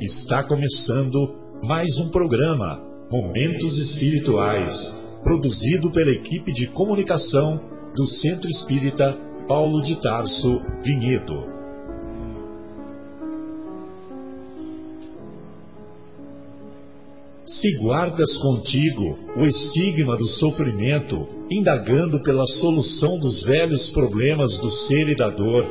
Está 0.00 0.44
começando 0.44 1.34
mais 1.64 1.98
um 1.98 2.10
programa 2.10 2.80
Momentos 3.10 3.76
Espirituais, 3.78 4.72
produzido 5.24 5.90
pela 5.90 6.12
equipe 6.12 6.52
de 6.52 6.68
comunicação 6.68 7.60
do 7.96 8.06
Centro 8.06 8.48
Espírita 8.48 9.18
Paulo 9.48 9.82
de 9.82 10.00
Tarso 10.00 10.62
Vinhedo. 10.84 11.57
Se 17.48 17.78
guardas 17.78 18.36
contigo 18.36 19.18
o 19.38 19.46
estigma 19.46 20.18
do 20.18 20.26
sofrimento, 20.26 21.26
indagando 21.50 22.22
pela 22.22 22.44
solução 22.44 23.18
dos 23.18 23.42
velhos 23.42 23.88
problemas 23.88 24.58
do 24.58 24.70
ser 24.70 25.08
e 25.08 25.16
da 25.16 25.30
dor, 25.30 25.64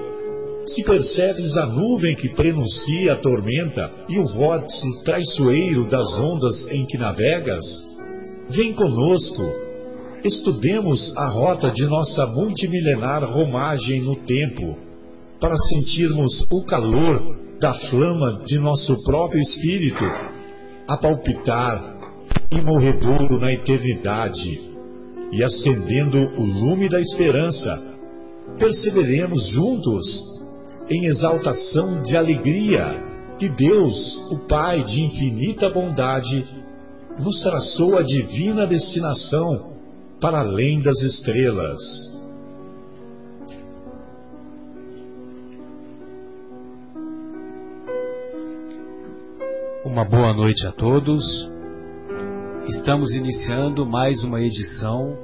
se 0.66 0.84
percebes 0.84 1.56
a 1.56 1.68
nuvem 1.68 2.16
que 2.16 2.30
prenuncia 2.30 3.14
a 3.14 3.22
tormenta 3.22 3.92
e 4.10 4.18
o 4.18 4.26
vórtice 4.26 5.04
traiçoeiro 5.04 5.88
das 5.88 6.20
ondas 6.20 6.68
em 6.72 6.84
que 6.88 6.98
navegas, 6.98 7.64
vem 8.50 8.74
conosco, 8.74 9.44
estudemos 10.24 11.16
a 11.16 11.30
rota 11.30 11.70
de 11.70 11.86
nossa 11.86 12.26
multimilenar 12.26 13.24
romagem 13.24 14.02
no 14.02 14.16
tempo, 14.16 14.80
para 15.40 15.56
sentirmos 15.56 16.44
o 16.52 16.66
calor 16.66 17.38
da 17.62 17.76
flama 17.76 18.42
de 18.48 18.58
nosso 18.58 18.96
próprio 19.04 19.40
espírito 19.40 20.04
a 20.88 20.98
palpitar 20.98 21.98
imorredouro 22.52 23.40
na 23.40 23.54
eternidade 23.54 24.72
e 25.32 25.44
acendendo 25.44 26.18
o 26.18 26.42
lume 26.42 26.88
da 26.88 27.02
esperança, 27.02 27.78
perceberemos 28.58 29.48
juntos 29.50 30.38
em 30.90 31.06
exaltação 31.06 32.02
de 32.04 32.16
alegria 32.16 33.06
que 33.38 33.50
Deus, 33.50 34.32
o 34.32 34.48
Pai 34.48 34.84
de 34.84 35.04
infinita 35.04 35.70
bondade, 35.70 36.46
nos 37.20 37.42
traçou 37.42 37.98
a 37.98 38.04
divina 38.04 38.66
destinação 38.66 39.76
para 40.22 40.40
além 40.40 40.82
das 40.82 41.00
estrelas. 41.02 42.17
Uma 49.88 50.04
boa 50.04 50.34
noite 50.34 50.68
a 50.68 50.72
todos. 50.74 51.24
Estamos 52.68 53.16
iniciando 53.16 53.86
mais 53.86 54.22
uma 54.22 54.42
edição 54.42 55.18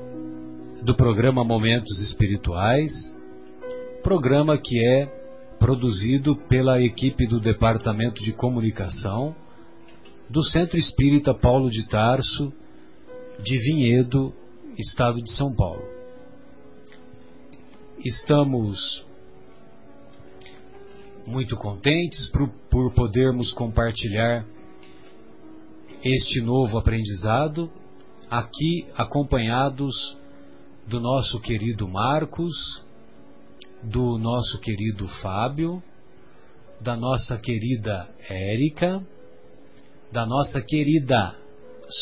do 0.81 0.95
programa 0.95 1.44
Momentos 1.44 2.00
Espirituais, 2.02 3.14
programa 4.02 4.58
que 4.58 4.81
é 4.81 5.06
produzido 5.59 6.38
pela 6.47 6.81
equipe 6.81 7.28
do 7.28 7.41
Departamento 7.41 8.23
de 8.23 8.31
Comunicação 8.31 9.36
do 10.30 10.41
Centro 10.41 10.78
Espírita 10.78 11.34
Paulo 11.34 11.69
de 11.69 11.86
Tarso, 11.89 12.53
de 13.44 13.58
Vinhedo, 13.58 14.34
Estado 14.78 15.22
de 15.22 15.30
São 15.34 15.53
Paulo. 15.53 15.84
Estamos 18.00 19.06
muito 21.28 21.58
contentes 21.58 22.30
por, 22.31 22.47
por 22.72 22.94
podermos 22.94 23.52
compartilhar 23.52 24.53
este 26.04 26.42
novo 26.42 26.78
aprendizado, 26.78 27.72
aqui 28.30 28.86
acompanhados 28.96 30.18
do 30.86 31.00
nosso 31.00 31.40
querido 31.40 31.88
Marcos, 31.88 32.86
do 33.82 34.18
nosso 34.18 34.59
querido 34.59 35.08
Fábio, 35.22 35.81
da 36.81 36.98
nossa 36.98 37.38
querida 37.38 38.09
Érica, 38.30 39.02
da 40.12 40.26
nossa 40.26 40.62
querida 40.62 41.36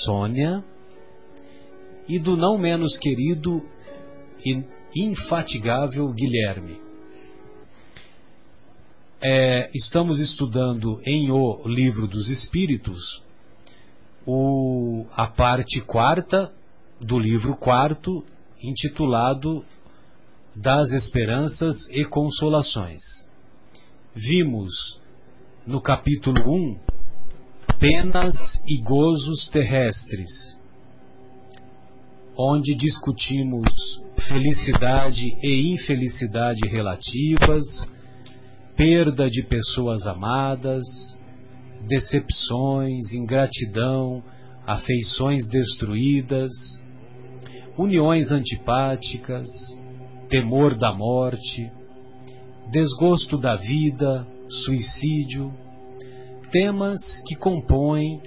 Sônia 0.03 0.63
e 2.07 2.17
do 2.17 2.35
não 2.35 2.57
menos 2.57 2.97
querido 2.97 3.63
e 4.43 4.63
infatigável 4.95 6.11
Guilherme. 6.11 6.81
É, 9.21 9.69
estamos 9.75 10.19
estudando 10.19 10.99
em 11.05 11.29
O 11.29 11.67
Livro 11.67 12.07
dos 12.07 12.27
Espíritos 12.31 13.21
o, 14.25 15.05
a 15.15 15.27
parte 15.27 15.81
quarta 15.81 16.51
do 16.99 17.17
livro 17.17 17.55
quarto, 17.57 18.23
intitulado 18.61 19.65
Das 20.55 20.91
Esperanças 20.91 21.87
e 21.89 22.05
Consolações. 22.05 23.01
Vimos 24.13 25.01
no 25.65 25.81
capítulo 25.81 26.39
1 26.45 26.79
Penas 27.79 28.35
e 28.67 28.77
Gozos 28.77 29.47
Terrestres, 29.49 30.59
onde 32.37 32.75
discutimos 32.75 34.03
felicidade 34.27 35.35
e 35.41 35.73
infelicidade 35.73 36.61
relativas, 36.69 37.89
perda 38.75 39.27
de 39.27 39.43
pessoas 39.43 40.05
amadas, 40.05 40.85
decepções, 41.87 43.13
ingratidão, 43.13 44.23
afeições 44.65 45.47
destruídas, 45.47 46.51
uniões 47.77 48.31
antipáticas, 48.31 49.49
temor 50.29 50.75
da 50.75 50.93
morte, 50.93 51.71
desgosto 52.71 53.37
da 53.37 53.55
vida, 53.55 54.27
suicídio, 54.47 55.53
temas 56.51 57.01
que 57.27 57.35
compõem 57.35 58.21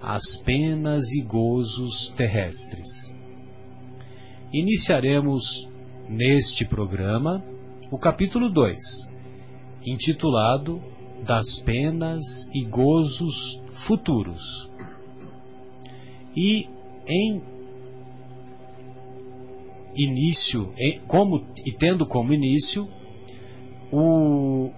as 0.00 0.22
penas 0.44 1.04
e 1.12 1.22
gozos 1.22 2.12
terrestres. 2.16 2.88
Iniciaremos 4.52 5.42
neste 6.08 6.64
programa 6.64 7.44
o 7.90 7.98
capítulo 7.98 8.50
2, 8.50 8.78
intitulado 9.86 10.82
das 11.24 11.60
penas 11.64 12.22
e 12.52 12.64
gozos 12.64 13.60
futuros. 13.86 14.70
E 16.36 16.68
em 17.06 17.42
início, 19.94 20.72
como, 21.06 21.44
e 21.64 21.72
tendo 21.72 22.06
como 22.06 22.32
início 22.32 22.88
o, 23.92 24.70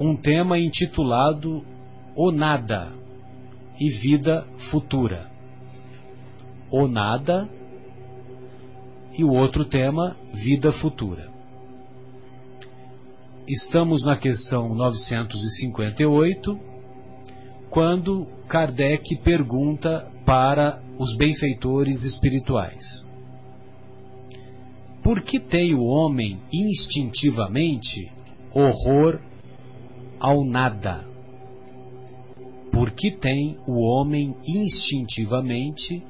um 0.00 0.16
tema 0.16 0.58
intitulado 0.58 1.64
O 2.16 2.30
Nada 2.30 2.92
e 3.78 3.90
Vida 3.90 4.46
Futura. 4.70 5.30
O 6.70 6.88
Nada 6.88 7.48
e 9.16 9.22
o 9.22 9.30
outro 9.30 9.64
tema, 9.64 10.16
Vida 10.32 10.72
Futura. 10.72 11.33
Estamos 13.46 14.02
na 14.02 14.16
questão 14.16 14.74
958, 14.74 16.58
quando 17.68 18.26
Kardec 18.48 19.18
pergunta 19.22 20.10
para 20.24 20.82
os 20.98 21.14
benfeitores 21.14 22.04
espirituais: 22.04 23.06
Por 25.02 25.20
que 25.20 25.38
tem 25.38 25.74
o 25.74 25.84
homem 25.84 26.40
instintivamente 26.50 28.10
horror 28.54 29.20
ao 30.18 30.42
nada? 30.42 31.04
Por 32.72 32.92
que 32.92 33.10
tem 33.10 33.56
o 33.66 33.78
homem 33.82 34.34
instintivamente 34.48 36.02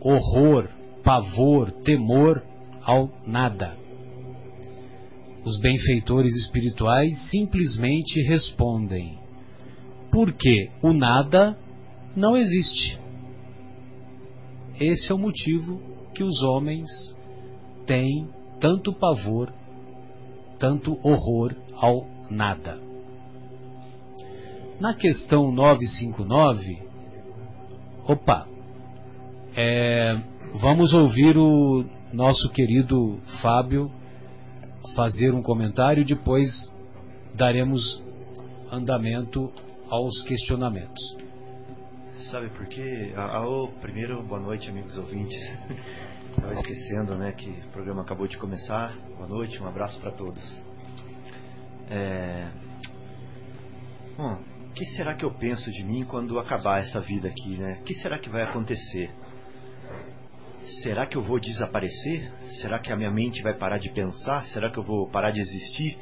horror, 0.00 0.70
pavor, 1.04 1.70
temor 1.82 2.42
ao 2.82 3.10
nada? 3.26 3.85
Os 5.46 5.60
benfeitores 5.60 6.34
espirituais 6.34 7.30
simplesmente 7.30 8.20
respondem: 8.22 9.16
porque 10.10 10.70
o 10.82 10.92
nada 10.92 11.56
não 12.16 12.36
existe. 12.36 12.98
Esse 14.80 15.12
é 15.12 15.14
o 15.14 15.18
motivo 15.18 15.80
que 16.12 16.24
os 16.24 16.42
homens 16.42 16.90
têm 17.86 18.28
tanto 18.60 18.92
pavor, 18.92 19.52
tanto 20.58 20.98
horror 21.06 21.54
ao 21.74 22.08
nada. 22.28 22.80
Na 24.80 24.94
questão 24.94 25.52
959, 25.52 26.82
opa, 28.04 28.48
é, 29.56 30.20
vamos 30.60 30.92
ouvir 30.92 31.38
o 31.38 31.84
nosso 32.12 32.50
querido 32.50 33.20
Fábio 33.40 33.90
fazer 34.94 35.34
um 35.34 35.42
comentário 35.42 36.02
e 36.02 36.06
depois 36.06 36.48
daremos 37.34 38.02
andamento 38.70 39.52
aos 39.88 40.22
questionamentos. 40.22 41.16
Sabe 42.30 42.48
por 42.50 42.66
quê? 42.66 43.12
Alô, 43.16 43.68
primeiro, 43.80 44.22
boa 44.22 44.40
noite, 44.40 44.68
amigos 44.68 44.96
ouvintes. 44.96 45.38
Estava 46.36 46.54
esquecendo, 46.54 47.14
né, 47.14 47.32
que 47.32 47.48
o 47.48 47.68
programa 47.72 48.02
acabou 48.02 48.26
de 48.26 48.36
começar. 48.36 48.92
Boa 49.16 49.28
noite, 49.28 49.62
um 49.62 49.66
abraço 49.66 49.98
para 50.00 50.10
todos. 50.10 50.42
É... 51.88 52.48
Bom, 54.16 54.38
o 54.68 54.72
que 54.72 54.84
será 54.96 55.14
que 55.14 55.24
eu 55.24 55.30
penso 55.30 55.70
de 55.70 55.84
mim 55.84 56.04
quando 56.04 56.38
acabar 56.38 56.80
essa 56.80 57.00
vida 57.00 57.28
aqui, 57.28 57.56
né? 57.56 57.78
O 57.80 57.84
que 57.84 57.94
será 57.94 58.18
que 58.18 58.28
vai 58.28 58.42
acontecer? 58.42 59.10
Será 60.82 61.06
que 61.06 61.16
eu 61.16 61.22
vou 61.22 61.38
desaparecer? 61.38 62.30
Será 62.60 62.78
que 62.78 62.92
a 62.92 62.96
minha 62.96 63.10
mente 63.10 63.40
vai 63.42 63.54
parar 63.54 63.78
de 63.78 63.88
pensar? 63.90 64.44
Será 64.46 64.70
que 64.70 64.78
eu 64.78 64.82
vou 64.82 65.08
parar 65.08 65.30
de 65.30 65.40
existir? 65.40 65.96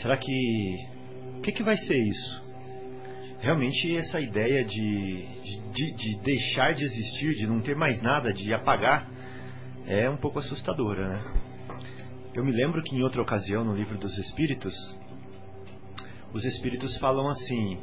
Será 0.00 0.16
que. 0.16 0.88
O 1.38 1.40
que, 1.40 1.52
que 1.52 1.62
vai 1.62 1.76
ser 1.76 1.96
isso? 1.96 2.50
Realmente, 3.40 3.96
essa 3.96 4.20
ideia 4.20 4.64
de, 4.64 5.26
de, 5.72 5.92
de 5.94 6.20
deixar 6.22 6.74
de 6.74 6.84
existir, 6.84 7.34
de 7.34 7.46
não 7.46 7.60
ter 7.60 7.74
mais 7.74 8.00
nada, 8.02 8.32
de 8.32 8.52
apagar, 8.52 9.10
é 9.86 10.08
um 10.08 10.18
pouco 10.18 10.38
assustadora, 10.38 11.08
né? 11.08 11.24
Eu 12.34 12.44
me 12.44 12.52
lembro 12.52 12.82
que 12.82 12.94
em 12.94 13.02
outra 13.02 13.20
ocasião, 13.20 13.64
no 13.64 13.74
livro 13.74 13.98
dos 13.98 14.16
Espíritos, 14.18 14.74
os 16.32 16.44
Espíritos 16.44 16.96
falam 16.98 17.28
assim. 17.28 17.78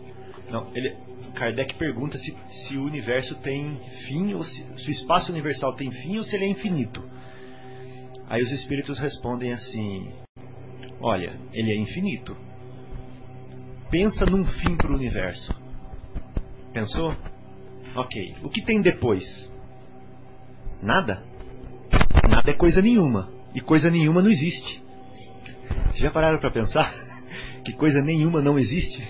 Não, 0.50 0.72
ele, 0.74 0.96
Kardec 1.36 1.76
pergunta 1.76 2.18
se, 2.18 2.36
se 2.50 2.78
o 2.78 2.84
universo 2.84 3.36
tem 3.36 3.80
fim, 4.08 4.34
ou 4.34 4.44
se, 4.44 4.64
se 4.78 4.90
o 4.90 4.92
espaço 4.92 5.32
universal 5.32 5.74
tem 5.76 5.92
fim 5.92 6.18
ou 6.18 6.24
se 6.24 6.36
ele 6.36 6.46
é 6.46 6.50
infinito. 6.50 7.04
Aí 8.30 8.42
os 8.42 8.52
Espíritos 8.52 9.00
respondem 9.00 9.54
assim: 9.54 10.12
Olha, 11.00 11.40
ele 11.54 11.72
é 11.72 11.76
infinito. 11.76 12.36
Pensa 13.90 14.26
num 14.26 14.46
fim 14.46 14.76
para 14.76 14.92
o 14.92 14.96
universo. 14.96 15.56
Pensou? 16.74 17.16
Ok. 17.96 18.36
O 18.44 18.50
que 18.50 18.62
tem 18.64 18.82
depois? 18.82 19.24
Nada? 20.82 21.24
Nada 22.30 22.52
é 22.52 22.54
coisa 22.54 22.82
nenhuma. 22.82 23.32
E 23.56 23.62
coisa 23.62 23.90
nenhuma 23.90 24.22
não 24.22 24.30
existe. 24.30 24.84
Já 25.96 26.12
pararam 26.12 26.40
para 26.40 26.52
pensar 26.52 26.94
que 27.64 27.74
coisa 27.74 28.02
nenhuma 28.02 28.42
não 28.42 28.60
existe? 28.60 29.02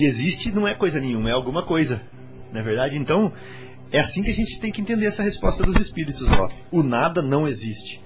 Se 0.00 0.06
existe, 0.06 0.50
não 0.50 0.66
é 0.66 0.74
coisa 0.74 0.98
nenhuma, 0.98 1.28
é 1.28 1.32
alguma 1.34 1.66
coisa. 1.66 2.00
Não 2.50 2.58
é 2.58 2.64
verdade? 2.64 2.96
Então, 2.96 3.30
é 3.92 4.00
assim 4.00 4.22
que 4.22 4.30
a 4.30 4.34
gente 4.34 4.58
tem 4.58 4.72
que 4.72 4.80
entender 4.80 5.04
essa 5.04 5.22
resposta 5.22 5.62
dos 5.62 5.76
espíritos. 5.76 6.26
Ó. 6.26 6.48
O 6.72 6.82
nada 6.82 7.20
não 7.20 7.46
existe. 7.46 8.00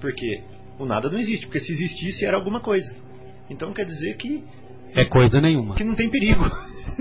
Porque 0.00 0.44
o 0.78 0.86
nada 0.86 1.10
não 1.10 1.18
existe, 1.18 1.46
porque 1.46 1.58
se 1.58 1.72
existisse 1.72 2.24
era 2.24 2.36
alguma 2.36 2.60
coisa. 2.60 2.94
Então 3.50 3.72
quer 3.72 3.84
dizer 3.84 4.16
que. 4.16 4.44
É 4.94 5.04
coisa 5.04 5.40
nenhuma. 5.40 5.74
Que 5.74 5.82
não 5.82 5.96
tem 5.96 6.08
perigo. 6.08 6.44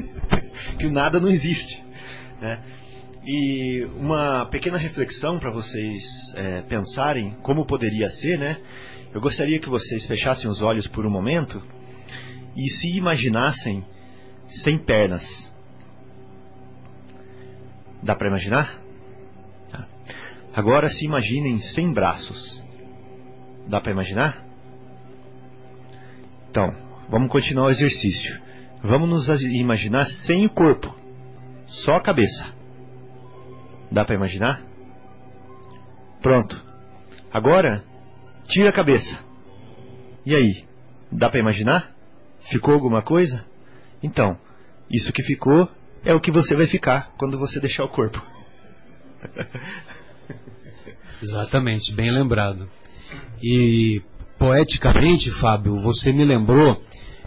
que 0.80 0.88
o 0.88 0.92
nada 0.92 1.20
não 1.20 1.30
existe. 1.30 1.84
Né? 2.42 2.64
E 3.24 3.88
uma 3.98 4.48
pequena 4.48 4.80
reflexão 4.80 5.38
para 5.38 5.52
vocês 5.52 6.04
é, 6.36 6.62
pensarem 6.64 7.36
como 7.44 7.68
poderia 7.68 8.10
ser, 8.10 8.40
né? 8.40 8.58
Eu 9.14 9.22
gostaria 9.22 9.60
que 9.60 9.70
vocês 9.70 10.08
fechassem 10.08 10.50
os 10.50 10.60
olhos 10.60 10.88
por 10.88 11.06
um 11.06 11.12
momento 11.12 11.62
e 12.58 12.68
se 12.68 12.98
imaginassem 12.98 13.84
sem 14.50 14.78
pernas. 14.78 15.24
Dá 18.02 18.16
para 18.16 18.28
imaginar? 18.28 18.80
Tá. 19.72 19.88
Agora 20.54 20.90
se 20.90 21.06
imaginem 21.06 21.60
sem 21.60 21.94
braços. 21.94 22.64
Dá 23.68 23.80
para 23.80 23.92
imaginar? 23.92 24.44
Então, 26.50 26.74
vamos 27.10 27.32
continuar 27.32 27.68
o 27.68 27.72
exercício. 27.72 28.40
Vamos 28.82 29.10
nos 29.10 29.42
imaginar 29.42 30.06
sem 30.26 30.46
o 30.46 30.50
corpo, 30.50 30.96
só 31.68 31.94
a 31.94 32.02
cabeça. 32.02 32.54
Dá 33.92 34.06
para 34.06 34.16
imaginar? 34.16 34.62
Pronto. 36.22 36.60
Agora, 37.32 37.84
tira 38.48 38.70
a 38.70 38.74
cabeça. 38.74 39.20
E 40.26 40.34
aí? 40.34 40.64
Dá 41.12 41.30
para 41.30 41.40
imaginar? 41.40 41.92
Ficou 42.50 42.74
alguma 42.74 43.02
coisa? 43.02 43.46
Então, 44.02 44.38
isso 44.90 45.12
que 45.12 45.24
ficou 45.24 45.70
é 46.04 46.14
o 46.14 46.20
que 46.20 46.32
você 46.32 46.56
vai 46.56 46.68
ficar 46.68 47.12
quando 47.18 47.38
você 47.38 47.60
deixar 47.60 47.84
o 47.84 47.90
corpo. 47.90 48.22
Exatamente, 51.22 51.94
bem 51.94 52.12
lembrado. 52.12 52.70
E 53.44 54.02
poeticamente, 54.38 55.30
Fábio, 55.32 55.76
você 55.82 56.14
me 56.14 56.24
lembrou 56.24 56.82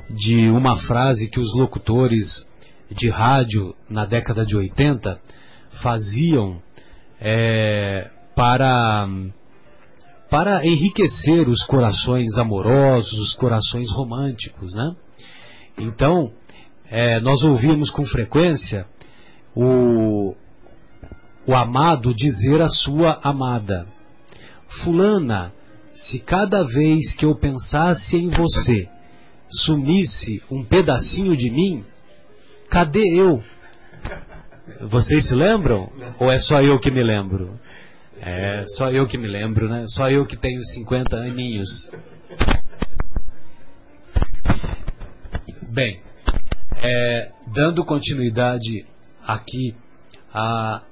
de 0.09 0.49
uma 0.49 0.79
frase 0.79 1.29
que 1.29 1.39
os 1.39 1.55
locutores 1.55 2.27
de 2.91 3.09
rádio 3.09 3.75
na 3.89 4.05
década 4.05 4.45
de 4.45 4.57
80 4.57 5.21
faziam 5.83 6.61
é, 7.21 8.11
para 8.35 9.09
para 10.29 10.65
enriquecer 10.67 11.47
os 11.47 11.63
corações 11.67 12.39
amorosos, 12.39 13.13
os 13.13 13.35
corações 13.35 13.91
românticos, 13.93 14.73
né? 14.73 14.97
Então, 15.77 16.33
é, 16.93 17.19
nós 17.21 17.43
ouvimos 17.43 17.91
com 17.91 18.05
frequência 18.05 18.85
o, 19.57 20.35
o 21.47 21.55
amado 21.55 22.15
dizer 22.15 22.61
à 22.61 22.69
sua 22.69 23.19
amada: 23.23 23.87
Fulana, 24.85 25.55
se 25.95 26.19
cada 26.19 26.63
vez 26.63 27.15
que 27.15 27.25
eu 27.25 27.35
pensasse 27.35 28.19
em 28.19 28.29
você 28.29 28.91
sumisse 29.49 30.43
um 30.51 30.63
pedacinho 30.65 31.35
de 31.35 31.51
mim, 31.51 31.83
cadê 32.69 33.19
eu? 33.19 33.43
Vocês 34.83 35.29
se 35.29 35.35
lembram? 35.35 35.91
Ou 36.21 36.31
é 36.31 36.39
só 36.41 36.61
eu 36.61 36.79
que 36.79 36.91
me 36.91 37.03
lembro? 37.03 37.59
É, 38.21 38.67
só 38.77 38.91
eu 38.91 39.07
que 39.07 39.17
me 39.17 39.27
lembro, 39.27 39.67
né? 39.67 39.87
Só 39.89 40.11
eu 40.11 40.27
que 40.27 40.37
tenho 40.37 40.63
50 40.63 41.17
aninhos. 41.17 41.91
Bem, 45.71 46.03
é, 46.83 47.31
dando 47.55 47.85
continuidade 47.85 48.85
aqui 49.25 49.75
a, 50.35 50.83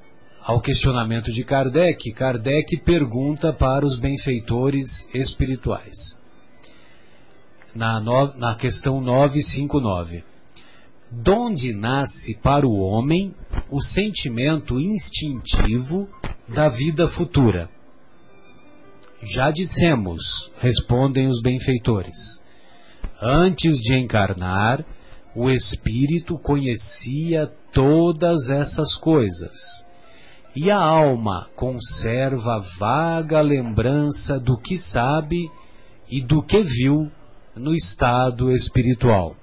ao 0.42 0.60
questionamento 0.60 1.32
de 1.32 1.42
Kardec, 1.42 2.12
Kardec 2.12 2.78
pergunta 2.84 3.52
para 3.52 3.84
os 3.84 3.98
benfeitores 3.98 4.86
espirituais. 5.12 6.16
Na, 7.74 8.00
no, 8.00 8.36
na 8.36 8.54
questão 8.54 9.00
959. 9.00 10.24
Donde 11.12 11.72
nasce 11.72 12.36
para 12.36 12.64
o 12.64 12.78
homem 12.78 13.34
o 13.68 13.80
sentimento 13.80 14.78
instintivo 14.78 16.08
da 16.48 16.68
vida 16.68 17.08
futura? 17.08 17.68
Já 19.22 19.50
dissemos, 19.50 20.22
respondem 20.58 21.26
os 21.26 21.42
benfeitores. 21.42 22.16
Antes 23.20 23.76
de 23.78 23.96
encarnar, 23.96 24.84
o 25.34 25.48
espírito 25.48 26.38
conhecia 26.38 27.46
todas 27.72 28.50
essas 28.50 28.94
coisas. 28.96 29.54
E 30.54 30.70
a 30.70 30.78
alma 30.78 31.48
conserva 31.54 32.64
vaga 32.78 33.40
lembrança 33.40 34.38
do 34.40 34.58
que 34.58 34.76
sabe 34.76 35.48
e 36.10 36.20
do 36.20 36.42
que 36.42 36.62
viu 36.62 37.10
no 37.54 37.72
estado 37.72 38.50
espiritual. 38.50 39.36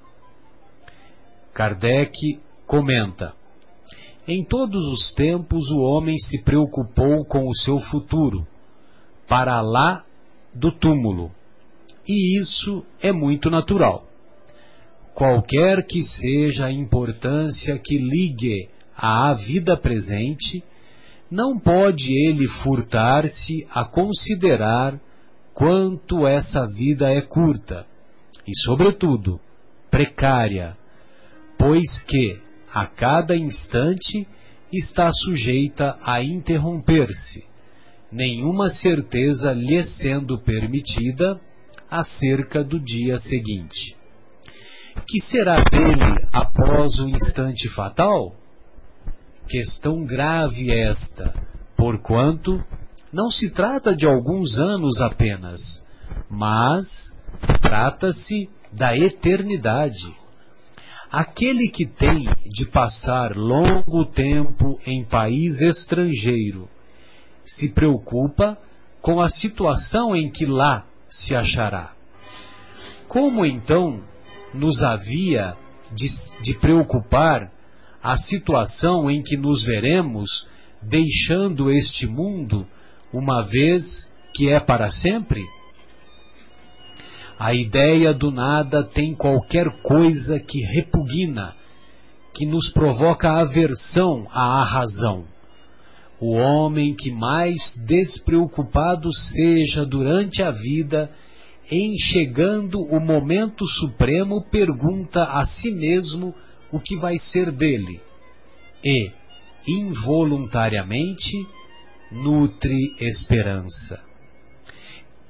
Kardec 1.54 2.40
comenta: 2.66 3.34
Em 4.28 4.44
todos 4.44 4.86
os 4.88 5.14
tempos 5.14 5.72
o 5.72 5.80
homem 5.80 6.18
se 6.18 6.42
preocupou 6.44 7.24
com 7.26 7.48
o 7.48 7.56
seu 7.56 7.80
futuro, 7.80 8.46
para 9.28 9.62
lá 9.62 10.04
do 10.54 10.72
túmulo. 10.72 11.32
E 12.06 12.40
isso 12.40 12.86
é 13.02 13.12
muito 13.12 13.50
natural. 13.50 14.07
Qualquer 15.18 15.84
que 15.88 16.04
seja 16.04 16.68
a 16.68 16.72
importância 16.72 17.76
que 17.80 17.98
ligue 17.98 18.70
à 18.96 19.34
vida 19.34 19.76
presente, 19.76 20.64
não 21.32 21.58
pode 21.58 22.14
ele 22.14 22.48
furtar-se 22.62 23.66
a 23.72 23.84
considerar 23.84 25.02
quanto 25.56 26.28
essa 26.28 26.64
vida 26.68 27.10
é 27.10 27.20
curta 27.22 27.84
e, 28.48 28.56
sobretudo, 28.64 29.42
precária 29.90 30.78
pois 31.58 32.04
que, 32.04 32.40
a 32.72 32.86
cada 32.86 33.36
instante, 33.36 34.28
está 34.72 35.10
sujeita 35.12 35.98
a 36.04 36.22
interromper-se, 36.22 37.44
nenhuma 38.12 38.70
certeza 38.70 39.52
lhe 39.52 39.84
sendo 39.84 40.38
permitida 40.38 41.42
acerca 41.90 42.64
do 42.64 42.80
dia 42.80 43.18
seguinte. 43.18 43.97
Que 45.06 45.20
será 45.22 45.64
dele 45.64 46.28
após 46.32 47.00
o 47.00 47.08
instante 47.08 47.70
fatal? 47.70 48.36
Questão 49.48 50.06
grave 50.06 50.72
esta, 50.72 51.34
porquanto 51.76 52.64
não 53.12 53.30
se 53.30 53.50
trata 53.52 53.96
de 53.96 54.06
alguns 54.06 54.60
anos 54.60 55.00
apenas, 55.02 55.62
mas 56.30 56.86
trata-se 57.62 58.50
da 58.74 58.98
eternidade 58.98 60.14
Aquele 61.12 61.70
que 61.70 61.86
tem 61.86 62.26
de 62.46 62.66
passar 62.66 63.36
longo 63.36 64.06
tempo 64.08 64.78
em 64.86 65.06
país 65.06 65.62
estrangeiro, 65.62 66.68
se 67.46 67.70
preocupa 67.70 68.58
com 69.02 69.22
a 69.22 69.30
situação 69.30 70.14
em 70.14 70.30
que 70.30 70.46
lá 70.46 70.86
se 71.08 71.34
achará. 71.34 71.94
Como 73.08 73.46
então 73.46 74.04
nos 74.58 74.82
havia 74.84 75.56
de, 75.94 76.08
de 76.42 76.60
preocupar 76.60 77.52
a 78.02 78.18
situação 78.18 79.10
em 79.10 79.22
que 79.22 79.38
nos 79.38 79.64
veremos 79.64 80.48
deixando 80.82 81.72
este 81.72 82.08
mundo 82.08 82.68
uma 83.12 83.44
vez 83.44 84.10
que 84.34 84.52
é 84.52 84.60
para 84.60 84.90
sempre? 84.90 85.42
A 87.40 87.54
ideia 87.54 88.14
do 88.14 88.32
nada 88.32 88.84
tem 88.84 89.14
qualquer 89.14 89.70
coisa 89.82 90.40
que 90.40 90.60
repugna, 90.60 91.56
que 92.34 92.46
nos 92.46 92.72
provoca 92.72 93.32
aversão 93.32 94.28
à 94.32 94.64
razão. 94.64 95.26
O 96.20 96.34
homem 96.34 96.96
que 96.96 97.12
mais 97.12 97.56
despreocupado 97.86 99.14
seja 99.14 99.86
durante 99.86 100.42
a 100.42 100.50
vida, 100.50 101.12
em 101.70 101.98
chegando 101.98 102.82
o 102.82 103.00
momento 103.00 103.66
supremo, 103.68 104.42
pergunta 104.50 105.24
a 105.24 105.46
si 105.46 105.72
mesmo 105.72 106.34
o 106.72 106.80
que 106.80 106.96
vai 106.96 107.18
ser 107.18 107.52
dele 107.52 108.00
e, 108.84 109.12
involuntariamente, 109.68 111.46
nutre 112.12 112.96
esperança. 113.00 114.00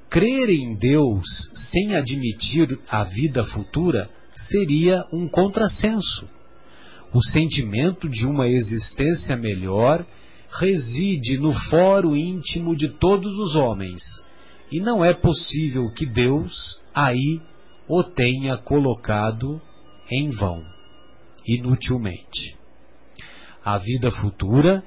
Crer 0.08 0.48
em 0.48 0.74
Deus 0.74 1.26
sem 1.54 1.94
admitir 1.94 2.78
a 2.88 3.04
vida 3.04 3.44
futura 3.44 4.08
seria 4.34 5.04
um 5.12 5.28
contrassenso. 5.28 6.28
O 7.12 7.22
sentimento 7.22 8.08
de 8.08 8.26
uma 8.26 8.48
existência 8.48 9.36
melhor 9.36 10.06
reside 10.60 11.36
no 11.36 11.52
foro 11.52 12.16
íntimo 12.16 12.76
de 12.76 12.88
todos 12.88 13.36
os 13.38 13.56
homens, 13.56 14.02
e 14.70 14.80
não 14.80 15.04
é 15.04 15.14
possível 15.14 15.90
que 15.94 16.06
Deus 16.06 16.80
aí 16.94 17.40
o 17.88 18.02
tenha 18.02 18.58
colocado 18.58 19.60
em 20.10 20.28
vão, 20.30 20.62
inutilmente. 21.46 22.56
A 23.64 23.78
vida 23.78 24.10
futura 24.10 24.82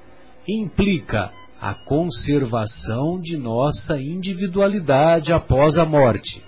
implica 0.48 1.32
a 1.60 1.74
conservação 1.74 3.20
de 3.22 3.38
nossa 3.38 3.98
individualidade 3.98 5.32
após 5.32 5.78
a 5.78 5.86
morte. 5.86 6.44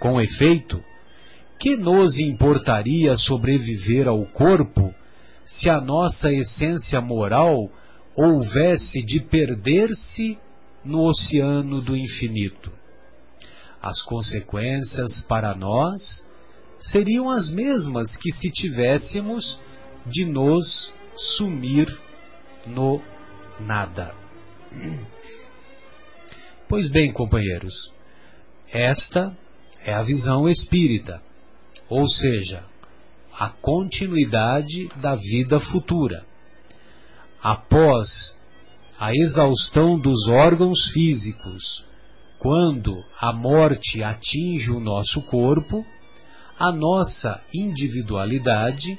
Com 0.00 0.20
efeito, 0.20 0.82
que 1.58 1.76
nos 1.76 2.18
importaria 2.18 3.16
sobreviver 3.16 4.08
ao 4.08 4.24
corpo 4.26 4.92
se 5.44 5.70
a 5.70 5.80
nossa 5.80 6.32
essência 6.32 7.00
moral 7.00 7.70
houvesse 8.16 9.02
de 9.04 9.20
perder-se 9.20 10.38
no 10.84 11.02
oceano 11.08 11.80
do 11.80 11.96
infinito? 11.96 12.72
As 13.80 14.00
consequências 14.02 15.24
para 15.28 15.54
nós 15.54 16.28
seriam 16.78 17.28
as 17.28 17.50
mesmas 17.50 18.16
que 18.16 18.32
se 18.32 18.50
tivéssemos 18.50 19.60
de 20.06 20.24
nos 20.24 20.92
sumir 21.14 21.86
no 22.66 23.00
nada. 23.60 24.14
Pois 26.68 26.90
bem, 26.90 27.12
companheiros, 27.12 27.92
esta 28.70 29.36
é 29.84 29.92
a 29.92 30.02
visão 30.02 30.48
espírita, 30.48 31.22
ou 31.88 32.08
seja, 32.08 32.64
a 33.38 33.48
continuidade 33.48 34.88
da 34.96 35.14
vida 35.14 35.58
futura. 35.58 36.24
Após 37.42 38.38
a 39.02 39.10
exaustão 39.12 39.98
dos 39.98 40.28
órgãos 40.28 40.78
físicos, 40.92 41.84
quando 42.38 43.04
a 43.20 43.32
morte 43.32 44.00
atinge 44.00 44.70
o 44.70 44.78
nosso 44.78 45.20
corpo, 45.22 45.84
a 46.56 46.70
nossa 46.70 47.42
individualidade 47.52 48.96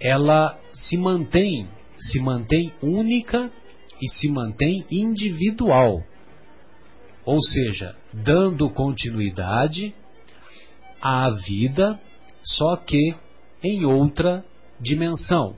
ela 0.00 0.56
se 0.72 0.96
mantém, 0.96 1.68
se 1.98 2.20
mantém 2.20 2.72
única 2.80 3.50
e 4.00 4.08
se 4.08 4.28
mantém 4.28 4.86
individual, 4.88 6.00
ou 7.24 7.42
seja, 7.42 7.96
dando 8.12 8.70
continuidade 8.70 9.92
à 11.00 11.28
vida, 11.30 11.98
só 12.44 12.76
que 12.76 13.12
em 13.60 13.84
outra 13.84 14.44
dimensão. 14.80 15.56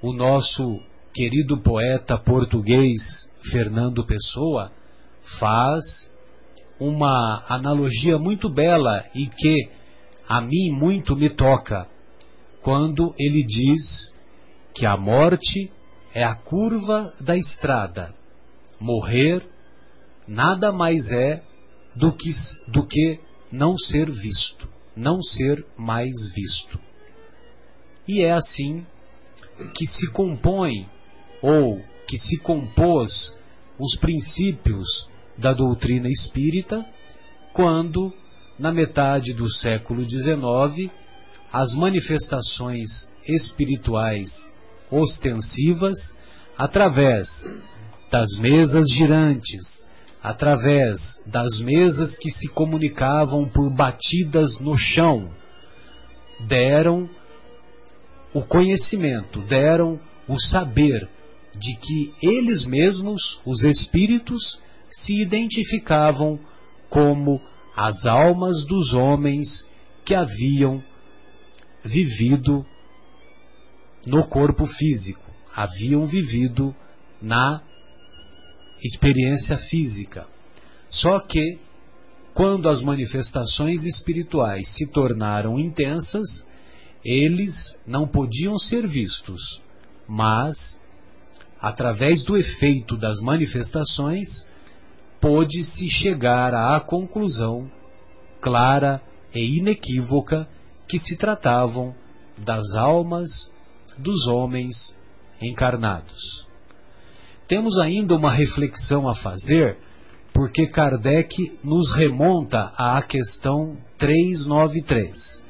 O 0.00 0.14
nosso 0.14 0.80
querido 1.14 1.60
poeta 1.60 2.16
português 2.16 3.30
Fernando 3.50 4.06
Pessoa 4.06 4.72
faz 5.38 6.10
uma 6.80 7.44
analogia 7.48 8.18
muito 8.18 8.48
bela 8.48 9.04
e 9.14 9.26
que 9.26 9.68
a 10.26 10.40
mim 10.40 10.70
muito 10.70 11.14
me 11.14 11.28
toca, 11.28 11.86
quando 12.62 13.14
ele 13.18 13.44
diz 13.44 14.14
que 14.74 14.86
a 14.86 14.96
morte 14.96 15.70
é 16.14 16.24
a 16.24 16.34
curva 16.34 17.12
da 17.20 17.36
estrada. 17.36 18.14
Morrer 18.80 19.46
nada 20.26 20.72
mais 20.72 21.12
é 21.12 21.42
do 21.94 22.12
que, 22.12 22.30
do 22.68 22.86
que 22.86 23.20
não 23.50 23.76
ser 23.76 24.10
visto, 24.10 24.66
não 24.96 25.20
ser 25.20 25.64
mais 25.76 26.10
visto. 26.34 26.80
E 28.08 28.22
é 28.22 28.32
assim 28.32 28.86
que 29.74 29.86
se 29.86 30.10
compõe 30.10 30.88
ou 31.42 31.82
que 32.06 32.16
se 32.16 32.38
compôs 32.38 33.36
os 33.78 33.96
princípios 33.96 34.86
da 35.36 35.52
doutrina 35.52 36.08
espírita 36.08 36.86
quando, 37.52 38.12
na 38.58 38.70
metade 38.70 39.32
do 39.32 39.50
século 39.50 40.08
XIX, 40.08 40.90
as 41.52 41.74
manifestações 41.74 43.10
espirituais 43.26 44.30
ostensivas 44.90 45.96
através 46.56 47.28
das 48.10 48.38
mesas 48.38 48.88
girantes, 48.90 49.88
através 50.22 51.20
das 51.26 51.60
mesas 51.60 52.16
que 52.18 52.30
se 52.30 52.48
comunicavam 52.48 53.48
por 53.48 53.70
batidas 53.70 54.58
no 54.60 54.76
chão, 54.76 55.30
deram 56.46 57.08
o 58.32 58.42
conhecimento, 58.42 59.40
deram 59.42 59.98
o 60.28 60.38
saber 60.38 61.08
de 61.54 61.76
que 61.76 62.14
eles 62.22 62.64
mesmos, 62.64 63.40
os 63.44 63.62
espíritos, 63.62 64.60
se 64.90 65.20
identificavam 65.20 66.38
como 66.88 67.40
as 67.76 68.06
almas 68.06 68.66
dos 68.66 68.92
homens 68.92 69.66
que 70.04 70.14
haviam 70.14 70.82
vivido 71.84 72.64
no 74.06 74.26
corpo 74.26 74.66
físico, 74.66 75.22
haviam 75.54 76.06
vivido 76.06 76.74
na 77.20 77.62
experiência 78.82 79.56
física. 79.56 80.26
Só 80.88 81.20
que, 81.20 81.58
quando 82.34 82.68
as 82.68 82.82
manifestações 82.82 83.84
espirituais 83.84 84.68
se 84.74 84.90
tornaram 84.90 85.58
intensas, 85.58 86.46
eles 87.04 87.54
não 87.86 88.06
podiam 88.06 88.58
ser 88.58 88.86
vistos, 88.86 89.62
mas, 90.06 90.80
através 91.62 92.24
do 92.24 92.36
efeito 92.36 92.96
das 92.96 93.20
manifestações, 93.20 94.26
pôde-se 95.20 95.88
chegar 95.88 96.52
à 96.52 96.80
conclusão 96.80 97.70
clara 98.40 99.00
e 99.32 99.58
inequívoca 99.58 100.48
que 100.88 100.98
se 100.98 101.16
tratavam 101.16 101.94
das 102.36 102.74
almas 102.74 103.30
dos 103.96 104.26
homens 104.26 104.76
encarnados. 105.40 106.48
Temos 107.46 107.78
ainda 107.78 108.16
uma 108.16 108.32
reflexão 108.32 109.08
a 109.08 109.14
fazer, 109.14 109.78
porque 110.34 110.66
Kardec 110.66 111.58
nos 111.62 111.94
remonta 111.94 112.72
à 112.76 113.00
questão 113.02 113.76
393. 113.98 115.44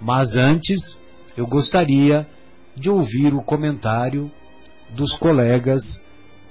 Mas 0.00 0.34
antes, 0.34 0.98
eu 1.36 1.46
gostaria 1.46 2.26
de 2.74 2.88
ouvir 2.88 3.34
o 3.34 3.42
comentário 3.42 4.30
dos 4.90 5.18
colegas 5.18 5.82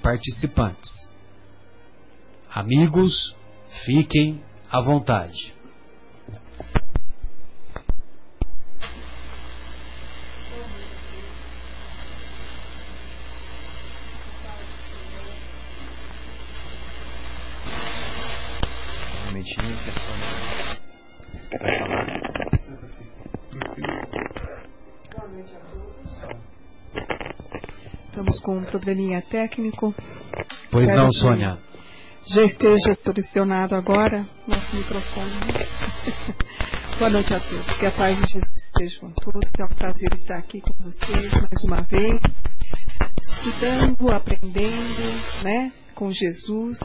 participantes. 0.02 0.90
Amigos, 2.50 3.36
fiquem 3.84 4.40
à 4.70 4.80
vontade. 4.80 5.57
Probleminha 28.88 29.20
técnico. 29.22 29.94
Pois 30.70 30.84
Espero 30.84 31.02
não, 31.02 31.12
Sônia. 31.12 31.58
Já 32.26 32.42
esteja 32.44 32.94
solucionado 32.94 33.74
agora 33.74 34.26
nosso 34.46 34.76
microfone. 34.76 35.32
Boa 36.98 37.10
noite 37.10 37.34
a 37.34 37.40
todos. 37.40 37.76
Que 37.78 37.86
a 37.86 37.92
paz 37.92 38.18
de 38.18 38.32
Jesus 38.32 38.64
esteja 38.66 39.00
com 39.00 39.10
todos. 39.10 39.50
É 39.58 39.64
um 39.64 39.76
prazer 39.76 40.12
estar 40.14 40.38
aqui 40.38 40.62
com 40.62 40.72
vocês 40.82 41.32
mais 41.34 41.64
uma 41.64 41.82
vez, 41.82 42.18
estudando, 43.20 44.10
aprendendo, 44.10 45.42
né, 45.42 45.70
com 45.94 46.10
Jesus, 46.10 46.78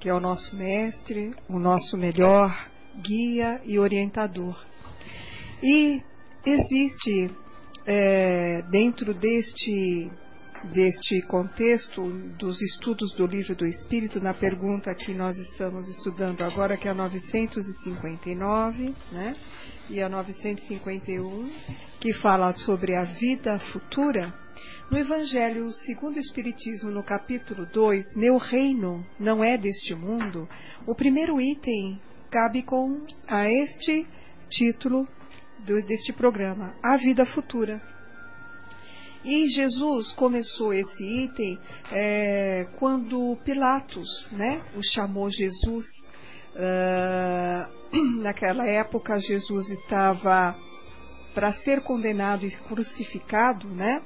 que 0.00 0.08
é 0.08 0.14
o 0.14 0.20
nosso 0.20 0.54
mestre, 0.56 1.34
o 1.48 1.58
nosso 1.60 1.96
melhor 1.96 2.52
guia 3.00 3.60
e 3.64 3.78
orientador. 3.78 4.60
E 5.62 6.02
existe 6.44 7.30
é, 7.86 8.62
dentro 8.70 9.14
deste 9.14 10.10
deste 10.64 11.22
contexto 11.22 12.02
dos 12.38 12.60
estudos 12.60 13.14
do 13.14 13.26
livro 13.26 13.54
do 13.54 13.66
Espírito, 13.66 14.20
na 14.20 14.34
pergunta 14.34 14.94
que 14.94 15.14
nós 15.14 15.36
estamos 15.36 15.88
estudando 15.88 16.42
agora, 16.42 16.76
que 16.76 16.88
é 16.88 16.90
a 16.90 16.94
959, 16.94 18.94
né? 19.12 19.36
E 19.88 20.02
a 20.02 20.08
951, 20.08 21.50
que 22.00 22.12
fala 22.14 22.54
sobre 22.56 22.94
a 22.94 23.04
vida 23.04 23.58
futura. 23.72 24.34
No 24.90 24.98
Evangelho 24.98 25.68
segundo 25.70 26.16
o 26.16 26.20
Espiritismo, 26.20 26.90
no 26.90 27.02
capítulo 27.02 27.66
2, 27.66 28.16
Meu 28.16 28.36
reino 28.36 29.06
não 29.18 29.44
é 29.44 29.56
deste 29.56 29.94
mundo, 29.94 30.48
o 30.86 30.94
primeiro 30.94 31.40
item 31.40 32.00
cabe 32.30 32.62
com 32.62 33.06
a 33.26 33.50
este 33.50 34.06
título 34.50 35.06
do, 35.66 35.82
deste 35.82 36.12
programa, 36.12 36.74
A 36.82 36.96
Vida 36.96 37.24
Futura. 37.26 37.80
E 39.24 39.48
Jesus 39.48 40.12
começou 40.12 40.72
esse 40.72 41.02
item 41.02 41.58
é, 41.90 42.66
quando 42.78 43.36
Pilatos 43.44 44.30
né, 44.32 44.62
o 44.76 44.82
chamou 44.82 45.28
Jesus. 45.28 45.86
Uh, 46.54 47.78
naquela 48.22 48.66
época, 48.66 49.18
Jesus 49.18 49.68
estava 49.70 50.56
para 51.34 51.52
ser 51.54 51.82
condenado 51.82 52.46
e 52.46 52.50
crucificado, 52.50 53.68
né? 53.68 54.02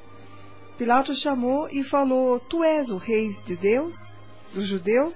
Pilatos 0.77 1.21
chamou 1.21 1.69
e 1.71 1.85
falou: 1.85 2.41
Tu 2.41 2.63
és 2.65 2.91
o 2.91 2.97
rei 2.97 3.35
de 3.47 3.57
Deus, 3.57 3.97
dos 4.53 4.67
judeus? 4.69 5.15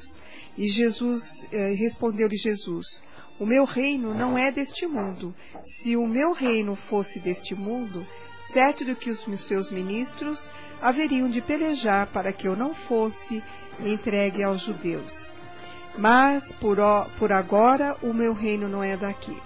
E 0.56 0.68
Jesus 0.68 1.22
eh, 1.52 1.72
respondeu-lhe 1.72 2.36
Jesus: 2.36 2.86
O 3.38 3.44
meu 3.44 3.64
reino 3.64 4.14
não 4.14 4.38
é 4.38 4.50
deste 4.50 4.86
mundo. 4.86 5.34
Se 5.64 5.96
o 5.96 6.06
meu 6.06 6.32
reino 6.32 6.76
fosse 6.88 7.20
deste 7.20 7.54
mundo, 7.54 8.06
certo 8.52 8.84
de 8.84 8.94
que 8.94 9.10
os 9.10 9.46
seus 9.46 9.70
ministros 9.70 10.44
haveriam 10.80 11.28
de 11.28 11.40
pelejar 11.40 12.06
para 12.08 12.32
que 12.32 12.46
eu 12.46 12.56
não 12.56 12.74
fosse 12.74 13.42
entregue 13.80 14.42
aos 14.42 14.62
judeus. 14.62 15.12
Mas 15.98 16.44
por, 16.54 16.78
por 17.18 17.32
agora 17.32 17.96
o 18.02 18.12
meu 18.12 18.32
reino 18.32 18.68
não 18.68 18.82
é 18.82 18.96
daqui. 18.96 19.36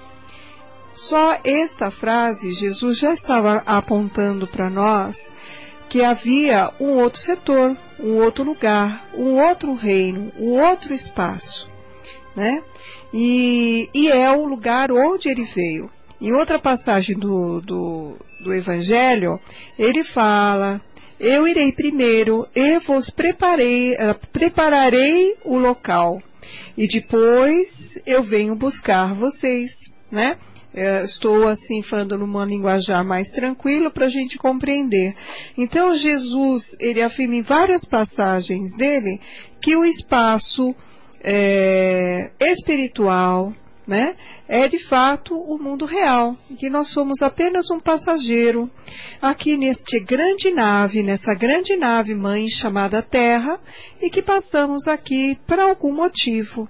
Só 0.94 1.38
esta 1.44 1.90
frase, 1.92 2.52
Jesus 2.52 2.98
já 2.98 3.14
estava 3.14 3.62
apontando 3.64 4.46
para 4.46 4.68
nós 4.68 5.16
que 5.88 6.02
havia 6.02 6.72
um 6.80 6.98
outro 7.00 7.18
setor, 7.20 7.76
um 7.98 8.16
outro 8.22 8.44
lugar, 8.44 9.06
um 9.14 9.40
outro 9.40 9.74
reino, 9.74 10.32
um 10.38 10.50
outro 10.50 10.94
espaço, 10.94 11.68
né? 12.34 12.62
E, 13.12 13.88
e 13.92 14.08
é 14.08 14.30
o 14.30 14.44
lugar 14.44 14.92
onde 14.92 15.28
ele 15.28 15.44
veio. 15.46 15.90
Em 16.20 16.32
outra 16.32 16.58
passagem 16.58 17.18
do, 17.18 17.60
do, 17.60 18.16
do 18.40 18.52
Evangelho, 18.52 19.40
ele 19.78 20.04
fala: 20.04 20.80
Eu 21.18 21.48
irei 21.48 21.72
primeiro, 21.72 22.46
e 22.54 22.78
vos 22.80 23.10
preparei, 23.10 23.94
eh, 23.94 24.14
prepararei 24.32 25.36
o 25.44 25.56
local, 25.56 26.22
e 26.76 26.86
depois 26.86 27.68
eu 28.04 28.22
venho 28.22 28.54
buscar 28.54 29.14
vocês, 29.14 29.70
né? 30.10 30.36
Eu 30.72 30.98
estou 31.04 31.48
assim 31.48 31.82
falando 31.82 32.16
numa 32.16 32.44
linguajar 32.44 33.04
mais 33.04 33.28
tranquilo 33.32 33.90
para 33.90 34.06
a 34.06 34.10
gente 34.10 34.38
compreender. 34.38 35.16
Então 35.58 35.94
Jesus 35.94 36.62
ele 36.78 37.02
afirma 37.02 37.34
em 37.34 37.42
várias 37.42 37.84
passagens 37.84 38.70
dele 38.76 39.20
que 39.60 39.74
o 39.74 39.84
espaço 39.84 40.74
é, 41.22 42.30
espiritual, 42.40 43.52
né, 43.90 44.14
é 44.48 44.68
de 44.68 44.78
fato 44.84 45.34
o 45.36 45.58
mundo 45.58 45.84
real, 45.84 46.36
que 46.60 46.70
nós 46.70 46.92
somos 46.92 47.20
apenas 47.20 47.68
um 47.72 47.80
passageiro 47.80 48.70
aqui 49.20 49.56
neste 49.56 49.98
grande 49.98 50.52
nave, 50.52 51.02
nessa 51.02 51.34
grande 51.34 51.76
nave 51.76 52.14
mãe 52.14 52.48
chamada 52.48 53.02
Terra, 53.02 53.58
e 54.00 54.08
que 54.08 54.22
passamos 54.22 54.86
aqui 54.86 55.36
por 55.44 55.58
algum 55.58 55.92
motivo. 55.92 56.68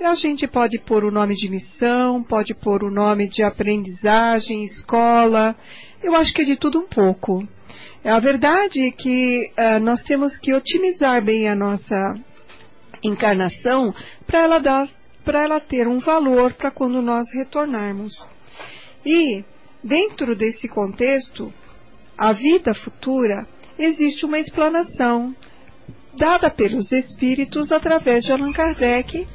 A 0.00 0.14
gente 0.14 0.46
pode 0.46 0.78
pôr 0.78 1.04
o 1.04 1.10
nome 1.10 1.34
de 1.34 1.50
missão, 1.50 2.22
pode 2.22 2.54
pôr 2.54 2.84
o 2.84 2.90
nome 2.92 3.28
de 3.28 3.42
aprendizagem, 3.42 4.62
escola, 4.62 5.56
eu 6.00 6.14
acho 6.14 6.32
que 6.32 6.42
é 6.42 6.44
de 6.44 6.56
tudo 6.56 6.78
um 6.78 6.86
pouco. 6.86 7.44
A 8.04 8.20
verdade 8.20 8.86
é 8.86 8.90
que 8.92 9.50
uh, 9.58 9.80
nós 9.80 10.00
temos 10.04 10.38
que 10.38 10.54
otimizar 10.54 11.24
bem 11.24 11.48
a 11.48 11.56
nossa 11.56 12.14
encarnação 13.02 13.92
para 14.26 14.40
ela 14.40 14.58
dar 14.60 15.01
para 15.24 15.44
ela 15.44 15.60
ter 15.60 15.86
um 15.86 15.98
valor 15.98 16.54
para 16.54 16.70
quando 16.70 17.00
nós 17.00 17.26
retornarmos. 17.34 18.12
E, 19.04 19.44
dentro 19.82 20.36
desse 20.36 20.68
contexto, 20.68 21.52
a 22.16 22.32
vida 22.32 22.74
futura, 22.74 23.46
existe 23.78 24.24
uma 24.24 24.38
explanação 24.38 25.34
dada 26.16 26.50
pelos 26.50 26.92
espíritos 26.92 27.72
através 27.72 28.24
de 28.24 28.32
Allan 28.32 28.52
Kardec 28.52 29.26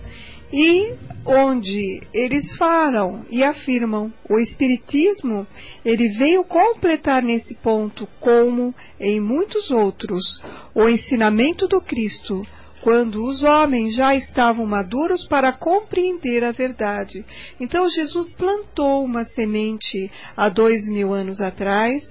e 0.54 0.96
onde 1.26 2.00
eles 2.14 2.56
falam 2.56 3.26
e 3.30 3.44
afirmam 3.44 4.14
o 4.30 4.40
espiritismo 4.40 5.46
ele 5.84 6.08
veio 6.18 6.44
completar 6.46 7.22
nesse 7.22 7.56
ponto 7.56 8.08
como 8.20 8.74
em 9.00 9.20
muitos 9.20 9.70
outros 9.70 10.24
o 10.74 10.88
ensinamento 10.88 11.68
do 11.68 11.82
Cristo 11.82 12.44
quando 12.82 13.24
os 13.26 13.42
homens 13.44 13.96
já 13.96 14.16
estavam 14.16 14.66
maduros 14.66 15.28
para 15.28 15.52
compreender 15.52 16.44
a 16.44 16.52
verdade. 16.52 17.26
Então 17.60 17.90
Jesus 17.90 18.36
plantou 18.36 19.04
uma 19.04 19.26
semente 19.26 20.12
há 20.36 20.50
dois 20.50 20.86
mil 20.86 21.14
anos 21.14 21.42
atrás 21.42 22.04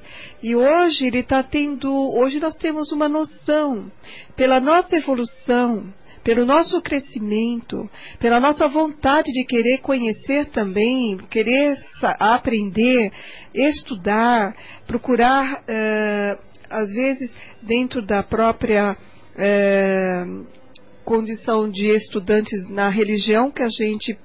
e 0.42 0.54
hoje 0.54 1.06
ele 1.06 1.20
está 1.20 1.42
tendo, 1.42 1.90
hoje 2.14 2.40
nós 2.40 2.56
temos 2.56 2.90
uma 2.92 3.08
noção 3.08 3.90
pela 4.36 4.60
nossa 4.60 4.96
evolução, 4.96 5.92
pelo 6.26 6.44
nosso 6.44 6.82
crescimento, 6.82 7.88
pela 8.18 8.40
nossa 8.40 8.66
vontade 8.66 9.30
de 9.30 9.44
querer 9.44 9.78
conhecer 9.78 10.46
também, 10.46 11.16
querer 11.30 11.76
aprender, 12.18 13.12
estudar, 13.54 14.52
procurar, 14.88 15.62
uh, 15.62 16.46
às 16.68 16.92
vezes, 16.92 17.32
dentro 17.62 18.04
da 18.04 18.24
própria 18.24 18.96
uh, 19.36 20.46
condição 21.04 21.70
de 21.70 21.86
estudantes 21.86 22.68
na 22.68 22.88
religião 22.88 23.50
que 23.50 23.62
a 23.62 23.68
gente 23.68 24.18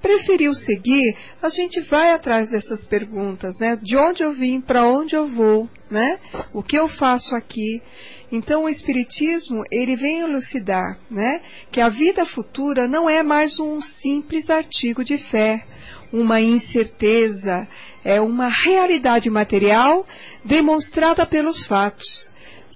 preferiu 0.00 0.52
seguir, 0.52 1.16
a 1.40 1.48
gente 1.48 1.80
vai 1.82 2.12
atrás 2.12 2.50
dessas 2.50 2.84
perguntas, 2.86 3.58
né? 3.58 3.78
De 3.82 3.96
onde 3.96 4.22
eu 4.22 4.34
vim, 4.34 4.60
para 4.60 4.86
onde 4.86 5.16
eu 5.16 5.28
vou, 5.28 5.68
né? 5.90 6.18
O 6.52 6.62
que 6.62 6.76
eu 6.76 6.88
faço 6.88 7.34
aqui? 7.34 7.82
Então 8.30 8.64
o 8.64 8.68
espiritismo, 8.68 9.62
ele 9.70 9.96
vem 9.96 10.20
elucidar, 10.20 10.98
né, 11.08 11.40
que 11.70 11.80
a 11.80 11.88
vida 11.88 12.26
futura 12.26 12.88
não 12.88 13.08
é 13.08 13.22
mais 13.22 13.60
um 13.60 13.80
simples 13.80 14.50
artigo 14.50 15.04
de 15.04 15.18
fé, 15.30 15.64
uma 16.12 16.40
incerteza, 16.40 17.68
é 18.04 18.20
uma 18.20 18.48
realidade 18.48 19.30
material 19.30 20.04
demonstrada 20.44 21.24
pelos 21.24 21.64
fatos 21.66 22.33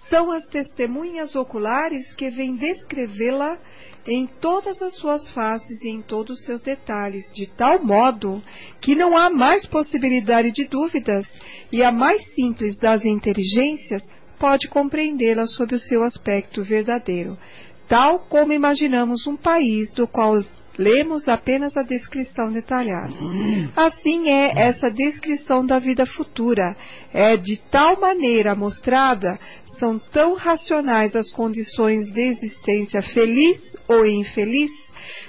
são 0.09 0.31
as 0.31 0.45
testemunhas 0.47 1.35
oculares 1.35 2.15
que 2.15 2.31
vêm 2.31 2.57
descrevê-la 2.57 3.59
em 4.07 4.27
todas 4.41 4.81
as 4.81 4.97
suas 4.97 5.31
faces 5.33 5.83
e 5.83 5.89
em 5.89 6.01
todos 6.01 6.39
os 6.39 6.45
seus 6.45 6.63
detalhes, 6.63 7.25
de 7.33 7.47
tal 7.47 7.85
modo 7.85 8.43
que 8.81 8.95
não 8.95 9.17
há 9.17 9.29
mais 9.29 9.67
possibilidade 9.67 10.51
de 10.53 10.67
dúvidas 10.67 11.27
e 11.71 11.83
a 11.83 11.93
mais 11.93 12.23
simples 12.35 12.79
das 12.79 13.05
inteligências 13.05 14.03
pode 14.39 14.69
compreendê-la 14.69 15.47
sob 15.47 15.75
o 15.75 15.79
seu 15.79 16.03
aspecto 16.03 16.63
verdadeiro, 16.63 17.37
tal 17.87 18.21
como 18.21 18.53
imaginamos 18.53 19.27
um 19.27 19.37
país 19.37 19.93
do 19.95 20.07
qual 20.07 20.43
lemos 20.79 21.29
apenas 21.29 21.77
a 21.77 21.83
descrição 21.83 22.53
detalhada. 22.53 23.15
Assim 23.75 24.29
é 24.29 24.69
essa 24.69 24.89
descrição 24.91 25.67
da 25.67 25.81
vida 25.81 26.07
futura, 26.07 26.77
é 27.13 27.37
de 27.37 27.61
tal 27.69 28.01
maneira 28.01 28.55
mostrada 28.55 29.39
são 29.79 29.99
tão 29.99 30.35
racionais 30.35 31.15
as 31.15 31.33
condições 31.33 32.07
de 32.13 32.21
existência 32.21 33.01
feliz 33.03 33.61
ou 33.89 34.07
infeliz 34.07 34.71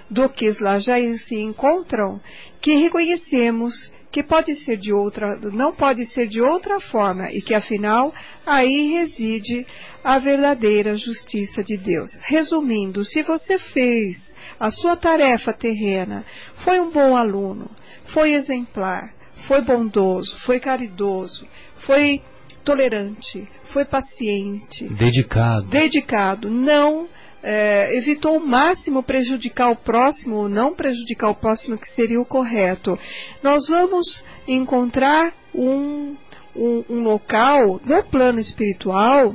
do 0.09 0.27
que 0.27 0.51
lá 0.59 0.79
já 0.79 0.95
se 1.27 1.35
encontram, 1.35 2.19
que 2.61 2.73
reconhecemos 2.73 3.73
que 4.11 4.23
pode 4.23 4.55
ser 4.63 4.77
de 4.77 4.91
outra, 4.91 5.39
não 5.51 5.73
pode 5.73 6.05
ser 6.07 6.27
de 6.27 6.41
outra 6.41 6.79
forma 6.79 7.31
e 7.31 7.41
que 7.41 7.53
afinal 7.53 8.13
aí 8.45 8.91
reside 8.93 9.65
a 10.03 10.17
verdadeira 10.17 10.97
justiça 10.97 11.63
de 11.63 11.77
Deus. 11.77 12.09
Resumindo, 12.23 13.03
se 13.05 13.21
você 13.21 13.59
fez 13.59 14.17
a 14.59 14.71
sua 14.71 14.95
tarefa 14.95 15.53
terrena, 15.53 16.25
foi 16.63 16.79
um 16.79 16.89
bom 16.89 17.15
aluno, 17.15 17.69
foi 18.07 18.33
exemplar, 18.33 19.13
foi 19.47 19.61
bondoso, 19.61 20.35
foi 20.39 20.59
caridoso, 20.59 21.47
foi 21.85 22.21
tolerante, 22.65 23.47
foi 23.71 23.85
paciente, 23.85 24.85
dedicado, 24.89 25.67
dedicado, 25.67 26.49
não 26.49 27.07
é, 27.41 27.95
evitou 27.97 28.35
ao 28.35 28.39
máximo 28.39 29.01
prejudicar 29.01 29.71
o 29.71 29.75
próximo, 29.75 30.49
não 30.49 30.73
prejudicar 30.73 31.29
o 31.29 31.35
próximo, 31.35 31.77
que 31.77 31.89
seria 31.91 32.19
o 32.19 32.25
correto. 32.25 32.99
Nós 33.41 33.67
vamos 33.67 34.23
encontrar 34.47 35.33
um, 35.53 36.15
um, 36.55 36.83
um 36.89 37.03
local 37.03 37.79
no 37.85 38.03
plano 38.03 38.39
espiritual 38.39 39.33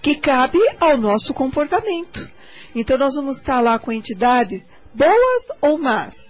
que 0.00 0.16
cabe 0.16 0.58
ao 0.80 0.96
nosso 0.96 1.34
comportamento. 1.34 2.28
Então 2.74 2.96
nós 2.96 3.14
vamos 3.14 3.38
estar 3.38 3.60
lá 3.60 3.78
com 3.78 3.90
entidades 3.90 4.62
boas 4.94 5.44
ou 5.60 5.78
más. 5.78 6.27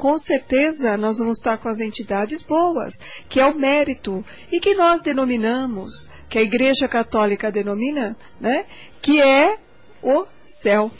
Com 0.00 0.16
certeza 0.16 0.96
nós 0.96 1.18
vamos 1.18 1.36
estar 1.36 1.58
com 1.58 1.68
as 1.68 1.78
entidades 1.78 2.42
boas, 2.44 2.94
que 3.28 3.38
é 3.38 3.44
o 3.44 3.54
mérito, 3.54 4.24
e 4.50 4.58
que 4.58 4.74
nós 4.74 5.02
denominamos 5.02 5.90
que 6.30 6.38
a 6.38 6.42
Igreja 6.42 6.88
Católica 6.88 7.52
denomina, 7.52 8.16
né, 8.40 8.64
que 9.02 9.20
é 9.20 9.58
o 10.02 10.26
céu, 10.62 10.90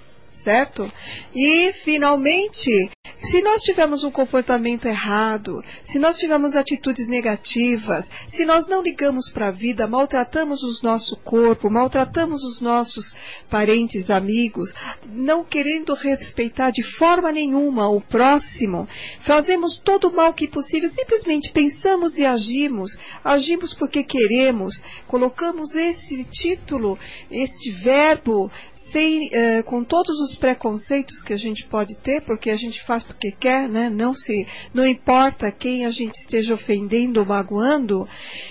certo? 0.43 0.91
E 1.35 1.73
finalmente 1.85 2.91
se 3.29 3.43
nós 3.43 3.63
tivermos 3.63 4.03
um 4.03 4.11
comportamento 4.11 4.87
errado, 4.87 5.63
se 5.85 5.99
nós 5.99 6.17
tivermos 6.17 6.57
atitudes 6.57 7.07
negativas, 7.07 8.07
se 8.29 8.47
nós 8.47 8.67
não 8.67 8.83
ligamos 8.83 9.31
para 9.31 9.49
a 9.49 9.53
vida, 9.53 9.87
maltratamos 9.87 10.63
o 10.63 10.83
nosso 10.83 11.17
corpo, 11.19 11.69
maltratamos 11.69 12.43
os 12.43 12.61
nossos 12.61 13.15
parentes, 13.51 14.11
amigos, 14.11 14.73
não 15.07 15.45
querendo 15.45 15.93
respeitar 15.95 16.71
de 16.71 16.83
forma 16.97 17.31
nenhuma 17.31 17.89
o 17.89 18.01
próximo, 18.01 18.89
fazemos 19.27 19.79
todo 19.81 20.09
o 20.09 20.17
mal 20.17 20.33
que 20.33 20.47
é 20.47 20.49
possível, 20.49 20.89
simplesmente 20.89 21.53
pensamos 21.53 22.17
e 22.17 22.25
agimos, 22.25 22.99
agimos 23.23 23.75
porque 23.75 24.03
queremos, 24.03 24.83
colocamos 25.07 25.75
esse 25.75 26.25
título, 26.25 26.99
este 27.31 27.71
verbo 27.83 28.51
sem, 28.91 29.29
uh, 29.29 29.65
com 29.65 29.83
todos 29.85 30.19
os 30.21 30.37
preconceitos 30.37 31.23
que 31.23 31.33
a 31.33 31.37
gente 31.37 31.67
pode 31.67 31.95
ter, 31.97 32.23
porque 32.23 32.51
a 32.51 32.57
gente 32.57 32.83
faz 32.85 33.03
porque 33.03 33.31
quer, 33.33 33.69
né? 33.69 33.89
não, 33.91 34.15
se, 34.15 34.47
não 34.73 34.87
importa 34.87 35.51
quem 35.53 35.87
a 35.87 35.91
gente 35.91 36.15
esteja 36.21 36.55
ofendendo 36.55 37.21
ou 37.21 37.27
magoando, 37.27 38.09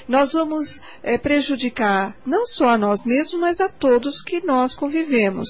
nós 0.08 0.34
vamos 0.34 0.67
uh, 0.75 1.19
prejudicar 1.21 2.15
não 2.25 2.45
só 2.45 2.69
a 2.69 2.78
nós 2.78 3.06
mesmos, 3.06 3.39
mas 3.39 3.62
a 3.62 3.69
todos 3.69 4.21
que 4.23 4.45
nós 4.45 4.75
convivemos. 4.75 5.47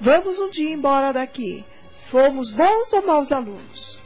Vamos 0.00 0.38
um 0.38 0.50
dia 0.50 0.72
embora 0.72 1.12
daqui. 1.12 1.64
Fomos 2.10 2.50
bons 2.50 2.92
ou 2.92 3.06
maus 3.06 3.32
alunos? 3.32 4.00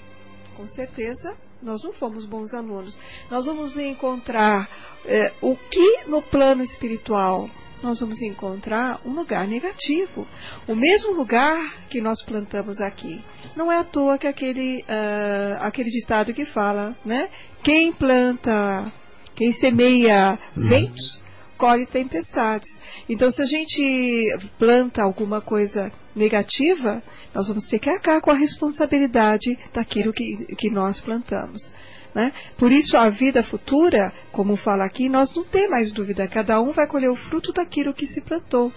Com 0.57 0.67
certeza 0.67 1.37
nós 1.63 1.83
não 1.83 1.93
fomos 1.93 2.25
bons 2.27 2.53
alunos. 2.55 2.97
Nós 3.31 3.47
vamos 3.47 3.77
encontrar 3.77 4.69
eh, 5.05 5.33
o 5.41 5.57
que 5.57 6.05
no 6.07 6.23
plano 6.23 6.63
espiritual 6.63 7.51
nós 7.83 8.01
vamos 8.01 8.21
encontrar 8.23 9.01
um 9.05 9.13
lugar 9.13 9.47
negativo. 9.47 10.27
O 10.67 10.75
mesmo 10.75 11.13
lugar 11.15 11.87
que 11.89 12.01
nós 12.01 12.23
plantamos 12.25 12.81
aqui. 12.81 13.23
Não 13.55 13.71
é 13.71 13.79
à 13.79 13.85
toa 13.85 14.19
que 14.19 14.27
aquele, 14.27 14.83
uh, 14.83 15.59
aquele 15.61 15.91
ditado 15.91 16.33
que 16.33 16.45
fala, 16.45 16.97
né? 17.05 17.29
Quem 17.63 17.93
planta, 17.93 18.93
quem 19.35 19.53
semeia 19.55 20.39
uhum. 20.57 20.69
ventos, 20.69 21.23
colhe 21.57 21.87
tempestades. 21.87 22.69
Então, 23.09 23.31
se 23.31 23.43
a 23.43 23.47
gente 23.47 24.39
planta 24.59 25.03
alguma 25.03 25.41
coisa 25.41 25.93
negativa, 26.15 27.03
nós 27.35 27.47
vamos 27.49 27.67
ter 27.69 27.79
que 27.79 27.91
arcar 27.91 28.21
com 28.21 28.31
a 28.31 28.35
responsabilidade 28.35 29.59
daquilo 29.73 30.13
que, 30.13 30.55
que 30.57 30.71
nós 30.71 31.01
plantamos. 31.01 31.73
Né? 32.17 32.33
Por 32.57 32.73
isso, 32.73 32.97
a 32.97 33.11
vida 33.11 33.43
futura, 33.43 34.11
como 34.33 34.57
fala 34.57 34.87
aqui, 34.87 35.07
nós 35.07 35.35
não 35.35 35.45
temos 35.45 35.69
mais 35.69 35.93
dúvida, 35.93 36.27
cada 36.27 36.59
um 36.63 36.73
vai 36.73 36.87
colher 36.87 37.11
o 37.11 37.15
fruto 37.15 37.53
daquilo 37.53 37.93
que 37.93 38.07
se 38.07 38.23
plantou. 38.23 38.73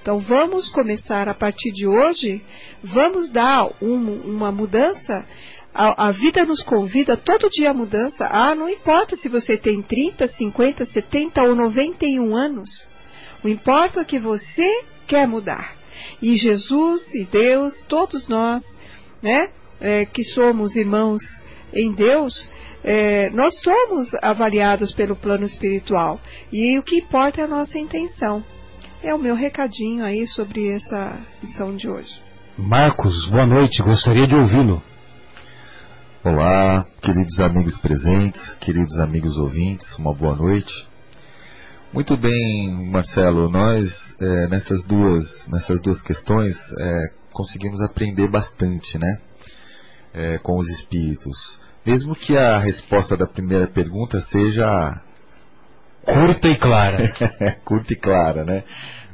Então, 0.00 0.20
vamos 0.20 0.70
começar 0.70 1.28
a 1.28 1.34
partir 1.34 1.72
de 1.72 1.88
hoje, 1.88 2.40
vamos 2.84 3.30
dar 3.30 3.66
um, 3.82 3.96
uma 4.24 4.52
mudança. 4.52 5.26
A, 5.74 6.06
a, 6.06 6.10
vida 6.12 6.44
nos 6.44 6.62
convida 6.62 7.16
todo 7.16 7.50
dia 7.50 7.72
a 7.72 7.74
mudança. 7.74 8.26
Ah, 8.30 8.54
não 8.54 8.68
importa 8.68 9.16
se 9.16 9.28
você 9.28 9.56
tem 9.56 9.82
30, 9.82 10.28
50, 10.28 10.86
70 10.86 11.42
ou 11.42 11.56
91 11.56 12.36
anos. 12.36 12.70
O 13.42 13.48
importa 13.48 14.02
é 14.02 14.04
que 14.04 14.20
você 14.20 14.84
quer 15.08 15.26
mudar. 15.26 15.74
E 16.22 16.36
Jesus 16.36 17.12
e 17.12 17.24
Deus, 17.24 17.74
todos 17.88 18.28
nós, 18.28 18.62
né, 19.20 19.48
é, 19.80 20.04
que 20.04 20.22
somos 20.22 20.76
irmãos 20.76 21.20
em 21.72 21.92
Deus, 21.92 22.32
é, 22.84 23.30
nós 23.30 23.58
somos 23.62 24.08
avaliados 24.20 24.92
pelo 24.92 25.16
plano 25.16 25.46
espiritual 25.46 26.20
e 26.52 26.78
o 26.78 26.82
que 26.82 26.98
importa 26.98 27.40
é 27.40 27.44
a 27.44 27.48
nossa 27.48 27.78
intenção. 27.78 28.44
É 29.02 29.14
o 29.14 29.18
meu 29.18 29.34
recadinho 29.34 30.04
aí 30.04 30.26
sobre 30.26 30.68
essa 30.70 31.18
lição 31.42 31.74
de 31.74 31.88
hoje. 31.88 32.12
Marcos, 32.58 33.26
boa 33.30 33.46
noite, 33.46 33.82
gostaria 33.82 34.26
de 34.26 34.34
ouvi-lo. 34.34 34.82
Olá, 36.22 36.86
queridos 37.02 37.40
amigos 37.40 37.76
presentes, 37.78 38.54
queridos 38.60 38.98
amigos 39.00 39.36
ouvintes, 39.38 39.98
uma 39.98 40.14
boa 40.14 40.34
noite. 40.34 40.72
Muito 41.92 42.16
bem, 42.16 42.90
Marcelo, 42.90 43.48
nós 43.48 44.14
é, 44.20 44.48
nessas 44.48 44.84
duas 44.84 45.46
nessas 45.48 45.80
duas 45.80 46.02
questões 46.02 46.56
é, 46.80 47.12
conseguimos 47.32 47.80
aprender 47.80 48.28
bastante, 48.28 48.98
né, 48.98 49.18
é, 50.12 50.38
com 50.38 50.58
os 50.58 50.68
espíritos. 50.68 51.63
Mesmo 51.86 52.14
que 52.14 52.36
a 52.36 52.58
resposta 52.58 53.16
da 53.16 53.26
primeira 53.26 53.66
pergunta 53.66 54.20
seja 54.22 55.00
curta 56.04 56.48
e 56.48 56.56
clara. 56.56 57.12
curta 57.64 57.92
e 57.92 57.96
clara, 57.96 58.44
né? 58.44 58.64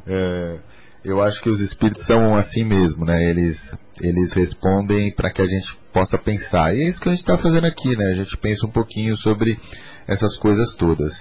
É, 0.06 0.58
eu 1.04 1.22
acho 1.22 1.40
que 1.42 1.48
os 1.48 1.60
espíritos 1.60 2.04
são 2.06 2.34
assim 2.34 2.64
mesmo, 2.64 3.04
né? 3.04 3.22
Eles, 3.24 3.56
eles 4.00 4.32
respondem 4.32 5.12
para 5.14 5.30
que 5.30 5.40
a 5.40 5.46
gente 5.46 5.76
possa 5.92 6.18
pensar. 6.18 6.74
E 6.74 6.82
é 6.82 6.88
isso 6.88 7.00
que 7.00 7.08
a 7.08 7.12
gente 7.12 7.20
está 7.20 7.38
fazendo 7.38 7.66
aqui, 7.66 7.96
né? 7.96 8.12
A 8.12 8.16
gente 8.16 8.36
pensa 8.36 8.66
um 8.66 8.70
pouquinho 8.70 9.16
sobre 9.16 9.58
essas 10.06 10.36
coisas 10.38 10.76
todas. 10.76 11.12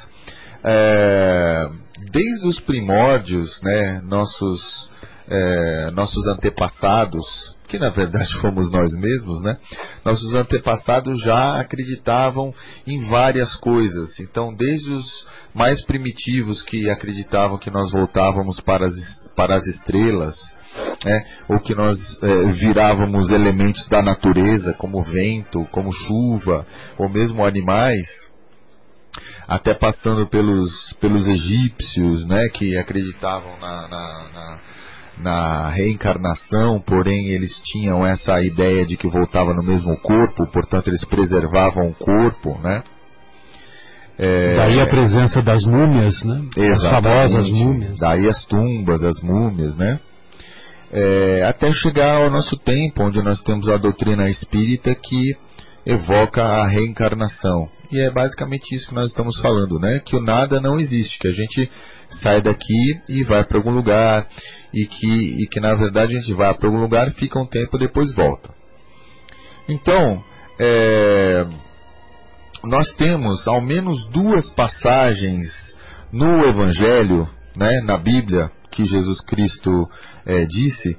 É, 0.64 1.70
desde 2.12 2.48
os 2.48 2.60
primórdios, 2.60 3.62
né? 3.62 4.02
Nossos, 4.04 4.90
é, 5.30 5.92
nossos 5.92 6.28
antepassados 6.28 7.56
que 7.70 7.78
na 7.78 7.90
verdade 7.90 8.34
fomos 8.42 8.72
nós 8.72 8.92
mesmos, 8.94 9.42
né? 9.44 9.58
Nossos 10.04 10.34
antepassados 10.34 11.22
já 11.22 11.60
acreditavam 11.60 12.54
em 12.86 13.08
várias 13.08 13.56
coisas. 13.56 14.20
Então, 14.20 14.54
desde 14.54 14.92
os 14.92 15.28
mais 15.54 15.84
primitivos 15.86 16.64
que 16.64 16.90
acreditavam 16.90 17.60
que 17.60 17.72
nós 17.72 17.92
voltávamos 17.92 18.60
para 18.60 18.86
as, 18.88 18.94
para 19.36 19.56
as 19.56 19.66
estrelas, 19.68 20.36
né? 21.04 21.26
ou 21.48 21.60
que 21.60 21.76
nós 21.76 21.98
é, 22.22 22.52
virávamos 22.52 23.32
elementos 23.32 23.88
da 23.88 24.02
natureza, 24.02 24.74
como 24.74 25.02
vento, 25.02 25.66
como 25.72 25.92
chuva, 25.92 26.66
ou 26.98 27.10
mesmo 27.10 27.46
animais, 27.46 28.08
até 29.48 29.74
passando 29.74 30.28
pelos, 30.28 30.94
pelos 31.00 31.28
egípcios, 31.28 32.26
né? 32.28 32.48
que 32.50 32.78
acreditavam 32.78 33.58
na, 33.60 33.88
na, 33.88 34.30
na 34.34 34.60
na 35.20 35.70
reencarnação, 35.70 36.80
porém 36.80 37.28
eles 37.28 37.60
tinham 37.64 38.06
essa 38.06 38.42
ideia 38.42 38.86
de 38.86 38.96
que 38.96 39.08
voltava 39.08 39.54
no 39.54 39.64
mesmo 39.64 39.98
corpo, 39.98 40.48
portanto 40.52 40.88
eles 40.88 41.04
preservavam 41.06 41.90
o 41.90 41.94
corpo, 41.94 42.58
né? 42.64 42.84
É, 44.18 44.56
daí 44.56 44.82
a 44.82 44.88
presença 44.88 45.42
das 45.42 45.64
múmias, 45.64 46.24
né? 46.24 46.44
As 46.74 46.86
famosas 46.88 47.50
múmias. 47.50 47.98
Daí 48.00 48.28
as 48.28 48.44
tumbas 48.44 49.00
das 49.00 49.22
múmias, 49.22 49.76
né? 49.78 50.00
É, 50.92 51.44
até 51.48 51.72
chegar 51.72 52.18
ao 52.18 52.30
nosso 52.30 52.58
tempo, 52.58 53.04
onde 53.04 53.22
nós 53.22 53.42
temos 53.42 53.70
a 53.70 53.78
doutrina 53.78 54.30
espírita 54.30 54.94
que 54.96 55.38
evoca 55.86 56.44
a 56.44 56.68
reencarnação. 56.68 57.70
E 57.92 58.00
é 58.00 58.12
basicamente 58.12 58.76
isso 58.76 58.88
que 58.88 58.96
nós 58.96 59.08
estamos 59.08 59.40
falando, 59.42 59.80
né? 59.80 60.00
Que 60.00 60.16
o 60.16 60.22
nada 60.22 60.60
não 60.62 60.80
existe, 60.80 61.18
que 61.18 61.28
a 61.28 61.32
gente 61.32 61.72
sai 62.10 62.42
daqui 62.42 63.02
e 63.10 63.24
vai 63.24 63.44
para 63.46 63.58
algum 63.58 63.72
lugar 63.72 64.28
e 64.74 64.86
que, 64.86 65.44
e 65.44 65.48
que 65.48 65.60
na 65.60 65.74
verdade 65.76 66.16
a 66.16 66.20
gente 66.20 66.34
vai 66.34 66.54
para 66.54 66.68
algum 66.68 66.80
lugar, 66.80 67.12
fica 67.12 67.40
um 67.40 67.48
tempo 67.48 67.78
depois 67.78 68.14
volta. 68.14 68.54
Então, 69.68 70.24
é, 70.60 71.48
nós 72.64 72.94
temos 72.94 73.48
ao 73.48 73.62
menos 73.62 74.08
duas 74.10 74.50
passagens 74.52 75.76
no 76.12 76.46
Evangelho, 76.48 77.28
né, 77.56 77.82
na 77.82 77.98
Bíblia, 77.98 78.52
que 78.72 78.86
Jesus 78.86 79.22
Cristo 79.22 79.72
é, 80.26 80.46
disse 80.46 80.98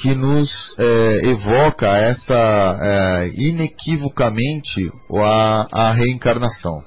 que 0.00 0.14
nos 0.14 0.48
é, 0.78 1.30
evoca 1.30 1.86
essa 1.86 2.34
é, 2.34 3.32
inequivocamente 3.36 4.90
a, 5.14 5.68
a 5.70 5.92
reencarnação. 5.92 6.82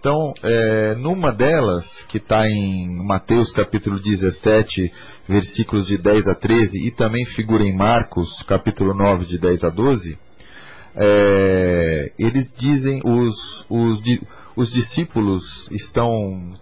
Então, 0.00 0.32
é, 0.42 0.94
numa 0.94 1.32
delas, 1.32 1.84
que 2.08 2.18
está 2.18 2.48
em 2.48 3.06
Mateus 3.06 3.52
capítulo 3.52 4.00
17, 4.00 4.92
versículos 5.28 5.88
de 5.88 5.98
10 5.98 6.28
a 6.28 6.34
13, 6.34 6.86
e 6.86 6.90
também 6.92 7.24
figura 7.26 7.64
em 7.64 7.76
Marcos 7.76 8.42
capítulo 8.44 8.94
9, 8.94 9.26
de 9.26 9.38
10 9.38 9.64
a 9.64 9.70
12, 9.70 10.18
é, 10.96 12.10
eles 12.18 12.54
dizem, 12.56 13.02
os, 13.04 13.66
os, 13.68 14.00
os 14.56 14.72
discípulos 14.72 15.44
estão 15.70 16.10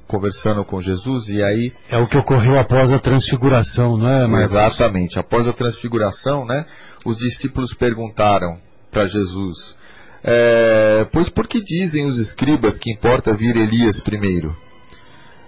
conversando 0.09 0.65
com 0.65 0.81
Jesus 0.81 1.29
e 1.29 1.41
aí. 1.41 1.73
É 1.89 1.99
o 1.99 2.09
que 2.09 2.19
ocorreu 2.19 2.59
após 2.59 2.93
a 2.93 2.99
transfiguração, 2.99 3.97
não 3.97 4.09
é, 4.09 4.27
Marcos? 4.27 4.51
Exatamente. 4.51 5.19
Após 5.19 5.47
a 5.47 5.53
transfiguração, 5.53 6.45
né? 6.45 6.67
Os 7.05 7.17
discípulos 7.17 7.73
perguntaram 7.75 8.59
para 8.91 9.07
Jesus: 9.07 9.57
é, 10.25 11.07
Pois 11.13 11.29
por 11.29 11.47
que 11.47 11.63
dizem 11.63 12.05
os 12.05 12.19
escribas 12.19 12.77
que 12.79 12.93
importa 12.93 13.37
vir 13.37 13.57
Elias 13.57 14.01
primeiro? 14.01 14.57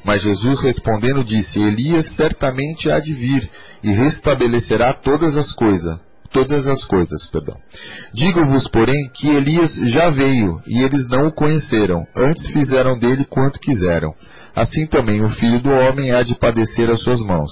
Mas 0.04 0.22
Jesus 0.22 0.62
respondendo 0.62 1.24
disse: 1.24 1.60
Elias 1.60 2.14
certamente 2.14 2.88
há 2.88 3.00
de 3.00 3.12
vir 3.12 3.50
e 3.82 3.90
restabelecerá 3.90 4.92
todas 4.92 5.36
as 5.36 5.52
coisas 5.52 6.05
todas 6.26 6.66
as 6.66 6.84
coisas, 6.84 7.26
perdão. 7.30 7.56
Digo-vos, 8.12 8.68
porém, 8.68 9.10
que 9.14 9.28
Elias 9.28 9.74
já 9.90 10.10
veio, 10.10 10.60
e 10.66 10.82
eles 10.82 11.08
não 11.08 11.28
o 11.28 11.32
conheceram, 11.32 12.06
antes 12.16 12.46
fizeram 12.48 12.98
dele 12.98 13.24
quanto 13.24 13.60
quiseram. 13.60 14.14
Assim 14.54 14.86
também 14.86 15.22
o 15.22 15.28
Filho 15.28 15.62
do 15.62 15.70
Homem 15.70 16.12
há 16.12 16.22
de 16.22 16.34
padecer 16.34 16.90
às 16.90 17.02
suas 17.02 17.20
mãos. 17.20 17.50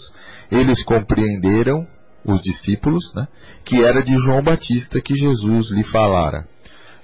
Eles 0.51 0.83
compreenderam, 0.85 1.87
os 2.25 2.41
discípulos, 2.41 3.05
né, 3.15 3.29
que 3.65 3.85
era 3.85 4.03
de 4.03 4.17
João 4.17 4.43
Batista 4.43 5.01
que 5.01 5.15
Jesus 5.15 5.71
lhe 5.71 5.85
falara. 5.85 6.47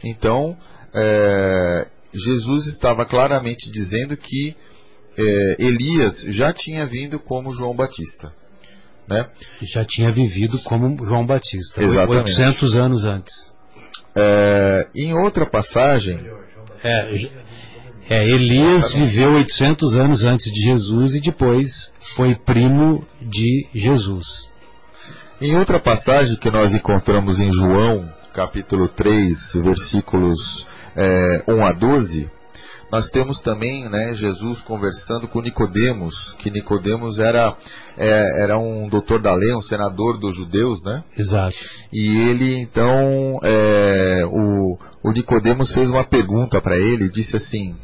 Então, 0.02 0.56
é, 0.94 1.86
Jesus 2.14 2.66
estava 2.68 3.04
claramente 3.04 3.70
dizendo 3.70 4.16
que 4.16 4.56
é, 5.18 5.56
Elias 5.58 6.22
já 6.28 6.52
tinha 6.54 6.86
vindo 6.86 7.18
como 7.18 7.52
João 7.52 7.76
Batista 7.76 8.32
né? 9.10 9.26
Já 9.62 9.84
tinha 9.84 10.12
vivido 10.12 10.58
como 10.62 10.96
João 11.04 11.26
Batista, 11.26 11.82
Exatamente. 11.82 12.28
800 12.28 12.76
anos 12.76 13.04
antes. 13.04 13.34
É, 14.16 14.88
em 14.94 15.12
outra 15.12 15.44
passagem. 15.44 16.18
É, 16.82 17.28
é, 18.08 18.24
Elias 18.24 18.92
viveu 18.92 19.32
800 19.32 19.96
anos 19.96 20.24
antes 20.24 20.50
de 20.50 20.62
Jesus 20.62 21.14
e 21.14 21.20
depois 21.20 21.68
foi 22.16 22.34
primo 22.36 23.04
de 23.20 23.66
Jesus. 23.74 24.26
Em 25.40 25.56
outra 25.56 25.80
passagem 25.80 26.36
que 26.36 26.50
nós 26.50 26.72
encontramos 26.72 27.38
em 27.40 27.52
João, 27.52 28.08
capítulo 28.34 28.88
3, 28.88 29.54
versículos 29.62 30.66
é, 30.96 31.44
1 31.48 31.66
a 31.66 31.72
12, 31.72 32.30
nós 32.90 33.08
temos 33.10 33.40
também 33.40 33.88
né, 33.88 34.14
Jesus 34.14 34.60
conversando 34.62 35.28
com 35.28 35.40
Nicodemos, 35.40 36.14
que 36.38 36.50
Nicodemos 36.50 37.18
era, 37.18 37.56
é, 37.96 38.42
era 38.42 38.58
um 38.58 38.88
doutor 38.88 39.22
da 39.22 39.34
lei, 39.34 39.54
um 39.54 39.62
senador 39.62 40.18
dos 40.18 40.34
judeus, 40.34 40.82
né? 40.82 41.04
Exato. 41.16 41.54
E 41.92 42.30
ele 42.30 42.60
então, 42.60 43.38
é, 43.42 44.24
o, 44.26 44.78
o 45.04 45.12
Nicodemos 45.12 45.72
fez 45.72 45.88
uma 45.88 46.04
pergunta 46.04 46.60
para 46.60 46.76
ele, 46.76 47.08
disse 47.10 47.36
assim, 47.36 47.76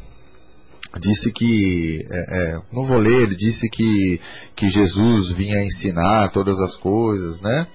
disse 0.99 1.31
que 1.31 2.05
é, 2.09 2.19
é, 2.19 2.61
não 2.73 2.85
vou 2.85 2.97
ler, 2.97 3.23
ele 3.23 3.35
disse 3.35 3.69
que, 3.69 4.19
que 4.55 4.69
Jesus 4.69 5.31
vinha 5.33 5.63
ensinar 5.63 6.31
todas 6.31 6.59
as 6.59 6.75
coisas, 6.77 7.39
né? 7.41 7.67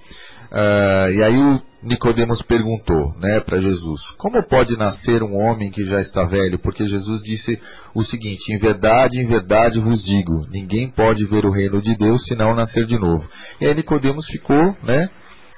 Uh, 0.53 1.11
e 1.11 1.23
aí 1.23 1.39
o 1.39 1.63
Nicodemos 1.83 2.43
perguntou, 2.43 3.15
né, 3.19 3.41
para 3.41 3.59
Jesus: 3.59 4.03
Como 4.19 4.43
pode 4.43 4.77
nascer 4.77 5.23
um 5.23 5.35
homem 5.35 5.71
que 5.71 5.85
já 5.87 6.01
está 6.03 6.25
velho? 6.25 6.59
Porque 6.59 6.87
Jesus 6.87 7.23
disse 7.23 7.59
o 7.95 8.05
seguinte: 8.05 8.53
Em 8.53 8.59
verdade, 8.59 9.19
em 9.19 9.27
verdade 9.27 9.81
vos 9.81 10.05
digo, 10.05 10.47
ninguém 10.51 10.91
pode 10.91 11.25
ver 11.27 11.47
o 11.47 11.51
reino 11.51 11.81
de 11.81 11.97
Deus 11.97 12.27
se 12.27 12.35
não 12.35 12.55
nascer 12.55 12.85
de 12.85 12.99
novo. 12.99 13.27
E 13.61 13.67
aí 13.67 13.75
Nicodemos 13.75 14.27
ficou, 14.27 14.77
né, 14.83 15.09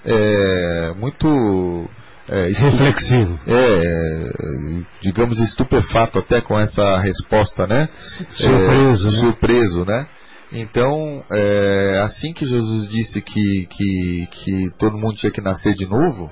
é, 0.04 0.94
muito 0.96 1.28
é, 2.28 2.46
reflexivo. 2.46 3.38
É, 3.46 4.33
digamos 5.02 5.38
estupefato 5.40 6.20
até 6.20 6.40
com 6.40 6.59
essa 6.59 6.98
resposta, 7.00 7.66
né? 7.66 7.88
Surpreso, 8.30 9.09
é, 9.09 9.11
né? 9.11 9.18
Surpreso, 9.18 9.85
né? 9.85 10.07
Então, 10.56 11.24
é, 11.32 12.00
assim 12.04 12.32
que 12.32 12.46
Jesus 12.46 12.88
disse 12.88 13.20
que, 13.20 13.66
que, 13.66 14.28
que 14.30 14.70
todo 14.78 14.96
mundo 14.96 15.16
tinha 15.16 15.32
que 15.32 15.40
nascer 15.40 15.74
de 15.74 15.84
novo, 15.84 16.30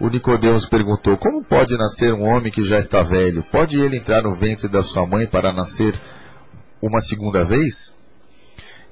o 0.00 0.08
Nicodemos 0.08 0.68
perguntou: 0.68 1.18
Como 1.18 1.44
pode 1.44 1.76
nascer 1.76 2.14
um 2.14 2.22
homem 2.22 2.52
que 2.52 2.62
já 2.68 2.78
está 2.78 3.02
velho? 3.02 3.42
Pode 3.50 3.76
ele 3.76 3.96
entrar 3.96 4.22
no 4.22 4.36
ventre 4.36 4.68
da 4.68 4.80
sua 4.84 5.04
mãe 5.08 5.26
para 5.26 5.52
nascer 5.52 5.92
uma 6.80 7.00
segunda 7.00 7.44
vez? 7.44 7.92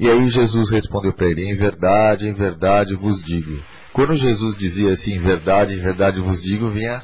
E 0.00 0.11
aí 0.11 0.29
Jesus 0.29 0.68
respondeu 0.72 1.12
para 1.12 1.29
ele: 1.29 1.48
Em 1.48 1.55
verdade, 1.55 2.29
em 2.29 2.35
verdade 2.35 2.96
vos 2.96 3.22
digo. 3.22 3.62
Quando 3.92 4.14
Jesus 4.14 4.59
dizia 4.59 4.92
assim, 4.92 5.14
em 5.14 5.20
verdade, 5.20 5.74
em 5.74 5.81
verdade 5.81 6.20
vos 6.20 6.42
digo, 6.42 6.70
vinha, 6.70 7.02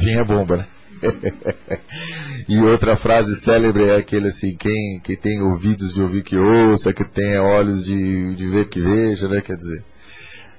vinha 0.00 0.24
bomba, 0.24 0.56
né? 0.56 0.66
e 2.48 2.58
outra 2.60 2.96
frase 2.96 3.38
célebre 3.40 3.84
é 3.84 3.96
aquele 3.96 4.28
assim, 4.28 4.56
quem 4.56 5.00
que 5.02 5.16
tem 5.16 5.42
ouvidos 5.42 5.94
de 5.94 6.02
ouvir 6.02 6.22
que 6.22 6.36
ouça, 6.36 6.92
que 6.92 7.04
tenha 7.04 7.42
olhos 7.42 7.84
de, 7.84 8.34
de 8.34 8.48
ver 8.48 8.68
que 8.68 8.80
veja, 8.80 9.28
né? 9.28 9.40
Quer 9.40 9.56
dizer. 9.56 9.84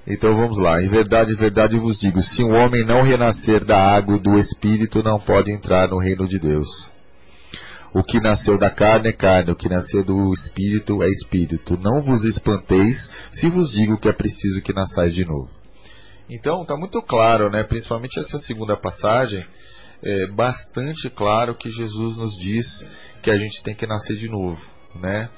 Então 0.06 0.34
vamos 0.34 0.58
lá. 0.58 0.82
Em 0.82 0.88
verdade, 0.88 1.32
em 1.32 1.36
verdade 1.36 1.78
vos 1.78 1.98
digo, 2.00 2.22
se 2.22 2.42
um 2.42 2.54
homem 2.54 2.84
não 2.84 3.02
renascer 3.02 3.64
da 3.64 3.78
água 3.78 4.16
e 4.16 4.20
do 4.20 4.38
espírito, 4.38 5.02
não 5.02 5.20
pode 5.20 5.50
entrar 5.52 5.88
no 5.88 5.98
reino 5.98 6.26
de 6.26 6.38
Deus. 6.38 6.68
O 7.92 8.02
que 8.02 8.20
nasceu 8.20 8.58
da 8.58 8.70
carne 8.70 9.08
é 9.08 9.12
carne, 9.12 9.50
o 9.50 9.56
que 9.56 9.68
nasceu 9.68 10.04
do 10.04 10.32
espírito 10.32 11.02
é 11.02 11.08
espírito. 11.08 11.78
Não 11.82 12.02
vos 12.02 12.24
espanteis 12.24 13.10
se 13.32 13.48
vos 13.48 13.70
digo 13.70 13.98
que 13.98 14.08
é 14.08 14.12
preciso 14.12 14.62
que 14.62 14.72
nasçais 14.72 15.14
de 15.14 15.24
novo. 15.24 15.50
Então, 16.30 16.62
está 16.62 16.76
muito 16.76 17.00
claro, 17.02 17.50
né? 17.50 17.64
principalmente 17.64 18.18
essa 18.18 18.38
segunda 18.40 18.76
passagem, 18.76 19.44
é 20.02 20.26
bastante 20.32 21.10
claro 21.10 21.54
que 21.54 21.70
Jesus 21.70 22.16
nos 22.16 22.34
diz 22.38 22.66
que 23.22 23.30
a 23.30 23.36
gente 23.36 23.62
tem 23.62 23.74
que 23.74 23.86
nascer 23.86 24.16
de 24.16 24.28
novo, 24.28 24.60
né? 24.94 25.28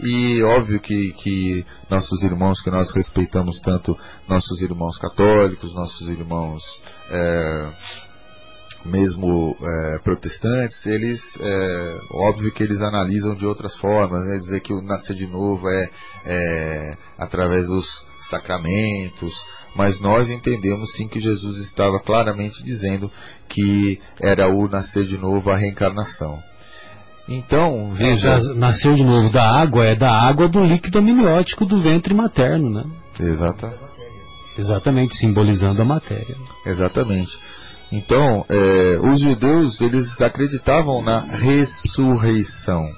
E 0.00 0.42
óbvio 0.42 0.78
que, 0.80 1.12
que 1.14 1.64
nossos 1.88 2.22
irmãos, 2.22 2.60
que 2.60 2.70
nós 2.70 2.92
respeitamos 2.94 3.58
tanto, 3.60 3.96
nossos 4.28 4.60
irmãos 4.60 4.98
católicos, 4.98 5.74
nossos 5.74 6.08
irmãos 6.08 6.62
é, 7.10 7.72
mesmo 8.84 9.56
é, 9.60 9.98
protestantes, 10.00 10.84
eles, 10.86 11.20
é, 11.40 11.98
óbvio 12.12 12.52
que 12.52 12.62
eles 12.62 12.80
analisam 12.80 13.34
de 13.34 13.46
outras 13.46 13.74
formas, 13.76 14.24
né? 14.26 14.38
dizer 14.38 14.60
que 14.60 14.72
o 14.72 14.82
nascer 14.82 15.16
de 15.16 15.26
novo 15.26 15.68
é, 15.68 15.90
é 16.26 16.98
através 17.18 17.66
dos 17.66 17.86
sacramentos, 18.28 19.32
mas 19.76 20.00
nós 20.00 20.30
entendemos 20.30 20.92
sim 20.96 21.06
que 21.06 21.20
Jesus 21.20 21.58
estava 21.58 22.00
claramente 22.00 22.62
dizendo 22.64 23.10
que 23.48 24.00
era 24.20 24.48
o 24.48 24.68
nascer 24.68 25.04
de 25.04 25.18
novo, 25.18 25.50
a 25.50 25.56
reencarnação. 25.56 26.38
Então, 27.28 27.92
veja. 27.92 28.30
É, 28.30 28.54
nasceu 28.54 28.94
de 28.94 29.04
novo 29.04 29.30
da 29.30 29.60
água, 29.60 29.84
é 29.84 29.96
da 29.96 30.10
água 30.10 30.48
do 30.48 30.64
líquido 30.64 30.98
amniótico 30.98 31.66
do 31.66 31.82
ventre 31.82 32.14
materno, 32.14 32.70
né? 32.70 32.84
Exata. 33.18 33.74
Exatamente, 34.56 35.16
simbolizando 35.16 35.82
a 35.82 35.84
matéria. 35.84 36.36
Exatamente. 36.64 37.30
Então, 37.92 38.44
é, 38.48 38.98
os 39.00 39.20
judeus, 39.20 39.80
eles 39.80 40.20
acreditavam 40.20 41.02
na 41.02 41.20
ressurreição 41.20 42.88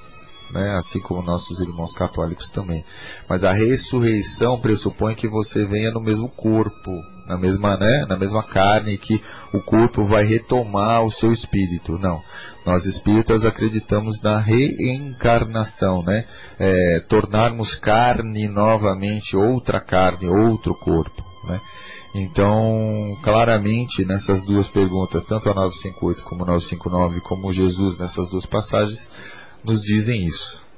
né? 0.51 0.71
assim 0.77 0.99
como 0.99 1.21
nossos 1.21 1.59
irmãos 1.59 1.93
católicos 1.93 2.49
também. 2.51 2.83
Mas 3.29 3.43
a 3.43 3.53
ressurreição 3.53 4.59
pressupõe 4.59 5.15
que 5.15 5.27
você 5.27 5.65
venha 5.65 5.91
no 5.91 6.01
mesmo 6.01 6.29
corpo, 6.29 6.91
na 7.27 7.37
mesma, 7.37 7.77
né? 7.77 8.05
na 8.07 8.17
mesma 8.17 8.43
carne, 8.43 8.97
que 8.97 9.21
o 9.53 9.61
corpo 9.61 10.05
vai 10.05 10.23
retomar 10.23 11.03
o 11.03 11.11
seu 11.11 11.31
espírito. 11.31 11.97
Não. 11.99 12.21
Nós 12.65 12.85
espíritas 12.85 13.45
acreditamos 13.45 14.21
na 14.21 14.39
reencarnação, 14.39 16.03
né? 16.03 16.25
É, 16.59 16.99
tornarmos 17.07 17.75
carne 17.75 18.47
novamente, 18.47 19.35
outra 19.35 19.79
carne, 19.79 20.27
outro 20.27 20.75
corpo. 20.75 21.23
Né? 21.45 21.59
Então, 22.15 23.17
claramente, 23.21 24.03
nessas 24.05 24.43
duas 24.45 24.67
perguntas, 24.69 25.23
tanto 25.25 25.49
a 25.49 25.53
958 25.53 26.23
como 26.23 26.43
a 26.43 26.47
959, 26.47 27.21
como 27.21 27.53
Jesus 27.53 27.99
nessas 27.99 28.29
duas 28.29 28.45
passagens, 28.47 28.99
nos 29.63 29.81
dizem 29.81 30.25
isso. 30.25 30.69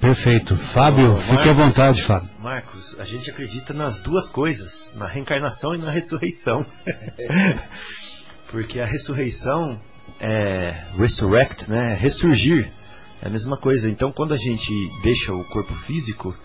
Perfeito. 0.00 0.56
Fábio, 0.72 1.14
Marcos, 1.14 1.30
fique 1.30 1.48
à 1.48 1.52
vontade, 1.52 2.06
Fábio. 2.06 2.28
Marcos, 2.40 3.00
a 3.00 3.04
gente 3.04 3.30
acredita 3.30 3.72
nas 3.72 4.00
duas 4.02 4.28
coisas, 4.30 4.94
na 4.96 5.06
reencarnação 5.06 5.74
e 5.74 5.78
na 5.78 5.90
ressurreição. 5.90 6.66
Porque 8.50 8.80
a 8.80 8.84
ressurreição 8.84 9.80
é 10.20 10.84
resurrect, 10.98 11.70
né? 11.70 11.92
É 11.92 11.96
ressurgir. 11.96 12.70
É 13.22 13.28
a 13.28 13.30
mesma 13.30 13.56
coisa. 13.56 13.88
Então, 13.88 14.12
quando 14.12 14.34
a 14.34 14.36
gente 14.36 14.72
deixa 15.02 15.32
o 15.32 15.44
corpo 15.44 15.74
físico, 15.86 16.36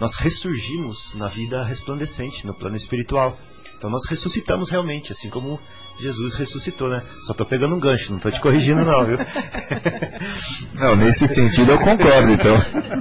nós 0.00 0.16
ressurgimos 0.16 1.14
na 1.14 1.28
vida 1.28 1.62
resplandecente, 1.64 2.46
no 2.46 2.54
plano 2.54 2.76
espiritual. 2.76 3.38
Então 3.76 3.90
nós 3.90 4.06
ressuscitamos 4.08 4.70
realmente, 4.70 5.12
assim 5.12 5.28
como 5.28 5.60
Jesus 5.98 6.34
ressuscitou, 6.34 6.88
né? 6.88 7.02
Só 7.26 7.32
estou 7.32 7.46
pegando 7.46 7.74
um 7.74 7.80
gancho, 7.80 8.10
não 8.10 8.16
estou 8.16 8.32
te 8.32 8.40
corrigindo 8.40 8.84
não, 8.84 9.06
viu? 9.06 9.18
não, 10.74 10.96
nesse 10.96 11.26
sentido 11.28 11.72
eu 11.72 11.78
concordo, 11.78 12.30
então. 12.30 12.56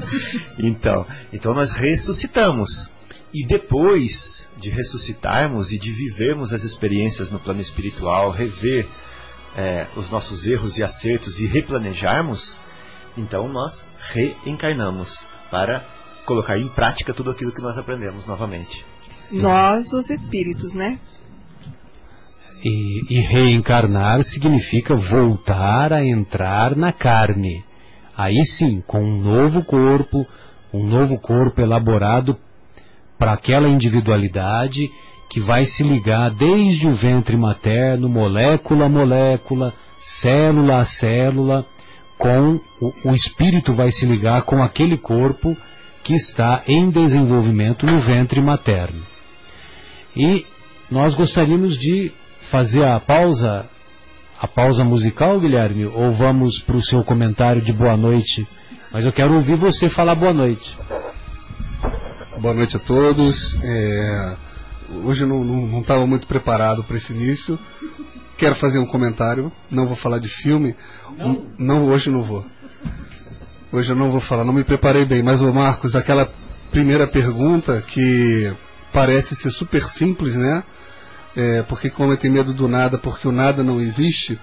então, 0.60 1.08
então 1.32 1.54
nós 1.54 1.72
ressuscitamos. 1.72 2.70
E 3.34 3.48
depois 3.48 4.48
de 4.58 4.70
ressuscitarmos 4.70 5.72
e 5.72 5.80
de 5.80 5.92
vivermos 5.92 6.54
as 6.54 6.64
experiências 6.64 7.32
no 7.32 7.40
plano 7.40 7.62
espiritual, 7.62 8.30
rever 8.30 8.88
é, 9.56 9.88
os 9.96 10.10
nossos 10.10 10.46
erros 10.46 10.78
e 10.78 10.84
acertos 10.84 11.40
e 11.40 11.48
replanejarmos, 11.48 12.58
então 13.18 13.48
nós 13.48 13.84
reencarnamos 14.14 15.26
para 15.50 15.84
colocar 16.26 16.60
em 16.60 16.68
prática 16.70 17.14
tudo 17.14 17.32
aquilo 17.32 17.52
que 17.52 17.62
nós 17.62 17.78
aprendemos 17.78 18.28
novamente. 18.28 18.86
Nós, 19.32 19.92
os 19.94 20.10
espíritos, 20.12 20.74
né? 20.74 21.00
E, 22.64 23.02
e 23.10 23.20
reencarnar 23.20 24.24
significa 24.24 24.96
voltar 24.96 25.92
a 25.92 26.06
entrar 26.06 26.76
na 26.76 26.94
carne. 26.94 27.64
Aí 28.16 28.42
sim, 28.58 28.82
com 28.88 29.04
um 29.04 29.22
novo 29.22 29.66
corpo, 29.66 30.26
um 30.74 30.88
novo 30.88 31.20
corpo 31.20 31.60
elaborado 31.60 32.38
para 33.20 33.34
aquela 33.34 33.68
individualidade 33.68 34.90
que 35.30 35.40
vai 35.40 35.66
se 35.66 35.84
ligar 35.84 36.30
desde 36.32 36.88
o 36.88 36.96
ventre 36.96 37.36
materno, 37.36 38.08
molécula 38.08 38.86
a 38.86 38.90
molécula, 38.90 39.74
célula 40.22 40.78
a 40.78 40.86
célula, 40.86 41.66
com 42.18 42.60
o, 42.80 42.94
o 43.10 43.12
espírito 43.14 43.74
vai 43.74 43.92
se 43.92 44.06
ligar 44.06 44.44
com 44.44 44.62
aquele 44.62 44.98
corpo 44.98 45.58
que 46.04 46.14
está 46.14 46.64
em 46.68 46.90
desenvolvimento 46.90 47.86
no 47.86 48.00
ventre 48.02 48.42
materno. 48.42 49.02
E 50.16 50.46
nós 50.92 51.14
gostaríamos 51.16 51.80
de 51.80 52.12
fazer 52.54 52.86
a 52.86 53.00
pausa, 53.00 53.66
a 54.40 54.48
pausa 54.48 54.84
musical, 54.84 55.40
Guilherme, 55.40 55.86
ou 55.88 56.14
vamos 56.14 56.60
para 56.60 56.78
o 56.78 56.84
seu 56.84 57.04
comentário 57.04 57.64
de 57.64 57.74
boa 57.74 57.98
noite? 57.98 58.48
Mas 58.92 59.06
eu 59.06 59.12
quero 59.12 59.34
ouvir 59.34 59.56
você 59.56 59.90
falar 59.90 60.14
boa 60.14 60.36
noite. 60.36 60.78
Boa 62.40 62.54
noite 62.54 62.78
a 62.78 62.80
todos. 62.80 63.60
É, 63.64 64.36
hoje 65.04 65.24
eu 65.24 65.28
não 65.28 65.82
estava 65.82 66.06
muito 66.06 66.28
preparado 66.28 66.84
para 66.84 66.96
esse 66.98 67.12
início. 67.12 67.58
Quero 68.38 68.54
fazer 68.54 68.78
um 68.78 68.86
comentário. 68.86 69.52
Não 69.72 69.88
vou 69.88 69.96
falar 69.96 70.20
de 70.20 70.28
filme. 70.28 70.76
Não, 71.18 71.48
não 71.58 71.86
hoje 71.86 72.12
não 72.12 72.22
vou. 72.22 72.46
Hoje 73.72 73.92
eu 73.92 73.96
não 73.96 74.12
vou 74.12 74.22
falar. 74.22 74.44
Não 74.44 74.54
me 74.54 74.64
preparei 74.64 75.06
bem. 75.06 75.24
Mas 75.24 75.42
o 75.42 75.52
Marcos, 75.52 75.96
aquela 75.96 76.32
primeira 76.70 77.08
pergunta 77.08 77.82
que 77.82 78.54
parece 78.94 79.36
ser 79.38 79.50
super 79.50 79.84
simples, 79.94 80.36
né? 80.36 80.64
É, 81.36 81.64
porque 81.64 81.90
como 81.90 82.12
eu 82.12 82.18
tenho 82.18 82.34
medo 82.34 82.54
do 82.54 82.68
nada, 82.68 82.98
porque 82.98 83.28
o 83.28 83.32
nada 83.32 83.64
não 83.64 83.82
existe. 83.82 84.40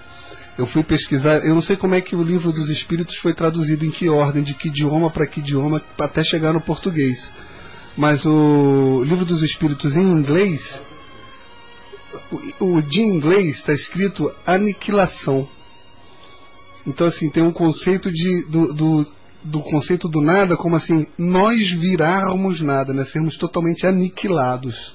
Eu 0.59 0.67
fui 0.67 0.83
pesquisar, 0.83 1.39
eu 1.45 1.55
não 1.55 1.63
sei 1.63 1.77
como 1.77 1.95
é 1.95 2.01
que 2.01 2.15
o 2.15 2.23
livro 2.23 2.53
dos 2.53 2.69
Espíritos 2.69 3.17
foi 3.19 3.33
traduzido, 3.33 3.85
em 3.85 3.91
que 3.91 4.09
ordem, 4.09 4.43
de 4.43 4.55
que 4.55 4.69
idioma 4.69 5.11
para 5.11 5.27
que 5.27 5.41
idioma, 5.41 5.81
até 5.99 6.23
chegar 6.25 6.53
no 6.53 6.61
português. 6.61 7.17
Mas 7.97 8.25
o 8.27 9.03
livro 9.05 9.25
dos 9.25 9.43
Espíritos 9.43 9.95
em 9.97 10.03
inglês, 10.03 10.83
o, 12.61 12.81
de 12.83 13.01
inglês 13.01 13.57
está 13.57 13.73
escrito 13.73 14.31
aniquilação. 14.47 15.49
Então 16.87 17.07
assim 17.07 17.31
tem 17.31 17.43
um 17.43 17.53
conceito 17.53 18.11
de 18.11 18.47
do, 18.49 18.75
do, 18.75 19.07
do, 19.45 19.61
conceito 19.63 20.09
do 20.09 20.21
nada 20.21 20.57
como 20.57 20.77
assim 20.77 21.07
nós 21.19 21.71
virarmos 21.73 22.61
nada, 22.61 22.93
né? 22.93 23.05
Sermos 23.07 23.37
totalmente 23.37 23.87
aniquilados, 23.87 24.95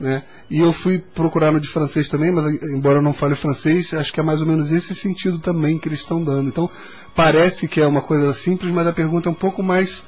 né? 0.00 0.22
E 0.50 0.58
eu 0.58 0.72
fui 0.74 0.98
procurar 1.14 1.52
no 1.52 1.60
de 1.60 1.68
francês 1.68 2.08
também, 2.08 2.32
mas 2.32 2.44
embora 2.72 2.98
eu 2.98 3.02
não 3.02 3.12
fale 3.12 3.34
francês, 3.36 3.92
acho 3.94 4.12
que 4.12 4.20
é 4.20 4.22
mais 4.22 4.40
ou 4.40 4.46
menos 4.46 4.70
esse 4.70 4.94
sentido 4.94 5.38
também 5.38 5.78
que 5.78 5.88
eles 5.88 6.00
estão 6.00 6.22
dando. 6.22 6.48
Então 6.48 6.70
parece 7.14 7.66
que 7.68 7.80
é 7.80 7.86
uma 7.86 8.02
coisa 8.02 8.34
simples, 8.40 8.72
mas 8.72 8.86
a 8.86 8.92
pergunta 8.92 9.28
é 9.28 9.32
um 9.32 9.36
pouco 9.36 9.62
mais 9.62 10.02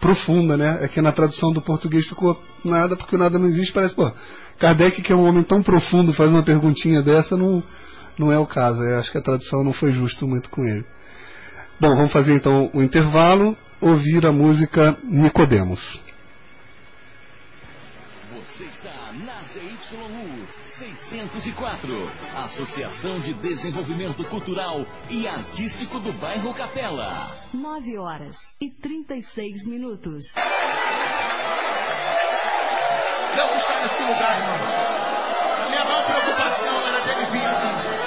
profunda, 0.00 0.56
né? 0.56 0.78
É 0.82 0.88
que 0.88 1.00
na 1.00 1.12
tradução 1.12 1.52
do 1.52 1.62
português 1.62 2.06
ficou 2.08 2.40
nada, 2.64 2.96
porque 2.96 3.16
nada 3.16 3.38
não 3.38 3.46
existe, 3.46 3.72
parece, 3.72 3.94
pô, 3.94 4.10
Kardec, 4.58 5.00
que 5.00 5.12
é 5.12 5.16
um 5.16 5.26
homem 5.26 5.42
tão 5.42 5.62
profundo, 5.62 6.12
faz 6.12 6.28
uma 6.28 6.42
perguntinha 6.42 7.02
dessa, 7.02 7.36
não, 7.36 7.62
não 8.18 8.32
é 8.32 8.38
o 8.38 8.46
caso. 8.46 8.82
Eu 8.82 8.98
acho 8.98 9.10
que 9.12 9.18
a 9.18 9.22
tradução 9.22 9.62
não 9.62 9.72
foi 9.72 9.92
justo 9.92 10.26
muito 10.26 10.50
com 10.50 10.64
ele. 10.64 10.84
Bom, 11.80 11.96
vamos 11.96 12.12
fazer 12.12 12.34
então 12.34 12.70
o 12.72 12.82
intervalo, 12.82 13.56
ouvir 13.80 14.26
a 14.26 14.32
música 14.32 14.96
Nicodemos. 15.04 15.80
604, 21.32 22.10
Associação 22.44 23.18
de 23.20 23.32
Desenvolvimento 23.32 24.22
Cultural 24.24 24.84
e 25.08 25.26
Artístico 25.26 25.98
do 25.98 26.12
Bairro 26.12 26.52
Capela. 26.52 27.30
9 27.54 27.98
horas 27.98 28.36
e 28.60 28.70
36 28.70 29.66
minutos. 29.66 30.24
Não 33.34 33.56
está 33.56 33.80
nesse 33.82 34.02
lugar, 34.02 34.40
irmãos. 34.40 34.92
A 35.58 35.68
minha 35.70 35.84
maior 35.86 36.04
preocupação 36.04 36.86
era 36.86 37.00
dele 37.00 37.30
vir 37.30 37.46
aqui. 37.46 38.01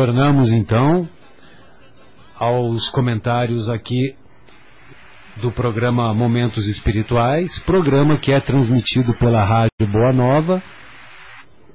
Retornamos 0.00 0.50
então 0.50 1.06
aos 2.38 2.88
comentários 2.88 3.68
aqui 3.68 4.16
do 5.42 5.52
programa 5.52 6.14
Momentos 6.14 6.66
Espirituais, 6.68 7.58
programa 7.66 8.16
que 8.16 8.32
é 8.32 8.40
transmitido 8.40 9.12
pela 9.18 9.44
Rádio 9.44 9.92
Boa 9.92 10.10
Nova, 10.14 10.62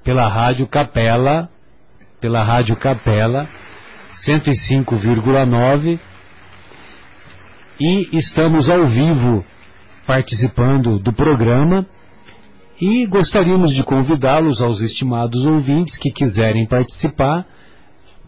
pela 0.03 0.27
Rádio 0.27 0.67
Capela, 0.67 1.47
pela 2.19 2.43
Rádio 2.43 2.75
Capela 2.77 3.47
105,9 4.27 5.99
e 7.79 8.17
estamos 8.17 8.71
ao 8.71 8.87
vivo 8.87 9.45
participando 10.07 10.97
do 10.97 11.13
programa 11.13 11.85
e 12.81 13.05
gostaríamos 13.05 13.71
de 13.71 13.83
convidá-los 13.83 14.59
aos 14.63 14.81
estimados 14.81 15.45
ouvintes 15.45 15.95
que 15.99 16.09
quiserem 16.09 16.65
participar, 16.65 17.45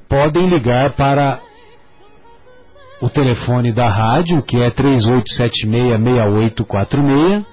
podem 0.07 0.47
ligar 0.47 0.93
para 0.93 1.41
o 3.01 3.09
telefone 3.09 3.71
da 3.71 3.89
rádio, 3.89 4.41
que 4.41 4.57
é 4.57 4.71
38766846, 4.71 7.45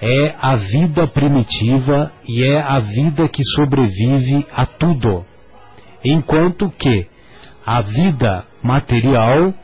é 0.01 0.35
a 0.41 0.57
vida 0.57 1.07
primitiva 1.07 2.13
e 2.27 2.45
é 2.45 2.61
a 2.61 2.81
vida 2.81 3.29
que 3.29 3.43
sobrevive 3.55 4.47
a 4.53 4.67
tudo. 4.67 5.25
Enquanto 6.05 6.69
que 6.71 7.07
a 7.65 7.81
vida 7.81 8.45
material, 8.63 9.55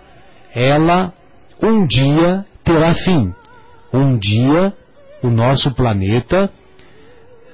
ela 0.55 1.13
um 1.63 1.87
dia 1.87 2.47
terá 2.65 2.95
fim. 2.95 3.35
Um 3.93 4.17
dia 4.17 4.73
o 5.23 5.29
nosso 5.29 5.75
planeta 5.75 6.51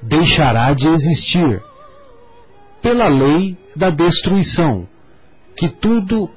deixará 0.01 0.73
de 0.73 0.87
existir 0.87 1.61
pela 2.81 3.07
lei 3.07 3.57
da 3.75 3.89
destruição, 3.89 4.87
que 5.57 5.67
tudo 5.67 6.29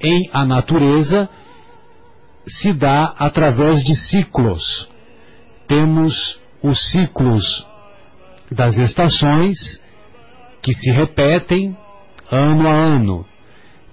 em 0.00 0.28
a 0.32 0.44
natureza 0.44 1.28
se 2.46 2.72
dá 2.72 3.14
através 3.18 3.82
de 3.82 3.94
ciclos 3.94 4.88
temos 5.68 6.40
os 6.62 6.90
ciclos 6.90 7.44
das 8.50 8.76
estações 8.78 9.80
que 10.62 10.72
se 10.72 10.90
repetem 10.90 11.76
ano 12.30 12.66
a 12.66 12.72
ano. 12.72 13.26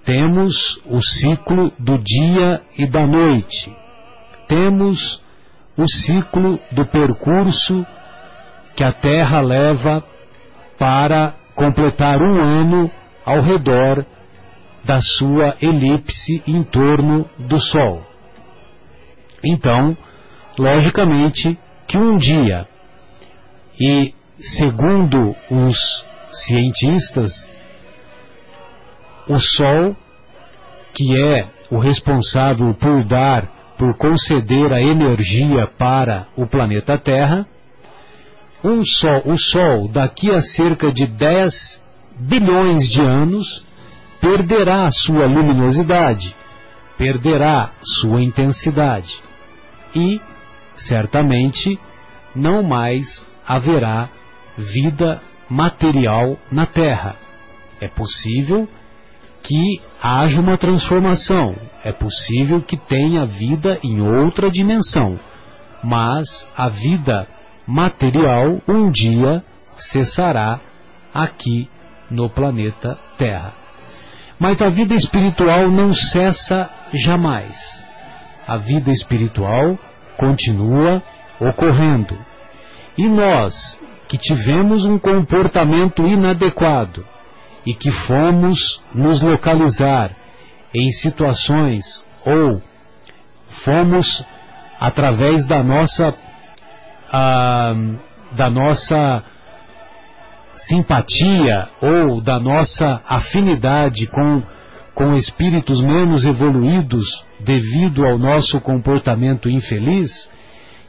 Temos 0.06 0.82
o 0.86 1.02
ciclo 1.02 1.72
do 1.78 1.98
dia 1.98 2.62
e 2.78 2.88
da 2.88 3.06
noite. 3.06 3.76
Temos 4.48 5.22
o 5.78 5.88
ciclo 5.88 6.60
do 6.72 6.86
percurso 6.86 7.86
que 8.76 8.84
a 8.84 8.94
Terra 8.94 9.42
leva 9.42 10.04
para 10.78 11.34
completar 11.56 12.22
um 12.22 12.40
ano 12.40 12.90
ao 13.26 13.42
redor 13.42 14.06
da 14.84 15.02
sua 15.02 15.56
elipse 15.60 16.44
em 16.46 16.64
torno 16.64 17.28
do 17.40 17.60
Sol. 17.60 18.06
Então, 19.44 19.98
logicamente, 20.58 21.58
que 21.88 21.98
um 21.98 22.18
dia, 22.18 22.68
e 23.80 24.14
segundo 24.40 25.36
os 25.50 26.06
cientistas, 26.32 27.32
o 29.28 29.40
Sol, 29.40 29.96
que 30.94 31.20
é 31.20 31.48
o 31.70 31.80
responsável 31.80 32.74
por 32.76 33.04
dar, 33.06 33.48
por 33.78 33.98
conceder 33.98 34.72
a 34.72 34.82
energia 34.82 35.68
para 35.68 36.28
o 36.36 36.48
planeta 36.48 36.98
Terra, 36.98 37.46
um 38.64 38.84
sol, 38.84 39.22
o 39.26 39.38
Sol, 39.38 39.88
daqui 39.90 40.32
a 40.32 40.42
cerca 40.42 40.92
de 40.92 41.06
10 41.06 41.84
bilhões 42.20 42.90
de 42.90 43.02
anos, 43.02 43.64
perderá 44.20 44.90
sua 44.90 45.26
luminosidade, 45.26 46.36
perderá 46.98 47.74
sua 48.00 48.24
intensidade. 48.24 49.14
E 49.94 50.20
certamente 50.76 51.80
não 52.36 52.64
mais 52.64 53.26
haverá 53.48 54.10
vida 54.58 55.22
material 55.50 56.38
na 56.52 56.66
Terra. 56.66 57.16
É 57.80 57.88
possível 57.88 58.68
que 59.44 59.82
haja 60.02 60.42
uma 60.42 60.58
transformação, 60.58 61.56
é 61.84 61.92
possível 61.92 62.62
que 62.62 62.78
tenha 62.78 63.26
vida 63.26 63.80
em 63.84 64.02
outra 64.02 64.50
dimensão, 64.50 65.20
mas 65.84 66.26
a 66.58 66.68
vida 66.68 67.28
material 67.68 68.60
um 68.68 68.90
dia 68.90 69.44
cessará 69.78 70.60
aqui 71.14 71.70
no 72.10 72.30
planeta 72.30 72.98
Terra. 73.18 73.54
Mas 74.40 74.62
a 74.62 74.70
vida 74.70 74.96
espiritual 74.96 75.70
não 75.70 75.94
cessa 75.94 76.70
jamais. 76.94 77.56
A 78.48 78.58
vida 78.58 78.92
espiritual 78.92 79.78
continua 80.18 81.02
ocorrendo. 81.40 82.18
E 82.98 83.08
nós, 83.08 83.80
que 84.08 84.18
tivemos 84.18 84.86
um 84.86 84.98
comportamento 84.98 86.06
inadequado 86.06 87.06
e 87.66 87.74
que 87.74 87.92
fomos 87.92 88.82
nos 88.94 89.22
localizar 89.22 90.12
em 90.74 90.90
situações 90.92 91.84
ou 92.26 92.62
fomos 93.64 94.24
através 94.80 95.46
da 95.46 95.64
nossa 95.64 96.14
ah, 97.12 97.74
da 98.34 98.50
nossa 98.50 99.24
simpatia 100.68 101.70
ou 101.82 102.22
da 102.22 102.40
nossa 102.40 103.02
afinidade 103.08 104.08
com 104.08 104.44
com 104.94 105.14
espíritos 105.14 105.82
menos 105.82 106.26
evoluídos 106.26 107.06
devido 107.46 108.04
ao 108.04 108.18
nosso 108.18 108.60
comportamento 108.60 109.48
infeliz, 109.48 110.10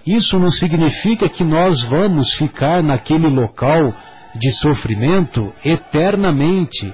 isso 0.06 0.38
não 0.38 0.50
significa 0.50 1.28
que 1.28 1.44
nós 1.44 1.84
vamos 1.84 2.32
ficar 2.34 2.82
naquele 2.82 3.28
local 3.28 3.94
de 4.34 4.50
sofrimento 4.52 5.52
eternamente, 5.64 6.92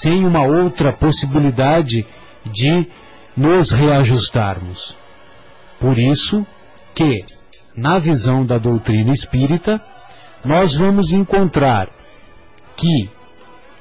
sem 0.00 0.24
uma 0.24 0.42
outra 0.42 0.92
possibilidade 0.92 2.06
de 2.52 2.86
nos 3.36 3.70
reajustarmos. 3.70 4.96
Por 5.78 5.98
isso 5.98 6.46
que, 6.94 7.24
na 7.76 7.98
visão 7.98 8.44
da 8.44 8.58
doutrina 8.58 9.12
espírita, 9.12 9.80
nós 10.44 10.76
vamos 10.76 11.12
encontrar 11.12 11.88
que, 12.76 13.10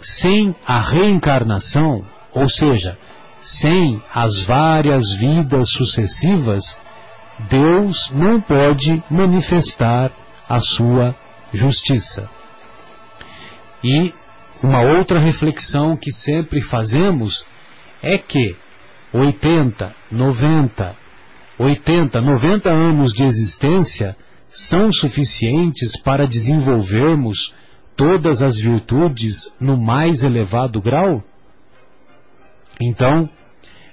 sem 0.01 0.55
a 0.65 0.81
reencarnação, 0.81 2.03
ou 2.33 2.49
seja, 2.49 2.97
sem 3.41 4.01
as 4.13 4.43
várias 4.43 5.03
vidas 5.17 5.69
sucessivas, 5.71 6.63
Deus 7.49 8.11
não 8.13 8.41
pode 8.41 9.01
manifestar 9.09 10.11
a 10.47 10.59
sua 10.59 11.15
justiça. 11.53 12.29
E 13.83 14.13
uma 14.61 14.81
outra 14.81 15.19
reflexão 15.19 15.95
que 15.95 16.11
sempre 16.11 16.61
fazemos 16.61 17.45
é 18.01 18.17
que 18.17 18.55
80, 19.13 19.95
90, 20.11 20.95
80, 21.57 22.21
90 22.21 22.69
anos 22.69 23.13
de 23.13 23.23
existência 23.23 24.15
são 24.69 24.91
suficientes 24.91 25.99
para 26.01 26.27
desenvolvermos 26.27 27.53
todas 27.95 28.41
as 28.41 28.57
virtudes 28.57 29.33
no 29.59 29.77
mais 29.77 30.23
elevado 30.23 30.81
grau? 30.81 31.23
Então, 32.79 33.29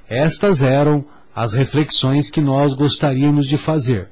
estas 0.09 0.63
eram 0.63 1.05
as 1.35 1.53
reflexões 1.55 2.31
que 2.31 2.41
nós 2.41 2.75
gostaríamos 2.75 3.47
de 3.47 3.59
fazer. 3.59 4.09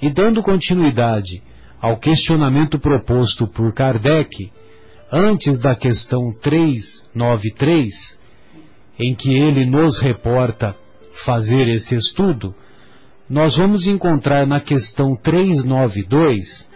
E 0.00 0.10
dando 0.10 0.42
continuidade 0.42 1.42
ao 1.80 1.98
questionamento 1.98 2.78
proposto 2.78 3.46
por 3.46 3.72
Kardec, 3.74 4.50
antes 5.12 5.58
da 5.58 5.74
questão 5.74 6.32
393, 6.42 7.88
em 8.98 9.14
que 9.14 9.32
ele 9.32 9.64
nos 9.66 9.98
reporta 10.00 10.74
fazer 11.24 11.68
esse 11.68 11.94
estudo, 11.94 12.54
nós 13.28 13.56
vamos 13.56 13.86
encontrar 13.86 14.46
na 14.46 14.60
questão 14.60 15.16
392 15.16 16.68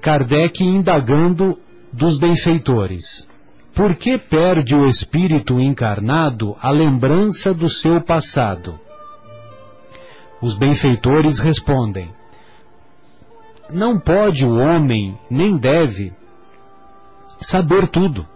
Kardec 0.00 0.62
indagando 0.62 1.58
dos 1.92 2.18
benfeitores. 2.18 3.04
Por 3.74 3.96
que 3.96 4.16
perde 4.18 4.74
o 4.76 4.84
espírito 4.84 5.58
encarnado 5.60 6.56
a 6.60 6.70
lembrança 6.70 7.52
do 7.52 7.68
seu 7.68 8.00
passado? 8.00 8.78
Os 10.40 10.56
benfeitores 10.56 11.40
respondem: 11.40 12.08
Não 13.70 13.98
pode 13.98 14.44
o 14.44 14.56
homem, 14.56 15.18
nem 15.28 15.56
deve, 15.56 16.12
saber 17.40 17.88
tudo. 17.88 18.26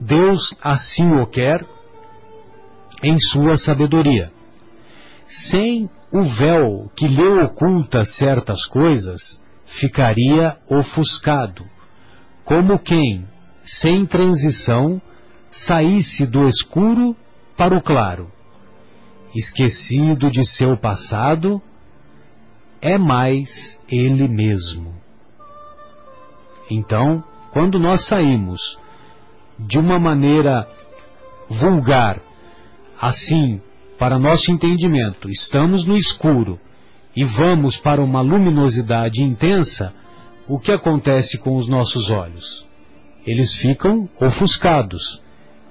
Deus 0.00 0.56
assim 0.62 1.12
o 1.12 1.26
quer 1.26 1.66
em 3.02 3.18
sua 3.18 3.58
sabedoria. 3.58 4.32
Sem 5.50 5.90
o 6.10 6.22
véu 6.24 6.90
que 6.96 7.06
lhe 7.06 7.28
oculta 7.42 8.02
certas 8.04 8.64
coisas, 8.66 9.20
ficaria 9.66 10.56
ofuscado, 10.68 11.64
como 12.44 12.78
quem, 12.78 13.26
sem 13.64 14.06
transição, 14.06 15.00
saísse 15.50 16.26
do 16.26 16.46
escuro 16.46 17.16
para 17.56 17.76
o 17.76 17.82
claro. 17.82 18.30
Esquecido 19.34 20.30
de 20.30 20.44
seu 20.44 20.76
passado, 20.76 21.60
é 22.80 22.98
mais 22.98 23.78
ele 23.88 24.26
mesmo. 24.28 24.94
Então, 26.70 27.22
quando 27.52 27.78
nós 27.78 28.06
saímos 28.06 28.78
de 29.58 29.78
uma 29.78 29.98
maneira 29.98 30.66
vulgar, 31.48 32.20
assim, 33.00 33.60
para 33.98 34.18
nosso 34.18 34.50
entendimento, 34.50 35.28
estamos 35.28 35.84
no 35.84 35.96
escuro 35.96 36.58
e 37.14 37.24
vamos 37.24 37.76
para 37.76 38.00
uma 38.00 38.20
luminosidade 38.20 39.22
intensa, 39.22 39.92
o 40.48 40.58
que 40.58 40.72
acontece 40.72 41.38
com 41.38 41.56
os 41.56 41.68
nossos 41.68 42.10
olhos? 42.10 42.69
Eles 43.26 43.54
ficam 43.56 44.08
ofuscados 44.20 45.20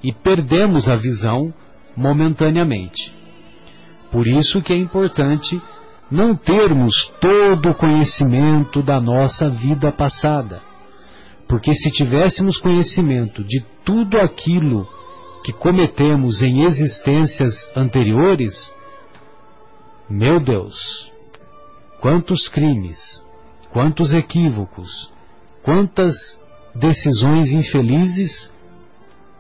e 0.04 0.14
perdemos 0.14 0.88
a 0.88 0.96
visão 0.96 1.54
momentaneamente. 1.96 3.14
Por 4.12 4.28
isso 4.28 4.62
que 4.62 4.74
é 4.74 4.78
importante 4.78 5.62
não 6.10 6.36
termos 6.36 7.12
todo 7.22 7.70
o 7.70 7.76
conhecimento 7.76 8.82
da 8.82 9.00
nossa 9.00 9.50
vida 9.50 9.92
passada. 9.92 10.62
Porque 11.48 11.74
se 11.74 11.92
tivéssemos 11.92 12.58
conhecimento 12.58 13.44
de 13.44 13.64
tudo 13.84 14.20
aquilo 14.20 14.88
que 15.44 15.54
cometemos 15.54 16.42
em 16.42 16.64
existências 16.64 17.56
anteriores, 17.76 18.54
meu 20.10 20.40
Deus, 20.40 21.12
quantos 22.02 22.48
crimes, 22.50 22.98
quantos 23.72 24.14
equívocos, 24.14 25.12
quantas 25.64 26.39
decisões 26.80 27.52
infelizes 27.52 28.52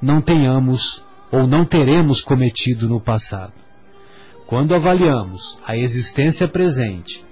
não 0.01 0.21
tenhamos 0.21 1.03
ou 1.31 1.47
não 1.47 1.65
teremos 1.65 2.21
cometido 2.21 2.87
no 2.87 3.01
passado. 3.01 3.53
Quando 4.47 4.73
avaliamos 4.73 5.41
a 5.65 5.77
existência 5.77 6.47
presente, 6.47 7.23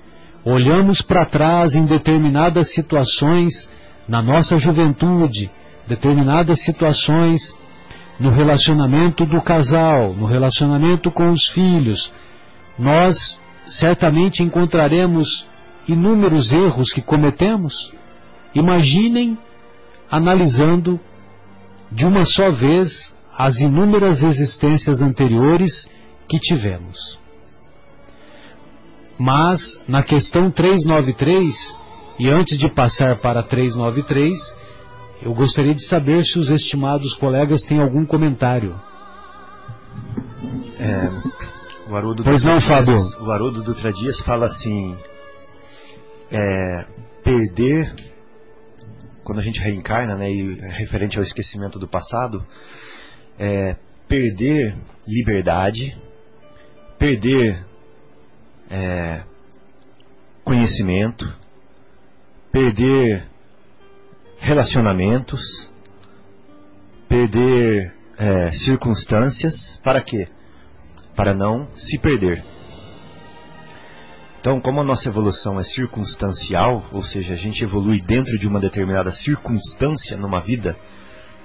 olhamos 0.45 1.01
para 1.01 1.26
trás 1.26 1.74
em 1.74 1.86
determinadas 1.86 2.74
situações 2.74 3.70
na 4.08 4.22
nossa 4.22 4.58
juventude, 4.60 5.49
determinadas 5.88 6.64
situações 6.64 7.41
no 8.20 8.32
relacionamento 8.32 9.26
do 9.26 9.41
casal, 9.41 10.14
no 10.14 10.26
relacionamento 10.26 11.12
com 11.12 11.32
os 11.32 11.47
filhos, 11.49 12.12
nós 12.78 13.41
certamente 13.66 14.43
encontraremos 14.43 15.47
inúmeros 15.88 16.51
erros 16.53 16.91
que 16.93 17.01
cometemos. 17.01 17.74
Imaginem 18.53 19.38
analisando 20.10 20.99
de 21.91 22.05
uma 22.05 22.26
só 22.26 22.51
vez 22.51 23.16
as 23.38 23.58
inúmeras 23.60 24.22
existências 24.22 25.01
anteriores 25.01 25.88
que 26.28 26.39
tivemos. 26.39 26.97
Mas, 29.18 29.62
na 29.88 30.03
questão 30.03 30.51
393, 30.51 31.55
e 32.20 32.30
antes 32.30 32.58
de 32.58 32.70
passar 32.70 33.20
para 33.20 33.43
393, 33.43 34.36
eu 35.22 35.34
gostaria 35.34 35.74
de 35.74 35.88
saber 35.88 36.24
se 36.24 36.38
os 36.38 36.49
estimados 36.49 37.14
colegas 37.16 37.64
têm 37.64 37.82
algum 37.82 38.05
comentário. 38.05 38.80
É, 40.80 41.89
o 41.89 41.95
Haroldo 41.95 42.24
pois 42.24 42.43
não, 42.43 42.60
Dias, 42.60 42.66
Fábio. 42.66 42.99
O 43.22 43.32
Haroldo 43.32 43.64
Dutra 43.64 43.91
Dias 43.91 44.20
fala 44.22 44.45
assim: 44.45 44.97
é, 46.32 46.86
perder, 47.24 47.95
quando 49.28 49.39
a 49.39 49.43
gente 49.43 49.59
reencarna, 49.59 50.15
né, 50.15 50.32
e 50.32 50.53
referente 50.53 51.17
ao 51.17 51.23
esquecimento 51.23 51.78
do 51.78 51.86
passado, 51.86 52.47
é 53.38 53.75
perder 54.07 54.73
liberdade, 55.05 55.97
perder 56.97 57.61
é, 58.71 59.23
conhecimento, 60.45 61.30
perder 62.53 63.28
relacionamentos, 64.39 65.69
perder 67.09 67.93
é, 68.17 68.51
circunstâncias, 68.53 69.78
para 69.84 69.99
quê? 69.99 70.30
Para 71.17 71.34
não 71.34 71.67
se 71.75 71.99
perder. 71.99 72.41
Então, 74.40 74.62
como 74.62 74.82
a 74.82 74.84
nossa 74.84 75.10
evolução 75.10 75.60
é 75.60 75.64
circunstancial, 75.64 76.88
ou 76.92 77.04
seja, 77.04 77.34
a 77.34 77.38
gente 77.38 77.64
evolui 77.64 78.00
dentro 78.02 78.38
de 78.38 78.48
uma 78.48 78.60
determinada 78.60 79.12
circunstância 79.12 80.16
numa 80.16 80.40
vida, 80.40 80.78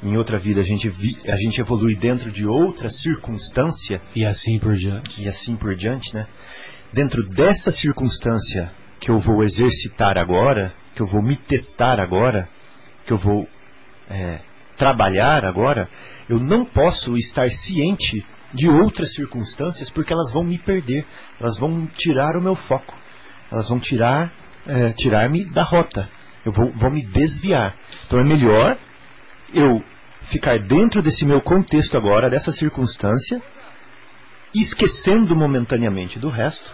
em 0.03 0.17
outra 0.17 0.39
vida 0.39 0.61
a 0.61 0.65
gente, 0.65 0.89
vi, 0.89 1.17
a 1.29 1.37
gente 1.37 1.61
evolui 1.61 1.95
dentro 1.95 2.31
de 2.31 2.45
outra 2.45 2.91
circunstância. 2.91 4.03
E 4.17 4.25
assim 4.25 4.59
por 4.59 4.77
diante. 4.77 5.23
E 5.23 5.29
assim 5.29 5.57
por 5.57 5.75
diante, 5.77 6.13
né? 6.13 6.27
Dentro 6.93 7.25
dessa 7.29 7.71
circunstância 7.71 8.73
que 9.01 9.11
eu 9.11 9.21
vou 9.21 9.43
exercitar 9.43 10.19
agora, 10.19 10.73
que 10.95 11.03
eu 11.03 11.07
vou 11.07 11.23
me 11.23 11.37
testar 11.37 12.01
agora, 12.01 12.49
que 13.07 13.13
eu 13.13 13.19
vou 13.19 13.49
é, 14.11 14.41
trabalhar 14.77 15.45
agora, 15.45 15.89
eu 16.29 16.39
não 16.39 16.65
posso 16.65 17.17
estar 17.17 17.49
ciente 17.49 18.25
de 18.55 18.69
outras 18.69 19.15
circunstâncias 19.15 19.91
porque 19.91 20.13
elas 20.13 20.33
vão 20.33 20.45
me 20.45 20.59
perder, 20.59 21.07
elas 21.41 21.59
vão 21.59 21.87
tirar 21.87 22.37
o 22.37 22.43
meu 22.43 22.55
foco, 22.55 22.95
elas 23.51 23.69
vão 23.69 23.79
tirar 23.79 24.33
é, 24.67 24.93
tirar-me 24.93 25.45
da 25.47 25.63
rota, 25.63 26.09
eu 26.45 26.53
vou, 26.53 26.73
vou 26.73 26.91
me 26.91 27.05
desviar. 27.07 27.75
Então 28.07 28.19
é 28.21 28.25
melhor 28.25 28.79
eu 29.53 29.83
ficar 30.31 30.59
dentro 30.59 31.03
desse 31.03 31.25
meu 31.25 31.41
contexto 31.41 31.97
agora, 31.97 32.31
dessa 32.31 32.53
circunstância, 32.53 33.43
esquecendo 34.55 35.35
momentaneamente 35.35 36.19
do 36.19 36.29
resto, 36.29 36.71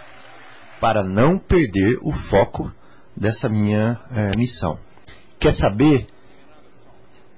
para 0.80 1.02
não 1.02 1.38
perder 1.38 1.98
o 2.02 2.12
foco 2.28 2.72
dessa 3.16 3.48
minha 3.48 3.98
é, 4.12 4.36
missão. 4.36 4.78
Quer 5.40 5.52
saber? 5.52 6.06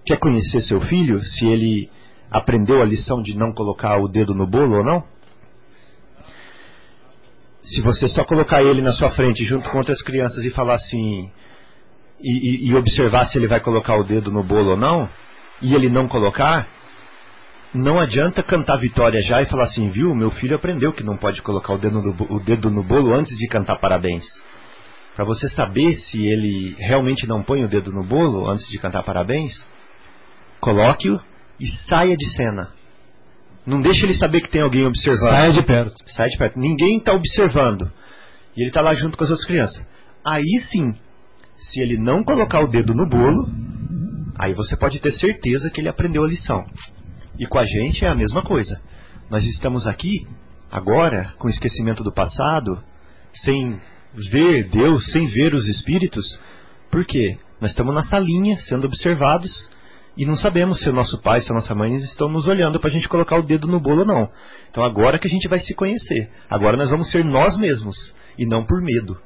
Quer 0.05 0.19
conhecer 0.19 0.61
seu 0.61 0.81
filho? 0.81 1.23
Se 1.25 1.47
ele 1.47 1.91
aprendeu 2.31 2.81
a 2.81 2.85
lição 2.85 3.21
de 3.21 3.37
não 3.37 3.53
colocar 3.53 3.99
o 3.99 4.09
dedo 4.09 4.35
no 4.35 4.47
bolo 4.47 4.79
ou 4.79 4.85
não? 4.85 5.05
Se 7.63 7.83
você 7.83 8.09
só 8.09 8.25
colocar 8.25 8.63
ele 8.63 8.81
na 8.81 8.93
sua 8.93 9.11
frente 9.11 9.45
junto 9.45 9.69
com 9.71 9.79
outras 9.79 10.01
crianças 10.03 10.45
e 10.45 10.51
falar 10.51 10.75
assim. 10.75 11.31
E, 12.23 12.69
e, 12.69 12.71
e 12.71 12.75
observar 12.77 13.27
se 13.27 13.39
ele 13.39 13.47
vai 13.47 13.61
colocar 13.61 13.97
o 13.97 14.05
dedo 14.05 14.31
no 14.31 14.43
bolo 14.43 14.73
ou 14.73 14.77
não, 14.77 15.09
e 15.63 15.75
ele 15.75 15.89
não 15.89 16.07
colocar, 16.07 16.69
não 17.73 17.99
adianta 17.99 18.43
cantar 18.43 18.77
vitória 18.77 19.23
já 19.23 19.41
e 19.41 19.47
falar 19.47 19.65
assim, 19.65 19.89
viu, 19.89 20.15
meu 20.15 20.31
filho 20.31 20.55
aprendeu 20.55 20.93
que 20.93 21.03
não 21.03 21.17
pode 21.17 21.41
colocar 21.41 21.73
o 21.73 21.79
dedo 21.79 22.03
no, 22.03 22.37
o 22.37 22.41
dedo 22.41 22.69
no 22.71 22.83
bolo 22.83 23.15
antes 23.15 23.35
de 23.39 23.49
cantar 23.49 23.79
parabéns. 23.79 24.27
para 25.17 25.25
você 25.25 25.49
saber 25.49 25.97
se 25.97 26.27
ele 26.27 26.77
realmente 26.79 27.27
não 27.27 27.43
põe 27.43 27.65
o 27.65 27.69
dedo 27.69 27.91
no 27.91 28.05
bolo 28.05 28.51
antes 28.51 28.69
de 28.69 28.79
cantar 28.79 29.03
parabéns, 29.03 29.67
coloque-o 30.61 31.19
e 31.61 31.69
saia 31.87 32.17
de 32.17 32.27
cena. 32.35 32.71
Não 33.67 33.81
deixe 33.81 34.05
ele 34.05 34.15
saber 34.15 34.41
que 34.41 34.51
tem 34.51 34.63
alguém 34.63 34.87
observando. 34.87 35.31
Saia 35.31 35.53
de 35.53 35.63
perto. 35.63 35.95
Saia 36.07 36.31
de 36.31 36.39
perto. 36.39 36.59
Ninguém 36.59 36.97
está 36.97 37.13
observando. 37.13 37.93
E 38.57 38.63
ele 38.63 38.71
está 38.71 38.81
lá 38.81 38.95
junto 38.95 39.17
com 39.17 39.25
as 39.25 39.31
outras 39.31 39.47
crianças. 39.47 39.87
Aí 40.25 40.59
sim, 40.65 40.95
se 41.57 41.81
ele 41.81 41.99
não 41.99 42.25
colocar 42.25 42.61
o 42.61 42.69
dedo 42.69 42.95
no 42.95 43.09
bolo, 43.09 43.49
aí 44.39 44.55
você 44.55 44.77
pode 44.77 44.99
ter 44.99 45.13
certeza 45.13 45.71
que 45.71 45.81
ele 45.81 45.89
aprendeu 45.89 46.25
a 46.25 46.29
lição. 46.29 46.65
E 47.39 47.47
com 47.47 47.59
a 47.59 47.65
gente 47.65 48.05
é 48.05 48.09
a 48.09 48.15
mesma 48.15 48.43
coisa. 48.43 48.81
Nós 49.31 49.45
estamos 49.45 49.87
aqui, 49.87 50.27
agora, 50.71 51.33
com 51.39 51.47
o 51.47 51.51
esquecimento 51.51 52.03
do 52.03 52.13
passado, 52.13 52.83
sem 53.35 53.81
ver 54.31 54.69
Deus, 54.69 55.13
sem 55.13 55.27
ver 55.27 55.55
os 55.55 55.69
espíritos. 55.69 56.41
Por 56.91 57.05
quê? 57.05 57.39
Nós 57.61 57.71
estamos 57.71 57.95
na 57.95 58.03
salinha, 58.05 58.59
sendo 58.59 58.87
observados, 58.87 59.71
e 60.17 60.27
não 60.27 60.37
sabemos 60.37 60.81
se 60.81 60.89
o 60.89 60.93
nosso 60.93 61.21
pai, 61.23 61.41
se 61.41 61.51
a 61.51 61.55
nossa 61.55 61.75
mãe 61.75 61.95
estão 61.97 62.29
nos 62.29 62.47
olhando 62.47 62.79
para 62.81 62.91
a 62.91 62.93
gente 62.93 63.09
colocar 63.09 63.37
o 63.39 63.43
dedo 63.43 63.67
no 63.67 63.81
bolo 63.81 64.01
ou 64.01 64.07
não. 64.07 64.29
Então 64.71 64.85
agora 64.85 65.19
que 65.19 65.27
a 65.27 65.31
gente 65.31 65.49
vai 65.49 65.59
se 65.59 65.75
conhecer. 65.75 66.29
Agora 66.49 66.77
nós 66.77 66.91
vamos 66.91 67.11
ser 67.11 67.25
nós 67.25 67.57
mesmos, 67.59 67.97
e 68.39 68.47
não 68.47 68.65
por 68.65 68.81
medo. 68.83 69.17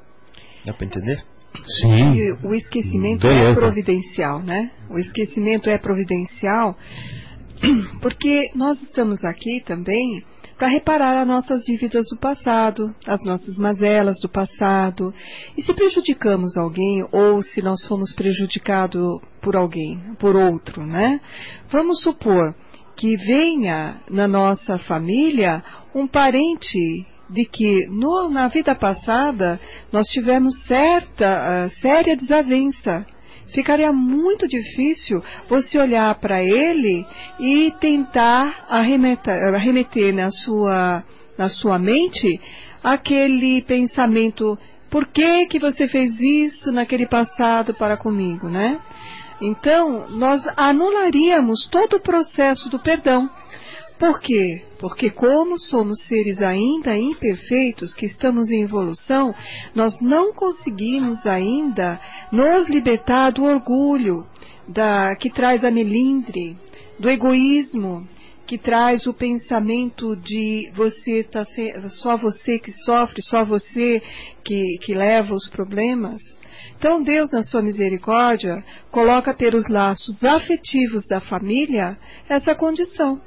Dá 0.64 0.72
para 0.72 0.87
entender? 0.87 1.24
Sim. 1.66 2.14
E 2.14 2.32
o 2.43 2.55
esquecimento 2.55 3.26
é 3.26 3.32
Beleza. 3.32 3.61
providencial, 3.61 4.43
né? 4.43 4.70
O 4.91 4.99
esquecimento 4.99 5.70
é 5.70 5.78
providencial 5.78 6.76
porque 8.01 8.51
nós 8.55 8.80
estamos 8.82 9.24
aqui 9.24 9.62
também 9.64 10.24
para 10.65 10.73
reparar 10.73 11.19
as 11.21 11.27
nossas 11.29 11.62
dívidas 11.65 12.07
do 12.11 12.17
passado, 12.17 12.95
as 13.07 13.23
nossas 13.23 13.59
mazelas 13.59 14.19
do 14.23 14.31
passado. 14.31 15.12
E 15.59 15.62
se 15.62 15.75
prejudicamos 15.75 16.57
alguém 16.57 17.07
ou 17.12 17.43
se 17.43 17.61
nós 17.61 17.87
fomos 17.87 18.15
prejudicados 18.15 19.21
por 19.43 19.57
alguém, 19.57 20.01
por 20.19 20.35
outro, 20.35 20.87
né? 20.87 21.21
Vamos 21.69 22.01
supor 22.03 22.55
que 22.97 23.15
venha 23.15 24.01
na 24.11 24.27
nossa 24.27 24.79
família 24.79 25.62
um 25.95 26.07
parente 26.07 27.07
de 27.29 27.45
que 27.45 27.87
no- 27.89 28.31
na 28.31 28.49
vida 28.49 28.75
passada 28.75 29.61
nós 29.93 30.07
tivemos 30.07 30.55
certa, 30.62 31.27
ah, 31.67 31.69
séria 31.83 32.17
desavença. 32.17 33.05
Ficaria 33.55 33.93
muito 33.93 34.49
difícil 34.49 35.23
você 35.49 35.79
olhar 35.79 36.13
para 36.17 36.43
ele 36.43 37.07
e 37.39 37.73
tentar 37.79 38.67
arremeter, 38.69 39.33
arremeter 39.55 40.13
na, 40.13 40.29
sua, 40.29 41.05
na 41.39 41.49
sua 41.49 41.79
mente 41.79 42.41
aquele 42.83 43.63
pensamento: 43.63 44.59
por 44.91 45.07
que, 45.07 45.47
que 45.47 45.61
você 45.61 45.87
fez 45.87 46.19
isso 46.21 46.73
naquele 46.73 47.07
passado 47.07 47.73
para 47.75 47.97
comigo, 47.97 48.49
né? 48.49 48.81
Então, 49.41 50.09
nós 50.11 50.43
anularíamos 50.57 51.69
todo 51.71 51.99
o 51.99 52.01
processo 52.01 52.69
do 52.69 52.81
perdão. 52.81 53.31
Por 53.99 54.20
quê? 54.20 54.62
Porque, 54.78 55.09
como 55.09 55.59
somos 55.59 56.03
seres 56.07 56.42
ainda 56.42 56.97
imperfeitos, 56.97 57.95
que 57.95 58.07
estamos 58.07 58.51
em 58.51 58.62
evolução, 58.62 59.34
nós 59.74 59.99
não 60.01 60.32
conseguimos 60.32 61.24
ainda 61.26 62.01
nos 62.32 62.68
libertar 62.68 63.30
do 63.30 63.45
orgulho, 63.45 64.26
da, 64.68 65.14
que 65.16 65.30
traz 65.30 65.64
a 65.64 65.70
melindre, 65.70 66.57
do 66.99 67.09
egoísmo, 67.09 68.07
que 68.47 68.59
traz 68.59 69.07
o 69.07 69.14
pensamento 69.14 70.14
de 70.16 70.70
você 70.74 71.22
tá 71.24 71.45
só 72.03 72.16
você 72.16 72.59
que 72.59 72.72
sofre, 72.84 73.22
só 73.22 73.45
você 73.45 74.03
que, 74.45 74.78
que 74.82 74.95
leva 74.95 75.34
os 75.34 75.49
problemas. 75.49 76.20
Então 76.76 77.03
Deus, 77.03 77.32
na 77.32 77.42
sua 77.42 77.62
misericórdia, 77.62 78.62
coloca 78.90 79.32
pelos 79.32 79.68
laços 79.68 80.22
afetivos 80.24 81.07
da 81.07 81.20
família 81.20 81.97
essa 82.28 82.55
condição. 82.55 83.20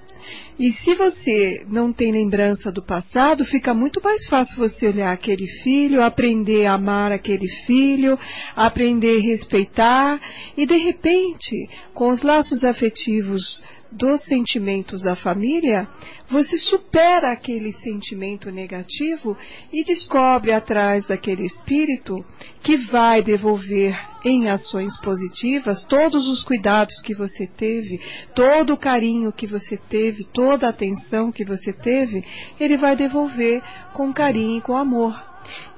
E 0.60 0.72
se 0.72 0.96
você 0.96 1.66
não 1.68 1.94
tem 1.94 2.12
lembrança 2.12 2.72
do 2.72 2.82
passado, 2.82 3.46
fica 3.46 3.74
muito 3.74 4.02
mais 4.04 4.28
fácil 4.28 4.58
você 4.58 4.88
olhar 4.88 5.12
aquele 5.12 5.46
filho, 5.64 6.04
aprender 6.04 6.66
a 6.66 6.74
amar 6.74 7.12
aquele 7.12 7.48
filho, 7.66 8.18
aprender 8.56 9.20
a 9.20 9.22
respeitar 9.22 10.20
e 10.58 10.66
de 10.66 10.78
repente, 10.78 11.70
com 11.94 12.10
os 12.10 12.22
laços 12.22 12.64
afetivos 12.64 13.64
dos 13.92 14.24
sentimentos 14.24 15.02
da 15.02 15.16
família, 15.16 15.88
você 16.30 16.58
supera 16.58 17.32
aquele 17.32 17.74
sentimento 17.74 18.52
negativo 18.52 19.38
e 19.72 19.84
descobre 19.84 20.52
atrás 20.52 21.06
daquele 21.06 21.46
espírito 21.46 22.24
que 22.62 22.78
vai 22.78 23.22
devolver 23.22 23.98
em 24.24 24.50
ações 24.50 25.00
positivas 25.02 25.86
todos 25.86 26.28
os 26.28 26.44
cuidados 26.44 27.00
que 27.02 27.14
você 27.14 27.48
teve, 27.48 28.00
todo 28.36 28.74
o 28.74 28.78
carinho 28.78 29.32
que 29.32 29.48
você 29.48 29.78
teve, 29.78 30.26
toda 30.26 30.68
a 30.68 30.72
atenção 30.72 31.32
que 31.32 31.46
você 31.46 31.72
teve, 31.72 32.24
ele 32.60 32.78
vai 32.78 32.96
devolver 32.96 33.62
com 33.94 34.14
carinho 34.14 34.58
e 34.58 34.62
com 34.62 34.76
amor. 34.76 35.27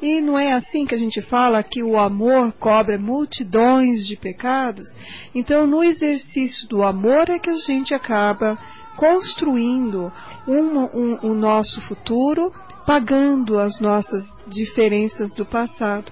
E 0.01 0.21
não 0.21 0.37
é 0.37 0.53
assim 0.53 0.85
que 0.85 0.95
a 0.95 0.97
gente 0.97 1.21
fala 1.23 1.63
que 1.63 1.83
o 1.83 1.97
amor 1.97 2.53
cobre 2.53 2.97
multidões 2.97 4.05
de 4.05 4.15
pecados? 4.15 4.85
Então, 5.33 5.67
no 5.67 5.83
exercício 5.83 6.67
do 6.67 6.83
amor 6.83 7.29
é 7.29 7.39
que 7.39 7.49
a 7.49 7.55
gente 7.55 7.93
acaba 7.93 8.57
construindo 8.95 10.11
um, 10.47 10.79
um, 10.79 11.19
o 11.23 11.33
nosso 11.33 11.81
futuro, 11.81 12.53
pagando 12.85 13.59
as 13.59 13.79
nossas 13.79 14.23
diferenças 14.47 15.33
do 15.33 15.45
passado. 15.45 16.11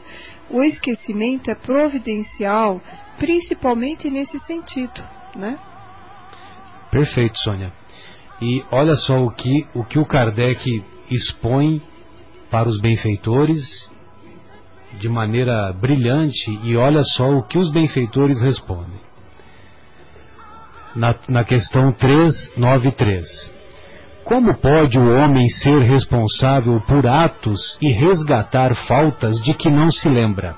O 0.50 0.64
esquecimento 0.64 1.52
é 1.52 1.56
providencial, 1.56 2.82
principalmente 3.18 4.10
nesse 4.10 4.40
sentido, 4.40 5.04
né? 5.36 5.60
Perfeito, 6.90 7.38
Sônia. 7.40 7.74
E 8.42 8.64
olha 8.72 8.96
só 8.96 9.24
o 9.24 9.32
que 9.32 9.68
o, 9.74 9.84
que 9.84 10.00
o 10.00 10.06
Kardec 10.06 10.84
expõe 11.10 11.82
para 12.50 12.68
os 12.68 12.80
benfeitores 12.80 13.92
de 15.00 15.10
maneira 15.10 15.74
brilhante 15.74 16.52
e 16.64 16.76
olha 16.76 17.04
só 17.04 17.30
o 17.30 17.44
que 17.44 17.58
os 17.58 17.72
benfeitores 17.72 18.42
respondem. 18.42 19.00
Na, 20.96 21.16
na 21.28 21.44
questão 21.44 21.92
393. 21.92 23.56
Como 24.24 24.58
pode 24.58 25.00
o 25.00 25.14
homem 25.14 25.48
ser 25.48 25.80
responsável 25.84 26.82
por 26.82 27.08
atos 27.08 27.78
e 27.82 27.92
resgatar 27.94 28.76
faltas 28.88 29.40
de 29.42 29.54
que 29.54 29.70
não 29.70 29.92
se 29.92 30.10
lembra? 30.10 30.56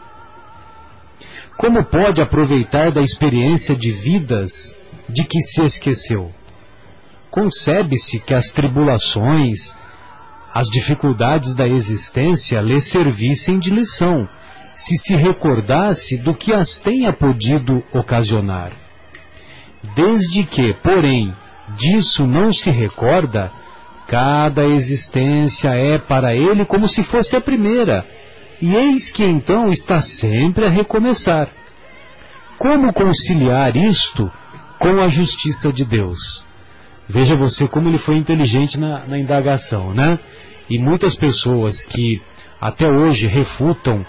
Como 1.57 1.83
pode 1.83 2.21
aproveitar 2.21 2.91
da 2.91 3.01
experiência 3.01 3.75
de 3.75 3.91
vidas 3.91 4.49
de 5.09 5.23
que 5.25 5.39
se 5.39 5.63
esqueceu? 5.65 6.31
Concebe-se 7.29 8.19
que 8.21 8.33
as 8.33 8.49
tribulações, 8.53 9.59
as 10.59 10.67
dificuldades 10.67 11.55
da 11.55 11.65
existência 11.65 12.59
lhe 12.59 12.81
servissem 12.81 13.59
de 13.59 13.69
lição, 13.69 14.27
se 14.73 14.97
se 14.97 15.15
recordasse 15.15 16.17
do 16.17 16.35
que 16.35 16.51
as 16.53 16.77
tenha 16.79 17.13
podido 17.13 17.81
ocasionar. 17.93 18.73
Desde 19.95 20.43
que, 20.43 20.73
porém, 20.83 21.33
disso 21.77 22.27
não 22.27 22.51
se 22.51 22.69
recorda, 22.69 23.49
cada 24.05 24.65
existência 24.65 25.69
é 25.69 25.97
para 25.97 26.35
ele 26.35 26.65
como 26.65 26.89
se 26.89 27.03
fosse 27.03 27.37
a 27.37 27.41
primeira, 27.41 28.05
e 28.61 28.75
eis 28.75 29.09
que 29.11 29.23
então 29.23 29.71
está 29.71 30.01
sempre 30.01 30.65
a 30.65 30.69
recomeçar. 30.69 31.47
Como 32.57 32.91
conciliar 32.91 33.77
isto 33.77 34.29
com 34.77 34.99
a 34.99 35.07
justiça 35.07 35.71
de 35.71 35.85
Deus? 35.85 36.43
Veja 37.07 37.37
você 37.37 37.65
como 37.65 37.87
ele 37.87 37.97
foi 37.97 38.17
inteligente 38.17 38.77
na, 38.77 39.07
na 39.07 39.17
indagação, 39.17 39.93
né? 39.93 40.19
E 40.69 40.77
muitas 40.77 41.15
pessoas 41.17 41.83
que 41.87 42.21
até 42.61 42.87
hoje 42.87 43.27
refutam 43.27 44.05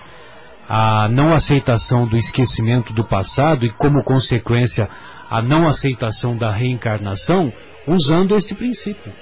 a 0.69 1.09
não 1.09 1.33
aceitação 1.33 2.07
do 2.07 2.17
esquecimento 2.17 2.93
do 2.93 3.05
passado 3.05 3.65
e, 3.65 3.71
como 3.71 4.05
consequência, 4.05 4.89
a 5.29 5.41
não 5.41 5.67
aceitação 5.67 6.37
da 6.37 6.53
reencarnação, 6.53 7.53
usando 7.87 8.37
esse 8.37 8.55
princípio 8.55 9.13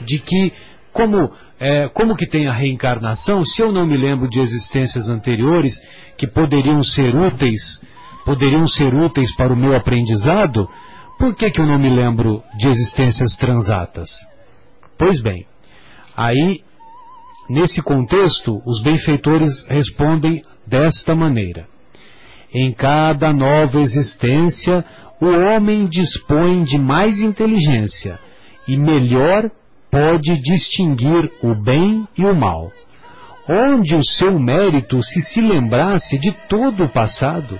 de 0.00 0.18
que 0.18 0.52
como 0.92 1.30
é, 1.60 1.88
como 1.88 2.16
que 2.16 2.26
tem 2.26 2.46
a 2.46 2.52
reencarnação 2.52 3.44
se 3.44 3.60
eu 3.60 3.72
não 3.72 3.86
me 3.86 3.96
lembro 3.96 4.28
de 4.28 4.40
existências 4.40 5.08
anteriores 5.08 5.74
que 6.16 6.26
poderiam 6.26 6.82
ser 6.82 7.14
úteis 7.14 7.80
poderiam 8.24 8.66
ser 8.66 8.94
úteis 8.94 9.34
para 9.36 9.52
o 9.52 9.56
meu 9.56 9.76
aprendizado 9.76 10.68
por 11.18 11.34
que 11.34 11.50
que 11.50 11.60
eu 11.60 11.66
não 11.66 11.78
me 11.78 11.90
lembro 11.90 12.42
de 12.56 12.68
existências 12.68 13.36
transatas? 13.36 14.08
Pois 14.96 15.20
bem 15.20 15.46
aí 16.16 16.62
nesse 17.48 17.82
contexto 17.82 18.62
os 18.66 18.82
benfeitores 18.82 19.66
respondem 19.68 20.42
desta 20.66 21.14
maneira 21.14 21.66
em 22.52 22.72
cada 22.72 23.32
nova 23.32 23.80
existência 23.80 24.84
o 25.20 25.26
homem 25.26 25.86
dispõe 25.86 26.64
de 26.64 26.78
mais 26.78 27.20
inteligência 27.20 28.18
e 28.66 28.76
melhor 28.76 29.50
pode 29.90 30.40
distinguir 30.40 31.30
o 31.42 31.54
bem 31.54 32.06
e 32.16 32.24
o 32.24 32.34
mal. 32.34 32.70
onde 33.50 33.96
o 33.96 34.04
seu 34.04 34.38
mérito 34.38 35.02
se 35.02 35.22
se 35.22 35.40
lembrasse 35.40 36.18
de 36.18 36.32
todo 36.50 36.84
o 36.84 36.92
passado. 36.92 37.58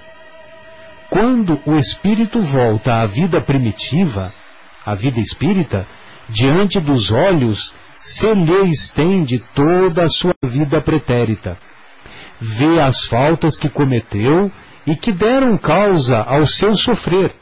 Quando 1.08 1.58
o 1.64 1.78
espírito 1.78 2.42
volta 2.42 3.00
à 3.00 3.06
vida 3.06 3.40
primitiva, 3.40 4.30
à 4.84 4.94
vida 4.94 5.18
espírita, 5.18 5.86
diante 6.28 6.78
dos 6.78 7.10
olhos 7.10 7.72
se 8.02 8.32
lhe 8.34 8.70
estende 8.70 9.42
toda 9.54 10.02
a 10.02 10.08
sua 10.08 10.34
vida 10.44 10.80
pretérita. 10.80 11.56
Vê 12.40 12.80
as 12.80 13.06
faltas 13.06 13.58
que 13.58 13.68
cometeu 13.68 14.50
e 14.86 14.96
que 14.96 15.12
deram 15.12 15.58
causa 15.58 16.18
ao 16.22 16.46
seu 16.46 16.76
sofrer, 16.76 17.34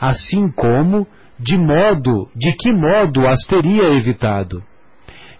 assim 0.00 0.50
como 0.50 1.06
de 1.38 1.56
modo, 1.56 2.28
de 2.36 2.52
que 2.52 2.72
modo 2.72 3.26
as 3.26 3.44
teria 3.46 3.94
evitado. 3.94 4.62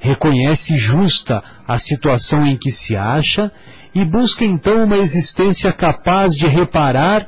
Reconhece 0.01 0.77
justa 0.77 1.43
a 1.67 1.79
situação 1.79 2.47
em 2.47 2.57
que 2.57 2.71
se 2.71 2.97
acha 2.97 3.51
e 3.95 4.05
busca 4.05 4.45
então 4.45 4.85
uma 4.85 4.97
existência 4.97 5.73
capaz 5.73 6.33
de 6.33 6.47
reparar 6.47 7.27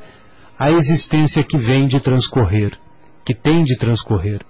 a 0.59 0.71
existência 0.71 1.43
que 1.43 1.57
vem 1.57 1.87
de 1.87 1.99
transcorrer, 1.99 2.77
que 3.25 3.33
tem 3.33 3.63
de 3.63 3.77
transcorrer. 3.77 4.41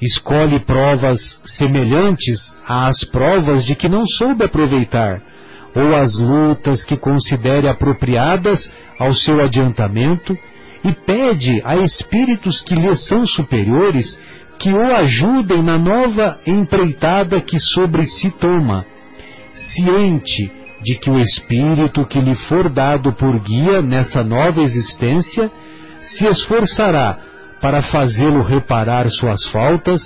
Escolhe 0.00 0.60
provas 0.60 1.20
semelhantes 1.44 2.56
às 2.66 3.04
provas 3.04 3.64
de 3.64 3.74
que 3.74 3.88
não 3.88 4.06
soube 4.06 4.44
aproveitar, 4.44 5.20
ou 5.74 5.94
as 5.94 6.18
lutas 6.18 6.84
que 6.84 6.96
considere 6.96 7.68
apropriadas 7.68 8.72
ao 8.98 9.14
seu 9.14 9.40
adiantamento, 9.42 10.36
e 10.82 10.92
pede 10.92 11.60
a 11.64 11.76
espíritos 11.76 12.62
que 12.62 12.74
lhe 12.74 12.96
são 12.96 13.26
superiores 13.26 14.18
que 14.58 14.72
o 14.72 14.96
ajudem 14.96 15.62
na 15.62 15.78
nova 15.78 16.38
empreitada 16.46 17.40
que 17.40 17.58
sobre 17.58 18.06
si 18.06 18.30
toma, 18.30 18.86
ciente 19.54 20.50
de 20.82 20.94
que 20.94 21.10
o 21.10 21.18
espírito 21.18 22.06
que 22.06 22.20
lhe 22.20 22.34
for 22.34 22.70
dado 22.70 23.12
por 23.12 23.38
guia 23.40 23.82
nessa 23.82 24.24
nova 24.24 24.62
existência 24.62 25.50
se 26.00 26.26
esforçará 26.26 27.29
para 27.60 27.82
fazê-lo 27.82 28.42
reparar 28.42 29.08
suas 29.10 29.44
faltas, 29.50 30.00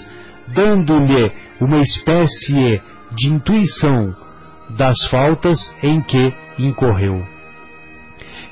dando-lhe 0.48 1.32
uma 1.60 1.80
espécie 1.80 2.82
de 3.16 3.28
intuição 3.28 4.14
das 4.70 4.96
faltas 5.08 5.74
em 5.82 6.00
que 6.00 6.32
incorreu. 6.58 7.24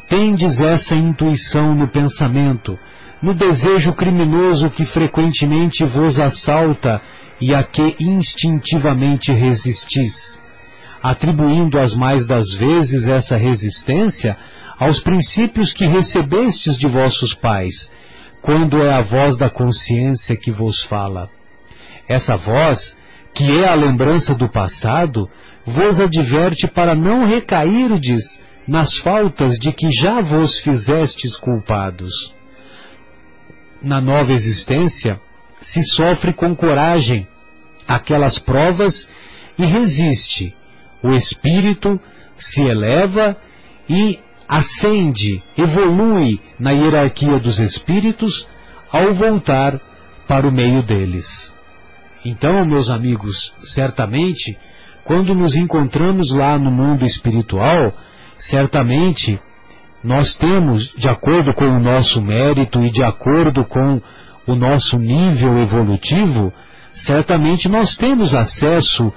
Tendes 0.08 0.60
essa 0.60 0.94
intuição 0.94 1.74
no 1.74 1.88
pensamento, 1.88 2.78
no 3.22 3.34
desejo 3.34 3.92
criminoso 3.94 4.70
que 4.70 4.84
frequentemente 4.84 5.84
vos 5.84 6.18
assalta 6.18 7.00
e 7.40 7.54
a 7.54 7.62
que 7.62 7.96
instintivamente 7.98 9.32
resistis, 9.32 10.40
atribuindo 11.02 11.78
as 11.78 11.94
mais 11.94 12.26
das 12.26 12.52
vezes 12.54 13.06
essa 13.08 13.36
resistência 13.36 14.36
aos 14.78 15.00
princípios 15.00 15.72
que 15.72 15.86
recebestes 15.86 16.76
de 16.76 16.86
vossos 16.86 17.34
pais, 17.34 17.90
quando 18.42 18.82
é 18.82 18.92
a 18.92 19.00
voz 19.00 19.36
da 19.38 19.48
consciência 19.48 20.36
que 20.36 20.50
vos 20.50 20.82
fala. 20.84 21.30
Essa 22.08 22.36
voz, 22.36 22.96
que 23.34 23.60
é 23.60 23.68
a 23.68 23.74
lembrança 23.74 24.34
do 24.34 24.50
passado, 24.50 25.30
vos 25.64 25.98
adverte 26.00 26.66
para 26.66 26.94
não 26.94 27.24
recairdes 27.24 28.20
nas 28.66 28.98
faltas 28.98 29.54
de 29.58 29.72
que 29.72 29.90
já 29.92 30.20
vos 30.20 30.60
fizestes 30.60 31.36
culpados. 31.36 32.12
Na 33.80 34.00
nova 34.00 34.32
existência, 34.32 35.20
se 35.60 35.82
sofre 35.84 36.34
com 36.34 36.54
coragem 36.54 37.26
aquelas 37.86 38.38
provas 38.38 39.08
e 39.58 39.64
resiste. 39.64 40.54
O 41.02 41.10
espírito 41.10 42.00
se 42.36 42.62
eleva 42.62 43.36
e 43.88 44.18
ascende, 44.52 45.42
evolui 45.56 46.38
na 46.60 46.72
hierarquia 46.72 47.40
dos 47.40 47.58
espíritos 47.58 48.46
ao 48.92 49.14
voltar 49.14 49.80
para 50.28 50.46
o 50.46 50.52
meio 50.52 50.82
deles. 50.82 51.26
Então, 52.22 52.62
meus 52.66 52.90
amigos, 52.90 53.34
certamente, 53.74 54.58
quando 55.04 55.34
nos 55.34 55.56
encontramos 55.56 56.30
lá 56.34 56.58
no 56.58 56.70
mundo 56.70 57.02
espiritual, 57.02 57.94
certamente 58.50 59.40
nós 60.04 60.36
temos, 60.36 60.92
de 60.98 61.08
acordo 61.08 61.54
com 61.54 61.64
o 61.64 61.80
nosso 61.80 62.20
mérito 62.20 62.84
e 62.84 62.90
de 62.90 63.02
acordo 63.02 63.64
com 63.64 64.02
o 64.46 64.54
nosso 64.54 64.98
nível 64.98 65.56
evolutivo, 65.62 66.52
certamente 67.06 67.70
nós 67.70 67.96
temos 67.96 68.34
acesso 68.34 69.10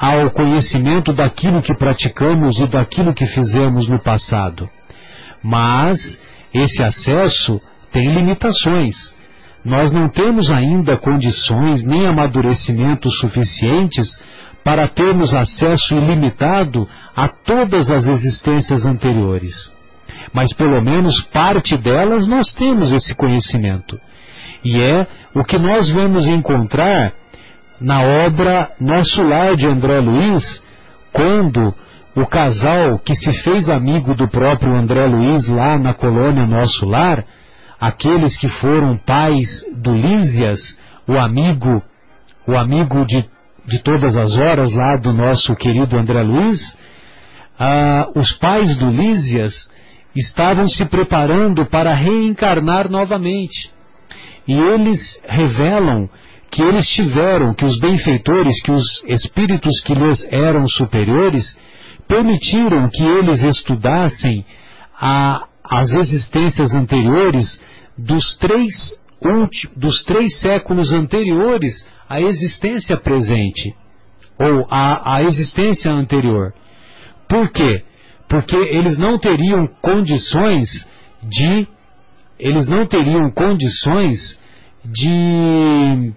ao 0.00 0.30
conhecimento 0.30 1.12
daquilo 1.12 1.60
que 1.60 1.74
praticamos 1.74 2.58
e 2.58 2.66
daquilo 2.66 3.12
que 3.12 3.26
fizemos 3.26 3.86
no 3.86 4.00
passado. 4.00 4.66
Mas 5.44 6.18
esse 6.54 6.82
acesso 6.82 7.60
tem 7.92 8.10
limitações. 8.10 8.96
Nós 9.62 9.92
não 9.92 10.08
temos 10.08 10.50
ainda 10.50 10.96
condições 10.96 11.82
nem 11.82 12.06
amadurecimento 12.06 13.10
suficientes 13.10 14.06
para 14.64 14.88
termos 14.88 15.34
acesso 15.34 15.94
ilimitado 15.94 16.88
a 17.14 17.28
todas 17.28 17.90
as 17.90 18.06
existências 18.06 18.86
anteriores. 18.86 19.70
Mas 20.32 20.54
pelo 20.54 20.80
menos 20.80 21.20
parte 21.24 21.76
delas 21.76 22.26
nós 22.26 22.54
temos 22.54 22.90
esse 22.90 23.14
conhecimento. 23.14 24.00
E 24.64 24.80
é 24.80 25.06
o 25.36 25.44
que 25.44 25.58
nós 25.58 25.90
vamos 25.90 26.26
encontrar 26.26 27.12
na 27.80 28.02
obra 28.02 28.70
Nosso 28.80 29.22
Lar 29.22 29.56
de 29.56 29.66
André 29.66 30.00
Luiz, 30.00 30.62
quando 31.12 31.74
o 32.14 32.26
casal 32.26 32.98
que 32.98 33.14
se 33.14 33.32
fez 33.42 33.68
amigo 33.68 34.14
do 34.14 34.28
próprio 34.28 34.74
André 34.74 35.06
Luiz 35.06 35.48
lá 35.48 35.78
na 35.78 35.94
colônia 35.94 36.46
Nosso 36.46 36.84
Lar, 36.84 37.24
aqueles 37.80 38.36
que 38.38 38.48
foram 38.48 38.96
pais 38.98 39.48
do 39.74 39.92
Lísias, 39.92 40.78
o 41.08 41.18
amigo, 41.18 41.82
o 42.46 42.56
amigo 42.56 43.06
de 43.06 43.24
de 43.70 43.78
todas 43.78 44.16
as 44.16 44.36
horas 44.36 44.72
lá 44.72 44.96
do 44.96 45.12
nosso 45.12 45.54
querido 45.54 45.96
André 45.96 46.22
Luiz, 46.22 46.76
ah, 47.58 48.08
os 48.16 48.32
pais 48.32 48.76
do 48.76 48.90
Lísias 48.90 49.70
estavam 50.16 50.68
se 50.68 50.84
preparando 50.86 51.64
para 51.66 51.94
reencarnar 51.94 52.90
novamente. 52.90 53.70
E 54.46 54.52
eles 54.52 55.22
revelam 55.24 56.08
que 56.50 56.62
eles 56.62 56.86
tiveram, 56.88 57.54
que 57.54 57.64
os 57.64 57.78
benfeitores, 57.78 58.60
que 58.62 58.72
os 58.72 59.04
espíritos 59.06 59.80
que 59.82 59.94
lhes 59.94 60.22
eram 60.30 60.66
superiores, 60.66 61.56
permitiram 62.08 62.88
que 62.88 63.02
eles 63.02 63.42
estudassem 63.42 64.44
a, 65.00 65.46
as 65.64 65.90
existências 65.90 66.72
anteriores 66.72 67.60
dos 67.96 68.36
três, 68.38 68.98
dos 69.76 70.02
três 70.04 70.40
séculos 70.40 70.92
anteriores 70.92 71.86
a 72.08 72.20
existência 72.20 72.96
presente 72.96 73.72
ou 74.40 74.66
a, 74.68 75.16
a 75.16 75.22
existência 75.22 75.92
anterior. 75.92 76.52
Por 77.28 77.52
quê? 77.52 77.84
Porque 78.28 78.56
eles 78.56 78.98
não 78.98 79.18
teriam 79.18 79.68
condições 79.80 80.68
de 81.22 81.68
eles 82.38 82.66
não 82.66 82.86
teriam 82.86 83.30
condições 83.30 84.40
de 84.84 86.12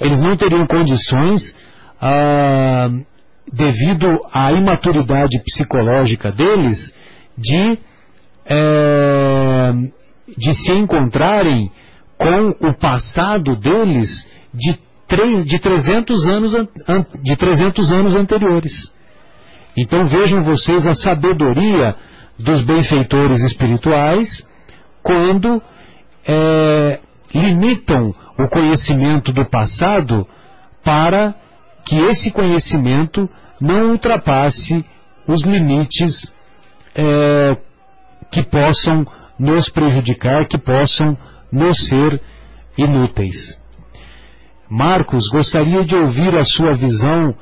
eles 0.00 0.20
não 0.20 0.36
teriam 0.36 0.66
condições 0.66 1.54
ah, 2.00 2.88
devido 3.52 4.06
à 4.32 4.52
imaturidade 4.52 5.40
psicológica 5.44 6.32
deles 6.32 6.94
de 7.36 7.78
é, 8.46 9.72
de 10.36 10.54
se 10.54 10.72
encontrarem 10.72 11.70
com 12.18 12.68
o 12.68 12.74
passado 12.74 13.56
deles 13.56 14.26
de, 14.52 14.78
de, 15.44 15.58
300 15.58 16.28
anos, 16.28 16.52
de 17.22 17.36
300 17.36 17.92
anos 17.92 18.14
anteriores. 18.14 18.72
Então 19.76 20.08
vejam 20.08 20.44
vocês 20.44 20.86
a 20.86 20.94
sabedoria 20.94 21.94
dos 22.38 22.62
benfeitores 22.62 23.42
espirituais 23.42 24.28
quando 25.02 25.62
é, 26.26 27.00
limitam 27.34 28.14
o 28.44 28.48
conhecimento 28.48 29.32
do 29.32 29.48
passado 29.48 30.26
para 30.84 31.34
que 31.84 31.96
esse 31.96 32.30
conhecimento 32.30 33.28
não 33.60 33.90
ultrapasse 33.90 34.84
os 35.26 35.44
limites 35.44 36.32
é, 36.94 37.56
que 38.30 38.42
possam 38.42 39.06
nos 39.38 39.68
prejudicar, 39.70 40.46
que 40.46 40.58
possam 40.58 41.16
nos 41.52 41.88
ser 41.88 42.20
inúteis. 42.76 43.58
Marcos 44.68 45.28
gostaria 45.30 45.84
de 45.84 45.94
ouvir 45.94 46.34
a 46.36 46.44
sua 46.44 46.72
visão 46.72 47.34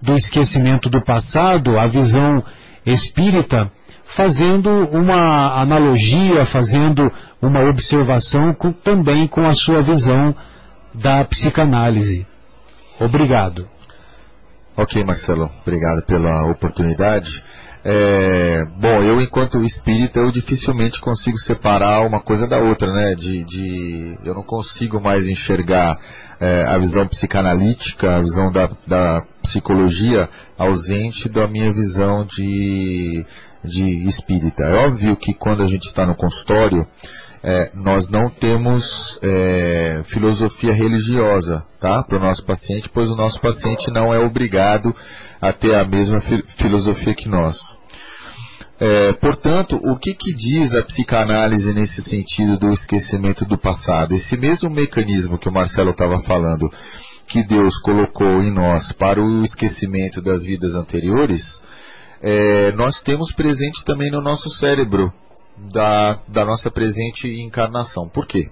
do 0.00 0.14
esquecimento 0.14 0.88
do 0.88 1.04
passado, 1.04 1.78
a 1.78 1.86
visão 1.86 2.42
espírita, 2.84 3.70
fazendo 4.16 4.70
uma 4.90 5.60
analogia, 5.60 6.46
fazendo 6.46 7.10
uma 7.42 7.60
observação 7.68 8.54
com, 8.54 8.72
também 8.72 9.26
com 9.26 9.44
a 9.44 9.52
sua 9.54 9.82
visão 9.82 10.34
da 10.94 11.24
psicanálise. 11.24 12.26
Obrigado. 13.00 13.68
Ok, 14.76 15.04
Marcelo, 15.04 15.50
obrigado 15.60 16.06
pela 16.06 16.50
oportunidade. 16.50 17.42
É, 17.84 18.64
bom, 18.80 19.02
eu 19.02 19.20
enquanto 19.20 19.60
espírita 19.64 20.20
eu 20.20 20.30
dificilmente 20.30 21.00
consigo 21.00 21.36
separar 21.38 22.06
uma 22.06 22.20
coisa 22.20 22.46
da 22.46 22.58
outra, 22.58 22.92
né? 22.92 23.14
De, 23.16 23.44
de 23.44 24.18
eu 24.24 24.34
não 24.34 24.44
consigo 24.44 25.00
mais 25.00 25.26
enxergar 25.28 25.98
é, 26.40 26.64
a 26.68 26.78
visão 26.78 27.08
psicanalítica, 27.08 28.16
a 28.16 28.20
visão 28.20 28.52
da, 28.52 28.70
da 28.86 29.26
psicologia 29.42 30.28
ausente 30.56 31.28
da 31.28 31.48
minha 31.48 31.72
visão 31.72 32.24
de, 32.24 33.26
de 33.64 34.08
espírita. 34.08 34.62
É 34.62 34.86
óbvio 34.86 35.16
que 35.16 35.34
quando 35.34 35.64
a 35.64 35.66
gente 35.66 35.86
está 35.88 36.06
no 36.06 36.14
consultório 36.14 36.86
é, 37.44 37.72
nós 37.74 38.08
não 38.08 38.30
temos 38.30 38.84
é, 39.20 40.02
filosofia 40.08 40.72
religiosa 40.72 41.64
tá, 41.80 42.02
para 42.04 42.18
o 42.18 42.20
nosso 42.20 42.44
paciente, 42.44 42.88
pois 42.94 43.10
o 43.10 43.16
nosso 43.16 43.40
paciente 43.40 43.90
não 43.90 44.14
é 44.14 44.18
obrigado 44.18 44.94
a 45.40 45.52
ter 45.52 45.74
a 45.74 45.84
mesma 45.84 46.20
fi 46.20 46.42
filosofia 46.56 47.14
que 47.14 47.28
nós. 47.28 47.56
É, 48.78 49.12
portanto, 49.14 49.76
o 49.76 49.96
que, 49.96 50.14
que 50.14 50.34
diz 50.34 50.74
a 50.74 50.82
psicanálise 50.82 51.72
nesse 51.72 52.02
sentido 52.02 52.58
do 52.58 52.72
esquecimento 52.72 53.44
do 53.44 53.58
passado? 53.58 54.14
Esse 54.14 54.36
mesmo 54.36 54.70
mecanismo 54.70 55.38
que 55.38 55.48
o 55.48 55.52
Marcelo 55.52 55.90
estava 55.90 56.20
falando, 56.22 56.70
que 57.28 57.42
Deus 57.42 57.76
colocou 57.82 58.42
em 58.42 58.52
nós 58.52 58.92
para 58.92 59.20
o 59.20 59.44
esquecimento 59.44 60.22
das 60.22 60.44
vidas 60.44 60.74
anteriores, 60.74 61.42
é, 62.22 62.72
nós 62.72 63.00
temos 63.02 63.32
presente 63.32 63.84
também 63.84 64.10
no 64.10 64.20
nosso 64.20 64.48
cérebro 64.50 65.12
da, 65.56 66.20
da 66.28 66.44
nossa 66.44 66.70
presente 66.70 67.28
encarnação. 67.40 68.08
Por 68.08 68.26
quê? 68.26 68.50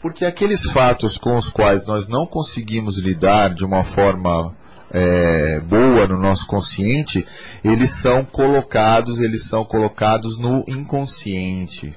Porque 0.00 0.24
aqueles 0.24 0.62
fatos 0.72 1.18
com 1.18 1.36
os 1.36 1.48
quais 1.50 1.86
nós 1.86 2.08
não 2.08 2.26
conseguimos 2.26 2.98
lidar 2.98 3.54
de 3.54 3.64
uma 3.64 3.84
forma 3.84 4.54
é, 4.90 5.60
boa 5.60 6.06
no 6.08 6.18
nosso 6.18 6.46
consciente, 6.46 7.26
eles 7.62 8.00
são 8.00 8.24
colocados, 8.24 9.20
eles 9.20 9.48
são 9.48 9.64
colocados 9.64 10.38
no 10.38 10.64
inconsciente. 10.66 11.94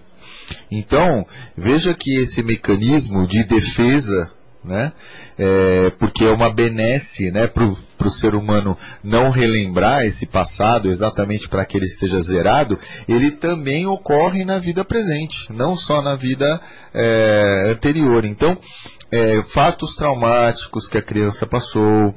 Então, 0.70 1.26
veja 1.58 1.94
que 1.94 2.14
esse 2.20 2.44
mecanismo 2.44 3.26
de 3.26 3.44
defesa 3.46 4.30
né? 4.64 4.92
É, 5.38 5.92
porque 6.00 6.24
é 6.24 6.32
uma 6.32 6.54
benesse 6.54 7.32
né, 7.32 7.48
para 7.48 7.66
o 7.66 8.12
ser 8.12 8.36
humano 8.36 8.78
não 9.04 9.30
relembrar 9.30 10.06
esse 10.06 10.26
passado 10.26 10.90
exatamente 10.90 11.48
para 11.50 11.66
que 11.66 11.78
ele 11.78 11.86
esteja 11.86 12.22
zerado, 12.22 12.78
ele 13.08 13.32
também 13.32 13.86
ocorre 13.86 14.46
na 14.46 14.60
vida 14.60 14.86
presente, 14.86 15.52
não 15.52 15.76
só 15.76 16.02
na 16.02 16.16
vida 16.16 16.62
é, 16.94 17.72
anterior. 17.72 18.26
Então, 18.26 18.58
é, 19.12 19.44
fatos 19.54 19.96
traumáticos 19.96 20.88
que 20.88 20.98
a 20.98 21.04
criança 21.04 21.46
passou, 21.46 22.16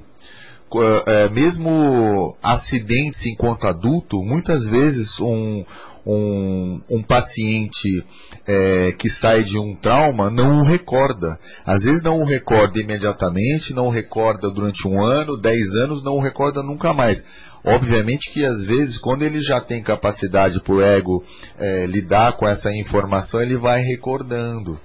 é, 1.06 1.28
mesmo 1.28 2.36
acidentes 2.42 3.24
enquanto 3.26 3.66
adulto, 3.66 4.22
muitas 4.22 4.64
vezes 4.66 5.18
um, 5.20 5.64
um, 6.06 6.80
um 6.88 7.02
paciente 7.02 8.04
é, 8.46 8.92
que 8.92 9.10
sai 9.10 9.42
de 9.42 9.58
um 9.58 9.74
trauma 9.74 10.30
não 10.30 10.60
o 10.60 10.64
recorda. 10.64 11.38
Às 11.64 11.82
vezes 11.82 12.02
não 12.02 12.20
o 12.20 12.24
recorda 12.24 12.78
imediatamente, 12.78 13.74
não 13.74 13.88
o 13.88 13.90
recorda 13.90 14.50
durante 14.50 14.86
um 14.86 15.04
ano, 15.04 15.36
dez 15.36 15.68
anos, 15.82 16.04
não 16.04 16.14
o 16.14 16.22
recorda 16.22 16.62
nunca 16.62 16.92
mais. 16.92 17.22
Obviamente 17.64 18.32
que 18.32 18.44
às 18.44 18.64
vezes, 18.64 18.96
quando 18.98 19.22
ele 19.22 19.40
já 19.40 19.60
tem 19.60 19.82
capacidade 19.82 20.60
para 20.60 20.74
o 20.74 20.80
ego 20.80 21.24
é, 21.58 21.86
lidar 21.86 22.36
com 22.36 22.46
essa 22.46 22.70
informação, 22.72 23.42
ele 23.42 23.56
vai 23.56 23.82
recordando. 23.82 24.78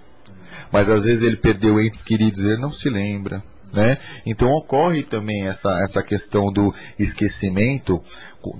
Mas 0.72 0.90
às 0.90 1.04
vezes 1.04 1.22
ele 1.22 1.38
perdeu 1.38 1.80
entes 1.80 2.02
queridos, 2.04 2.44
ele 2.44 2.60
não 2.60 2.72
se 2.72 2.90
lembra. 2.90 3.44
Né? 3.74 3.98
Então 4.26 4.50
ocorre 4.50 5.04
também 5.04 5.48
essa, 5.48 5.70
essa 5.84 6.04
questão 6.04 6.52
do 6.52 6.74
esquecimento, 7.00 8.02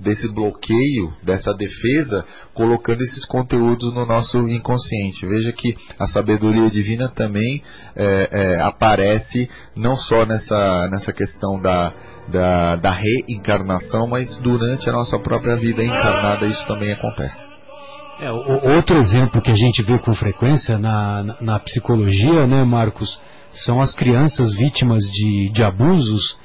desse 0.00 0.32
bloqueio, 0.32 1.12
dessa 1.22 1.52
defesa, 1.52 2.24
colocando 2.54 3.02
esses 3.02 3.26
conteúdos 3.26 3.92
no 3.92 4.06
nosso 4.06 4.38
inconsciente. 4.48 5.26
Veja 5.26 5.52
que 5.52 5.76
a 5.98 6.06
sabedoria 6.06 6.70
divina 6.70 7.08
também 7.08 7.62
é, 7.94 8.28
é, 8.30 8.60
aparece 8.62 9.50
não 9.76 9.96
só 9.96 10.24
nessa, 10.24 10.88
nessa 10.90 11.12
questão 11.12 11.60
da, 11.60 11.92
da, 12.28 12.76
da 12.76 12.92
reencarnação, 12.92 14.06
mas 14.06 14.34
durante 14.38 14.88
a 14.88 14.92
nossa 14.92 15.18
própria 15.18 15.56
vida 15.56 15.84
encarnada 15.84 16.46
isso 16.46 16.66
também 16.66 16.92
acontece. 16.92 17.52
É, 18.20 18.30
outro 18.30 18.96
exemplo 18.98 19.42
que 19.42 19.50
a 19.50 19.56
gente 19.56 19.82
vê 19.82 19.98
com 19.98 20.14
frequência 20.14 20.78
na, 20.78 21.24
na, 21.24 21.36
na 21.40 21.58
psicologia, 21.58 22.46
né, 22.46 22.62
Marcos? 22.62 23.20
São 23.54 23.80
as 23.80 23.94
crianças 23.94 24.54
vítimas 24.54 25.02
de, 25.04 25.50
de 25.52 25.62
abusos 25.62 26.36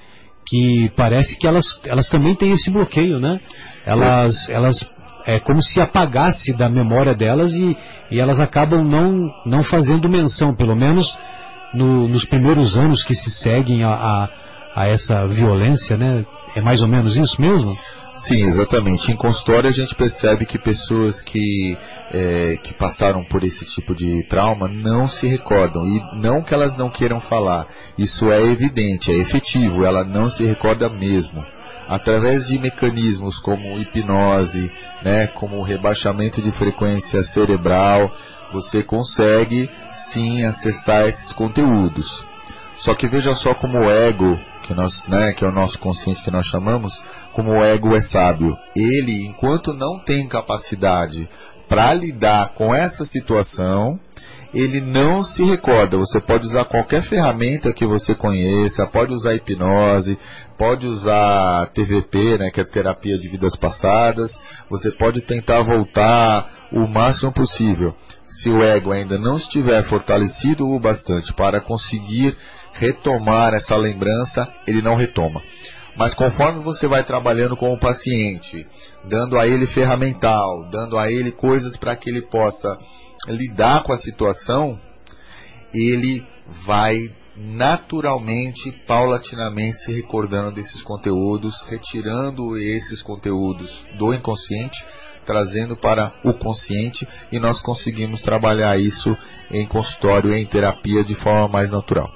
que 0.47 0.91
parece 0.95 1.38
que 1.38 1.45
elas, 1.45 1.66
elas 1.86 2.10
também 2.10 2.36
têm 2.36 2.51
esse 2.51 2.72
bloqueio, 2.72 3.20
né? 3.20 3.39
Elas, 3.86 4.49
elas 4.49 4.78
é 5.26 5.39
como 5.41 5.62
se 5.62 5.82
apagasse 5.82 6.53
da 6.53 6.70
memória 6.70 7.14
delas 7.14 7.51
e, 7.53 7.78
e 8.12 8.20
elas 8.20 8.39
acabam 8.39 8.82
não, 8.82 9.30
não 9.45 9.64
fazendo 9.64 10.08
menção, 10.08 10.55
pelo 10.55 10.76
menos 10.76 11.05
no, 11.74 12.08
nos 12.08 12.26
primeiros 12.26 12.78
anos 12.78 13.03
que 13.03 13.14
se 13.14 13.30
seguem 13.32 13.84
a, 13.84 13.89
a, 13.89 14.30
a 14.76 14.88
essa 14.88 15.28
violência, 15.28 15.97
né? 15.97 16.26
É 16.55 16.62
mais 16.62 16.82
ou 16.82 16.88
menos 16.88 17.18
isso 17.18 17.41
mesmo? 17.41 17.78
Sim, 18.26 18.45
exatamente. 18.45 19.11
Em 19.11 19.15
consultório 19.15 19.70
a 19.70 19.74
gente 19.74 19.95
percebe 19.95 20.45
que 20.45 20.57
pessoas 20.57 21.22
que, 21.22 21.78
é, 22.11 22.57
que 22.63 22.74
passaram 22.74 23.24
por 23.26 23.43
esse 23.43 23.65
tipo 23.65 23.93
de 23.93 24.24
trauma 24.24 24.68
não 24.68 25.07
se 25.07 25.28
recordam. 25.28 25.86
E 25.86 26.01
não 26.15 26.41
que 26.41 26.53
elas 26.53 26.76
não 26.76 26.89
queiram 26.89 27.20
falar. 27.22 27.68
Isso 27.97 28.30
é 28.32 28.41
evidente, 28.41 29.11
é 29.11 29.15
efetivo. 29.15 29.86
Ela 29.86 30.03
não 30.03 30.30
se 30.30 30.43
recorda 30.43 30.89
mesmo. 30.89 31.43
Através 31.88 32.47
de 32.47 32.59
mecanismos 32.59 33.39
como 33.39 33.80
hipnose, 33.80 34.72
né, 35.03 35.28
como 35.28 35.63
rebaixamento 35.63 36.41
de 36.41 36.51
frequência 36.51 37.24
cerebral, 37.24 38.11
você 38.51 38.84
consegue 38.84 39.70
sim 40.11 40.43
acessar 40.43 41.07
esses 41.07 41.32
conteúdos. 41.34 42.26
Só 42.80 42.93
que 42.93 43.07
veja 43.07 43.34
só 43.36 43.53
como 43.53 43.80
o 43.80 43.89
ego, 43.89 44.38
que, 44.68 44.74
nós, 44.74 45.07
né, 45.07 45.34
que 45.34 45.45
é 45.45 45.47
o 45.47 45.51
nosso 45.51 45.80
consciente 45.80 46.22
que 46.22 46.30
nós 46.30 46.45
chamamos, 46.45 46.93
como 47.34 47.51
o 47.51 47.63
ego 47.63 47.95
é 47.95 48.01
sábio. 48.01 48.55
Ele, 48.76 49.26
enquanto 49.26 49.74
não 49.74 49.99
tem 49.99 50.28
capacidade 50.28 51.28
para 51.70 51.93
lidar 51.93 52.53
com 52.53 52.76
essa 52.76 53.05
situação, 53.05 53.99
ele 54.53 54.82
não 54.82 55.24
se 55.24 55.43
recorda. 55.43 55.97
Você 55.97 56.20
pode 56.20 56.45
usar 56.45 56.65
qualquer 56.65 57.01
ferramenta 57.03 57.74
que 57.74 57.86
você 57.86 58.13
conheça, 58.13 58.86
pode 58.88 59.13
usar 59.13 59.36
hipnose, 59.36 60.18
pode 60.57 60.86
usar 60.86 61.68
TVP, 61.68 62.38
né, 62.38 62.49
que 62.51 62.61
é 62.61 62.65
terapia 62.65 63.18
de 63.18 63.28
vidas 63.30 63.55
passadas. 63.55 64.32
Você 64.70 64.91
pode 64.91 65.22
tentar 65.22 65.61
voltar 65.61 66.57
o 66.72 66.88
máximo 66.88 67.32
possível. 67.32 67.95
Se 68.24 68.49
o 68.49 68.61
ego 68.61 68.91
ainda 68.91 69.18
não 69.18 69.38
estiver 69.38 69.84
fortalecido 69.84 70.68
o 70.68 70.80
bastante 70.80 71.34
para 71.34 71.61
conseguir 71.61 72.36
retomar 72.74 73.53
essa 73.53 73.76
lembrança, 73.76 74.47
ele 74.65 74.82
não 74.82 74.95
retoma. 74.95 75.41
Mas 75.95 76.13
conforme 76.13 76.63
você 76.63 76.88
vai 76.88 77.03
trabalhando 77.03 77.57
com 77.57 77.74
o 77.74 77.80
paciente, 77.80 78.68
dando 79.05 79.39
a 79.39 79.47
ele 79.47 79.65
ferramental, 79.68 80.70
dando 80.70 80.97
a 80.97 81.11
ele 81.11 81.32
coisas 81.32 81.76
para 81.76 81.95
que 81.95 82.09
ele 82.09 82.22
possa 82.28 82.78
lidar 83.28 83.84
com 83.84 83.91
a 83.91 83.97
situação, 83.97 84.80
ele 85.74 86.26
vai 86.65 86.97
naturalmente, 87.36 88.72
paulatinamente 88.88 89.78
se 89.84 89.91
recordando 89.91 90.51
desses 90.51 90.82
conteúdos, 90.82 91.63
retirando 91.68 92.57
esses 92.57 93.01
conteúdos 93.03 93.72
do 93.97 94.13
inconsciente, 94.13 94.84
trazendo 95.28 95.76
para 95.76 96.14
o 96.24 96.34
consciente 96.34 97.08
e 97.32 97.38
nós 97.38 97.62
conseguimos 97.62 98.22
trabalhar 98.22 98.80
isso 98.80 99.16
em 99.52 99.68
consultório, 99.68 100.34
em 100.34 100.46
terapia 100.46 101.04
de 101.04 101.14
forma 101.16 101.50
mais 101.50 101.70
natural. 101.70 102.10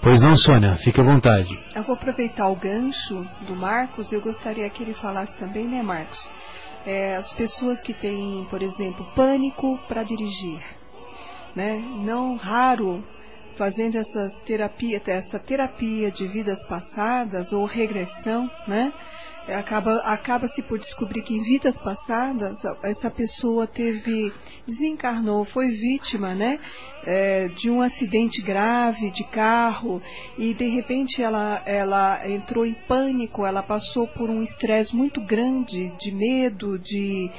Pois 0.00 0.22
não, 0.22 0.34
Sônia, 0.36 0.76
fique 0.76 0.98
à 0.98 1.04
vontade. 1.04 1.48
Eu 1.74 1.82
vou 1.82 1.94
aproveitar 1.94 2.48
o 2.48 2.56
gancho 2.56 3.26
do 3.46 3.54
Marcos, 3.54 4.10
eu 4.12 4.20
gostaria 4.22 4.70
que 4.70 4.82
ele 4.82 4.94
falasse 4.94 5.36
também, 5.36 5.68
né, 5.68 5.82
Marcos? 5.82 6.18
É, 6.86 7.16
as 7.16 7.30
pessoas 7.34 7.82
que 7.82 7.92
têm, 7.92 8.46
por 8.48 8.62
exemplo, 8.62 9.04
pânico 9.14 9.78
para 9.88 10.02
dirigir, 10.02 10.62
né? 11.54 11.76
Não 12.02 12.36
raro 12.36 13.04
fazendo 13.58 13.96
essa 13.96 14.30
terapia, 14.46 15.02
essa 15.06 15.38
terapia 15.38 16.10
de 16.10 16.26
vidas 16.28 16.66
passadas 16.66 17.52
ou 17.52 17.66
regressão, 17.66 18.50
né? 18.66 18.90
Acaba 19.48 19.96
acaba-se 19.98 20.62
por 20.62 20.78
descobrir 20.78 21.22
que 21.22 21.34
em 21.34 21.42
vidas 21.42 21.78
passadas 21.78 22.58
essa 22.82 23.10
pessoa 23.10 23.66
teve 23.66 24.32
desencarnou, 24.66 25.44
foi 25.46 25.68
vítima, 25.68 26.34
né, 26.34 26.58
é, 27.04 27.48
de 27.48 27.70
um 27.70 27.80
acidente 27.80 28.42
grave 28.42 29.10
de 29.10 29.24
carro 29.24 30.02
e 30.36 30.54
de 30.54 30.68
repente 30.68 31.22
ela 31.22 31.62
ela 31.64 32.28
entrou 32.28 32.66
em 32.66 32.74
pânico, 32.86 33.46
ela 33.46 33.62
passou 33.62 34.06
por 34.08 34.28
um 34.28 34.42
estresse 34.42 34.94
muito 34.94 35.20
grande 35.20 35.90
de 35.98 36.12
medo, 36.12 36.78
de 36.78 37.30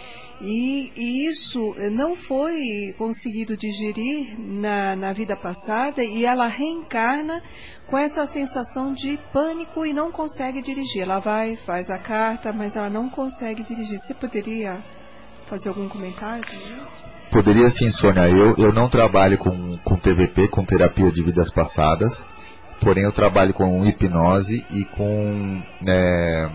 e, 0.42 0.92
e, 0.96 1.28
isso 1.28 1.76
não 1.92 2.16
foi 2.16 2.96
conseguido 2.98 3.56
digerir 3.56 4.40
na, 4.40 4.96
na 4.96 5.14
vida 5.14 5.36
passada 5.36 6.04
e 6.04 6.26
ela 6.26 6.48
reencarna 6.48 7.42
com 7.88 7.98
essa 7.98 8.26
sensação 8.28 8.94
de 8.94 9.20
pânico 9.32 9.86
e 9.86 9.94
não 9.94 10.12
consegue 10.12 10.62
dirigir. 10.62 11.04
Ela 11.04 11.20
vai, 11.20 11.58
faz 11.58 11.90
a 11.90 12.00
carta, 12.00 12.52
mas 12.52 12.76
ela 12.76 12.90
não 12.90 13.10
consegue 13.10 13.64
dirigir. 13.64 14.00
Você 14.00 14.14
poderia 14.14 14.84
fazer 15.48 15.70
algum 15.70 15.88
comentário? 15.88 16.44
Poderia 17.32 17.70
sim, 17.70 17.92
Sônia. 17.92 18.28
Eu, 18.28 18.56
eu 18.58 18.74
não 18.74 18.90
trabalho 18.90 19.38
com, 19.38 19.78
com 19.78 19.96
TVP, 19.96 20.48
com 20.48 20.66
terapia 20.66 21.12
de 21.12 21.24
vidas 21.24 21.52
passadas, 21.54 22.12
porém 22.82 23.04
eu 23.04 23.12
trabalho 23.12 23.54
com 23.54 23.86
hipnose 23.86 24.66
e 24.72 24.86
com. 24.86 25.62
É, 25.88 26.50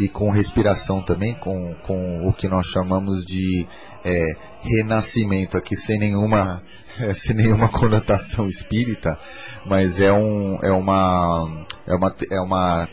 e 0.00 0.08
com 0.08 0.30
respiração 0.30 1.02
também, 1.02 1.34
com, 1.34 1.74
com 1.86 2.26
o 2.26 2.32
que 2.32 2.48
nós 2.48 2.66
chamamos 2.68 3.24
de 3.26 3.66
é, 4.02 4.36
renascimento, 4.62 5.58
aqui 5.58 5.76
sem 5.76 5.98
nenhuma, 5.98 6.62
é, 6.98 7.14
sem 7.14 7.36
nenhuma 7.36 7.68
conotação 7.68 8.46
espírita, 8.48 9.18
mas 9.66 10.00
é, 10.00 10.10
um, 10.10 10.58
é, 10.62 10.72
uma, 10.72 11.66
é, 11.86 11.94
uma, 11.94 12.14
é 12.32 12.40
uma 12.40 12.88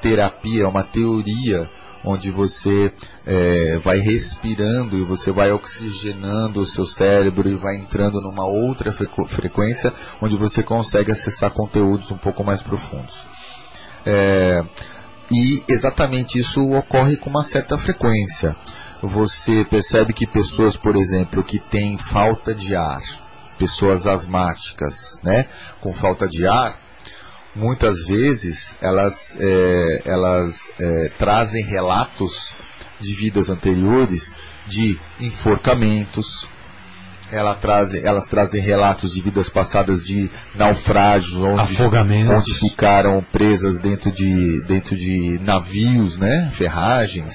terapia, 0.00 0.62
é 0.62 0.68
uma 0.68 0.84
teoria 0.84 1.68
onde 2.04 2.30
você 2.30 2.92
é, 3.26 3.78
vai 3.78 3.98
respirando 3.98 4.96
e 4.96 5.02
você 5.02 5.32
vai 5.32 5.50
oxigenando 5.50 6.60
o 6.60 6.66
seu 6.66 6.86
cérebro 6.86 7.48
e 7.48 7.56
vai 7.56 7.74
entrando 7.78 8.20
numa 8.20 8.46
outra 8.46 8.92
frequência 8.92 9.92
onde 10.22 10.36
você 10.36 10.62
consegue 10.62 11.10
acessar 11.10 11.50
conteúdos 11.50 12.08
um 12.12 12.18
pouco 12.18 12.44
mais 12.44 12.62
profundos. 12.62 13.12
É, 14.06 14.64
e 15.30 15.62
exatamente 15.68 16.38
isso 16.38 16.70
ocorre 16.72 17.16
com 17.16 17.30
uma 17.30 17.44
certa 17.44 17.76
frequência. 17.78 18.56
Você 19.02 19.66
percebe 19.68 20.12
que 20.12 20.26
pessoas, 20.26 20.76
por 20.76 20.96
exemplo, 20.96 21.44
que 21.44 21.58
têm 21.58 21.98
falta 21.98 22.54
de 22.54 22.74
ar, 22.74 23.02
pessoas 23.58 24.06
asmáticas, 24.06 24.94
né, 25.22 25.46
com 25.80 25.92
falta 25.94 26.28
de 26.28 26.46
ar, 26.46 26.78
muitas 27.54 28.06
vezes 28.06 28.76
elas, 28.80 29.14
é, 29.38 30.02
elas 30.04 30.54
é, 30.78 31.12
trazem 31.18 31.64
relatos 31.64 32.54
de 33.00 33.14
vidas 33.14 33.50
anteriores 33.50 34.22
de 34.66 34.98
enforcamentos, 35.20 36.48
ela 37.30 37.54
traz, 37.54 37.92
elas 37.94 38.26
trazem 38.26 38.62
relatos 38.62 39.12
de 39.12 39.20
vidas 39.20 39.48
passadas 39.48 40.02
de 40.04 40.30
naufrágios, 40.54 41.34
onde, 41.36 41.82
onde 42.28 42.54
ficaram 42.58 43.22
presas 43.32 43.78
dentro 43.80 44.12
de, 44.12 44.62
dentro 44.62 44.96
de 44.96 45.38
navios, 45.42 46.18
né, 46.18 46.52
ferragens, 46.56 47.34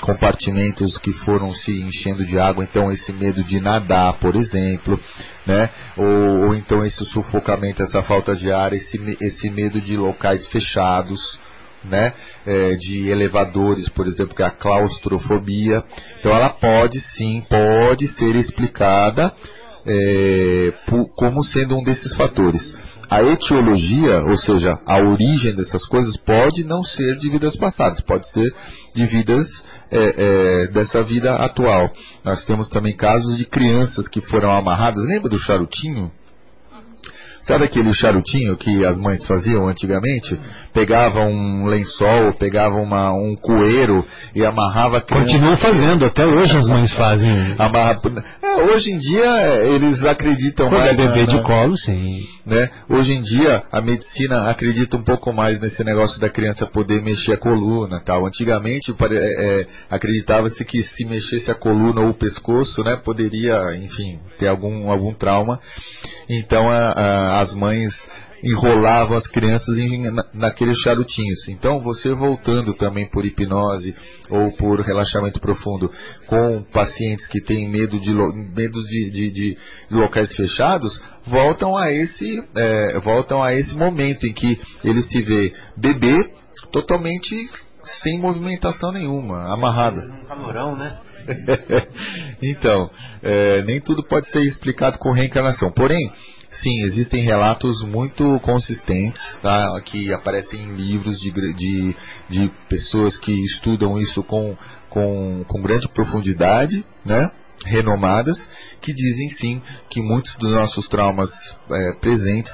compartimentos 0.00 0.96
que 0.98 1.12
foram 1.12 1.52
se 1.52 1.80
enchendo 1.82 2.24
de 2.24 2.38
água, 2.38 2.64
então 2.64 2.90
esse 2.90 3.12
medo 3.12 3.44
de 3.44 3.60
nadar, 3.60 4.14
por 4.14 4.34
exemplo, 4.34 4.98
né, 5.46 5.68
ou, 5.96 6.46
ou 6.46 6.54
então 6.54 6.82
esse 6.82 7.04
sufocamento, 7.06 7.82
essa 7.82 8.02
falta 8.02 8.34
de 8.34 8.50
ar, 8.50 8.72
esse, 8.72 9.18
esse 9.20 9.50
medo 9.50 9.80
de 9.80 9.96
locais 9.96 10.46
fechados, 10.46 11.38
né, 11.84 12.12
é, 12.46 12.76
de 12.76 13.08
elevadores, 13.08 13.88
por 13.88 14.06
exemplo, 14.06 14.34
que 14.34 14.42
é 14.42 14.46
a 14.46 14.50
claustrofobia. 14.50 15.82
Então 16.18 16.32
ela 16.32 16.50
pode 16.50 16.98
sim, 17.00 17.42
pode 17.48 18.08
ser 18.08 18.34
explicada 18.36 19.32
é, 19.86 20.72
por, 20.86 21.06
como 21.16 21.42
sendo 21.44 21.76
um 21.76 21.82
desses 21.82 22.14
fatores. 22.14 22.76
A 23.08 23.24
etiologia, 23.24 24.22
ou 24.22 24.36
seja, 24.36 24.78
a 24.86 25.02
origem 25.02 25.54
dessas 25.56 25.84
coisas, 25.86 26.16
pode 26.16 26.62
não 26.62 26.84
ser 26.84 27.16
de 27.16 27.28
vidas 27.28 27.56
passadas, 27.56 28.00
pode 28.00 28.28
ser 28.30 28.48
de 28.94 29.04
vidas 29.04 29.64
é, 29.90 29.98
é, 29.98 30.66
dessa 30.68 31.02
vida 31.02 31.34
atual. 31.34 31.90
Nós 32.24 32.44
temos 32.44 32.68
também 32.68 32.94
casos 32.96 33.36
de 33.36 33.44
crianças 33.44 34.06
que 34.06 34.20
foram 34.20 34.52
amarradas. 34.52 35.04
Lembra 35.04 35.28
do 35.28 35.38
charutinho? 35.38 36.12
Sabe 37.42 37.64
aquele 37.64 37.92
charutinho 37.92 38.56
que 38.56 38.84
as 38.84 39.00
mães 39.00 39.26
faziam 39.26 39.66
antigamente? 39.66 40.38
Pegava 40.72 41.22
um 41.24 41.66
lençol, 41.66 42.32
pegava 42.38 42.76
uma, 42.76 43.12
um 43.12 43.34
coeiro 43.34 44.04
e 44.34 44.44
amarrava 44.44 44.98
a 44.98 45.00
criança. 45.00 45.32
Continuam 45.32 45.56
fazendo, 45.56 46.04
até 46.04 46.24
hoje 46.24 46.56
as 46.56 46.68
mães 46.68 46.92
fazem. 46.92 47.28
Amarra... 47.58 48.00
É, 48.42 48.62
hoje 48.62 48.92
em 48.92 48.98
dia 48.98 49.64
eles 49.64 50.04
acreditam 50.04 50.68
Quando 50.68 50.82
mais. 50.82 50.98
é 50.98 51.06
bebê 51.06 51.20
na, 51.20 51.26
de 51.26 51.42
colo, 51.42 51.76
sim. 51.76 52.20
Né? 52.46 52.70
Hoje 52.88 53.12
em 53.12 53.22
dia 53.22 53.64
a 53.70 53.80
medicina 53.80 54.48
acredita 54.48 54.96
um 54.96 55.02
pouco 55.02 55.32
mais 55.32 55.60
nesse 55.60 55.82
negócio 55.82 56.20
da 56.20 56.28
criança 56.28 56.66
poder 56.66 57.02
mexer 57.02 57.32
a 57.32 57.36
coluna 57.36 58.00
tal. 58.00 58.26
Antigamente 58.26 58.92
é, 58.92 59.60
é, 59.60 59.66
acreditava-se 59.90 60.64
que 60.64 60.82
se 60.82 61.04
mexesse 61.04 61.50
a 61.50 61.54
coluna 61.54 62.00
ou 62.00 62.10
o 62.10 62.14
pescoço, 62.14 62.82
né, 62.84 62.96
poderia, 63.04 63.76
enfim, 63.76 64.18
ter 64.38 64.48
algum, 64.48 64.90
algum 64.90 65.12
trauma. 65.12 65.58
Então 66.28 66.68
a, 66.68 66.76
a, 66.76 67.40
as 67.40 67.54
mães 67.54 67.92
enrolavam 68.42 69.16
as 69.16 69.26
crianças 69.26 69.78
em, 69.78 70.10
na, 70.10 70.24
naqueles 70.32 70.78
charutinhos. 70.78 71.48
Então, 71.48 71.80
você 71.80 72.14
voltando 72.14 72.74
também 72.74 73.08
por 73.08 73.24
hipnose 73.24 73.94
ou 74.28 74.54
por 74.56 74.80
relaxamento 74.80 75.40
profundo 75.40 75.90
com 76.26 76.62
pacientes 76.72 77.26
que 77.26 77.40
têm 77.40 77.68
medo 77.68 77.98
de, 77.98 78.12
medo 78.12 78.82
de, 78.82 79.10
de, 79.10 79.30
de 79.30 79.58
locais 79.90 80.34
fechados, 80.34 81.02
voltam 81.26 81.76
a, 81.76 81.92
esse, 81.92 82.42
é, 82.56 82.98
voltam 83.00 83.42
a 83.42 83.54
esse 83.54 83.76
momento 83.76 84.26
em 84.26 84.32
que 84.32 84.60
ele 84.84 85.02
se 85.02 85.22
vê 85.22 85.52
bebê 85.76 86.32
totalmente 86.72 87.36
sem 87.82 88.18
movimentação 88.18 88.92
nenhuma, 88.92 89.52
amarrada. 89.52 90.00
Um 90.00 90.26
calorão, 90.26 90.76
né? 90.76 90.98
então, 92.42 92.90
é, 93.22 93.62
nem 93.62 93.80
tudo 93.80 94.02
pode 94.02 94.28
ser 94.28 94.40
explicado 94.42 94.98
com 94.98 95.12
reencarnação. 95.12 95.70
Porém, 95.72 96.10
sim, 96.50 96.82
existem 96.84 97.24
relatos 97.24 97.82
muito 97.86 98.38
consistentes 98.40 99.22
tá, 99.42 99.80
que 99.84 100.12
aparecem 100.12 100.60
em 100.60 100.74
livros 100.74 101.18
de, 101.20 101.30
de, 101.30 101.96
de 102.28 102.52
pessoas 102.68 103.18
que 103.18 103.32
estudam 103.32 103.98
isso 103.98 104.22
com, 104.24 104.56
com, 104.88 105.44
com 105.46 105.62
grande 105.62 105.88
profundidade, 105.88 106.84
né? 107.04 107.30
renomadas, 107.64 108.38
que 108.80 108.92
dizem 108.92 109.28
sim 109.28 109.62
que 109.90 110.00
muitos 110.00 110.34
dos 110.36 110.50
nossos 110.50 110.88
traumas 110.88 111.30
é, 111.70 111.92
presentes 112.00 112.52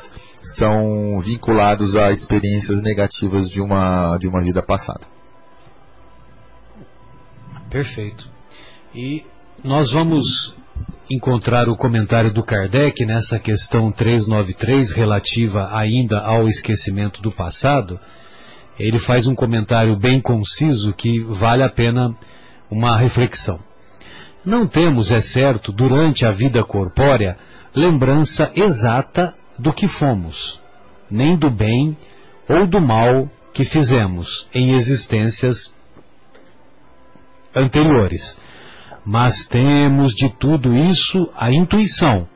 são 0.56 1.20
vinculados 1.20 1.96
a 1.96 2.12
experiências 2.12 2.82
negativas 2.82 3.48
de 3.48 3.60
uma, 3.60 4.16
de 4.18 4.28
uma 4.28 4.42
vida 4.42 4.62
passada. 4.62 5.06
Perfeito. 7.70 8.28
E 8.94 9.24
nós 9.62 9.92
vamos 9.92 10.54
encontrar 11.08 11.68
o 11.68 11.76
comentário 11.76 12.32
do 12.32 12.42
Kardec 12.42 13.04
nessa 13.04 13.38
questão 13.38 13.92
393 13.92 14.92
relativa 14.92 15.70
ainda 15.72 16.20
ao 16.20 16.48
esquecimento 16.48 17.22
do 17.22 17.30
passado. 17.30 17.98
Ele 18.78 18.98
faz 18.98 19.26
um 19.26 19.34
comentário 19.34 19.96
bem 19.96 20.20
conciso 20.20 20.92
que 20.92 21.20
vale 21.20 21.62
a 21.62 21.68
pena 21.68 22.14
uma 22.70 22.96
reflexão. 22.96 23.60
Não 24.44 24.66
temos, 24.66 25.10
é 25.10 25.20
certo, 25.20 25.72
durante 25.72 26.24
a 26.24 26.32
vida 26.32 26.62
corpórea, 26.64 27.36
lembrança 27.74 28.50
exata 28.54 29.34
do 29.58 29.72
que 29.72 29.88
fomos, 29.88 30.60
nem 31.10 31.36
do 31.36 31.50
bem 31.50 31.96
ou 32.48 32.66
do 32.66 32.80
mal 32.80 33.30
que 33.54 33.64
fizemos 33.64 34.46
em 34.54 34.74
existências 34.74 35.72
anteriores 37.54 38.36
mas 39.06 39.46
temos 39.46 40.12
de 40.14 40.28
tudo 40.38 40.74
isso 40.74 41.30
a 41.36 41.50
intuição, 41.52 42.28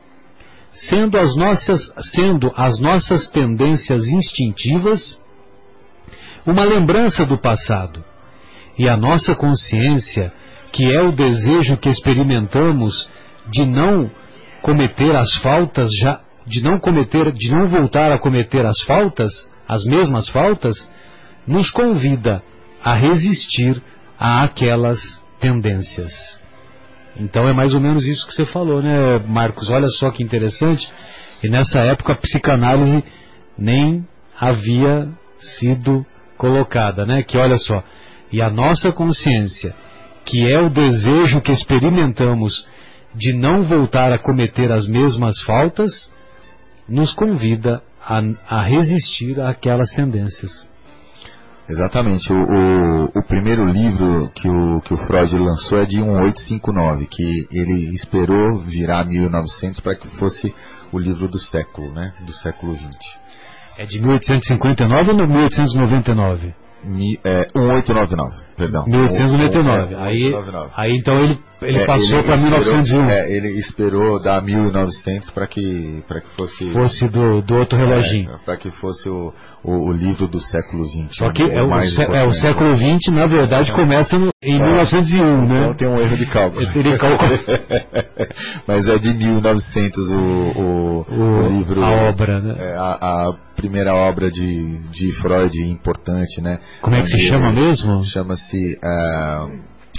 sendo 0.89 1.17
as 1.17 1.35
nossas, 1.35 1.81
sendo 2.13 2.51
as 2.55 2.79
nossas 2.79 3.27
tendências 3.27 4.07
instintivas 4.07 5.19
uma 6.45 6.63
lembrança 6.63 7.25
do 7.25 7.37
passado, 7.37 8.03
e 8.77 8.87
a 8.87 8.95
nossa 8.95 9.35
consciência, 9.35 10.33
que 10.71 10.91
é 10.91 11.01
o 11.01 11.11
desejo 11.11 11.77
que 11.77 11.89
experimentamos 11.89 13.09
de 13.51 13.65
não 13.65 14.09
cometer 14.61 15.15
as 15.15 15.35
faltas 15.35 15.89
já 15.99 16.21
de 16.45 16.61
não 16.61 16.79
cometer, 16.79 17.31
de 17.31 17.51
não 17.51 17.69
voltar 17.69 18.11
a 18.11 18.17
cometer 18.17 18.65
as 18.65 18.81
faltas, 18.81 19.31
as 19.67 19.83
mesmas 19.85 20.27
faltas, 20.29 20.75
nos 21.45 21.69
convida 21.69 22.41
a 22.83 22.95
resistir 22.95 23.81
a 24.17 24.43
aquelas 24.43 24.99
tendências. 25.39 26.40
Então 27.17 27.47
é 27.47 27.53
mais 27.53 27.73
ou 27.73 27.79
menos 27.79 28.05
isso 28.05 28.25
que 28.27 28.33
você 28.33 28.45
falou, 28.45 28.81
né, 28.81 29.19
Marcos? 29.27 29.69
Olha 29.69 29.87
só 29.87 30.11
que 30.11 30.23
interessante. 30.23 30.89
E 31.43 31.49
nessa 31.49 31.79
época 31.81 32.13
a 32.13 32.17
psicanálise 32.17 33.03
nem 33.57 34.05
havia 34.39 35.09
sido 35.59 36.05
colocada, 36.37 37.05
né? 37.05 37.23
Que 37.23 37.37
olha 37.37 37.57
só, 37.57 37.83
e 38.31 38.41
a 38.41 38.49
nossa 38.49 38.91
consciência, 38.91 39.75
que 40.25 40.47
é 40.51 40.59
o 40.59 40.69
desejo 40.69 41.41
que 41.41 41.51
experimentamos 41.51 42.67
de 43.13 43.33
não 43.33 43.65
voltar 43.65 44.11
a 44.11 44.17
cometer 44.17 44.71
as 44.71 44.87
mesmas 44.87 45.41
faltas, 45.43 45.91
nos 46.87 47.13
convida 47.13 47.81
a, 48.01 48.21
a 48.47 48.63
resistir 48.63 49.39
àquelas 49.39 49.91
tendências. 49.91 50.70
Exatamente. 51.71 52.31
O, 52.33 52.35
o, 52.35 53.05
o, 53.05 53.23
primeiro 53.23 53.65
livro 53.65 54.29
que 54.35 54.47
o, 54.49 54.81
que 54.81 54.93
o 54.93 54.97
Freud 54.97 55.37
lançou 55.37 55.79
é 55.79 55.85
de 55.85 56.01
1859, 56.01 57.07
que 57.07 57.47
ele 57.51 57.95
esperou 57.95 58.59
virar 58.61 59.05
1900 59.05 59.79
para 59.79 59.95
que 59.95 60.07
fosse 60.17 60.53
o 60.91 60.99
livro 60.99 61.29
do 61.29 61.39
século, 61.39 61.93
né? 61.93 62.13
Do 62.25 62.33
século 62.33 62.73
20. 62.73 62.87
É 63.79 63.85
de 63.85 64.01
1859 64.01 65.11
ou 65.11 65.27
1899? 65.27 66.53
Mi, 66.83 67.19
é, 67.23 67.47
1899, 67.55 68.35
perdão. 68.57 68.85
1899. 68.85 69.95
aí, 69.95 70.33
aí 70.75 70.97
então 70.97 71.23
ele, 71.23 71.39
ele 71.61 71.79
é, 71.79 71.85
passou 71.85 72.23
para 72.23 72.37
1901. 72.37 73.09
É, 73.09 73.31
ele 73.31 73.47
esperou 73.59 74.19
dar 74.19 74.41
1900 74.41 75.29
para 75.29 75.47
que, 75.47 76.03
que 76.07 76.35
fosse. 76.35 76.71
Fosse 76.71 77.07
do, 77.07 77.41
do 77.41 77.55
outro 77.55 77.77
reloginho. 77.77 78.31
É, 78.31 78.37
para 78.45 78.57
que 78.57 78.71
fosse 78.71 79.07
o, 79.07 79.33
o, 79.63 79.89
o, 79.89 79.91
livro 79.91 80.27
do 80.27 80.39
século 80.39 80.85
XX. 80.85 81.17
Só 81.17 81.31
que 81.31 81.43
é 81.43 81.61
o, 81.61 81.73
é, 82.15 82.25
o 82.25 82.31
século 82.31 82.75
XX, 82.75 83.13
na 83.13 83.27
verdade, 83.27 83.71
começa 83.73 84.17
no, 84.17 84.29
em 84.43 84.59
1901, 84.59 85.47
né? 85.47 85.59
Então 85.59 85.73
tem 85.75 85.87
um 85.87 85.99
erro 85.99 86.17
de 86.17 86.25
cálculo. 86.25 86.61
Ele 86.75 86.97
cálculo. 86.97 87.29
Mas 88.67 88.85
é 88.87 88.97
de 88.97 89.13
1900 89.13 90.09
o, 90.09 90.19
o, 90.19 91.05
o 91.09 91.47
livro. 91.47 91.83
A 91.83 92.09
obra, 92.09 92.39
né? 92.39 92.55
É, 92.57 92.75
a, 92.75 92.97
a 93.29 93.33
primeira 93.55 93.93
obra 93.93 94.31
de, 94.31 94.79
de 94.89 95.11
Freud 95.21 95.55
importante, 95.69 96.41
né? 96.41 96.59
Como 96.81 96.95
é 96.95 97.01
que 97.01 97.07
se 97.07 97.27
chama 97.27 97.51
mesmo? 97.51 98.03
Chama-se 98.05 98.79
uh, 98.83 99.45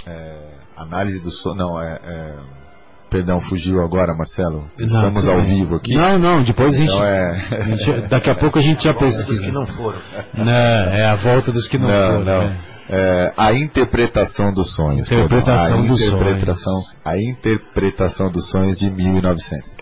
uh, 0.09 0.62
Análise 0.77 1.19
do 1.21 1.31
Sono. 1.31 1.55
Não, 1.55 1.81
é. 1.81 1.95
Uh, 1.95 2.63
Perdão, 3.09 3.39
fugiu 3.41 3.79
agora, 3.81 4.15
Marcelo. 4.15 4.65
Estamos 4.79 5.25
não, 5.25 5.33
ao 5.33 5.45
vivo 5.45 5.75
aqui. 5.75 5.95
Não, 5.95 6.17
não, 6.17 6.43
depois 6.43 6.73
então 6.73 6.99
a, 6.99 7.31
gente, 7.31 7.53
é... 7.53 7.57
a 7.57 7.61
gente. 7.61 8.09
Daqui 8.09 8.31
a 8.31 8.35
pouco 8.39 8.57
a 8.57 8.61
gente 8.61 8.83
já 8.83 8.93
pesquisa. 8.95 9.25
dos 9.27 9.39
que 9.39 9.51
não 9.51 9.67
foram. 9.67 9.99
Não, 10.33 10.51
é 10.51 11.05
a 11.05 11.15
volta 11.17 11.51
dos 11.51 11.67
que 11.67 11.77
não, 11.77 11.87
não 11.87 12.23
foram. 12.23 12.25
Não. 12.25 12.41
É. 12.41 12.73
É, 12.89 13.33
a 13.37 13.53
interpretação 13.53 14.51
dos 14.51 14.75
sonhos. 14.75 15.05
Interpretação 15.07 15.79
a 15.79 15.81
dos 15.83 16.01
interpretação, 16.01 16.73
sonhos. 16.73 16.97
A 17.05 17.17
interpretação 17.17 18.31
dos 18.31 18.49
sonhos 18.49 18.77
de 18.77 18.89
1900. 18.89 19.77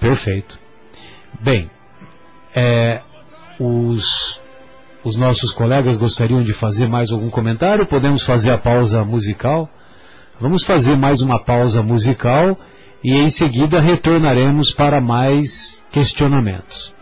Perfeito. 0.00 0.58
Bem, 1.40 1.70
é, 2.54 3.02
os, 3.58 4.40
os 5.04 5.16
nossos 5.16 5.52
colegas 5.52 5.98
gostariam 5.98 6.42
de 6.42 6.52
fazer 6.52 6.88
mais 6.88 7.10
algum 7.10 7.30
comentário? 7.30 7.86
Podemos 7.88 8.24
fazer 8.24 8.52
a 8.52 8.58
pausa 8.58 9.04
musical? 9.04 9.68
Vamos 10.40 10.64
fazer 10.64 10.96
mais 10.96 11.20
uma 11.20 11.38
pausa 11.38 11.82
musical 11.82 12.56
e 13.02 13.14
em 13.14 13.30
seguida 13.30 13.80
retornaremos 13.80 14.72
para 14.72 15.00
mais 15.00 15.82
questionamentos. 15.90 16.92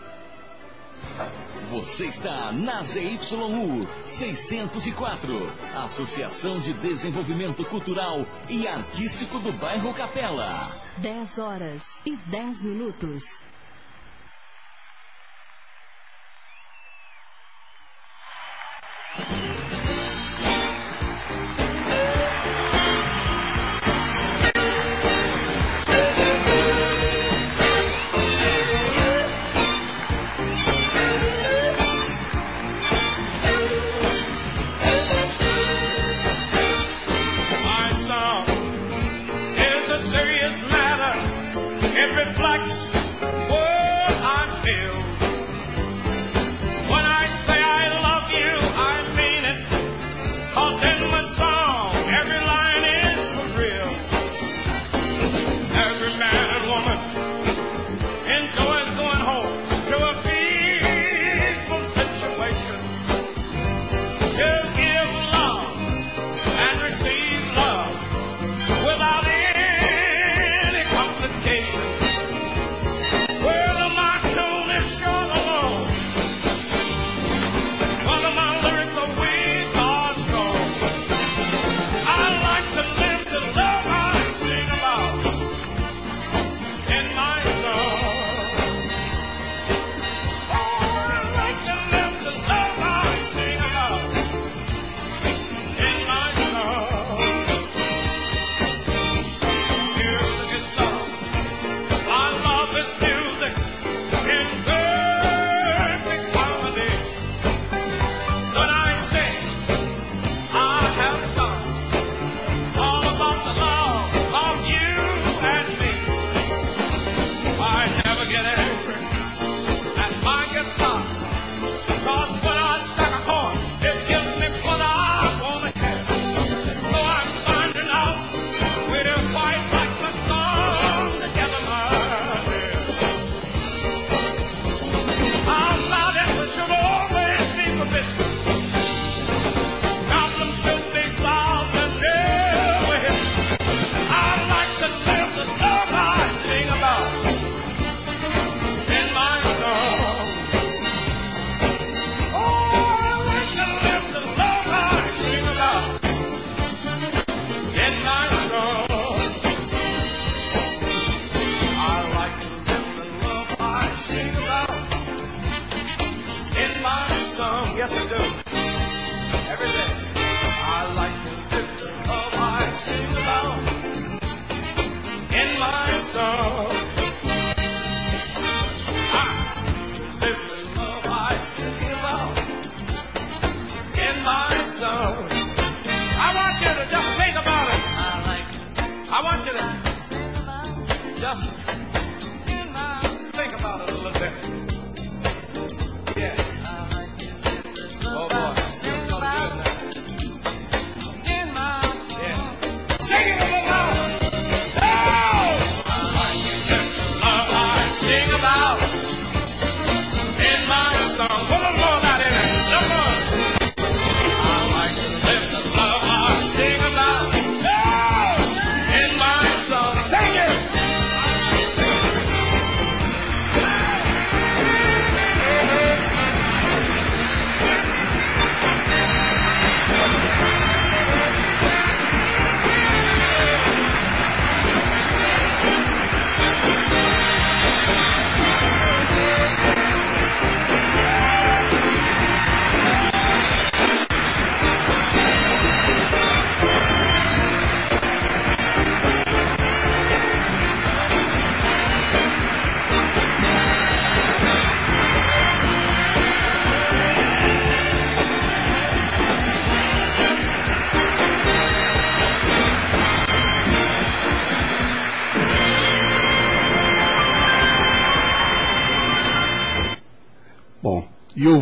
Você 1.71 2.05
está 2.05 2.51
na 2.51 2.81
ZYU 2.81 3.87
604, 4.17 5.49
Associação 5.73 6.59
de 6.59 6.73
Desenvolvimento 6.73 7.63
Cultural 7.65 8.25
e 8.49 8.67
Artístico 8.67 9.39
do 9.39 9.53
Bairro 9.53 9.93
Capela. 9.93 10.69
10 10.97 11.37
horas 11.37 11.81
e 12.05 12.15
10 12.29 12.61
minutos. 12.61 13.23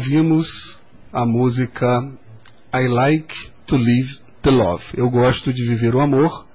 Ouvimos 0.10 0.76
a 1.14 1.24
música 1.24 2.12
I 2.74 2.88
Like 2.88 3.32
to 3.68 3.78
Live 3.78 4.20
the 4.42 4.50
Love. 4.50 4.84
Eu 4.96 5.08
gosto 5.08 5.54
de 5.54 5.64
viver 5.64 5.94
o 5.94 6.00
amor, 6.00 6.48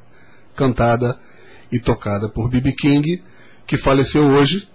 cantada 0.56 1.16
e 1.70 1.78
tocada 1.78 2.28
por 2.28 2.50
B.B. 2.50 2.72
King, 2.72 3.22
que 3.64 3.78
faleceu 3.78 4.24
hoje 4.24 4.66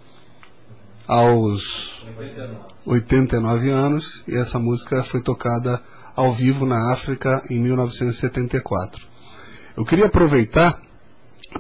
aos 1.06 1.62
89 2.86 3.70
anos, 3.70 4.24
e 4.26 4.38
essa 4.38 4.58
música 4.58 5.04
foi 5.12 5.22
tocada 5.24 5.82
ao 6.16 6.34
vivo 6.36 6.66
na 6.66 6.94
África 6.94 7.44
em 7.50 7.60
1974. 7.60 9.06
Eu 9.76 9.84
queria 9.84 10.06
aproveitar 10.06 10.80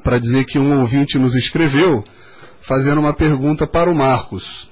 para 0.05 0.19
dizer 0.19 0.45
que 0.45 0.57
um 0.57 0.79
ouvinte 0.79 1.19
nos 1.19 1.35
escreveu 1.35 2.01
fazendo 2.61 3.01
uma 3.01 3.13
pergunta 3.13 3.67
para 3.67 3.91
o 3.91 3.95
Marcos. 3.95 4.69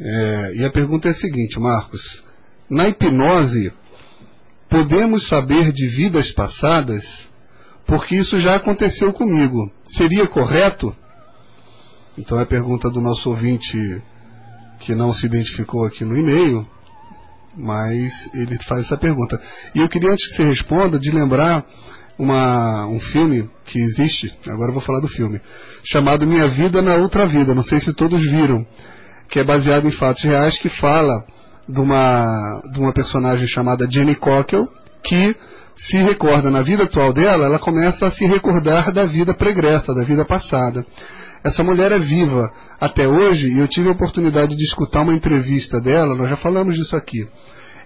É, 0.00 0.56
e 0.56 0.64
a 0.64 0.70
pergunta 0.70 1.08
é 1.08 1.12
a 1.12 1.14
seguinte, 1.14 1.58
Marcos: 1.58 2.24
na 2.68 2.88
hipnose, 2.88 3.72
podemos 4.68 5.28
saber 5.28 5.72
de 5.72 5.88
vidas 5.88 6.32
passadas? 6.32 7.04
Porque 7.86 8.16
isso 8.16 8.40
já 8.40 8.56
aconteceu 8.56 9.12
comigo. 9.12 9.70
Seria 9.86 10.26
correto? 10.26 10.94
Então 12.16 12.38
é 12.38 12.42
a 12.42 12.46
pergunta 12.46 12.88
do 12.90 13.00
nosso 13.00 13.28
ouvinte 13.28 14.02
que 14.80 14.94
não 14.94 15.12
se 15.12 15.26
identificou 15.26 15.84
aqui 15.84 16.04
no 16.04 16.16
e-mail, 16.16 16.66
mas 17.56 18.12
ele 18.34 18.58
faz 18.64 18.84
essa 18.84 18.96
pergunta. 18.96 19.40
E 19.74 19.80
eu 19.80 19.88
queria, 19.88 20.10
antes 20.10 20.26
que 20.28 20.36
você 20.36 20.44
responda, 20.48 20.98
de 20.98 21.10
lembrar 21.10 21.64
uma, 22.18 22.86
um 22.86 23.00
filme 23.00 23.48
que 23.66 23.78
existe, 23.78 24.32
agora 24.46 24.70
eu 24.70 24.74
vou 24.74 24.82
falar 24.82 25.00
do 25.00 25.08
filme, 25.08 25.40
chamado 25.84 26.26
Minha 26.26 26.48
Vida 26.48 26.80
na 26.80 26.94
Outra 26.96 27.26
Vida, 27.26 27.54
não 27.54 27.62
sei 27.62 27.80
se 27.80 27.92
todos 27.92 28.20
viram, 28.22 28.66
que 29.28 29.38
é 29.38 29.44
baseado 29.44 29.86
em 29.86 29.92
fatos 29.92 30.22
reais, 30.22 30.58
que 30.58 30.68
fala 30.68 31.24
de 31.68 31.80
uma, 31.80 32.60
de 32.72 32.80
uma 32.80 32.92
personagem 32.92 33.46
chamada 33.48 33.90
Jenny 33.90 34.14
Cockle, 34.16 34.68
que 35.02 35.36
se 35.76 35.96
recorda 35.98 36.50
na 36.50 36.62
vida 36.62 36.84
atual 36.84 37.12
dela, 37.12 37.46
ela 37.46 37.58
começa 37.58 38.06
a 38.06 38.10
se 38.10 38.24
recordar 38.26 38.92
da 38.92 39.04
vida 39.06 39.34
pregressa, 39.34 39.94
da 39.94 40.04
vida 40.04 40.24
passada. 40.24 40.84
Essa 41.44 41.62
mulher 41.62 41.92
é 41.92 41.98
viva 41.98 42.50
até 42.80 43.06
hoje 43.06 43.48
e 43.48 43.58
eu 43.58 43.68
tive 43.68 43.88
a 43.88 43.92
oportunidade 43.92 44.56
de 44.56 44.64
escutar 44.64 45.02
uma 45.02 45.14
entrevista 45.14 45.80
dela, 45.80 46.14
nós 46.14 46.30
já 46.30 46.36
falamos 46.36 46.74
disso 46.74 46.96
aqui. 46.96 47.28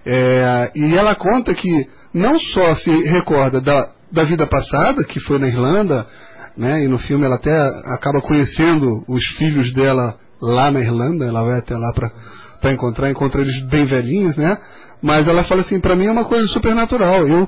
É, 0.05 0.71
e 0.75 0.95
ela 0.95 1.15
conta 1.15 1.53
que 1.53 1.87
não 2.13 2.39
só 2.39 2.73
se 2.75 2.91
recorda 3.03 3.59
da, 3.59 3.89
da 4.11 4.23
vida 4.23 4.47
passada, 4.47 5.03
que 5.03 5.19
foi 5.19 5.39
na 5.39 5.47
Irlanda, 5.47 6.07
né, 6.55 6.83
e 6.83 6.87
no 6.87 6.97
filme 6.97 7.25
ela 7.25 7.35
até 7.35 7.51
acaba 7.85 8.21
conhecendo 8.21 9.03
os 9.07 9.25
filhos 9.37 9.73
dela 9.73 10.15
lá 10.41 10.71
na 10.71 10.79
Irlanda, 10.79 11.25
ela 11.25 11.43
vai 11.43 11.59
até 11.59 11.77
lá 11.77 11.93
para 11.93 12.73
encontrar, 12.73 13.09
encontra 13.09 13.41
eles 13.41 13.61
bem 13.63 13.85
velhinhos, 13.85 14.37
né? 14.37 14.57
Mas 15.01 15.27
ela 15.27 15.43
fala 15.43 15.61
assim, 15.61 15.79
para 15.79 15.95
mim 15.95 16.07
é 16.07 16.11
uma 16.11 16.25
coisa 16.25 16.47
super 16.47 16.75
natural. 16.75 17.27
Eu 17.27 17.47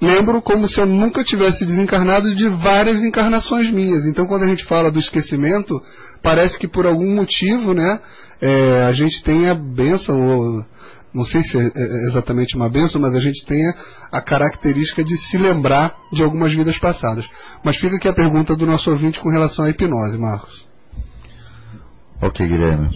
lembro 0.00 0.42
como 0.42 0.66
se 0.68 0.80
eu 0.80 0.86
nunca 0.86 1.22
tivesse 1.24 1.64
desencarnado 1.64 2.34
de 2.34 2.48
várias 2.48 3.02
encarnações 3.02 3.70
minhas. 3.70 4.04
Então, 4.04 4.26
quando 4.26 4.42
a 4.42 4.48
gente 4.48 4.64
fala 4.64 4.90
do 4.90 4.98
esquecimento, 4.98 5.80
parece 6.22 6.58
que 6.58 6.68
por 6.68 6.86
algum 6.86 7.14
motivo, 7.14 7.72
né, 7.72 8.00
é, 8.40 8.82
a 8.82 8.92
gente 8.92 9.22
tem 9.22 9.48
a 9.48 9.54
benção, 9.54 10.20
ou 10.20 10.64
não 11.14 11.24
sei 11.24 11.42
se 11.42 11.56
é, 11.56 11.70
é 11.74 12.08
exatamente 12.10 12.56
uma 12.56 12.68
benção, 12.68 13.00
mas 13.00 13.14
a 13.14 13.20
gente 13.20 13.46
tem 13.46 13.62
a 14.10 14.20
característica 14.20 15.04
de 15.04 15.16
se 15.28 15.38
lembrar 15.38 15.94
de 16.12 16.22
algumas 16.22 16.52
vidas 16.52 16.78
passadas. 16.78 17.24
Mas 17.64 17.76
fica 17.76 17.96
aqui 17.96 18.08
a 18.08 18.12
pergunta 18.12 18.56
do 18.56 18.66
nosso 18.66 18.90
ouvinte 18.90 19.20
com 19.20 19.30
relação 19.30 19.64
à 19.64 19.70
hipnose, 19.70 20.18
Marcos. 20.18 20.71
Ok, 22.22 22.46
Guilherme. 22.46 22.88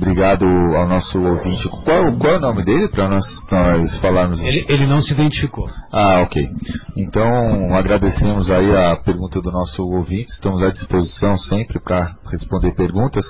Obrigado 0.00 0.46
ao 0.46 0.86
nosso 0.86 1.20
ouvinte. 1.20 1.68
Qual, 1.68 2.16
qual 2.16 2.34
é 2.34 2.36
o 2.36 2.40
nome 2.40 2.62
dele 2.62 2.86
para 2.86 3.08
nós, 3.08 3.24
nós 3.50 3.98
falarmos? 3.98 4.38
Ele, 4.38 4.64
ele 4.68 4.86
não 4.86 5.02
se 5.02 5.12
identificou. 5.12 5.68
Ah, 5.92 6.22
ok. 6.22 6.48
Então 6.96 7.74
agradecemos 7.74 8.48
aí 8.48 8.70
a 8.76 8.94
pergunta 8.94 9.42
do 9.42 9.50
nosso 9.50 9.82
ouvinte. 9.82 10.30
Estamos 10.30 10.62
à 10.62 10.70
disposição 10.70 11.36
sempre 11.36 11.80
para 11.80 12.14
responder 12.30 12.76
perguntas. 12.76 13.24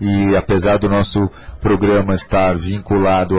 E 0.00 0.34
apesar 0.34 0.80
do 0.80 0.88
nosso 0.88 1.30
programa 1.60 2.14
estar 2.16 2.58
vinculado 2.58 3.36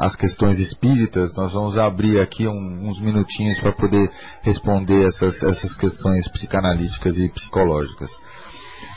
às 0.00 0.16
questões 0.16 0.58
espíritas, 0.58 1.36
nós 1.36 1.52
vamos 1.52 1.76
abrir 1.76 2.18
aqui 2.18 2.48
um, 2.48 2.88
uns 2.88 2.98
minutinhos 2.98 3.60
para 3.60 3.72
poder 3.72 4.10
responder 4.42 5.06
essas, 5.06 5.42
essas 5.42 5.76
questões 5.76 6.26
psicanalíticas 6.28 7.18
e 7.18 7.28
psicológicas. 7.28 8.10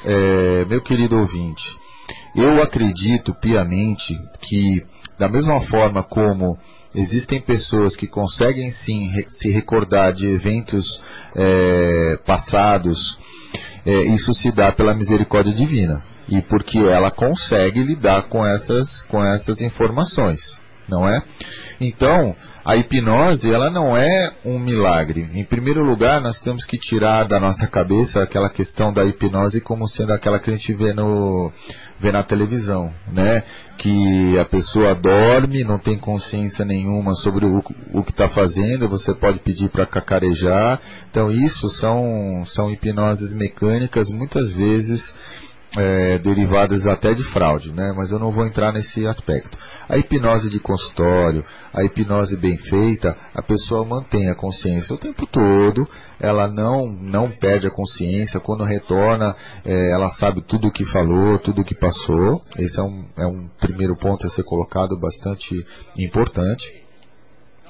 É, 0.06 0.66
meu 0.66 0.82
querido 0.82 1.18
ouvinte, 1.18 1.64
eu 2.36 2.62
acredito 2.62 3.34
piamente 3.34 4.18
que, 4.42 4.84
da 5.18 5.28
mesma 5.28 5.62
forma 5.62 6.04
como 6.04 6.58
existem 6.94 7.42
pessoas 7.42 7.96
que 7.96 8.08
conseguem 8.08 8.72
sim 8.72 9.12
se 9.28 9.52
recordar 9.52 10.14
de 10.14 10.28
eventos 10.28 10.86
é, 11.36 12.20
passados, 12.26 13.18
é, 13.86 14.04
isso 14.14 14.34
se 14.34 14.52
dá 14.52 14.72
pela 14.72 14.94
misericórdia 14.94 15.54
divina. 15.54 16.04
E 16.30 16.42
porque 16.42 16.78
ela 16.78 17.10
consegue 17.10 17.82
lidar 17.82 18.24
com 18.24 18.46
essas, 18.46 19.04
com 19.04 19.24
essas 19.24 19.62
informações, 19.62 20.42
não 20.88 21.08
é? 21.08 21.22
Então, 21.80 22.36
a 22.66 22.76
hipnose, 22.76 23.50
ela 23.50 23.70
não 23.70 23.96
é 23.96 24.34
um 24.44 24.60
milagre. 24.60 25.30
Em 25.34 25.46
primeiro 25.46 25.84
lugar, 25.84 26.20
nós 26.20 26.40
temos 26.42 26.66
que 26.66 26.78
tirar 26.78 27.24
da 27.26 27.40
nossa 27.40 27.68
cabeça 27.68 28.22
aquela 28.22 28.50
questão 28.50 28.92
da 28.92 29.06
hipnose 29.06 29.62
como 29.62 29.88
sendo 29.88 30.12
aquela 30.12 30.40
que 30.40 30.50
a 30.50 30.54
gente 30.54 30.74
vê 30.74 30.94
no 30.94 31.52
vê 32.00 32.12
na 32.12 32.24
televisão, 32.24 32.94
né? 33.12 33.44
Que 33.78 34.38
a 34.38 34.46
pessoa 34.46 34.94
dorme, 34.94 35.64
não 35.64 35.80
tem 35.80 35.98
consciência 35.98 36.64
nenhuma 36.64 37.16
sobre 37.16 37.46
o, 37.46 37.60
o 37.94 38.04
que 38.04 38.12
está 38.12 38.28
fazendo, 38.28 38.88
você 38.88 39.16
pode 39.16 39.40
pedir 39.40 39.70
para 39.70 39.86
cacarejar. 39.86 40.80
Então, 41.10 41.32
isso 41.32 41.70
são, 41.70 42.44
são 42.48 42.70
hipnoses 42.70 43.34
mecânicas, 43.34 44.10
muitas 44.10 44.54
vezes 44.54 45.02
é, 45.78 46.18
derivadas 46.20 46.86
até 46.88 47.14
de 47.14 47.24
fraude, 47.32 47.72
né? 47.72 47.94
mas 47.96 48.12
eu 48.12 48.20
não 48.20 48.32
vou 48.32 48.46
entrar 48.46 48.72
nesse 48.72 49.06
aspecto. 49.06 49.58
A 49.88 49.98
hipnose 49.98 50.50
de 50.50 50.60
consultório, 50.60 51.46
a 51.74 51.84
hipnose 51.84 52.36
bem 52.36 52.58
feita, 52.58 53.16
a 53.34 53.42
pessoa 53.42 53.86
mantém 53.86 54.30
a 54.30 54.36
consciência 54.36 54.96
o 54.96 55.00
tempo 55.00 55.26
todo, 55.26 55.88
ela 56.20 56.48
não, 56.48 56.88
não 56.88 57.30
perde 57.30 57.68
a 57.68 57.72
consciência, 57.72 58.40
quando 58.40 58.64
retorna, 58.64 59.36
é, 59.64 59.92
ela 59.92 60.10
sabe 60.10 60.42
tudo 60.42 60.68
o 60.68 60.72
que 60.72 60.86
falou, 60.86 61.40
tudo 61.40 61.62
o 61.62 61.66
que 61.66 61.76
passou. 61.76 62.42
Esse 62.58 62.80
é 62.80 62.84
um, 62.84 63.06
é 63.18 63.28
um 63.28 63.48
primeiro 63.60 63.96
ponto 63.96 64.26
a 64.26 64.30
ser 64.30 64.44
colocado 64.44 65.00
bastante 65.00 65.66
importante. 65.98 66.77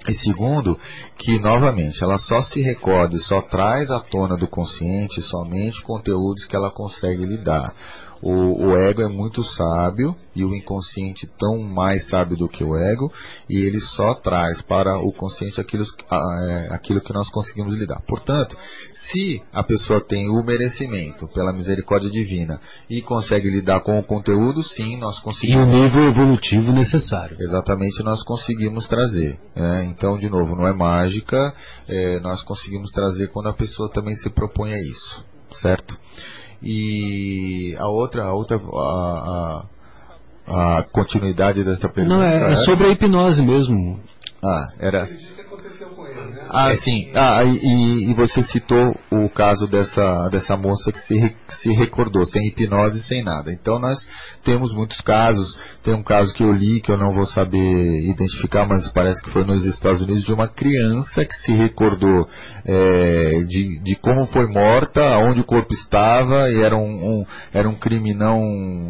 E 0.07 0.13
segundo, 0.13 0.79
que 1.17 1.39
novamente 1.39 2.03
ela 2.03 2.17
só 2.17 2.41
se 2.41 2.61
recorda 2.61 3.15
e 3.15 3.19
só 3.19 3.41
traz 3.41 3.89
à 3.89 3.99
tona 3.99 4.37
do 4.37 4.47
consciente 4.47 5.21
somente 5.21 5.81
conteúdos 5.81 6.45
que 6.45 6.55
ela 6.55 6.71
consegue 6.71 7.25
lidar. 7.25 7.73
O, 8.21 8.67
o, 8.67 8.77
ego 8.77 9.01
é 9.01 9.07
muito 9.07 9.43
sábio 9.43 10.15
e 10.35 10.43
o 10.43 10.55
inconsciente 10.55 11.27
tão 11.37 11.59
mais 11.59 12.09
sábio 12.09 12.35
do 12.35 12.49
que 12.49 12.63
o 12.63 12.75
ego 12.75 13.11
e 13.49 13.57
ele 13.57 13.79
só 13.79 14.13
traz 14.15 14.61
para 14.61 14.97
o 14.97 15.11
consciente 15.13 15.61
aquilo, 15.61 15.85
é, 16.11 16.67
aquilo 16.71 17.01
que 17.01 17.13
nós 17.13 17.29
conseguimos 17.29 17.75
lidar. 17.75 18.01
Portanto, 18.07 18.57
se 18.93 19.43
a 19.53 19.63
pessoa 19.63 20.01
tem 20.01 20.29
o 20.29 20.43
merecimento 20.43 21.27
pela 21.27 21.53
misericórdia 21.53 22.09
divina 22.09 22.59
e 22.89 23.01
consegue 23.01 23.49
lidar 23.49 23.81
com 23.81 23.99
o 23.99 24.03
conteúdo, 24.03 24.63
sim, 24.63 24.97
nós 24.97 25.19
conseguimos. 25.19 25.67
E 25.67 25.69
o 25.69 25.83
nível 25.83 26.03
evolutivo 26.03 26.71
necessário. 26.71 27.37
Exatamente, 27.39 28.03
nós 28.03 28.23
conseguimos 28.23 28.87
trazer. 28.87 29.39
É, 29.55 29.83
então, 29.85 30.17
de 30.17 30.29
novo, 30.29 30.55
não 30.55 30.67
é 30.67 30.73
mágica, 30.73 31.53
é, 31.87 32.19
nós 32.19 32.43
conseguimos 32.43 32.91
trazer 32.91 33.27
quando 33.27 33.47
a 33.47 33.53
pessoa 33.53 33.91
também 33.91 34.15
se 34.15 34.29
propõe 34.29 34.73
a 34.73 34.81
isso, 34.81 35.25
certo? 35.61 35.97
E 36.61 37.75
a 37.77 37.87
outra, 37.87 38.23
a 38.23 38.33
outra, 38.33 38.57
a, 38.57 39.63
a, 40.47 40.79
a 40.79 40.83
continuidade 40.91 41.63
dessa 41.63 41.87
pergunta. 41.87 42.15
Não, 42.15 42.23
é, 42.23 42.53
é 42.53 42.55
sobre 42.57 42.87
a 42.87 42.91
hipnose 42.91 43.41
mesmo. 43.41 43.99
Ah, 44.43 44.69
era. 44.79 45.07
Ah, 46.49 46.73
sim. 46.75 47.11
Ah, 47.13 47.43
e, 47.43 48.09
e, 48.09 48.13
você 48.13 48.41
citou 48.41 48.97
o 49.11 49.29
caso 49.29 49.67
dessa, 49.67 50.29
dessa 50.29 50.55
moça 50.55 50.91
que 50.91 50.99
se, 50.99 51.35
se 51.49 51.71
recordou, 51.73 52.25
sem 52.25 52.47
hipnose, 52.47 53.01
sem 53.03 53.23
nada. 53.23 53.51
Então 53.51 53.79
nós 53.79 53.97
temos 54.43 54.73
muitos 54.73 54.99
casos. 55.01 55.57
Tem 55.83 55.93
um 55.93 56.03
caso 56.03 56.33
que 56.33 56.43
eu 56.43 56.51
li, 56.53 56.81
que 56.81 56.91
eu 56.91 56.97
não 56.97 57.13
vou 57.13 57.25
saber 57.25 58.09
identificar, 58.09 58.65
mas 58.67 58.87
parece 58.89 59.21
que 59.23 59.31
foi 59.31 59.43
nos 59.43 59.65
Estados 59.65 60.01
Unidos, 60.01 60.23
de 60.23 60.33
uma 60.33 60.47
criança 60.47 61.25
que 61.25 61.35
se 61.35 61.53
recordou 61.53 62.27
é, 62.65 63.43
de, 63.47 63.79
de 63.83 63.95
como 63.95 64.25
foi 64.27 64.47
morta, 64.47 65.17
onde 65.17 65.41
o 65.41 65.45
corpo 65.45 65.73
estava, 65.73 66.49
e 66.49 66.61
era 66.61 66.77
um, 66.77 66.81
um, 67.19 67.25
era 67.53 67.67
um 67.67 67.75
crime 67.75 68.13
não, 68.13 68.41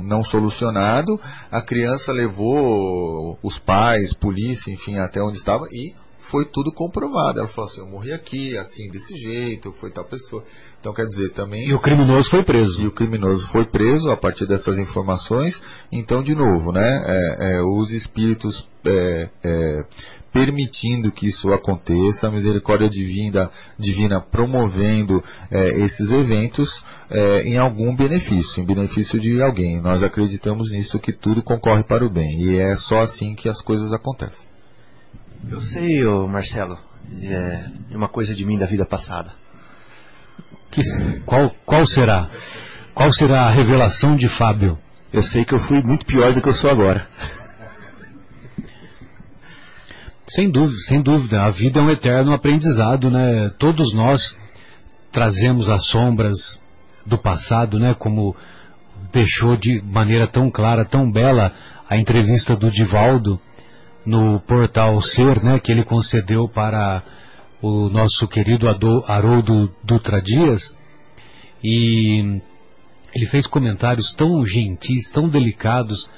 não 0.03 0.23
solucionado. 0.23 1.19
A 1.51 1.61
criança 1.61 2.11
levou 2.11 3.39
os 3.41 3.57
pais, 3.59 4.13
polícia, 4.15 4.71
enfim, 4.71 4.97
até 4.99 5.21
onde 5.21 5.37
estava 5.37 5.65
e 5.71 6.06
foi 6.29 6.45
tudo 6.45 6.71
comprovado. 6.71 7.39
Ela 7.39 7.47
falou 7.49 7.69
assim: 7.69 7.81
eu 7.81 7.87
morri 7.87 8.11
aqui, 8.11 8.57
assim, 8.57 8.89
desse 8.89 9.15
jeito, 9.17 9.71
foi 9.73 9.91
tal 9.91 10.05
pessoa. 10.05 10.43
Então, 10.79 10.93
quer 10.93 11.05
dizer, 11.05 11.31
também. 11.33 11.67
E 11.67 11.73
o 11.73 11.79
criminoso 11.79 12.29
foi 12.29 12.43
preso. 12.43 12.81
E 12.81 12.87
o 12.87 12.91
criminoso 12.91 13.47
foi 13.51 13.65
preso 13.65 14.09
a 14.09 14.17
partir 14.17 14.45
dessas 14.45 14.77
informações. 14.77 15.61
Então, 15.91 16.21
de 16.23 16.35
novo, 16.35 16.71
né? 16.71 17.03
É, 17.05 17.53
é, 17.53 17.61
os 17.61 17.91
espíritos 17.91 18.67
é, 18.85 19.29
é 19.43 19.85
permitindo 20.31 21.11
que 21.11 21.25
isso 21.25 21.51
aconteça, 21.51 22.27
a 22.27 22.31
misericórdia 22.31 22.87
divina, 22.87 23.49
divina 23.79 24.21
promovendo 24.21 25.23
é, 25.49 25.79
esses 25.79 26.11
eventos 26.11 26.69
é, 27.09 27.41
em 27.41 27.57
algum 27.57 27.95
benefício, 27.95 28.61
em 28.61 28.65
benefício 28.65 29.19
de 29.19 29.41
alguém. 29.41 29.81
Nós 29.81 30.03
acreditamos 30.03 30.69
nisso 30.69 30.99
que 30.99 31.11
tudo 31.11 31.41
concorre 31.41 31.83
para 31.83 32.05
o 32.05 32.13
bem 32.13 32.39
e 32.39 32.59
é 32.59 32.75
só 32.75 32.99
assim 32.99 33.33
que 33.33 33.49
as 33.49 33.59
coisas 33.61 33.91
acontecem. 33.91 34.45
Eu 35.45 35.61
sei, 35.61 36.03
ô 36.05 36.27
Marcelo, 36.27 36.77
é 37.21 37.95
uma 37.95 38.07
coisa 38.09 38.33
de 38.33 38.45
mim 38.45 38.57
da 38.57 38.65
vida 38.65 38.85
passada. 38.85 39.31
Que, 40.71 40.81
qual, 41.25 41.49
qual 41.65 41.85
será? 41.85 42.27
Qual 42.93 43.11
será 43.13 43.45
a 43.45 43.51
revelação 43.51 44.15
de 44.15 44.27
Fábio? 44.27 44.77
Eu 45.13 45.21
sei 45.21 45.45
que 45.45 45.53
eu 45.53 45.59
fui 45.59 45.81
muito 45.83 46.05
pior 46.05 46.33
do 46.33 46.41
que 46.41 46.49
eu 46.49 46.53
sou 46.53 46.69
agora. 46.69 47.07
Sem 50.29 50.51
dúvida, 50.51 50.77
sem 50.87 51.01
dúvida. 51.01 51.43
A 51.43 51.49
vida 51.49 51.79
é 51.79 51.83
um 51.83 51.89
eterno 51.89 52.33
aprendizado, 52.33 53.09
né? 53.09 53.49
Todos 53.57 53.93
nós 53.93 54.37
trazemos 55.11 55.69
as 55.69 55.87
sombras 55.87 56.35
do 57.05 57.17
passado, 57.17 57.79
né? 57.79 57.93
Como 57.93 58.35
deixou 59.13 59.55
de 59.55 59.81
maneira 59.81 60.27
tão 60.27 60.51
clara, 60.51 60.83
tão 60.83 61.09
bela 61.09 61.53
a 61.89 61.95
entrevista 61.95 62.55
do 62.57 62.69
Divaldo 62.69 63.39
no 64.07 64.39
portal 64.39 65.01
Ser, 65.01 65.43
né? 65.43 65.59
Que 65.59 65.71
ele 65.71 65.83
concedeu 65.83 66.47
para 66.47 67.03
o 67.61 67.89
nosso 67.89 68.25
querido 68.27 68.67
Haroldo 69.05 69.69
Dutra 69.83 70.21
Dias. 70.21 70.61
E 71.61 72.41
ele 73.13 73.25
fez 73.25 73.45
comentários 73.45 74.15
tão 74.15 74.45
gentis, 74.45 75.11
tão 75.11 75.27
delicados, 75.27 76.09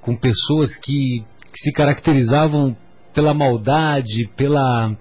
com 0.00 0.16
pessoas 0.16 0.74
que, 0.76 1.22
que 1.52 1.58
se 1.58 1.72
caracterizavam 1.72 2.74
pela 3.12 3.34
maldade, 3.34 4.30
pela, 4.36 4.96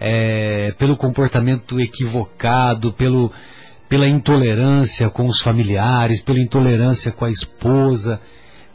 é, 0.00 0.72
pelo 0.78 0.96
comportamento 0.96 1.80
equivocado, 1.80 2.92
pelo, 2.92 3.32
pela 3.88 4.08
intolerância 4.08 5.10
com 5.10 5.26
os 5.26 5.42
familiares, 5.42 6.22
pela 6.22 6.38
intolerância 6.38 7.10
com 7.10 7.24
a 7.24 7.30
esposa, 7.30 8.20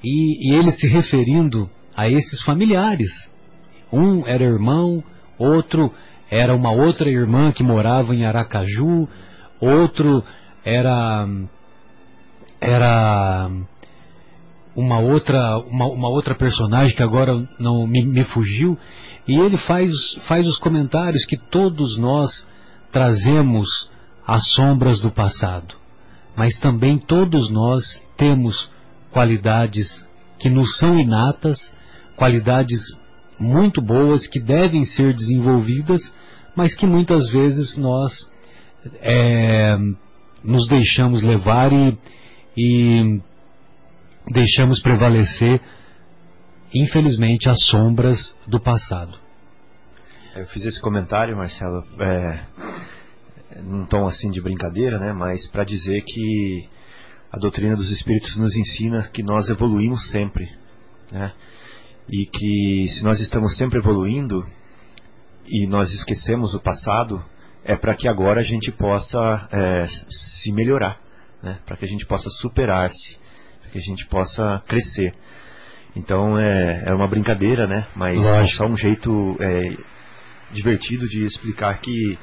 e, 0.03 0.51
e 0.51 0.55
ele 0.55 0.71
se 0.71 0.87
referindo 0.87 1.69
a 1.97 2.07
esses 2.07 2.43
familiares. 2.43 3.09
Um 3.91 4.25
era 4.27 4.43
irmão, 4.43 5.03
outro 5.39 5.91
era 6.29 6.55
uma 6.55 6.71
outra 6.71 7.09
irmã 7.09 7.51
que 7.51 7.63
morava 7.63 8.13
em 8.13 8.25
Aracaju, 8.25 9.09
outro 9.59 10.23
era 10.63 11.25
era 12.61 13.49
uma 14.75 14.99
outra, 14.99 15.57
uma, 15.59 15.87
uma, 15.87 16.09
outra 16.09 16.35
personagem 16.35 16.95
que 16.95 17.01
agora 17.01 17.47
não 17.59 17.87
me, 17.87 18.05
me 18.05 18.23
fugiu, 18.25 18.77
e 19.27 19.33
ele 19.33 19.57
faz, 19.57 19.89
faz 20.27 20.47
os 20.47 20.59
comentários 20.59 21.25
que 21.25 21.35
todos 21.35 21.97
nós 21.97 22.29
trazemos 22.91 23.67
as 24.25 24.51
sombras 24.53 24.99
do 24.99 25.09
passado, 25.09 25.75
mas 26.35 26.59
também 26.59 26.97
todos 26.97 27.49
nós 27.49 27.83
temos 28.15 28.69
qualidades 29.11 29.87
que 30.39 30.49
nos 30.49 30.77
são 30.77 30.99
inatas, 30.99 31.57
qualidades 32.17 32.81
muito 33.39 33.81
boas 33.81 34.27
que 34.27 34.39
devem 34.39 34.83
ser 34.83 35.13
desenvolvidas, 35.13 36.01
mas 36.55 36.75
que 36.75 36.87
muitas 36.87 37.29
vezes 37.29 37.77
nós 37.77 38.11
é, 38.99 39.77
nos 40.43 40.67
deixamos 40.67 41.21
levar 41.21 41.71
e, 41.71 41.97
e 42.57 43.21
deixamos 44.31 44.81
prevalecer, 44.81 45.61
infelizmente, 46.73 47.47
as 47.47 47.63
sombras 47.67 48.35
do 48.47 48.59
passado. 48.59 49.17
Eu 50.35 50.47
fiz 50.47 50.65
esse 50.65 50.81
comentário, 50.81 51.37
Marcelo, 51.37 51.83
é, 51.99 52.39
num 53.61 53.85
tom 53.85 54.07
assim 54.07 54.29
de 54.31 54.41
brincadeira, 54.41 54.97
né? 54.97 55.13
Mas 55.13 55.47
para 55.47 55.63
dizer 55.63 56.01
que 56.05 56.69
a 57.31 57.37
doutrina 57.37 57.75
dos 57.75 57.91
espíritos 57.91 58.35
nos 58.37 58.55
ensina 58.55 59.09
que 59.13 59.21
nós 59.21 59.49
evoluímos 59.49 60.09
sempre, 60.11 60.47
né? 61.11 61.33
E 62.09 62.25
que 62.25 62.87
se 62.89 63.03
nós 63.03 63.19
estamos 63.19 63.57
sempre 63.57 63.79
evoluindo 63.79 64.45
e 65.45 65.67
nós 65.67 65.91
esquecemos 65.91 66.53
o 66.53 66.59
passado, 66.59 67.23
é 67.63 67.75
para 67.75 67.95
que 67.95 68.07
agora 68.07 68.41
a 68.41 68.43
gente 68.43 68.71
possa 68.71 69.47
é, 69.51 69.87
se 69.87 70.51
melhorar, 70.51 70.99
né? 71.43 71.59
Para 71.65 71.75
que 71.75 71.85
a 71.85 71.87
gente 71.87 72.05
possa 72.05 72.29
superar-se 72.29 73.17
que 73.71 73.77
a 73.77 73.81
gente 73.81 74.05
possa 74.07 74.61
crescer. 74.67 75.13
Então 75.95 76.37
é, 76.37 76.83
é 76.87 76.93
uma 76.93 77.07
brincadeira, 77.07 77.67
né? 77.67 77.87
Mas 77.95 78.23
é 78.23 78.47
só 78.47 78.65
um 78.65 78.77
jeito 78.77 79.37
é, 79.39 79.77
divertido 80.51 81.07
de 81.07 81.25
explicar 81.25 81.79
que 81.79 82.17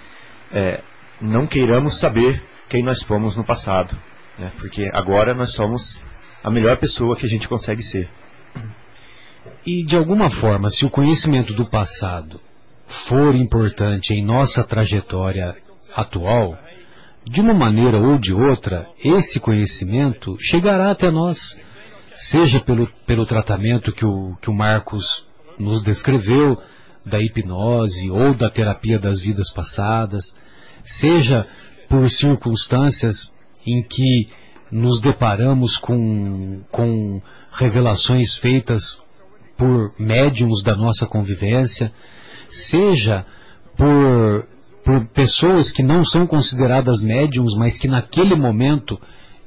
é, 0.52 0.81
não 1.20 1.47
queiramos 1.47 2.01
saber 2.01 2.43
quem 2.69 2.82
nós 2.82 3.02
fomos 3.05 3.36
no 3.36 3.44
passado, 3.44 3.97
né? 4.39 4.52
Porque 4.59 4.89
agora 4.93 5.35
nós 5.35 5.55
somos 5.55 6.01
a 6.43 6.51
melhor 6.51 6.78
pessoa 6.78 7.16
que 7.16 7.27
a 7.27 7.28
gente 7.28 7.48
consegue 7.48 7.82
ser. 7.82 8.09
E 9.66 9.85
de 9.85 9.97
alguma 9.97 10.31
forma, 10.31 10.69
se 10.70 10.85
o 10.85 10.91
conhecimento 10.91 11.55
do 11.55 11.69
passado 11.69 12.41
for 13.09 13.35
importante 13.35 14.12
em 14.12 14.24
nossa 14.24 14.62
trajetória 14.62 15.57
atual, 15.95 16.59
de 17.27 17.41
uma 17.41 17.55
maneira 17.55 17.99
ou 17.99 18.19
de 18.19 18.32
outra, 18.32 18.86
esse 19.03 19.41
conhecimento 19.41 20.36
chegará 20.39 20.91
até 20.91 21.11
nós, 21.11 21.39
seja 22.31 22.61
pelo, 22.61 22.86
pelo 23.07 23.24
tratamento 23.24 23.91
que 23.93 24.05
o, 24.05 24.36
que 24.36 24.51
o 24.51 24.55
Marcos 24.55 25.27
nos 25.59 25.82
descreveu, 25.82 26.61
da 27.07 27.20
hipnose 27.20 28.11
ou 28.11 28.35
da 28.35 28.51
terapia 28.51 28.99
das 28.99 29.20
vidas 29.20 29.53
passadas, 29.53 30.24
seja 31.01 31.47
por 31.89 32.09
circunstâncias 32.11 33.31
em 33.66 33.82
que 33.82 34.28
nos 34.70 35.01
deparamos 35.01 35.77
com, 35.78 36.62
com 36.70 37.23
revelações 37.53 38.39
feitas 38.39 38.82
por 39.56 39.93
médiums 39.98 40.62
da 40.62 40.76
nossa 40.76 41.06
convivência, 41.06 41.93
seja 42.51 43.24
por 43.76 44.47
por 44.85 45.06
pessoas 45.09 45.72
que 45.72 45.82
não 45.82 46.05
são 46.05 46.26
consideradas 46.26 47.02
médiums, 47.02 47.55
mas 47.56 47.78
que 47.78 47.89
naquele 47.89 48.36
momento 48.36 49.01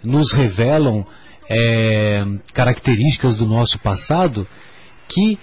nos 0.03 0.34
revelam 0.34 1.05
é, 1.49 2.25
características 2.53 3.38
do 3.38 3.45
nosso 3.45 3.77
passado, 3.79 4.47
que, 5.07 5.38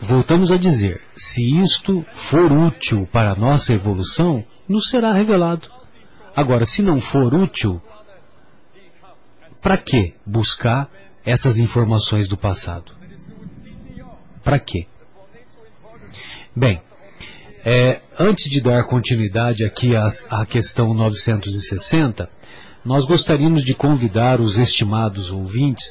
voltamos 0.00 0.52
a 0.52 0.56
dizer, 0.56 1.02
se 1.16 1.42
isto 1.60 2.04
for 2.30 2.50
útil 2.52 3.08
para 3.10 3.32
a 3.32 3.34
nossa 3.34 3.74
evolução, 3.74 4.44
nos 4.68 4.88
será 4.88 5.12
revelado. 5.12 5.68
Agora, 6.34 6.64
se 6.64 6.80
não 6.80 7.00
for 7.00 7.34
útil, 7.34 7.82
para 9.60 9.76
que 9.76 10.14
buscar 10.24 10.88
essas 11.24 11.58
informações 11.58 12.28
do 12.28 12.36
passado? 12.36 12.95
Para 14.46 14.60
quê? 14.60 14.86
Bem, 16.54 16.80
é, 17.64 18.00
antes 18.16 18.48
de 18.48 18.60
dar 18.60 18.84
continuidade 18.84 19.64
aqui 19.64 19.96
à, 19.96 20.12
à 20.30 20.46
questão 20.46 20.94
960, 20.94 22.30
nós 22.84 23.04
gostaríamos 23.06 23.64
de 23.64 23.74
convidar 23.74 24.40
os 24.40 24.56
estimados 24.56 25.32
ouvintes 25.32 25.84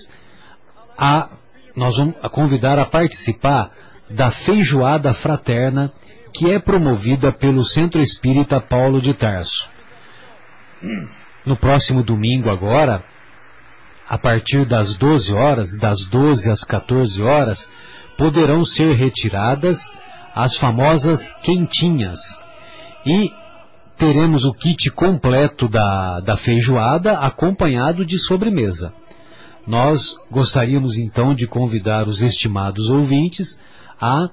a 0.97 1.31
nós 1.75 1.97
vamos 1.97 2.15
a 2.21 2.29
convidar 2.29 2.79
a 2.79 2.85
participar 2.85 3.71
da 4.11 4.31
feijoada 4.31 5.13
fraterna 5.15 5.91
que 6.33 6.49
é 6.49 6.57
promovida 6.57 7.33
pelo 7.33 7.61
Centro 7.65 8.01
Espírita 8.01 8.61
Paulo 8.61 9.01
de 9.01 9.13
Tarso. 9.13 9.67
No 11.45 11.57
próximo 11.57 12.03
domingo 12.03 12.49
agora, 12.49 13.03
a 14.07 14.17
partir 14.17 14.65
das 14.65 14.95
12 14.97 15.33
horas, 15.33 15.77
das 15.77 15.99
12 16.05 16.49
às 16.49 16.63
14 16.63 17.21
horas, 17.21 17.59
poderão 18.17 18.63
ser 18.63 18.93
retiradas 18.95 19.77
as 20.33 20.57
famosas 20.57 21.19
quentinhas. 21.41 22.19
E 23.05 23.31
teremos 23.97 24.43
o 24.43 24.51
kit 24.53 24.89
completo 24.91 25.67
da, 25.67 26.19
da 26.19 26.37
feijoada 26.37 27.19
acompanhado 27.19 28.05
de 28.05 28.17
sobremesa. 28.27 28.93
Nós 29.65 29.99
gostaríamos 30.29 30.97
então 30.97 31.33
de 31.33 31.47
convidar 31.47 32.07
os 32.07 32.21
estimados 32.21 32.87
ouvintes 32.89 33.59
a, 33.99 34.29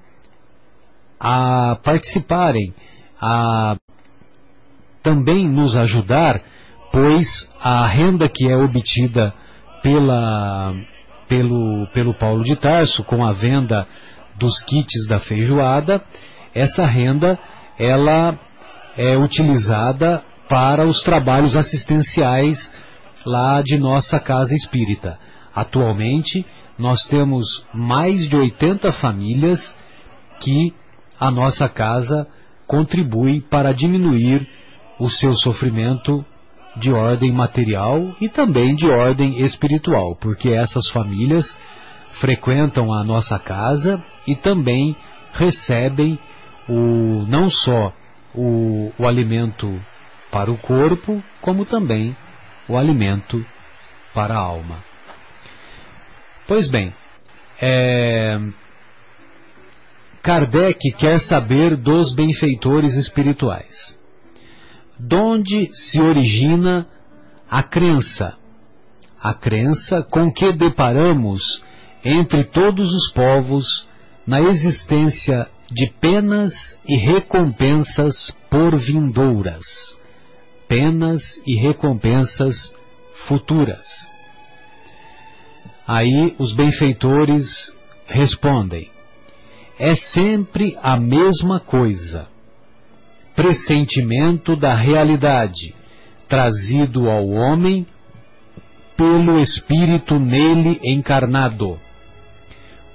a 1.19 1.77
participarem, 1.77 2.75
a 3.21 3.77
também 5.03 5.49
nos 5.49 5.77
ajudar, 5.77 6.43
pois 6.93 7.27
a 7.61 7.87
renda 7.87 8.29
que 8.29 8.47
é 8.47 8.57
obtida 8.57 9.33
pela, 9.83 10.75
pelo, 11.29 11.87
pelo 11.93 12.15
Paulo 12.15 12.45
de 12.45 12.57
Tarso 12.57 13.05
com 13.05 13.25
a 13.25 13.33
venda 13.33 13.87
dos 14.39 14.63
kits 14.65 15.07
da 15.09 15.19
feijoada, 15.21 16.03
essa 16.55 16.87
renda 16.87 17.39
ela 17.79 18.39
é 18.97 19.17
utilizada 19.17 20.23
para 20.49 20.85
os 20.85 21.03
trabalhos 21.03 21.57
assistenciais 21.57 22.59
lá 23.25 23.63
de 23.63 23.79
nossa 23.79 24.21
casa 24.21 24.55
espírita. 24.55 25.19
Atualmente, 25.55 26.45
nós 26.79 27.03
temos 27.09 27.65
mais 27.73 28.29
de 28.29 28.37
80 28.37 28.93
famílias 28.93 29.61
que 30.41 30.75
a 31.19 31.31
nossa 31.31 31.69
casa 31.69 32.27
contribui 32.67 33.41
para 33.41 33.73
diminuir 33.73 34.47
o 34.99 35.09
seu 35.09 35.35
sofrimento 35.37 36.25
de 36.77 36.93
ordem 36.93 37.33
material 37.33 38.15
e 38.21 38.29
também 38.29 38.75
de 38.75 38.87
ordem 38.87 39.41
espiritual, 39.41 40.17
porque 40.17 40.51
essas 40.51 40.89
famílias 40.91 41.45
frequentam 42.21 42.93
a 42.93 43.05
nossa 43.05 43.39
casa 43.39 44.03
e 44.27 44.35
também 44.37 44.97
recebem 45.33 46.19
o 46.69 47.25
não 47.29 47.51
só 47.51 47.93
o, 48.35 48.93
o 48.99 49.07
alimento 49.07 49.81
para 50.31 50.51
o 50.51 50.59
corpo, 50.59 51.23
como 51.41 51.67
também 51.67 52.17
o 52.69 52.77
alimento 52.77 53.45
para 54.15 54.35
a 54.35 54.41
alma. 54.41 54.79
Pois 56.47 56.71
bem, 56.71 56.93
é... 57.61 58.41
Kardec 60.23 60.79
quer 60.93 61.19
saber 61.21 61.77
dos 61.77 62.15
benfeitores 62.15 62.95
espirituais. 62.95 63.99
Donde 64.99 65.71
se 65.73 66.01
origina 66.01 66.87
a 67.51 67.63
crença? 67.63 68.37
A 69.21 69.35
crença 69.35 70.03
com 70.03 70.33
que 70.33 70.53
deparamos 70.53 71.63
entre 72.05 72.45
todos 72.45 72.93
os 72.93 73.13
povos 73.13 73.89
na 74.27 74.41
existência 74.41 75.49
de 75.71 75.91
penas 76.01 76.53
e 76.87 76.97
recompensas 76.97 78.31
por 78.51 78.77
vindouras, 78.79 79.65
penas 80.69 81.23
e 81.47 81.57
recompensas 81.61 82.75
futuras. 83.27 83.85
Aí 85.87 86.35
os 86.39 86.55
benfeitores 86.55 87.75
respondem: 88.07 88.91
é 89.79 89.95
sempre 89.95 90.77
a 90.83 90.97
mesma 90.97 91.61
coisa. 91.61 92.32
Pressentimento 93.35 94.55
da 94.57 94.75
realidade, 94.75 95.75
trazido 96.29 97.09
ao 97.09 97.27
homem 97.29 97.87
pelo 98.97 99.41
Espírito 99.41 100.19
nele 100.19 100.79
encarnado. 100.85 101.79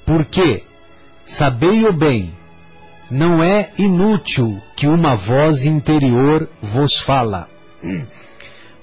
Porque, 0.05 0.64
sabei-o 1.38 1.97
bem, 1.97 2.34
não 3.09 3.43
é 3.43 3.72
inútil 3.77 4.61
que 4.76 4.88
uma 4.88 5.15
voz 5.15 5.65
interior 5.65 6.49
vos 6.61 6.99
fala. 7.01 7.49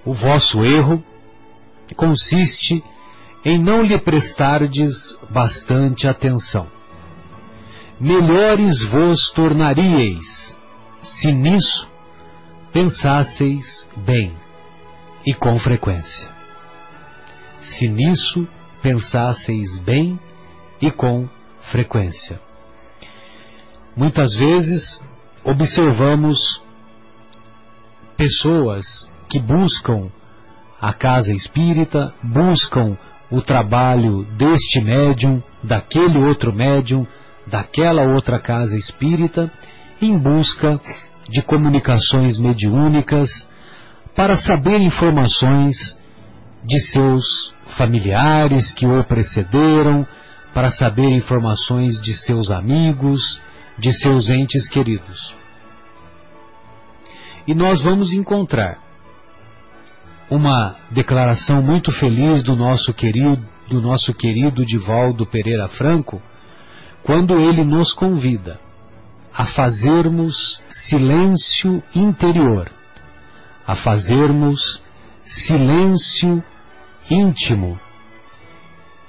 O 0.05 0.13
vosso 0.13 0.65
erro 0.65 1.03
consiste 1.97 2.83
em 3.45 3.59
não 3.59 3.83
lhe 3.83 3.99
prestardes 3.99 4.93
bastante 5.31 6.09
atenção. 6.09 6.67
Melhores 8.01 8.83
vos 8.91 9.31
tornaríeis, 9.33 10.59
se 11.25 11.33
nisso 11.33 11.89
pensasseis 12.71 13.89
bem 13.97 14.37
e 15.25 15.33
com 15.33 15.59
frequência. 15.59 16.31
Se 17.63 17.89
nisso 17.89 18.47
pensasseis 18.83 19.79
bem 19.79 20.21
e 20.83 20.91
com 20.91 21.27
frequência. 21.71 22.39
Muitas 23.97 24.35
vezes 24.35 25.03
observamos 25.43 26.63
pessoas 28.19 28.85
que 29.27 29.41
buscam 29.41 30.11
a 30.79 30.93
casa 30.93 31.33
espírita, 31.33 32.13
buscam 32.23 32.99
o 33.31 33.41
trabalho 33.41 34.27
deste 34.37 34.83
médium, 34.83 35.43
daquele 35.63 36.23
outro 36.23 36.53
médium, 36.53 37.07
daquela 37.47 38.03
outra 38.03 38.39
casa 38.39 38.77
espírita, 38.77 39.51
em 40.03 40.19
busca 40.19 40.79
de 41.29 41.43
comunicações 41.43 42.39
mediúnicas 42.39 43.29
para 44.15 44.37
saber 44.37 44.81
informações 44.81 45.99
de 46.65 46.79
seus 46.81 47.53
familiares 47.77 48.73
que 48.73 48.87
o 48.87 49.05
precederam, 49.05 50.07
para 50.53 50.71
saber 50.71 51.11
informações 51.11 52.01
de 52.01 52.15
seus 52.15 52.51
amigos, 52.51 53.41
de 53.79 53.93
seus 53.93 54.31
entes 54.31 54.69
queridos. 54.69 55.35
E 57.47 57.55
nós 57.55 57.83
vamos 57.83 58.13
encontrar 58.13 58.79
uma 60.31 60.77
declaração 60.91 61.61
muito 61.61 61.93
feliz 61.93 62.43
do 62.43 62.57
nosso 62.57 62.95
querido, 62.95 63.45
do 63.69 63.81
nosso 63.81 64.15
querido 64.15 64.65
Divaldo 64.65 65.27
Pereira 65.27 65.69
Franco, 65.69 66.23
quando 67.03 67.39
ele 67.41 67.65
nos 67.65 67.93
convida 67.93 68.59
a 69.37 69.47
fazermos 69.47 70.63
silêncio 70.71 71.83
interior, 71.95 72.71
a 73.67 73.75
fazermos 73.75 74.81
silêncio 75.25 76.43
íntimo, 77.11 77.79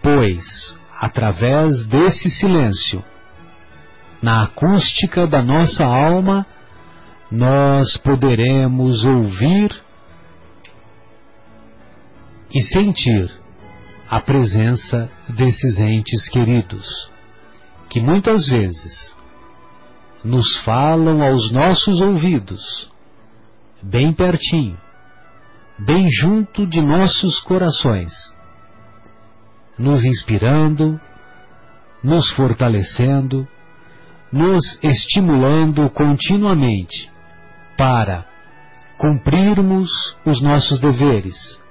pois 0.02 0.78
através 1.00 1.86
desse 1.86 2.32
silêncio, 2.32 3.04
na 4.22 4.44
acústica 4.44 5.28
da 5.28 5.44
nossa 5.44 5.86
alma, 5.86 6.46
nós 7.30 7.96
poderemos 7.98 9.04
ouvir 9.06 9.80
e 12.52 12.64
sentir 12.64 13.32
a 14.10 14.20
presença 14.20 15.12
desses 15.30 15.78
entes 15.80 16.30
queridos, 16.30 16.88
que 17.90 18.00
muitas 18.00 18.48
vezes 18.48 19.15
nos 20.26 20.58
falam 20.64 21.22
aos 21.22 21.52
nossos 21.52 22.02
ouvidos, 22.02 22.92
bem 23.82 24.12
pertinho, 24.12 24.78
bem 25.80 26.08
junto 26.12 26.66
de 26.66 26.82
nossos 26.82 27.40
corações, 27.42 28.12
nos 29.78 30.04
inspirando, 30.04 31.00
nos 32.04 32.30
fortalecendo, 32.32 33.48
nos 34.32 34.78
estimulando 34.84 35.90
continuamente 35.92 37.10
para 37.78 38.26
cumprirmos 38.98 40.18
os 40.26 40.42
nossos 40.42 40.80
deveres 40.80 41.64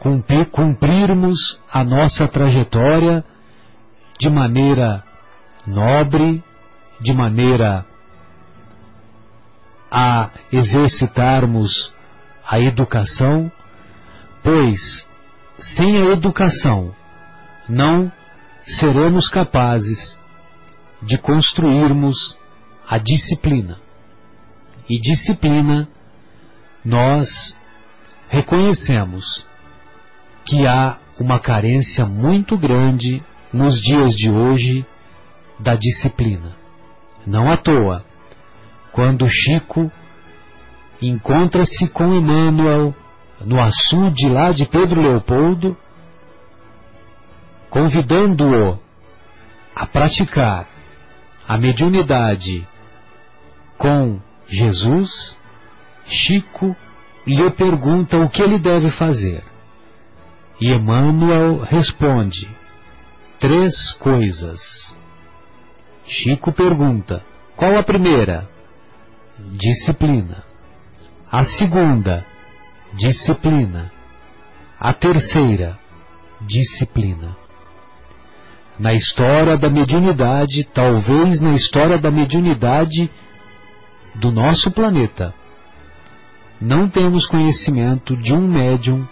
cumprir, 0.00 0.46
cumprirmos 0.50 1.60
a 1.70 1.84
nossa 1.84 2.26
trajetória 2.26 3.22
de 4.18 4.28
maneira 4.28 5.04
nobre, 5.66 6.42
de 7.00 7.12
maneira 7.12 7.86
a 9.90 10.30
exercitarmos 10.52 11.92
a 12.46 12.60
educação, 12.60 13.50
pois 14.42 15.08
sem 15.76 15.96
a 15.98 16.12
educação 16.12 16.94
não 17.68 18.10
seremos 18.78 19.28
capazes 19.28 20.18
de 21.02 21.18
construirmos 21.18 22.36
a 22.88 22.98
disciplina. 22.98 23.78
E 24.88 25.00
disciplina 25.00 25.88
nós 26.84 27.56
reconhecemos 28.28 29.46
que 30.44 30.66
há 30.66 30.98
uma 31.18 31.38
carência 31.38 32.06
muito 32.06 32.56
grande 32.56 33.22
nos 33.52 33.80
dias 33.80 34.12
de 34.12 34.30
hoje 34.30 34.86
da 35.58 35.74
disciplina. 35.74 36.59
Não 37.26 37.50
à 37.50 37.56
toa, 37.56 38.04
quando 38.92 39.28
Chico 39.28 39.90
encontra-se 41.00 41.88
com 41.88 42.14
Emmanuel 42.14 42.94
no 43.40 43.60
açude 43.60 44.28
lá 44.28 44.52
de 44.52 44.66
Pedro 44.66 45.00
Leopoldo, 45.00 45.76
convidando-o 47.70 48.78
a 49.74 49.86
praticar 49.86 50.66
a 51.48 51.56
mediunidade 51.56 52.66
com 53.78 54.20
Jesus, 54.48 55.38
Chico 56.06 56.76
lhe 57.26 57.50
pergunta 57.50 58.18
o 58.18 58.28
que 58.28 58.42
ele 58.42 58.58
deve 58.58 58.90
fazer. 58.90 59.42
E 60.60 60.72
Emmanuel 60.72 61.60
responde: 61.60 62.48
três 63.38 63.92
coisas. 63.92 64.60
Chico 66.10 66.50
pergunta: 66.52 67.22
qual 67.56 67.78
a 67.78 67.84
primeira? 67.84 68.48
Disciplina. 69.52 70.42
A 71.30 71.44
segunda, 71.44 72.26
disciplina. 72.94 73.92
A 74.78 74.92
terceira, 74.92 75.78
disciplina. 76.40 77.36
na 78.76 78.92
história 78.94 79.58
da 79.58 79.68
mediunidade, 79.68 80.64
talvez 80.72 81.40
na 81.40 81.52
história 81.52 81.98
da 81.98 82.10
mediunidade 82.10 83.10
do 84.14 84.32
nosso 84.32 84.70
planeta, 84.70 85.34
não 86.58 86.88
temos 86.88 87.26
conhecimento 87.26 88.16
de 88.16 88.32
um 88.32 88.48
médium 88.48 89.06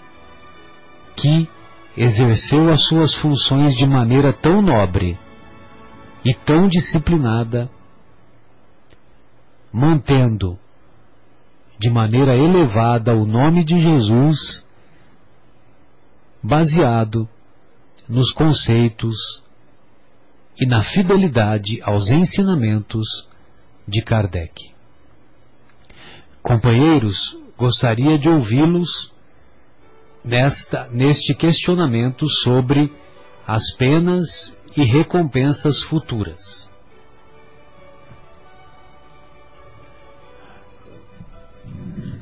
que 1.14 1.48
exerceu 1.96 2.70
as 2.70 2.82
suas 2.86 3.14
funções 3.16 3.76
de 3.76 3.86
maneira 3.86 4.32
tão 4.32 4.62
nobre 4.62 5.18
e 6.28 6.34
tão 6.44 6.68
disciplinada, 6.68 7.70
mantendo 9.72 10.58
de 11.78 11.88
maneira 11.88 12.36
elevada 12.36 13.14
o 13.14 13.24
nome 13.24 13.64
de 13.64 13.80
Jesus, 13.80 14.66
baseado 16.42 17.26
nos 18.06 18.30
conceitos 18.34 19.16
e 20.60 20.66
na 20.66 20.82
fidelidade 20.82 21.80
aos 21.82 22.10
ensinamentos 22.10 23.06
de 23.86 24.02
Kardec. 24.02 24.52
Companheiros, 26.42 27.38
gostaria 27.56 28.18
de 28.18 28.28
ouvi-los 28.28 29.10
nesta 30.22 30.88
neste 30.88 31.34
questionamento 31.34 32.28
sobre 32.42 32.92
as 33.46 33.62
penas 33.78 34.57
e 34.78 34.84
recompensas 34.84 35.82
futuras. 35.84 36.38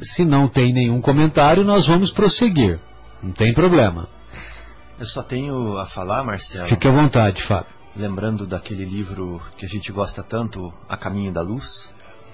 Se 0.03 0.25
não 0.25 0.49
tem 0.49 0.73
nenhum 0.73 1.01
comentário, 1.01 1.65
nós 1.65 1.87
vamos 1.87 2.13
prosseguir. 2.13 2.79
Não 3.23 3.33
tem 3.33 3.53
problema. 3.53 4.09
Eu 4.99 5.07
só 5.07 5.23
tenho 5.23 5.77
a 5.77 5.87
falar, 5.87 6.25
Marcelo. 6.25 6.69
Fique 6.69 6.89
à 6.89 6.93
vontade, 6.93 7.43
Fábio. 7.45 7.75
Lembrando 7.95 8.47
daquele 8.47 8.85
livro 8.85 9.41
que 9.57 9.67
a 9.67 9.69
gente 9.69 9.91
gosta 9.93 10.23
tanto, 10.23 10.73
A 10.89 10.97
Caminho 10.97 11.33
da 11.33 11.43
Luz. 11.43 11.93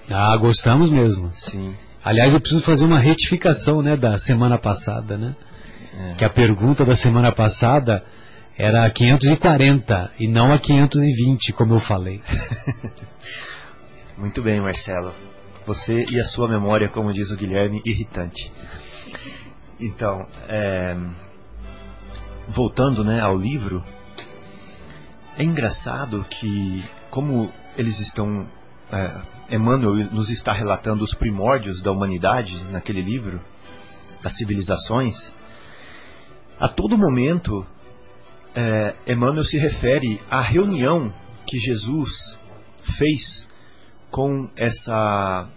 Ah, 0.09 0.35
gostamos 0.37 0.89
mesmo. 0.91 1.31
Sim. 1.33 1.75
Aliás, 2.03 2.33
eu 2.33 2.39
preciso 2.39 2.63
fazer 2.63 2.85
uma 2.85 2.99
retificação, 2.99 3.81
né, 3.81 3.95
da 3.95 4.17
semana 4.17 4.57
passada, 4.57 5.17
né? 5.17 5.35
É. 5.97 6.13
Que 6.15 6.25
a 6.25 6.29
pergunta 6.29 6.83
da 6.83 6.95
semana 6.95 7.31
passada 7.31 8.03
era 8.57 8.85
a 8.85 8.91
540 8.91 10.11
e 10.19 10.27
não 10.27 10.51
a 10.53 10.59
520, 10.59 11.53
como 11.53 11.75
eu 11.75 11.79
falei. 11.81 12.21
Muito 14.17 14.41
bem, 14.41 14.61
Marcelo. 14.61 15.13
Você 15.65 16.05
e 16.09 16.19
a 16.19 16.25
sua 16.25 16.47
memória, 16.47 16.87
como 16.89 17.11
diz 17.11 17.31
o 17.31 17.37
Guilherme, 17.37 17.81
irritante. 17.83 18.51
Então, 19.79 20.27
é, 20.47 20.95
voltando 22.49 23.03
né, 23.03 23.21
ao 23.21 23.35
livro, 23.35 23.83
é 25.37 25.43
engraçado 25.43 26.23
que, 26.29 26.83
como 27.09 27.51
eles 27.75 27.99
estão. 28.01 28.47
É, 28.91 29.55
Emmanuel 29.55 30.11
nos 30.11 30.29
está 30.29 30.53
relatando 30.53 31.03
os 31.03 31.13
primórdios 31.15 31.81
da 31.81 31.91
humanidade 31.91 32.63
naquele 32.71 33.01
livro, 33.01 33.41
das 34.21 34.37
civilizações, 34.37 35.33
a 36.59 36.67
todo 36.67 36.97
momento, 36.97 37.65
é, 38.55 38.95
Emmanuel 39.07 39.45
se 39.45 39.57
refere 39.57 40.21
à 40.29 40.41
reunião 40.41 41.13
que 41.47 41.57
Jesus 41.59 42.37
fez 42.97 43.47
com 44.11 44.49
essa 44.55 45.49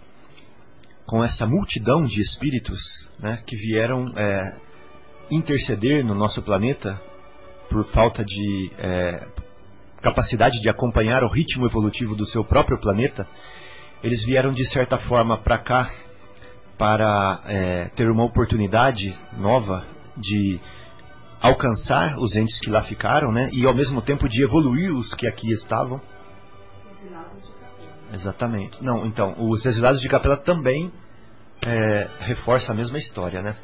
com 1.05 1.23
essa 1.23 1.45
multidão 1.45 2.05
de 2.05 2.21
espíritos 2.21 2.79
né, 3.19 3.41
que 3.45 3.55
vieram 3.55 4.11
é, 4.17 4.59
interceder 5.31 6.03
no 6.03 6.13
nosso 6.13 6.41
planeta 6.41 6.99
por 7.69 7.85
falta 7.91 8.25
de 8.25 8.71
é, 8.77 9.27
capacidade 10.01 10.59
de 10.59 10.69
acompanhar 10.69 11.23
o 11.23 11.29
ritmo 11.29 11.65
evolutivo 11.65 12.15
do 12.15 12.25
seu 12.25 12.43
próprio 12.43 12.79
planeta, 12.79 13.27
eles 14.03 14.25
vieram 14.25 14.53
de 14.53 14.65
certa 14.65 14.97
forma 14.97 15.37
para 15.37 15.57
cá 15.57 15.89
para 16.77 17.41
é, 17.45 17.85
ter 17.95 18.09
uma 18.09 18.25
oportunidade 18.25 19.17
nova 19.37 19.85
de 20.17 20.59
alcançar 21.41 22.17
os 22.17 22.35
entes 22.35 22.59
que 22.59 22.69
lá 22.69 22.83
ficaram, 22.83 23.31
né, 23.31 23.49
e 23.51 23.65
ao 23.65 23.73
mesmo 23.73 24.01
tempo 24.01 24.27
de 24.27 24.43
evoluir 24.43 24.93
os 24.93 25.13
que 25.13 25.27
aqui 25.27 25.51
estavam. 25.51 26.01
Exatamente. 28.13 28.81
Não, 28.83 29.05
então, 29.05 29.35
os 29.37 29.65
exilados 29.65 30.01
de 30.01 30.07
Capela 30.07 30.37
também 30.37 30.91
é, 31.65 32.07
reforça 32.19 32.71
a 32.71 32.75
mesma 32.75 32.97
história, 32.97 33.41
né? 33.41 33.55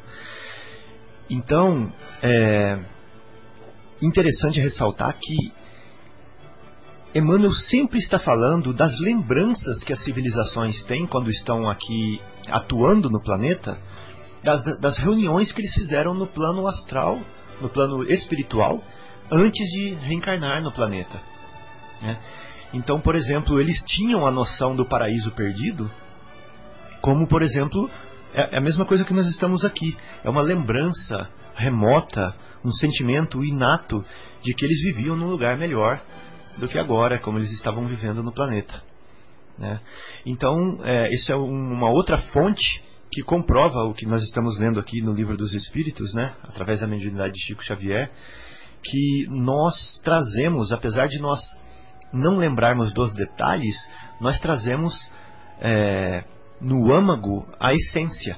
Então, 1.30 1.90
é 2.22 2.78
interessante 4.02 4.60
ressaltar 4.60 5.16
que 5.18 5.52
Emmanuel 7.14 7.54
sempre 7.54 7.98
está 7.98 8.18
falando 8.18 8.74
das 8.74 8.98
lembranças 8.98 9.82
que 9.84 9.92
as 9.92 10.02
civilizações 10.02 10.82
têm 10.84 11.06
quando 11.06 11.30
estão 11.30 11.68
aqui 11.70 12.20
atuando 12.48 13.08
no 13.08 13.22
planeta, 13.22 13.78
das, 14.42 14.62
das 14.78 14.98
reuniões 14.98 15.52
que 15.52 15.60
eles 15.60 15.72
fizeram 15.72 16.12
no 16.12 16.26
plano 16.26 16.66
astral, 16.66 17.20
no 17.60 17.68
plano 17.68 18.02
espiritual, 18.10 18.82
antes 19.30 19.66
de 19.70 19.94
reencarnar 19.94 20.62
no 20.62 20.72
planeta. 20.72 21.20
Né? 22.00 22.18
Então, 22.72 23.00
por 23.00 23.14
exemplo, 23.14 23.60
eles 23.60 23.82
tinham 23.86 24.26
a 24.26 24.30
noção 24.30 24.74
do 24.74 24.86
paraíso 24.86 25.30
perdido, 25.32 25.90
como, 27.00 27.26
por 27.26 27.42
exemplo, 27.42 27.90
é 28.32 28.56
a 28.56 28.60
mesma 28.60 28.84
coisa 28.84 29.04
que 29.04 29.14
nós 29.14 29.26
estamos 29.26 29.64
aqui. 29.64 29.96
É 30.24 30.30
uma 30.30 30.42
lembrança 30.42 31.28
remota, 31.54 32.34
um 32.64 32.72
sentimento 32.72 33.44
inato 33.44 34.04
de 34.42 34.54
que 34.54 34.64
eles 34.64 34.80
viviam 34.82 35.14
num 35.14 35.28
lugar 35.28 35.56
melhor 35.56 36.00
do 36.56 36.68
que 36.68 36.78
agora, 36.78 37.18
como 37.18 37.38
eles 37.38 37.52
estavam 37.52 37.84
vivendo 37.86 38.22
no 38.22 38.32
planeta. 38.32 38.82
Né? 39.58 39.80
Então, 40.26 40.80
é, 40.82 41.12
isso 41.14 41.30
é 41.30 41.36
uma 41.36 41.90
outra 41.90 42.18
fonte 42.18 42.83
que 43.14 43.22
comprova 43.22 43.84
o 43.84 43.94
que 43.94 44.06
nós 44.06 44.24
estamos 44.24 44.58
lendo 44.58 44.80
aqui 44.80 45.00
no 45.00 45.12
Livro 45.14 45.36
dos 45.36 45.54
Espíritos, 45.54 46.12
né? 46.14 46.34
através 46.42 46.80
da 46.80 46.86
mediunidade 46.88 47.32
de 47.34 47.40
Chico 47.46 47.62
Xavier, 47.62 48.10
que 48.82 49.26
nós 49.28 50.00
trazemos, 50.02 50.72
apesar 50.72 51.06
de 51.06 51.20
nós 51.20 51.40
não 52.12 52.36
lembrarmos 52.36 52.92
dos 52.92 53.14
detalhes, 53.14 53.76
nós 54.20 54.40
trazemos 54.40 54.92
é, 55.60 56.24
no 56.60 56.92
âmago 56.92 57.46
a 57.60 57.72
essência. 57.72 58.36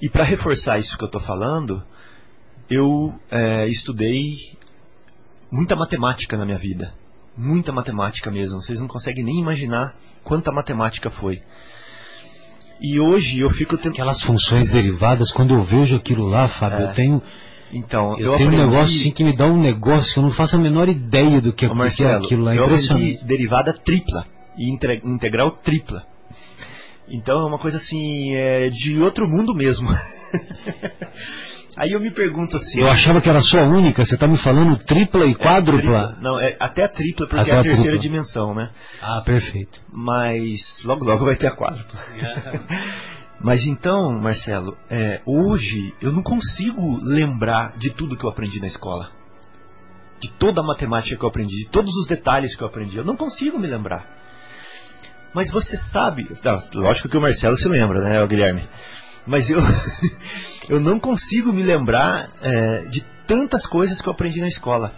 E 0.00 0.08
para 0.08 0.24
reforçar 0.24 0.78
isso 0.78 0.96
que 0.96 1.04
eu 1.04 1.08
estou 1.08 1.20
falando, 1.20 1.82
eu 2.70 3.14
é, 3.30 3.68
estudei 3.68 4.56
muita 5.50 5.76
matemática 5.76 6.34
na 6.38 6.46
minha 6.46 6.58
vida. 6.58 6.94
Muita 7.36 7.72
matemática 7.72 8.30
mesmo. 8.30 8.62
Vocês 8.62 8.80
não 8.80 8.88
conseguem 8.88 9.22
nem 9.22 9.38
imaginar 9.38 9.94
quanta 10.24 10.50
matemática 10.50 11.10
foi. 11.10 11.42
E 12.80 13.00
hoje 13.00 13.40
eu 13.40 13.50
fico 13.50 13.76
tentando. 13.76 13.92
Aquelas 13.94 14.22
funções 14.22 14.68
derivadas, 14.68 15.32
quando 15.32 15.54
eu 15.54 15.62
vejo 15.62 15.96
aquilo 15.96 16.26
lá, 16.26 16.48
Fábio, 16.48 16.78
É. 16.78 16.90
eu 16.90 16.94
tenho. 16.94 17.22
Então, 17.72 18.12
Eu, 18.18 18.32
eu, 18.32 18.36
tenho 18.38 18.48
aprendi... 18.48 18.56
um 18.56 18.66
negócio 18.70 19.00
assim 19.00 19.10
que 19.10 19.22
me 19.24 19.36
dá 19.36 19.46
um 19.46 19.60
negócio 19.60 20.12
que 20.14 20.18
eu 20.18 20.22
não 20.22 20.30
faço 20.30 20.56
a 20.56 20.58
menor 20.58 20.88
ideia 20.88 21.40
do 21.40 21.52
que, 21.52 21.66
que 21.66 21.72
é 21.72 21.74
Marcelo, 21.74 22.24
aquilo 22.24 22.44
lá. 22.44 22.54
É 22.54 22.58
eu 22.58 22.64
aprendi 22.64 23.18
derivada 23.24 23.72
tripla 23.74 24.24
e 24.56 24.72
integral 25.04 25.50
tripla. 25.50 26.04
Então 27.10 27.40
é 27.40 27.44
uma 27.46 27.58
coisa 27.58 27.76
assim, 27.76 28.34
é 28.34 28.70
de 28.70 29.00
outro 29.02 29.26
mundo 29.28 29.54
mesmo. 29.54 29.88
Aí 31.78 31.92
eu 31.92 32.00
me 32.00 32.10
pergunto 32.10 32.56
assim. 32.56 32.80
Eu 32.80 32.88
achava 32.90 33.20
que 33.20 33.28
era 33.30 33.40
só 33.40 33.62
única, 33.62 34.04
você 34.04 34.14
está 34.14 34.26
me 34.26 34.36
falando 34.38 34.76
tripla 34.84 35.24
e 35.26 35.30
é, 35.30 35.34
quádrupla? 35.34 36.08
tripla. 36.08 36.18
Não, 36.20 36.40
é 36.40 36.56
até 36.58 36.82
a 36.82 36.88
tripla, 36.88 37.26
porque 37.28 37.40
Até 37.40 37.52
é 37.52 37.54
a 37.54 37.60
a 37.60 37.62
terceira 37.62 37.90
tripla. 37.92 38.02
dimensão, 38.02 38.52
né? 38.52 38.70
Ah, 39.00 39.22
perfeito. 39.24 39.80
Mas 39.92 40.60
logo 40.84 41.04
logo 41.04 41.24
vai 41.24 41.36
ter 41.36 41.46
a 41.46 41.52
quádrupla. 41.54 42.00
Mas 43.40 43.64
então, 43.64 44.10
Marcelo, 44.20 44.76
é, 44.90 45.20
hoje 45.24 45.94
eu 46.02 46.10
não 46.10 46.24
consigo 46.24 46.98
lembrar 47.00 47.78
de 47.78 47.90
tudo 47.90 48.16
que 48.16 48.24
eu 48.24 48.30
aprendi 48.30 48.58
na 48.60 48.66
escola. 48.66 49.10
De 50.20 50.32
toda 50.32 50.60
a 50.60 50.64
matemática 50.64 51.16
que 51.16 51.24
eu 51.24 51.28
aprendi, 51.28 51.54
de 51.64 51.70
todos 51.70 51.94
os 51.98 52.08
detalhes 52.08 52.56
que 52.56 52.62
eu 52.62 52.66
aprendi. 52.66 52.96
Eu 52.96 53.04
não 53.04 53.16
consigo 53.16 53.56
me 53.56 53.68
lembrar. 53.68 54.04
Mas 55.32 55.48
você 55.52 55.76
sabe. 55.76 56.24
Tá, 56.42 56.58
lógico 56.74 57.08
que 57.08 57.16
o 57.16 57.20
Marcelo 57.20 57.56
se 57.56 57.68
lembra, 57.68 58.00
né, 58.02 58.20
o 58.20 58.26
Guilherme? 58.26 58.66
Mas 59.28 59.48
eu, 59.50 59.60
eu 60.68 60.80
não 60.80 60.98
consigo 60.98 61.52
me 61.52 61.62
lembrar 61.62 62.30
é, 62.40 62.86
de 62.86 63.04
tantas 63.26 63.66
coisas 63.66 64.00
que 64.00 64.08
eu 64.08 64.12
aprendi 64.12 64.40
na 64.40 64.48
escola. 64.48 64.92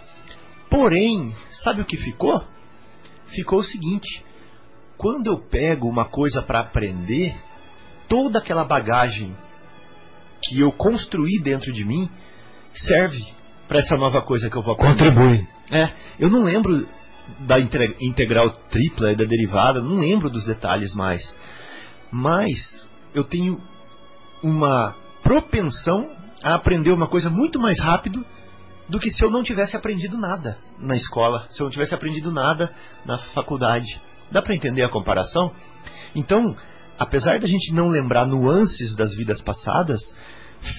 Porém, 0.69 1.35
sabe 1.51 1.81
o 1.81 1.85
que 1.85 1.97
ficou? 1.97 2.41
Ficou 3.27 3.59
o 3.59 3.63
seguinte: 3.63 4.23
quando 4.97 5.27
eu 5.27 5.37
pego 5.37 5.87
uma 5.87 6.05
coisa 6.05 6.41
para 6.41 6.61
aprender, 6.61 7.35
toda 8.07 8.39
aquela 8.39 8.63
bagagem 8.63 9.35
que 10.41 10.59
eu 10.59 10.71
construí 10.71 11.39
dentro 11.43 11.71
de 11.73 11.83
mim 11.83 12.09
serve 12.73 13.21
para 13.67 13.79
essa 13.79 13.97
nova 13.97 14.21
coisa 14.21 14.49
que 14.49 14.55
eu 14.55 14.63
vou 14.63 14.73
aprender. 14.73 15.13
Contribui. 15.13 15.47
É, 15.69 15.91
eu 16.17 16.29
não 16.29 16.43
lembro 16.43 16.87
da 17.39 17.59
integral 17.59 18.49
tripla 18.69 19.11
e 19.11 19.15
da 19.15 19.25
derivada, 19.25 19.81
não 19.81 19.99
lembro 19.99 20.29
dos 20.29 20.45
detalhes 20.45 20.93
mais. 20.95 21.35
Mas 22.11 22.87
eu 23.13 23.23
tenho 23.23 23.61
uma 24.43 24.95
propensão 25.23 26.09
a 26.43 26.55
aprender 26.55 26.91
uma 26.91 27.07
coisa 27.07 27.29
muito 27.29 27.59
mais 27.59 27.79
rápido 27.79 28.25
do 28.89 28.99
que 28.99 29.09
se 29.09 29.23
eu 29.23 29.29
não 29.29 29.43
tivesse 29.43 29.75
aprendido 29.75 30.17
nada 30.17 30.57
na 30.77 30.95
escola, 30.95 31.47
se 31.49 31.61
eu 31.61 31.65
não 31.65 31.71
tivesse 31.71 31.93
aprendido 31.93 32.31
nada 32.31 32.73
na 33.05 33.17
faculdade. 33.33 34.01
Dá 34.31 34.41
para 34.41 34.55
entender 34.55 34.83
a 34.83 34.89
comparação? 34.89 35.53
Então, 36.15 36.55
apesar 36.97 37.39
da 37.39 37.47
gente 37.47 37.73
não 37.73 37.87
lembrar 37.87 38.25
nuances 38.25 38.95
das 38.95 39.15
vidas 39.15 39.41
passadas, 39.41 40.01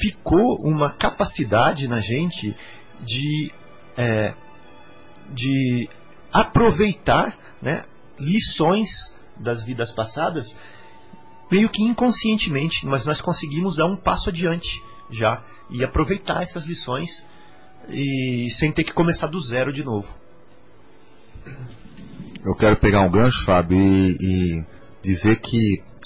ficou 0.01 0.59
uma 0.63 0.91
capacidade 0.91 1.89
na 1.89 2.01
gente 2.01 2.55
de, 3.01 3.53
é, 3.97 4.35
de 5.31 5.89
aproveitar 6.33 7.37
né, 7.61 7.85
lições 8.19 8.89
das 9.39 9.65
vidas 9.65 9.91
passadas 9.93 10.47
meio 11.53 11.69
que 11.69 11.83
inconscientemente, 11.83 12.87
mas 12.87 13.05
nós 13.05 13.21
conseguimos 13.21 13.77
dar 13.77 13.85
um 13.85 13.97
passo 13.97 14.31
adiante 14.31 14.83
já 15.11 15.45
e 15.69 15.85
aproveitar 15.85 16.43
essas 16.43 16.65
lições 16.65 17.11
e 17.91 18.49
sem 18.59 18.73
ter 18.73 18.85
que 18.85 18.93
começar 18.95 19.27
do 19.27 19.39
zero 19.39 19.71
de 19.71 19.85
novo. 19.85 20.09
Eu 22.43 22.55
quero 22.55 22.77
pegar 22.77 23.03
um 23.03 23.11
gancho, 23.11 23.45
Fábio, 23.45 23.79
e, 23.79 24.17
e 24.19 24.65
dizer 25.03 25.41
que 25.41 25.59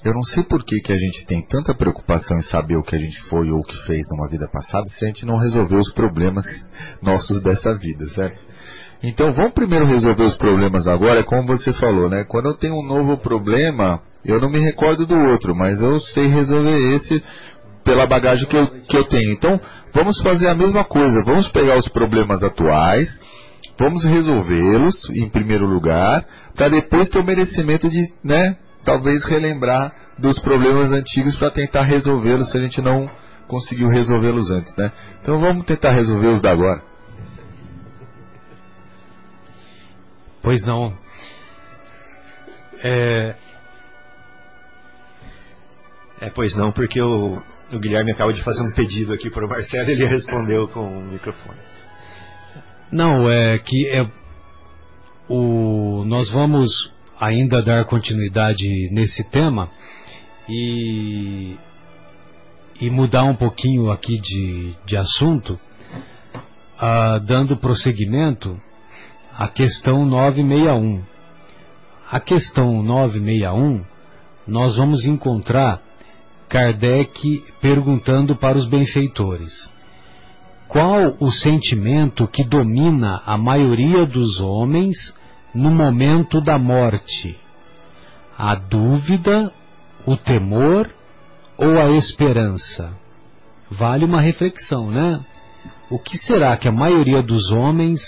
eu 0.05 0.13
não 0.13 0.23
sei 0.25 0.43
por 0.43 0.65
que, 0.65 0.81
que 0.81 0.93
a 0.93 0.99
gente 0.99 1.25
tem 1.27 1.47
tanta 1.47 1.73
preocupação 1.75 2.39
em 2.39 2.43
saber 2.43 2.77
o 2.77 2.83
que 2.83 2.97
a 2.97 2.99
gente 2.99 3.21
foi 3.29 3.49
ou 3.49 3.61
o 3.61 3.65
que 3.65 3.87
fez 3.87 4.05
numa 4.11 4.29
vida 4.29 4.49
passada 4.53 4.85
se 4.89 5.05
a 5.05 5.09
gente 5.09 5.25
não 5.25 5.39
resolveu 5.39 5.79
os 5.79 5.93
problemas 5.93 6.45
nossos 7.01 7.41
dessa 7.41 7.73
vida, 7.79 8.05
certo? 8.15 8.41
Então 9.01 9.33
vamos 9.33 9.53
primeiro 9.53 9.87
resolver 9.87 10.25
os 10.25 10.37
problemas 10.37 10.89
agora, 10.89 11.23
como 11.23 11.47
você 11.47 11.73
falou, 11.73 12.11
né? 12.11 12.25
Quando 12.25 12.47
eu 12.47 12.57
tenho 12.57 12.75
um 12.75 12.87
novo 12.87 13.17
problema, 13.19 14.03
eu 14.27 14.41
não 14.41 14.51
me 14.51 14.59
recordo 14.59 15.07
do 15.07 15.15
outro, 15.15 15.55
mas 15.55 15.81
eu 15.81 16.01
sei 16.01 16.27
resolver 16.27 16.77
esse 16.95 17.23
pela 17.85 18.07
bagagem 18.07 18.47
que 18.49 18.57
eu, 18.57 18.67
que 18.67 18.97
eu 18.97 19.05
tenho. 19.05 19.33
Então 19.33 19.61
vamos 19.95 20.21
fazer 20.21 20.49
a 20.49 20.55
mesma 20.55 20.85
coisa, 20.85 21.23
vamos 21.25 21.49
pegar 21.49 21.77
os 21.77 21.89
problemas 21.89 22.43
atuais, 22.43 23.09
vamos 23.79 24.05
resolvê-los 24.05 25.09
em 25.11 25.29
primeiro 25.29 25.67
lugar, 25.67 26.27
para 26.55 26.69
depois 26.69 27.09
ter 27.09 27.21
o 27.21 27.25
merecimento 27.25 27.89
de, 27.89 28.01
né, 28.25 28.57
talvez 28.85 29.25
relembrar 29.25 29.93
dos 30.19 30.39
problemas 30.39 30.91
antigos 30.93 31.37
para 31.37 31.51
tentar 31.51 31.83
resolvê-los 31.83 32.51
se 32.51 32.59
a 32.59 32.61
gente 32.61 32.81
não 32.81 33.09
conseguiu 33.47 33.89
resolvê-los 33.89 34.51
antes, 34.51 34.75
né? 34.77 34.91
Então 35.23 35.39
vamos 35.39 35.65
tentar 35.65 35.91
resolver 35.91 36.29
os 36.29 36.43
da 36.43 36.51
agora. 36.51 36.83
Pois 40.43 40.65
não. 40.65 40.97
É... 42.83 43.35
é, 46.21 46.31
pois 46.31 46.55
não, 46.57 46.73
porque 46.73 47.01
o, 47.01 47.43
o 47.73 47.79
Guilherme 47.79 48.13
acaba 48.13 48.33
de 48.33 48.43
fazer 48.43 48.63
um 48.63 48.73
pedido 48.73 49.13
aqui 49.13 49.31
para 49.31 49.45
o 49.45 49.49
Marcelo 49.49 49.89
e 49.89 49.93
ele 49.93 50.07
respondeu 50.07 50.69
com 50.69 50.81
o 50.81 51.05
microfone. 51.05 51.59
Não, 52.91 53.29
é 53.29 53.59
que 53.59 53.89
é, 53.89 54.09
o, 55.29 56.05
nós 56.07 56.31
vamos 56.31 56.93
ainda 57.21 57.63
dar 57.63 57.85
continuidade 57.87 58.67
nesse 58.93 59.29
tema 59.31 59.69
e, 60.49 61.57
e 62.81 62.91
mudar 62.91 63.25
um 63.25 63.35
pouquinho 63.35 63.91
aqui 63.91 64.19
de, 64.21 64.75
de 64.87 64.97
assunto, 64.97 65.59
ah, 66.79 67.19
dando 67.19 67.57
prosseguimento 67.57 68.61
à 69.37 69.49
questão 69.49 70.05
961. 70.07 71.03
A 72.09 72.21
questão 72.21 72.83
961, 72.83 73.85
nós 74.47 74.77
vamos 74.77 75.05
encontrar 75.05 75.83
Kardec 76.49 77.45
perguntando 77.61 78.37
para 78.37 78.57
os 78.57 78.67
benfeitores: 78.69 79.53
qual 80.69 81.17
o 81.21 81.31
sentimento 81.31 82.27
que 82.27 82.45
domina 82.45 83.23
a 83.25 83.37
maioria 83.37 84.05
dos 84.05 84.41
homens 84.41 84.97
no 85.55 85.71
momento 85.71 86.41
da 86.41 86.59
morte? 86.59 87.37
A 88.37 88.55
dúvida, 88.55 89.53
o 90.05 90.17
temor 90.17 90.91
ou 91.57 91.79
a 91.79 91.91
esperança? 91.93 92.93
Vale 93.71 94.05
uma 94.05 94.21
reflexão, 94.21 94.91
né? 94.91 95.25
O 95.91 95.99
que 95.99 96.19
será 96.19 96.57
que 96.57 96.69
a 96.69 96.73
maioria 96.73 97.23
dos 97.23 97.51
homens 97.51 98.01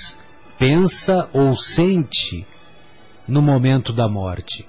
pensa 0.59 1.29
ou 1.33 1.57
sente 1.57 2.47
no 3.27 3.41
momento 3.41 3.93
da 3.93 4.09
morte? 4.09 4.67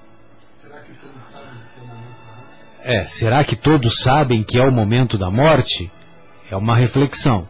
É, 2.83 3.05
será 3.05 3.43
que 3.43 3.55
todos 3.55 4.03
sabem 4.03 4.43
que 4.43 4.57
é 4.57 4.63
o 4.63 4.71
momento 4.71 5.17
da 5.17 5.29
morte? 5.29 5.91
É 6.49 6.55
uma 6.55 6.75
reflexão. 6.75 7.47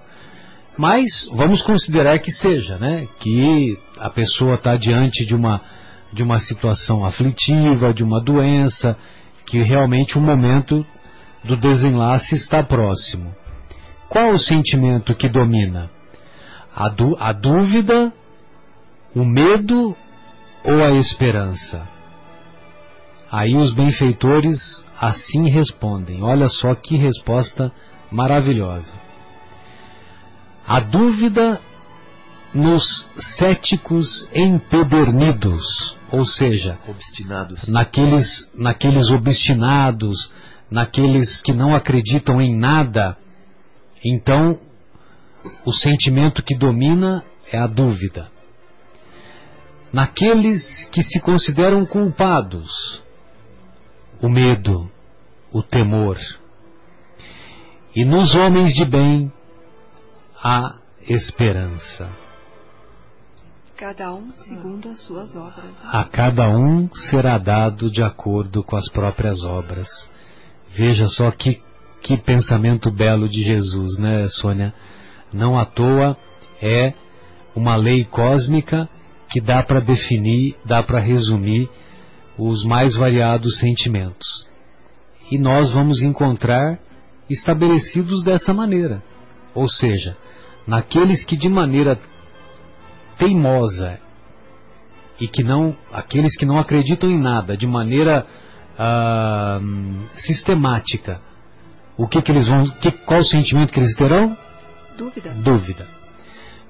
Mas 0.78 1.30
vamos 1.34 1.62
considerar 1.62 2.20
que 2.20 2.32
seja, 2.32 2.78
né? 2.78 3.08
Que 3.20 3.78
a 3.98 4.10
pessoa 4.10 4.56
está 4.56 4.76
diante 4.76 5.26
de 5.26 5.36
uma, 5.36 5.62
de 6.12 6.24
uma 6.24 6.40
situação 6.40 7.06
aflitiva, 7.06 7.94
de 7.94 8.04
uma 8.04 8.22
doença, 8.22 8.98
que 9.46 9.62
realmente 9.62 10.18
o 10.18 10.22
momento 10.22 10.86
do 11.44 11.56
desenlace 11.56 12.36
está 12.36 12.64
próximo. 12.64 13.34
Qual 14.08 14.32
o 14.32 14.40
sentimento 14.40 15.14
que 15.16 15.30
domina? 15.30 15.90
A, 16.76 16.90
a 17.20 17.34
dúvida, 17.34 18.12
o 19.16 19.24
medo 19.24 19.96
ou 20.64 20.84
a 20.84 20.92
esperança? 20.92 21.88
Aí 23.32 23.56
os 23.56 23.74
benfeitores 23.74 24.60
assim 25.00 25.50
respondem. 25.50 26.22
Olha 26.22 26.50
só 26.50 26.76
que 26.76 26.98
resposta 26.98 27.72
maravilhosa. 28.12 28.94
A 30.68 30.80
dúvida 30.80 31.60
nos 32.54 33.10
céticos 33.38 34.28
empedernidos, 34.34 35.96
ou 36.12 36.26
seja, 36.26 36.78
obstinados. 36.88 37.68
Naqueles, 37.68 38.52
naqueles 38.56 39.10
obstinados, 39.10 40.32
naqueles 40.70 41.42
que 41.42 41.54
não 41.54 41.76
acreditam 41.76 42.42
em 42.42 42.56
nada. 42.56 43.18
Então, 44.04 44.60
o 45.66 45.72
sentimento 45.72 46.44
que 46.44 46.58
domina 46.58 47.24
é 47.52 47.58
a 47.58 47.68
dúvida. 47.68 48.28
Naqueles 49.94 50.88
que 50.92 51.02
se 51.02 51.20
consideram 51.20 51.86
culpados, 51.86 53.02
o 54.22 54.30
medo, 54.30 54.90
o 55.52 55.64
temor. 55.64 56.18
E 57.96 58.06
nos 58.06 58.34
homens 58.36 58.74
de 58.74 58.86
bem, 58.86 59.32
a 60.44 60.76
esperança. 61.08 62.10
Cada 63.76 64.14
um 64.14 64.30
segundo 64.32 64.90
as 64.90 65.02
suas 65.04 65.36
obras. 65.36 65.72
A 65.84 66.04
cada 66.04 66.50
um 66.50 66.90
será 66.94 67.38
dado 67.38 67.90
de 67.90 68.04
acordo 68.04 68.64
com 68.64 68.76
as 68.76 68.90
próprias 68.90 69.41
obras. 69.44 69.88
Veja 70.76 71.08
só 71.08 71.32
que, 71.32 71.62
que 72.02 72.18
pensamento 72.18 72.91
belo 72.91 73.28
de 73.30 73.41
Jesus, 73.41 73.98
né, 73.98 74.28
Sônia? 74.28 74.74
Não 75.32 75.58
à 75.58 75.66
toa 75.66 76.18
é 76.62 76.94
uma 77.56 77.76
lei 77.76 78.04
cósmica 78.04 78.88
que 79.30 79.40
dá 79.40 79.64
para 79.64 79.80
definir, 79.80 80.58
dá 80.66 80.84
para 80.84 81.00
resumir 81.00 81.70
os 82.48 82.64
mais 82.64 82.95
variados 82.95 83.60
sentimentos. 83.60 84.48
E 85.30 85.38
nós 85.38 85.72
vamos 85.72 86.02
encontrar 86.02 86.80
estabelecidos 87.30 88.24
dessa 88.24 88.53
maneira. 88.53 89.03
Ou 89.53 89.70
seja, 89.70 90.16
naqueles 90.66 91.26
que 91.26 91.36
de 91.36 91.49
maneira 91.49 91.99
teimosa 93.18 93.99
e 95.20 95.28
que 95.28 95.44
não, 95.44 95.76
aqueles 95.91 96.36
que 96.38 96.45
não 96.45 96.57
acreditam 96.57 97.10
em 97.10 97.20
nada, 97.20 97.57
de 97.57 97.68
maneira 97.68 98.26
ah, 98.78 99.60
sistemática, 100.16 101.20
o 101.98 102.07
que, 102.07 102.22
que 102.22 102.32
eles 102.32 102.48
vão, 102.48 102.66
que, 102.80 102.91
qual 102.91 103.20
o 103.20 103.26
sentimento 103.26 103.74
que 103.74 103.80
eles 103.80 103.94
terão? 103.95 104.38
Dúvida. 104.98 105.34
Dúvida. 105.34 105.88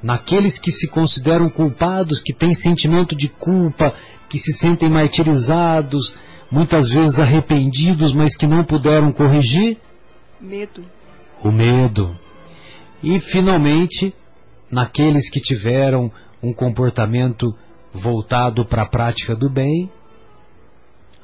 Naqueles 0.02 0.58
que 0.58 0.72
se 0.72 0.88
consideram 0.88 1.50
culpados, 1.50 2.22
que 2.24 2.34
têm 2.34 2.54
sentimento 2.56 3.16
de 3.16 3.28
culpa, 3.28 3.94
que 4.30 4.38
se 4.38 4.54
sentem 4.54 4.90
martirizados, 4.90 6.16
muitas 6.52 6.90
vezes 6.90 7.20
arrependidos, 7.20 8.14
mas 8.14 8.38
que 8.38 8.48
não 8.48 8.64
puderam 8.64 9.12
corrigir? 9.12 9.78
Medo. 10.40 10.86
O 11.44 11.52
medo. 11.52 12.16
E, 13.04 13.20
finalmente, 13.20 14.14
naqueles 14.72 15.30
que 15.30 15.40
tiveram 15.40 16.12
um 16.42 16.54
comportamento 16.54 17.48
voltado 17.94 18.66
para 18.66 18.84
a 18.84 18.90
prática 18.90 19.36
do 19.36 19.50
bem, 19.50 19.92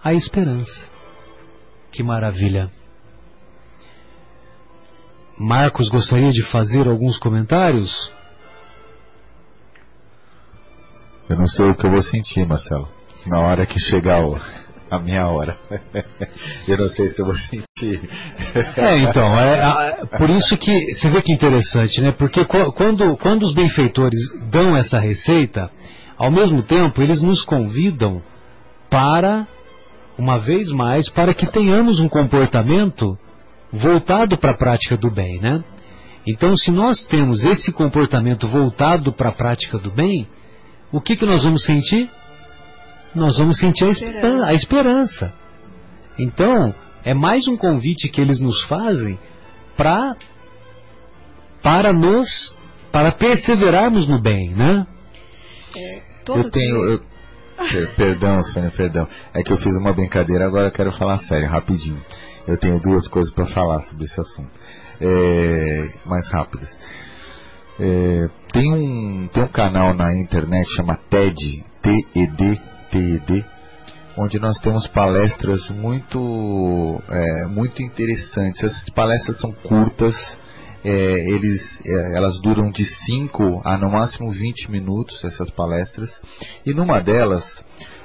a 0.03 0.13
esperança. 0.13 0.89
Que 1.91 2.03
maravilha! 2.03 2.71
Marcos 5.37 5.89
gostaria 5.89 6.31
de 6.31 6.43
fazer 6.43 6.87
alguns 6.87 7.17
comentários? 7.19 8.11
Eu 11.29 11.35
não 11.35 11.47
sei 11.47 11.69
o 11.69 11.75
que 11.75 11.85
eu 11.85 11.91
vou 11.91 12.01
sentir, 12.01 12.45
Marcelo 12.47 12.94
na 13.25 13.39
hora 13.39 13.65
que 13.65 13.79
chegar 13.79 14.21
a 14.89 14.99
minha 14.99 15.27
hora. 15.27 15.57
eu 16.67 16.77
não 16.77 16.89
sei 16.89 17.09
se 17.09 17.21
eu 17.21 17.25
vou 17.25 17.35
sentir. 17.35 18.09
É, 18.77 18.99
então, 18.99 19.39
é, 19.39 20.01
é, 20.13 20.17
por 20.17 20.29
isso 20.29 20.57
que 20.57 20.93
você 20.93 21.09
vê 21.09 21.21
que 21.21 21.33
interessante, 21.33 22.01
né? 22.01 22.11
Porque 22.11 22.45
quando, 22.45 23.17
quando 23.17 23.43
os 23.43 23.53
benfeitores 23.53 24.19
dão 24.49 24.77
essa 24.77 24.99
receita, 24.99 25.69
ao 26.17 26.31
mesmo 26.31 26.63
tempo 26.63 27.01
eles 27.01 27.21
nos 27.21 27.43
convidam 27.43 28.21
para, 28.89 29.47
uma 30.17 30.39
vez 30.39 30.69
mais, 30.69 31.09
para 31.09 31.33
que 31.33 31.47
tenhamos 31.47 31.99
um 31.99 32.07
comportamento 32.07 33.17
voltado 33.73 34.37
para 34.37 34.51
a 34.51 34.57
prática 34.57 34.95
do 34.95 35.11
bem, 35.11 35.39
né? 35.41 35.63
Então, 36.27 36.55
se 36.55 36.71
nós 36.71 37.05
temos 37.05 37.43
esse 37.43 37.71
comportamento 37.71 38.47
voltado 38.47 39.13
para 39.13 39.29
a 39.29 39.33
prática 39.33 39.77
do 39.77 39.91
bem, 39.91 40.27
o 40.91 40.99
que, 40.99 41.15
que 41.15 41.25
nós 41.25 41.43
vamos 41.43 41.63
sentir? 41.63 42.09
Nós 43.15 43.37
vamos 43.37 43.57
sentir 43.57 43.85
a, 43.85 43.89
esperança. 43.89 44.45
a 44.45 44.53
esperança. 44.53 45.33
Então, 46.19 46.75
é 47.03 47.13
mais 47.13 47.47
um 47.47 47.55
convite 47.55 48.09
que 48.09 48.21
eles 48.21 48.39
nos 48.39 48.61
fazem 48.63 49.17
para 49.77 50.15
para 51.61 51.93
nos 51.93 52.55
para 52.91 53.11
perseverarmos 53.11 54.07
no 54.07 54.21
bem, 54.21 54.53
né? 54.53 54.85
É, 55.75 56.01
eu 56.27 56.49
tenho 56.49 56.85
eu, 56.85 57.01
perdão, 57.95 58.43
Sônia, 58.43 58.71
perdão. 58.71 59.07
É 59.33 59.41
que 59.41 59.51
eu 59.51 59.57
fiz 59.57 59.71
uma 59.79 59.93
brincadeira, 59.93 60.45
agora 60.45 60.67
eu 60.67 60.71
quero 60.71 60.91
falar 60.91 61.19
sério, 61.19 61.49
rapidinho. 61.49 62.01
Eu 62.47 62.57
tenho 62.57 62.79
duas 62.79 63.07
coisas 63.07 63.33
para 63.33 63.45
falar 63.47 63.79
sobre 63.81 64.05
esse 64.05 64.19
assunto. 64.19 64.51
É, 64.99 65.89
mais 66.05 66.29
rápidas. 66.29 66.69
É, 67.79 68.29
tem, 68.53 68.73
um, 68.73 69.27
tem 69.27 69.43
um 69.43 69.47
canal 69.47 69.93
na 69.93 70.13
internet 70.15 70.67
chama 70.75 70.99
TED, 71.09 71.63
T-E-D, 71.81 72.61
TED, 72.95 73.45
onde 74.17 74.39
nós 74.39 74.57
temos 74.59 74.87
palestras 74.87 75.69
muito, 75.69 77.01
é, 77.09 77.45
muito 77.47 77.83
interessantes. 77.83 78.63
Essas 78.63 78.89
palestras 78.91 79.37
são 79.41 79.51
curtas, 79.51 80.15
é, 80.81 80.89
eles, 81.29 81.61
é, 81.85 82.15
elas 82.15 82.39
duram 82.41 82.71
de 82.71 82.85
5 82.85 83.61
a 83.65 83.77
no 83.77 83.91
máximo 83.91 84.31
20 84.31 84.71
minutos, 84.71 85.21
essas 85.25 85.49
palestras, 85.49 86.09
e 86.65 86.73
numa 86.73 87.01
delas, 87.01 87.43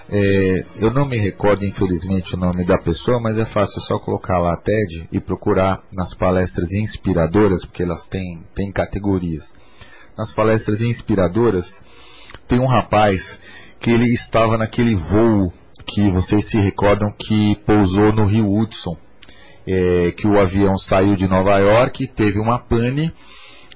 é, 0.08 0.64
eu 0.74 0.92
não 0.92 1.06
me 1.06 1.18
recordo 1.18 1.64
infelizmente 1.64 2.34
o 2.34 2.38
nome 2.38 2.64
da 2.64 2.78
pessoa, 2.78 3.20
mas 3.20 3.38
é 3.38 3.46
fácil 3.46 3.80
só 3.82 3.96
colocar 4.00 4.38
lá 4.38 4.56
TED 4.56 5.08
e 5.12 5.20
procurar 5.20 5.84
nas 5.94 6.12
palestras 6.14 6.68
inspiradoras, 6.72 7.64
porque 7.64 7.84
elas 7.84 8.08
têm, 8.08 8.42
têm 8.56 8.72
categorias. 8.72 9.44
Nas 10.18 10.32
palestras 10.32 10.80
inspiradoras, 10.80 11.64
tem 12.48 12.58
um 12.58 12.66
rapaz 12.66 13.22
que 13.80 13.90
ele 13.90 14.12
estava 14.12 14.58
naquele 14.58 14.94
voo 14.94 15.52
que 15.86 16.10
vocês 16.10 16.48
se 16.50 16.58
recordam 16.60 17.10
que 17.12 17.56
pousou 17.66 18.12
no 18.12 18.26
Rio 18.26 18.46
Hudson, 18.46 18.96
é, 19.66 20.12
que 20.12 20.26
o 20.26 20.38
avião 20.38 20.76
saiu 20.76 21.16
de 21.16 21.26
Nova 21.26 21.58
York, 21.58 22.06
teve 22.14 22.38
uma 22.38 22.58
pane, 22.58 23.12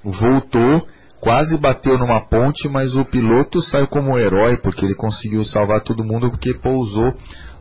voltou, 0.03 0.87
quase 1.21 1.57
bateu 1.57 1.99
numa 1.99 2.21
ponte, 2.21 2.69
mas 2.69 2.95
o 2.95 3.05
piloto 3.05 3.63
saiu 3.63 3.87
como 3.87 4.19
herói 4.19 4.59
porque 4.59 4.85
ele 4.85 4.95
conseguiu 4.95 5.45
salvar 5.45 5.81
todo 5.81 6.05
mundo 6.05 6.31
porque 6.31 6.55
pousou 6.55 7.15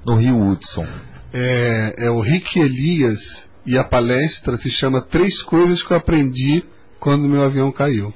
no 0.06 0.16
Rio 0.16 0.38
Hudson. 0.38 0.86
É, 1.34 2.08
é 2.08 2.12
o 2.12 2.20
Rick 2.20 2.60
Elias 2.60 3.20
e 3.66 3.78
a 3.78 3.84
palestra 3.84 4.58
se 4.58 4.70
chama 4.70 5.02
Três 5.02 5.42
Coisas 5.44 5.82
que 5.82 5.94
eu 5.94 5.98
aprendi 5.98 6.64
quando 7.00 7.28
meu 7.28 7.42
avião 7.42 7.72
caiu. 7.72 8.14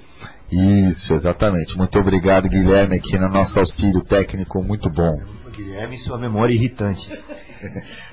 Isso, 0.52 1.14
exatamente. 1.14 1.78
Muito 1.78 2.00
obrigado, 2.00 2.48
Guilherme, 2.48 2.96
aqui 2.96 3.18
no 3.18 3.30
nosso 3.30 3.60
auxílio 3.60 4.04
técnico, 4.06 4.64
muito 4.64 4.90
bom. 4.90 5.20
Guilherme 5.52 5.96
e 5.96 6.00
sua 6.00 6.18
memória 6.18 6.54
irritante. 6.54 7.08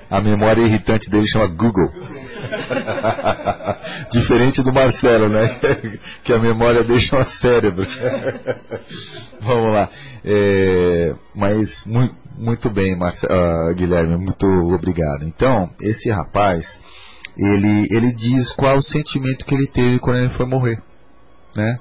A 0.09 0.21
memória 0.21 0.61
irritante 0.61 1.09
dele 1.09 1.27
chama 1.27 1.47
Google. 1.47 1.89
Diferente 4.11 4.61
do 4.61 4.73
Marcelo, 4.73 5.29
né? 5.29 5.59
que 6.23 6.31
a 6.31 6.39
memória 6.39 6.83
deixa 6.83 7.17
um 7.17 7.25
cérebro. 7.25 7.87
Vamos 9.41 9.73
lá. 9.73 9.89
É, 10.23 11.15
mas 11.35 11.83
muito, 11.85 12.15
muito 12.37 12.69
bem, 12.69 12.95
Marce 12.95 13.25
uh, 13.25 13.73
Guilherme, 13.75 14.17
muito 14.17 14.45
obrigado. 14.73 15.23
Então, 15.23 15.69
esse 15.81 16.09
rapaz, 16.11 16.79
ele, 17.37 17.87
ele 17.89 18.13
diz 18.13 18.51
qual 18.53 18.77
o 18.77 18.83
sentimento 18.83 19.45
que 19.45 19.55
ele 19.55 19.67
teve 19.67 19.99
quando 19.99 20.17
ele 20.17 20.29
foi 20.29 20.45
morrer, 20.45 20.79
né? 21.55 21.79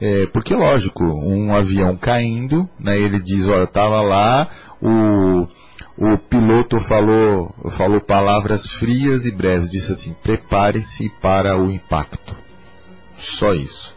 É, 0.00 0.26
porque, 0.26 0.54
lógico, 0.54 1.02
um 1.04 1.54
avião 1.54 1.96
caindo, 1.96 2.68
né, 2.78 2.98
ele 2.98 3.18
diz, 3.18 3.46
olha, 3.46 3.64
estava 3.64 4.02
lá, 4.02 4.48
o, 4.82 5.46
o 5.98 6.18
piloto 6.28 6.78
falou, 6.80 7.54
falou 7.78 8.00
palavras 8.00 8.62
frias 8.78 9.24
e 9.24 9.30
breves, 9.30 9.70
disse 9.70 9.92
assim, 9.92 10.14
prepare-se 10.22 11.08
para 11.20 11.56
o 11.56 11.70
impacto. 11.70 12.36
Só 13.38 13.54
isso. 13.54 13.96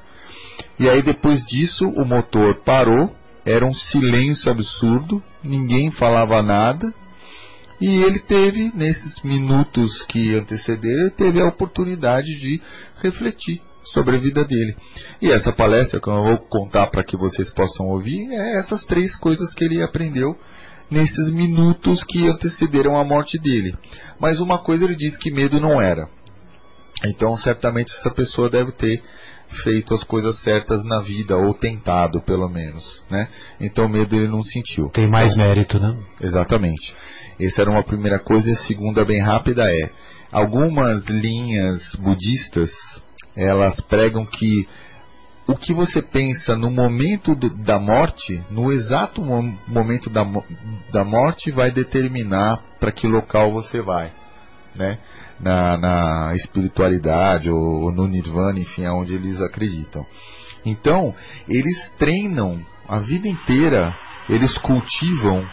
E 0.79 0.87
aí 0.87 1.03
depois 1.03 1.45
disso 1.45 1.85
o 1.89 2.05
motor 2.05 2.63
parou, 2.63 3.13
era 3.45 3.65
um 3.65 3.73
silêncio 3.73 4.49
absurdo, 4.49 5.21
ninguém 5.43 5.91
falava 5.91 6.41
nada, 6.41 6.93
e 7.81 7.87
ele 8.03 8.19
teve, 8.19 8.71
nesses 8.73 9.21
minutos 9.21 10.01
que 10.03 10.33
antecederam, 10.35 11.01
ele 11.01 11.11
teve 11.11 11.41
a 11.41 11.47
oportunidade 11.47 12.27
de 12.39 12.61
refletir 13.01 13.61
sobre 13.93 14.17
a 14.17 14.19
vida 14.19 14.43
dele. 14.43 14.75
E 15.21 15.31
essa 15.31 15.51
palestra 15.51 15.99
que 15.99 16.09
eu 16.09 16.23
vou 16.23 16.37
contar 16.49 16.87
para 16.87 17.03
que 17.03 17.17
vocês 17.17 17.51
possam 17.53 17.87
ouvir 17.87 18.31
é 18.31 18.59
essas 18.59 18.83
três 18.85 19.15
coisas 19.17 19.53
que 19.53 19.63
ele 19.63 19.81
aprendeu 19.81 20.37
nesses 20.89 21.31
minutos 21.31 22.03
que 22.03 22.27
antecederam 22.27 22.97
a 22.97 23.03
morte 23.03 23.37
dele. 23.39 23.75
Mas 24.19 24.39
uma 24.39 24.57
coisa 24.59 24.85
ele 24.85 24.95
disse 24.95 25.19
que 25.19 25.31
medo 25.31 25.59
não 25.59 25.81
era. 25.81 26.07
Então, 27.05 27.35
certamente 27.37 27.93
essa 27.93 28.11
pessoa 28.11 28.49
deve 28.49 28.71
ter 28.73 29.01
feito 29.63 29.93
as 29.93 30.03
coisas 30.03 30.37
certas 30.39 30.83
na 30.83 31.01
vida 31.01 31.35
ou 31.37 31.53
tentado, 31.53 32.21
pelo 32.21 32.49
menos, 32.49 32.83
né? 33.09 33.29
Então, 33.59 33.87
medo 33.87 34.15
ele 34.15 34.27
não 34.27 34.43
sentiu. 34.43 34.89
Tem 34.89 35.09
mais 35.09 35.35
mérito, 35.35 35.79
né? 35.79 35.97
Exatamente. 36.21 36.95
Essa 37.39 37.61
era 37.61 37.71
uma 37.71 37.83
primeira 37.83 38.19
coisa. 38.19 38.49
E 38.49 38.53
a 38.53 38.57
segunda, 38.57 39.05
bem 39.05 39.21
rápida, 39.21 39.63
é 39.63 39.91
algumas 40.31 41.07
linhas 41.07 41.95
budistas 41.95 42.69
elas 43.35 43.79
pregam 43.81 44.25
que 44.25 44.67
o 45.47 45.55
que 45.55 45.73
você 45.73 46.01
pensa 46.01 46.55
no 46.55 46.69
momento 46.69 47.33
do, 47.33 47.49
da 47.49 47.79
morte, 47.79 48.43
no 48.51 48.71
exato 48.71 49.21
momento 49.67 50.09
da, 50.09 50.23
da 50.91 51.03
morte, 51.03 51.49
vai 51.49 51.71
determinar 51.71 52.61
para 52.79 52.91
que 52.91 53.07
local 53.07 53.51
você 53.51 53.81
vai. 53.81 54.11
Né? 54.75 54.99
Na, 55.39 55.77
na 55.77 56.35
espiritualidade 56.35 57.49
ou, 57.49 57.85
ou 57.85 57.91
no 57.91 58.07
nirvana, 58.07 58.59
enfim, 58.59 58.85
aonde 58.85 59.15
eles 59.15 59.41
acreditam. 59.41 60.05
Então, 60.63 61.15
eles 61.47 61.95
treinam 61.97 62.63
a 62.87 62.99
vida 62.99 63.27
inteira, 63.27 63.95
eles 64.29 64.55
cultivam 64.59 65.43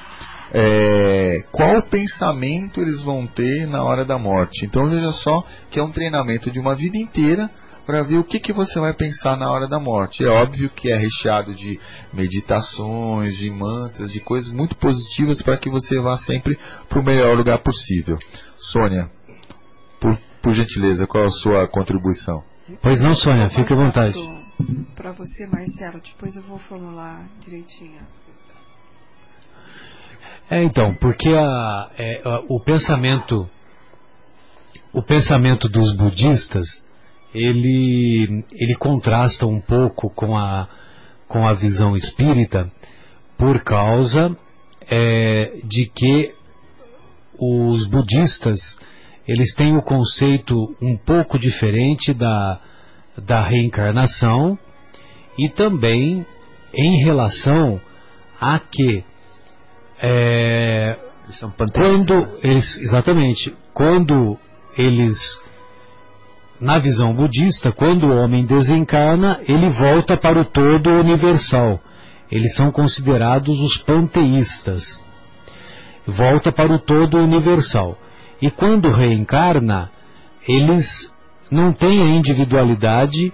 é, 0.53 1.45
qual 1.51 1.83
pensamento 1.83 2.81
eles 2.81 3.03
vão 3.03 3.27
ter 3.27 3.67
na 3.67 3.83
hora 3.83 4.05
da 4.05 4.19
morte. 4.19 4.65
Então 4.65 4.89
veja 4.89 5.13
só 5.13 5.45
que 5.71 5.79
é 5.79 5.83
um 5.83 5.91
treinamento 5.91 6.51
de 6.51 6.61
uma 6.61 6.75
vida 6.75 6.99
inteira 6.99 7.51
para 7.87 8.03
ver 8.03 8.19
o 8.19 8.25
que, 8.25 8.41
que 8.41 8.53
você 8.53 8.81
vai 8.81 8.93
pensar 8.93 9.37
na 9.37 9.51
hora 9.51 9.69
da 9.69 9.79
morte. 9.79 10.25
É 10.25 10.29
óbvio 10.29 10.69
que 10.69 10.91
é 10.91 10.97
recheado 10.97 11.55
de 11.55 11.79
meditações, 12.13 13.37
de 13.37 13.49
mantras, 13.49 14.11
de 14.11 14.21
coisas 14.21 14.53
muito 14.53 14.75
positivas 14.77 15.41
para 15.41 15.57
que 15.57 15.71
você 15.71 16.01
vá 16.01 16.19
sempre 16.19 16.59
para 16.89 17.01
o 17.01 17.05
melhor 17.05 17.37
lugar 17.37 17.59
possível. 17.59 18.19
Sônia, 18.59 19.09
por, 20.01 20.19
por 20.43 20.53
gentileza, 20.53 21.07
qual 21.07 21.27
a 21.27 21.31
sua 21.31 21.69
contribuição? 21.69 22.43
Pois 22.83 23.01
não, 23.01 23.15
Sônia, 23.15 23.49
fique 23.51 23.73
à 23.73 23.77
vontade. 23.77 24.19
Para 24.97 25.13
você, 25.13 25.47
Marcelo, 25.47 26.01
depois 26.01 26.35
eu 26.35 26.43
vou 26.43 26.59
formular 26.59 27.29
direitinho. 27.41 28.01
É, 30.51 30.63
então, 30.65 30.95
porque 30.97 31.29
a, 31.31 31.91
é, 31.97 32.23
a, 32.25 32.41
o 32.49 32.61
pensamento 32.61 33.49
o 34.93 35.03
pensamento 35.03 35.69
dos 35.69 35.95
budistas 35.95 36.86
ele, 37.37 38.45
ele 38.53 38.75
contrasta 38.77 39.47
um 39.47 39.61
pouco 39.61 40.09
com 40.11 40.37
a, 40.37 40.67
com 41.29 41.47
a 41.47 41.53
visão 41.53 41.95
espírita 41.95 42.71
por 43.37 43.63
causa 43.63 44.35
é, 44.89 45.59
de 45.65 45.87
que 45.95 46.35
os 47.39 47.87
budistas 47.89 48.59
eles 49.29 49.55
têm 49.55 49.77
o 49.77 49.83
conceito 49.83 50.55
um 50.81 50.97
pouco 50.97 51.39
diferente 51.39 52.15
da, 52.15 52.61
da 53.19 53.43
reencarnação 53.43 54.59
e 55.37 55.49
também 55.51 56.25
em 56.73 57.05
relação 57.05 57.79
a 58.41 58.59
que 58.59 59.05
é, 60.01 60.99
quando 61.75 62.39
eles 62.43 62.79
exatamente 62.79 63.55
quando 63.75 64.39
eles 64.79 65.19
na 66.61 66.79
visão 66.79 67.15
budista, 67.15 67.73
quando 67.73 68.07
o 68.07 68.17
homem 68.17 68.45
desencarna, 68.45 69.41
ele 69.47 69.69
volta 69.71 70.17
para 70.17 70.41
o 70.41 70.45
todo 70.45 70.91
universal. 70.91 71.81
Eles 72.31 72.55
são 72.57 72.73
considerados 72.73 73.59
os 73.61 73.79
panteístas. 73.79 75.05
volta 76.07 76.53
para 76.53 76.73
o 76.73 76.79
todo 76.79 77.19
universal. 77.19 77.99
E 78.41 78.49
quando 78.51 78.91
reencarna, 78.91 79.91
eles 80.47 81.13
não 81.51 81.73
têm 81.73 82.01
a 82.01 82.09
individualidade 82.09 83.33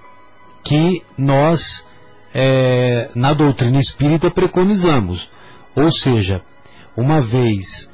que 0.65 1.03
nós, 1.19 1.87
é, 2.33 3.11
na 3.15 3.35
doutrina 3.35 3.79
espírita, 3.79 4.31
preconizamos. 4.31 5.29
Ou 5.77 5.91
seja, 5.93 6.41
uma 6.97 7.21
vez 7.21 7.91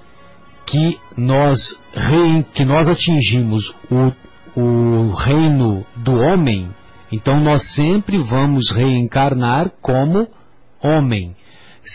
que 0.66 0.98
nós, 1.16 1.58
que 2.54 2.64
nós 2.64 2.88
atingimos 2.88 3.68
o, 3.90 4.12
o 4.60 5.12
reino 5.12 5.86
do 5.94 6.14
homem, 6.14 6.68
então 7.12 7.38
nós 7.38 7.62
sempre 7.76 8.18
vamos 8.18 8.72
reencarnar 8.72 9.70
como 9.80 10.26
homem, 10.82 11.36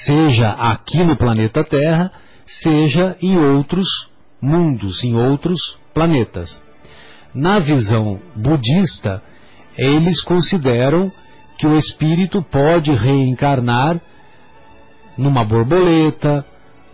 seja 0.06 0.52
aqui 0.52 1.04
no 1.04 1.18
planeta 1.18 1.62
Terra, 1.66 2.10
seja 2.46 3.18
em 3.22 3.38
outros 3.38 3.86
mundos, 4.42 5.04
em 5.04 5.14
outros 5.14 5.78
planetas. 5.94 6.64
Na 7.36 7.60
visão 7.60 8.22
budista, 8.34 9.22
eles 9.78 10.24
consideram 10.24 11.12
que 11.58 11.68
o 11.68 11.76
espírito 11.76 12.42
pode 12.44 12.94
reencarnar 12.94 14.00
numa 15.18 15.44
borboleta, 15.44 16.46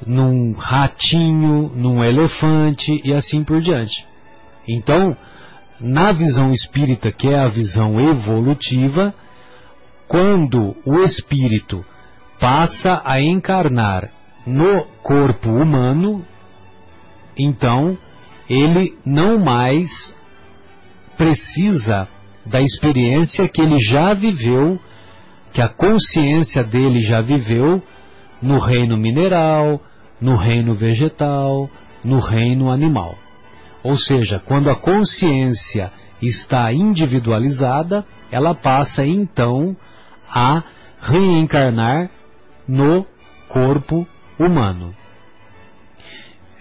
num 0.06 0.54
ratinho, 0.54 1.72
num 1.76 2.04
elefante 2.04 3.02
e 3.04 3.14
assim 3.14 3.44
por 3.44 3.62
diante. 3.62 4.04
Então, 4.68 5.16
na 5.80 6.12
visão 6.12 6.52
espírita, 6.52 7.12
que 7.12 7.30
é 7.30 7.40
a 7.40 7.48
visão 7.48 8.00
evolutiva, 8.00 9.14
quando 10.08 10.76
o 10.86 11.00
espírito 11.00 11.86
passa 12.40 13.02
a 13.06 13.22
encarnar 13.22 14.10
no 14.46 14.84
corpo 15.04 15.50
humano, 15.50 16.26
então 17.38 17.98
ele 18.50 18.98
não 19.06 19.40
mais 19.40 19.90
precisa 21.18 22.08
da 22.46 22.62
experiência 22.62 23.48
que 23.48 23.62
ele 23.62 23.78
já 23.80 24.14
viveu, 24.14 24.80
que 25.54 25.62
a 25.62 25.68
consciência 25.68 26.64
dele 26.64 27.02
já 27.02 27.22
viveu 27.22 27.84
no 28.42 28.58
reino 28.58 28.98
mineral, 28.98 29.82
no 30.20 30.36
reino 30.36 30.74
vegetal, 30.74 31.70
no 32.04 32.20
reino 32.20 32.72
animal. 32.72 33.16
Ou 33.84 33.98
seja, 33.98 34.40
quando 34.40 34.70
a 34.70 34.76
consciência 34.76 35.92
está 36.22 36.72
individualizada, 36.74 38.06
ela 38.32 38.54
passa 38.54 39.06
então 39.06 39.76
a 40.30 40.64
reencarnar 41.02 42.10
no 42.68 43.06
corpo 43.48 44.08
humano. 44.38 44.94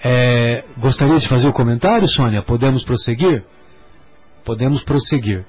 É, 0.03 0.65
gostaria 0.79 1.19
de 1.19 1.29
fazer 1.29 1.47
o 1.47 1.51
um 1.51 1.53
comentário, 1.53 2.09
Sônia? 2.09 2.43
Podemos 2.43 2.85
prosseguir? 2.85 3.45
Podemos 4.45 4.83
prosseguir. 4.85 5.45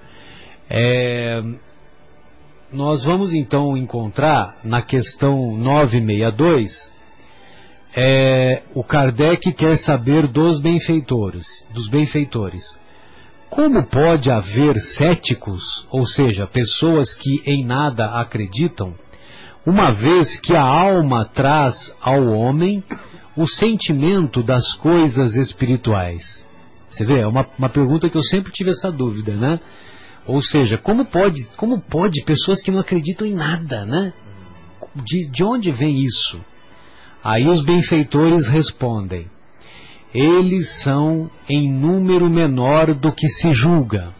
É, 0.69 1.41
nós 2.71 3.03
vamos 3.03 3.33
então 3.33 3.77
encontrar 3.77 4.57
na 4.63 4.81
questão 4.81 5.55
962 5.55 6.98
é, 7.95 8.63
o 8.75 8.83
Kardec 8.83 9.51
quer 9.53 9.77
saber 9.79 10.27
dos 10.27 10.61
benfeitores, 10.61 11.45
dos 11.73 11.89
benfeitores. 11.89 12.63
Como 13.49 13.83
pode 13.87 14.29
haver 14.29 14.75
céticos, 14.95 15.87
ou 15.89 16.05
seja, 16.05 16.45
pessoas 16.45 17.13
que 17.15 17.41
em 17.47 17.65
nada 17.65 18.19
acreditam, 18.19 18.93
uma 19.65 19.91
vez 19.91 20.39
que 20.39 20.55
a 20.55 20.63
alma 20.63 21.25
traz 21.25 21.75
ao 21.99 22.27
homem 22.27 22.83
o 23.35 23.47
sentimento 23.47 24.43
das 24.43 24.73
coisas 24.75 25.35
espirituais? 25.35 26.47
Você 26.91 27.05
vê, 27.05 27.21
é 27.21 27.27
uma, 27.27 27.47
uma 27.57 27.69
pergunta 27.69 28.09
que 28.09 28.17
eu 28.17 28.23
sempre 28.23 28.51
tive 28.51 28.69
essa 28.69 28.91
dúvida, 28.91 29.35
né? 29.35 29.59
Ou 30.27 30.41
seja, 30.43 30.77
como 30.77 31.05
pode, 31.05 31.43
como 31.55 31.81
pode 31.81 32.23
pessoas 32.23 32.61
que 32.61 32.69
não 32.69 32.79
acreditam 32.79 33.25
em 33.25 33.33
nada, 33.33 33.83
né? 33.85 34.13
De, 34.95 35.29
de 35.31 35.43
onde 35.43 35.71
vem 35.71 36.03
isso? 36.03 36.39
Aí 37.23 37.47
os 37.47 37.63
benfeitores 37.63 38.47
respondem: 38.47 39.27
eles 40.13 40.81
são 40.83 41.29
em 41.47 41.71
número 41.71 42.29
menor 42.29 42.93
do 42.95 43.11
que 43.11 43.27
se 43.27 43.53
julga. 43.53 44.11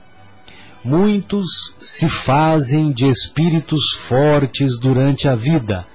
Muitos 0.84 1.45
se 1.80 2.07
fazem 2.26 2.91
de 2.91 3.07
espíritos 3.07 3.81
fortes 4.07 4.80
durante 4.80 5.27
a 5.27 5.35
vida, 5.35 5.85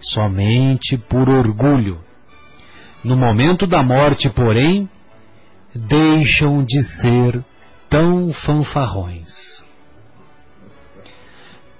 somente 0.00 0.96
por 0.96 1.28
orgulho. 1.28 2.00
No 3.04 3.16
momento 3.16 3.66
da 3.66 3.82
morte, 3.82 4.30
porém, 4.30 4.88
deixam 5.74 6.64
de 6.64 6.80
ser 7.00 7.44
tão 7.90 8.32
fanfarrões. 8.32 9.28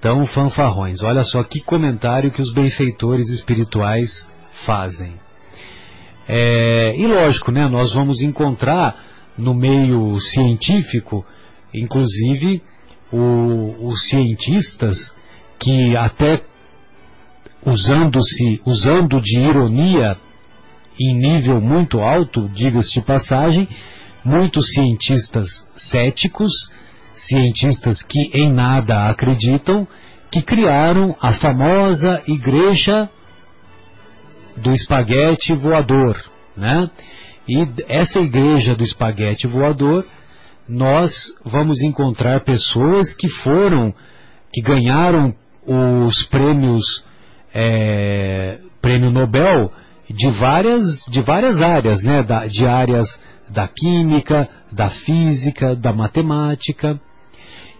Tão 0.00 0.26
fanfarrões. 0.26 1.00
Olha 1.00 1.22
só 1.22 1.44
que 1.44 1.60
comentário 1.60 2.32
que 2.32 2.42
os 2.42 2.52
benfeitores 2.52 3.28
espirituais 3.30 4.28
fazem. 4.64 5.12
É, 6.28 6.94
e 6.96 7.06
lógico, 7.06 7.50
né, 7.50 7.68
nós 7.68 7.92
vamos 7.92 8.22
encontrar 8.22 8.96
no 9.36 9.54
meio 9.54 10.18
científico, 10.20 11.24
inclusive, 11.74 12.62
o, 13.12 13.88
os 13.88 14.08
cientistas 14.08 14.96
que 15.58 15.96
até 15.96 16.42
usando-se, 17.64 18.60
usando 18.64 19.20
de 19.20 19.38
ironia 19.38 20.16
em 20.98 21.14
nível 21.16 21.60
muito 21.60 22.00
alto, 22.00 22.48
diga-se 22.48 22.92
de 22.92 23.02
passagem, 23.02 23.68
muitos 24.24 24.72
cientistas 24.72 25.48
céticos, 25.90 26.52
cientistas 27.16 28.02
que 28.02 28.30
em 28.34 28.52
nada 28.52 29.08
acreditam, 29.08 29.86
que 30.30 30.42
criaram 30.42 31.16
a 31.20 31.32
famosa 31.34 32.22
Igreja 32.26 33.08
do 34.56 34.72
Espaguete 34.72 35.54
Voador, 35.54 36.16
né? 36.56 36.90
E 37.48 37.66
essa 37.88 38.20
Igreja 38.20 38.74
do 38.74 38.84
Espaguete 38.84 39.46
Voador, 39.46 40.04
nós 40.68 41.12
vamos 41.44 41.82
encontrar 41.82 42.44
pessoas 42.44 43.14
que 43.16 43.28
foram, 43.28 43.92
que 44.52 44.62
ganharam 44.62 45.34
os 45.66 46.22
prêmios, 46.26 47.04
é, 47.54 48.58
prêmio 48.80 49.10
Nobel 49.10 49.72
de 50.08 50.30
várias, 50.30 50.84
de 51.10 51.20
várias 51.22 51.60
áreas, 51.60 52.02
né? 52.02 52.22
Da, 52.22 52.46
de 52.46 52.66
áreas 52.66 53.06
da 53.48 53.68
química, 53.68 54.48
da 54.70 54.90
física, 54.90 55.74
da 55.74 55.92
matemática. 55.92 57.00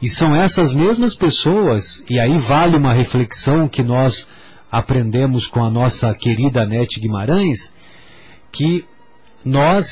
E 0.01 0.09
são 0.09 0.35
essas 0.35 0.75
mesmas 0.75 1.15
pessoas, 1.15 1.85
e 2.11 2.19
aí 2.19 2.39
vale 2.39 2.77
uma 2.77 2.93
reflexão 2.93 3.69
que 3.69 3.83
nós 3.83 4.29
aprendemos 4.73 5.47
com 5.49 5.63
a 5.63 5.71
nossa 5.71 6.15
querida 6.15 6.65
Nete 6.65 6.99
Guimarães, 6.99 7.59
que 8.51 8.87
nós 9.45 9.87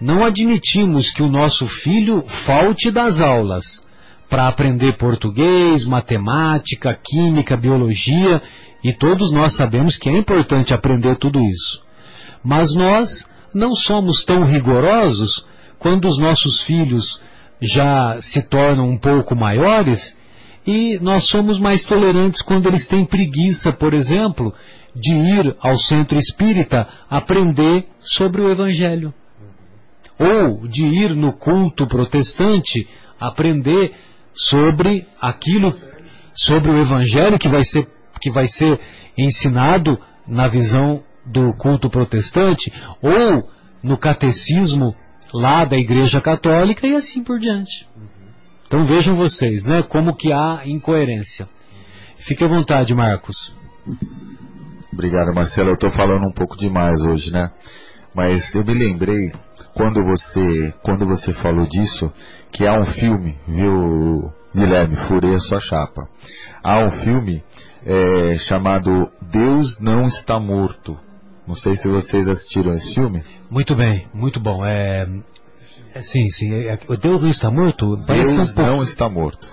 não 0.00 0.24
admitimos 0.24 1.12
que 1.12 1.22
o 1.22 1.30
nosso 1.30 1.68
filho 1.68 2.24
falte 2.44 2.90
das 2.90 3.20
aulas 3.20 3.64
para 4.28 4.48
aprender 4.48 4.96
português, 4.96 5.84
matemática, 5.84 6.98
química, 7.00 7.56
biologia, 7.56 8.42
e 8.82 8.92
todos 8.92 9.32
nós 9.32 9.56
sabemos 9.56 9.96
que 9.96 10.10
é 10.10 10.18
importante 10.18 10.74
aprender 10.74 11.16
tudo 11.18 11.40
isso. 11.40 11.80
Mas 12.44 12.74
nós 12.74 13.08
não 13.54 13.72
somos 13.74 14.24
tão 14.24 14.44
rigorosos 14.44 15.46
quando 15.78 16.08
os 16.08 16.18
nossos 16.18 16.62
filhos 16.62 17.22
já 17.62 18.20
se 18.20 18.42
tornam 18.48 18.90
um 18.90 18.98
pouco 18.98 19.36
maiores 19.36 20.00
e 20.66 20.98
nós 21.00 21.28
somos 21.28 21.58
mais 21.58 21.84
tolerantes 21.84 22.40
quando 22.42 22.66
eles 22.66 22.86
têm 22.88 23.04
preguiça, 23.04 23.72
por 23.72 23.92
exemplo, 23.92 24.54
de 24.94 25.14
ir 25.14 25.56
ao 25.60 25.76
centro 25.76 26.16
espírita 26.16 26.88
aprender 27.10 27.86
sobre 28.00 28.40
o 28.40 28.48
Evangelho. 28.48 29.12
Ou 30.18 30.66
de 30.68 30.86
ir 30.86 31.14
no 31.14 31.32
culto 31.32 31.86
protestante 31.86 32.88
aprender 33.20 33.92
sobre 34.32 35.06
aquilo, 35.20 35.74
sobre 36.34 36.70
o 36.70 36.78
Evangelho 36.80 37.38
que 37.38 37.48
vai 37.48 37.62
ser, 37.62 37.86
que 38.20 38.30
vai 38.30 38.46
ser 38.48 38.80
ensinado 39.18 39.98
na 40.26 40.48
visão 40.48 41.02
do 41.26 41.52
culto 41.54 41.90
protestante 41.90 42.72
ou 43.02 43.48
no 43.82 43.98
catecismo 43.98 44.94
lá 45.32 45.64
da 45.64 45.76
Igreja 45.76 46.20
Católica 46.20 46.86
e 46.86 46.96
assim 46.96 47.22
por 47.22 47.38
diante. 47.38 47.86
Então 48.74 48.86
vejam 48.86 49.14
vocês, 49.14 49.62
né, 49.62 49.84
como 49.84 50.16
que 50.16 50.32
há 50.32 50.62
incoerência. 50.66 51.48
Fique 52.26 52.42
à 52.42 52.48
vontade, 52.48 52.92
Marcos. 52.92 53.54
Obrigado, 54.92 55.32
Marcelo. 55.32 55.70
Eu 55.70 55.74
estou 55.74 55.92
falando 55.92 56.26
um 56.26 56.32
pouco 56.32 56.56
demais 56.56 57.00
hoje, 57.02 57.30
né? 57.30 57.52
Mas 58.12 58.52
eu 58.52 58.64
me 58.64 58.74
lembrei 58.74 59.30
quando 59.74 60.02
você 60.02 60.74
quando 60.82 61.06
você 61.06 61.32
falou 61.34 61.68
disso 61.68 62.12
que 62.50 62.66
há 62.66 62.72
um 62.80 62.84
filme, 62.84 63.38
viu, 63.46 64.32
Guilherme? 64.52 64.96
Furei 65.06 65.36
a 65.36 65.38
sua 65.38 65.60
chapa. 65.60 66.08
Há 66.60 66.80
um 66.80 66.90
filme 66.90 67.44
é, 67.86 68.38
chamado 68.38 69.08
Deus 69.22 69.78
não 69.78 70.08
está 70.08 70.40
morto 70.40 70.98
Não 71.46 71.54
sei 71.54 71.76
se 71.76 71.86
vocês 71.86 72.26
assistiram 72.26 72.72
esse 72.72 72.92
filme. 72.92 73.22
Muito 73.48 73.76
bem, 73.76 74.08
muito 74.12 74.40
bom. 74.40 74.66
É, 74.66 75.02
é 75.02 75.06
sim, 76.00 76.28
sim. 76.28 76.52
É, 76.52 76.74
é, 76.74 76.96
Deus 77.00 77.22
não 77.22 77.30
está 77.30 77.50
morto? 77.50 77.96
Parece 78.06 78.34
Deus 78.34 78.56
um 78.56 78.62
não 78.62 78.82
está 78.82 79.08
morto. 79.08 79.48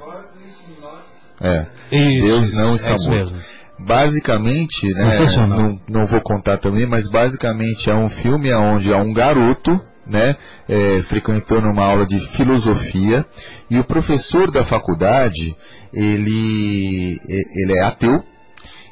É. 1.39 1.65
Isso, 1.91 2.25
Deus 2.25 2.53
não 2.55 2.75
está 2.75 2.89
é 2.89 2.95
morto. 2.95 3.09
mesmo. 3.09 3.37
Basicamente, 3.79 4.93
né, 4.93 5.25
não, 5.47 5.79
não 5.89 6.07
vou 6.07 6.21
contar 6.21 6.57
também, 6.59 6.85
mas 6.85 7.09
basicamente 7.09 7.89
é 7.89 7.95
um 7.95 8.09
filme 8.09 8.53
onde 8.53 8.93
há 8.93 8.97
um 8.97 9.11
garoto, 9.11 9.81
né, 10.05 10.35
é, 10.69 11.01
frequentando 11.09 11.67
uma 11.67 11.85
aula 11.85 12.05
de 12.05 12.19
filosofia 12.37 13.25
e 13.71 13.79
o 13.79 13.83
professor 13.83 14.51
da 14.51 14.65
faculdade, 14.65 15.55
ele, 15.91 17.19
ele 17.27 17.79
é 17.79 17.83
ateu 17.85 18.23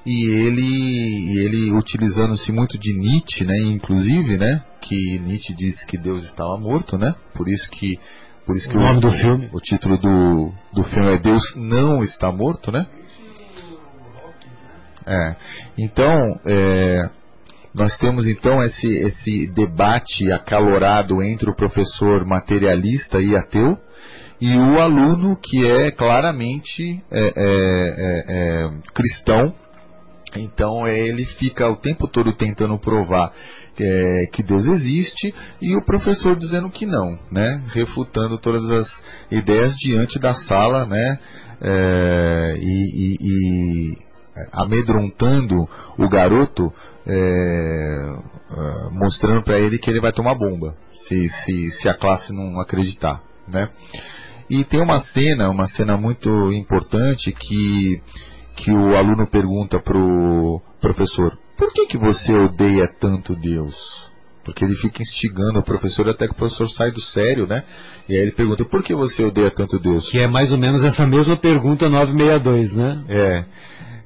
e 0.09 0.25
ele, 0.25 1.39
ele 1.39 1.71
utilizando-se 1.71 2.51
muito 2.51 2.79
de 2.79 2.93
Nietzsche, 2.93 3.45
né, 3.45 3.57
inclusive, 3.59 4.37
né, 4.37 4.63
que 4.81 5.19
Nietzsche 5.19 5.53
disse 5.53 5.85
que 5.85 5.97
Deus 5.97 6.25
estava 6.25 6.57
morto, 6.57 6.97
né, 6.97 7.13
por 7.33 7.47
isso 7.47 7.69
que 7.71 7.99
por 8.45 8.57
isso 8.57 8.67
que 8.67 8.77
O 8.77 8.79
nome 8.79 8.99
do 8.99 9.11
filme. 9.11 9.49
o 9.53 9.59
título 9.59 9.99
do, 9.99 10.51
do 10.73 10.83
filme 10.85 11.13
é 11.13 11.19
Deus 11.19 11.43
não 11.55 12.01
está 12.01 12.31
morto, 12.31 12.71
né? 12.71 12.87
É. 15.05 15.35
Então, 15.77 16.39
é, 16.45 17.09
nós 17.75 17.95
temos 17.97 18.27
então 18.27 18.63
esse, 18.63 18.87
esse 18.87 19.51
debate 19.53 20.31
acalorado 20.31 21.21
entre 21.21 21.47
o 21.47 21.55
professor 21.55 22.25
materialista 22.25 23.21
e 23.21 23.35
ateu 23.35 23.77
e 24.41 24.55
o 24.55 24.79
aluno 24.79 25.37
que 25.41 25.65
é 25.65 25.91
claramente 25.91 27.03
é, 27.11 27.19
é, 27.19 27.31
é, 27.35 28.23
é, 28.27 28.71
cristão. 28.93 29.53
Então 30.35 30.87
ele 30.87 31.25
fica 31.25 31.67
o 31.69 31.77
tempo 31.77 32.07
todo 32.07 32.33
tentando 32.33 32.77
provar 32.77 33.33
é, 33.79 34.25
que 34.31 34.43
Deus 34.43 34.65
existe 34.67 35.33
e 35.61 35.75
o 35.75 35.83
professor 35.85 36.35
dizendo 36.35 36.69
que 36.69 36.85
não, 36.85 37.17
né? 37.31 37.63
Refutando 37.73 38.37
todas 38.37 38.69
as 38.69 38.87
ideias 39.31 39.73
diante 39.77 40.19
da 40.19 40.33
sala, 40.33 40.85
né? 40.85 41.19
É, 41.61 42.55
e, 42.57 43.15
e- 43.15 43.17
e 43.21 44.09
amedrontando 44.53 45.67
o 45.97 46.07
garoto, 46.07 46.71
é, 47.05 47.11
é, 47.11 48.89
mostrando 48.91 49.43
para 49.43 49.59
ele 49.59 49.77
que 49.77 49.89
ele 49.89 49.99
vai 49.99 50.13
tomar 50.13 50.35
bomba 50.35 50.75
se, 51.07 51.27
se, 51.27 51.71
se 51.71 51.89
a 51.89 51.93
classe 51.93 52.31
não 52.31 52.59
acreditar, 52.61 53.21
né? 53.47 53.69
E 54.49 54.63
tem 54.63 54.81
uma 54.81 54.99
cena, 54.99 55.49
uma 55.49 55.67
cena 55.67 55.95
muito 55.97 56.51
importante 56.51 57.31
que 57.31 58.01
que 58.59 58.71
o 58.71 58.95
aluno 58.95 59.27
pergunta 59.27 59.79
pro 59.79 60.61
professor: 60.81 61.37
"Por 61.57 61.71
que 61.73 61.87
que 61.87 61.97
você 61.97 62.33
odeia 62.33 62.87
tanto 62.99 63.35
Deus?" 63.35 63.75
Porque 64.43 64.63
ele 64.63 64.75
fica 64.75 65.01
instigando 65.01 65.59
o 65.59 65.63
professor 65.63 66.09
até 66.09 66.25
que 66.25 66.33
o 66.33 66.37
professor 66.37 66.67
sai 66.69 66.91
do 66.91 67.01
sério, 67.01 67.45
né? 67.45 67.63
E 68.07 68.15
aí 68.15 68.21
ele 68.21 68.31
pergunta: 68.31 68.65
"Por 68.65 68.83
que 68.83 68.93
você 68.93 69.23
odeia 69.23 69.51
tanto 69.51 69.79
Deus?" 69.79 70.09
Que 70.09 70.19
é 70.19 70.27
mais 70.27 70.51
ou 70.51 70.57
menos 70.57 70.83
essa 70.83 71.05
mesma 71.05 71.37
pergunta 71.37 71.89
962, 71.89 72.73
né? 72.73 73.03
É. 73.07 73.45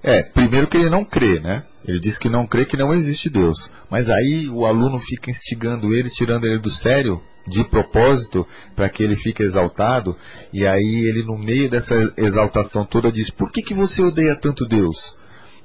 É, 0.03 0.23
primeiro 0.23 0.67
que 0.67 0.77
ele 0.77 0.89
não 0.89 1.05
crê, 1.05 1.39
né? 1.39 1.63
Ele 1.87 1.99
diz 1.99 2.17
que 2.17 2.29
não 2.29 2.47
crê 2.47 2.65
que 2.65 2.77
não 2.77 2.93
existe 2.93 3.29
Deus. 3.29 3.57
Mas 3.89 4.09
aí 4.09 4.49
o 4.49 4.65
aluno 4.65 4.99
fica 4.99 5.29
instigando 5.29 5.93
ele, 5.93 6.09
tirando 6.09 6.45
ele 6.45 6.59
do 6.59 6.69
sério, 6.69 7.21
de 7.47 7.63
propósito, 7.65 8.47
para 8.75 8.89
que 8.89 9.03
ele 9.03 9.15
fique 9.17 9.43
exaltado. 9.43 10.15
E 10.53 10.65
aí 10.65 11.05
ele, 11.05 11.23
no 11.23 11.37
meio 11.37 11.69
dessa 11.69 11.93
exaltação 12.17 12.85
toda, 12.85 13.11
diz: 13.11 13.29
Por 13.31 13.51
que, 13.51 13.61
que 13.61 13.73
você 13.73 14.01
odeia 14.01 14.35
tanto 14.35 14.65
Deus? 14.65 14.95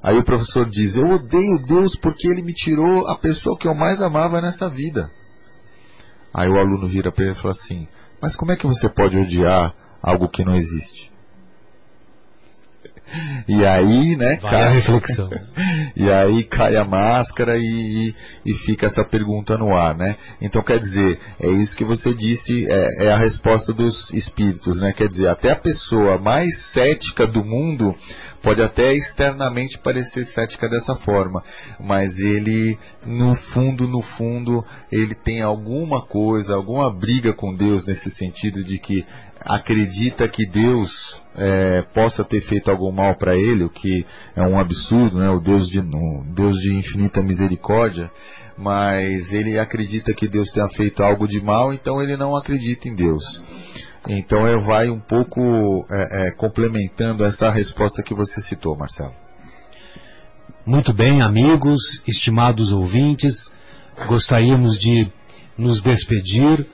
Aí 0.03 0.17
o 0.17 0.25
professor 0.25 0.69
diz: 0.69 0.97
Eu 0.97 1.07
odeio 1.07 1.63
Deus 1.63 1.97
porque 1.97 2.29
ele 2.29 2.43
me 2.43 2.53
tirou 2.53 3.07
a 3.09 3.17
pessoa 3.17 3.57
que 3.57 3.69
eu 3.69 3.75
mais 3.75 4.03
amava 4.03 4.41
nessa 4.41 4.69
vida. 4.69 5.11
Aí 6.35 6.49
o 6.49 6.59
aluno 6.59 6.87
vira 6.89 7.13
para 7.13 7.25
ele 7.25 7.35
e 7.35 7.41
fala 7.41 7.53
assim: 7.53 7.87
Mas 8.21 8.35
como 8.35 8.53
é 8.53 8.57
que 8.57 8.67
você 8.67 8.89
pode 8.89 9.17
odiar 9.17 9.75
algo 10.03 10.29
que 10.29 10.45
não 10.45 10.57
existe? 10.57 11.18
E 13.49 13.65
aí, 13.65 14.17
né, 14.17 14.39
Vai 14.43 14.63
a 14.63 14.69
reflexão. 14.71 15.31
e 15.97 16.11
aí 16.11 16.45
cai 16.45 16.77
a 16.77 16.85
máscara 16.85 17.57
e, 17.57 17.63
e, 18.45 18.51
e 18.51 18.55
fica 18.67 18.87
essa 18.87 19.05
pergunta 19.05 19.57
no 19.57 19.75
ar, 19.75 19.97
né? 19.97 20.17
Então 20.41 20.63
quer 20.63 20.79
dizer, 20.79 21.19
é 21.41 21.49
isso 21.49 21.77
que 21.77 21.85
você 21.85 22.15
disse, 22.15 22.67
é, 22.71 23.07
é 23.07 23.13
a 23.13 23.19
resposta 23.19 23.73
dos 23.73 24.11
espíritos, 24.13 24.79
né? 24.81 24.93
Quer 24.93 25.09
dizer, 25.09 25.29
até 25.29 25.51
a 25.53 25.57
pessoa 25.57 26.19
mais 26.19 26.49
cética 26.73 27.27
do 27.27 27.45
mundo 27.45 27.95
pode 28.43 28.63
até 28.63 28.95
externamente 28.95 29.79
parecer 29.79 30.27
cética 30.27 30.69
dessa 30.69 30.95
forma, 30.97 31.43
mas 31.81 32.17
ele, 32.19 32.79
no 33.05 33.35
fundo, 33.35 33.89
no 33.89 34.03
fundo, 34.03 34.65
ele 34.93 35.15
tem 35.15 35.43
alguma 35.43 36.03
coisa, 36.03 36.55
alguma 36.55 36.91
briga 36.91 37.33
com 37.33 37.55
Deus 37.55 37.85
nesse 37.85 38.11
sentido 38.13 38.63
de 38.63 38.79
que 38.79 39.05
acredita 39.41 40.29
que 40.29 40.47
Deus 40.47 40.91
é, 41.37 41.83
possa 41.95 42.25
ter 42.25 42.41
feito 42.43 42.71
algum 42.71 42.91
mal 42.93 43.17
para 43.17 43.37
ele, 43.37 43.65
o 43.65 43.71
que 43.71 44.07
é 44.35 44.43
um 44.43 44.59
absurdo, 44.59 45.19
né? 45.19 45.31
O 45.31 45.41
Deus 45.41 45.69
de, 45.69 45.81
um 45.81 46.33
Deus 46.35 46.57
de 46.59 46.75
infinita 46.75 47.23
misericórdia, 47.23 48.11
mas 48.57 49.33
ele 49.33 49.59
acredita 49.59 50.13
que 50.13 50.29
Deus 50.29 50.51
tenha 50.51 50.69
feito 50.71 51.03
algo 51.03 51.29
de 51.29 51.41
mal, 51.41 51.73
então 51.73 52.03
ele 52.03 52.17
não 52.17 52.37
acredita 52.37 52.89
em 52.89 52.95
Deus. 52.95 53.23
Então 54.09 54.47
é, 54.47 54.59
vai 54.65 54.91
um 54.91 55.01
pouco 55.01 55.87
é, 55.91 56.29
é, 56.29 56.31
complementando 56.33 57.25
essa 57.25 57.51
resposta 57.51 58.03
que 58.03 58.15
você 58.15 58.41
citou, 58.43 58.77
Marcelo. 58.77 59.15
Muito 60.67 60.93
bem, 60.93 61.23
amigos, 61.23 61.81
estimados 62.07 62.71
ouvintes, 62.71 63.33
gostaríamos 64.07 64.79
de 64.79 65.11
nos 65.57 65.83
despedir. 65.83 66.67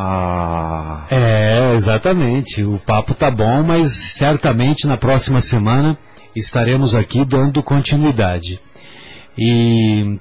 Ah, 0.00 1.06
É, 1.10 1.72
exatamente. 1.76 2.62
O 2.62 2.78
papo 2.78 3.14
tá 3.14 3.30
bom, 3.30 3.64
mas 3.64 3.90
certamente 4.16 4.86
na 4.86 4.96
próxima 4.96 5.40
semana 5.40 5.98
estaremos 6.36 6.94
aqui 6.94 7.24
dando 7.24 7.62
continuidade. 7.62 8.60
E 9.36 10.18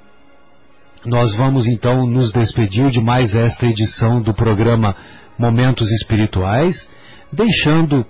nós 1.05 1.35
vamos 1.37 1.67
então 1.67 2.07
nos 2.07 2.31
despedir 2.33 2.89
de 2.89 2.99
mais 2.99 3.35
esta 3.35 3.67
edição 3.67 4.21
do 4.21 4.33
programa 4.33 4.95
Momentos 5.37 5.91
Espirituais, 5.91 6.89
deixando 7.31 8.03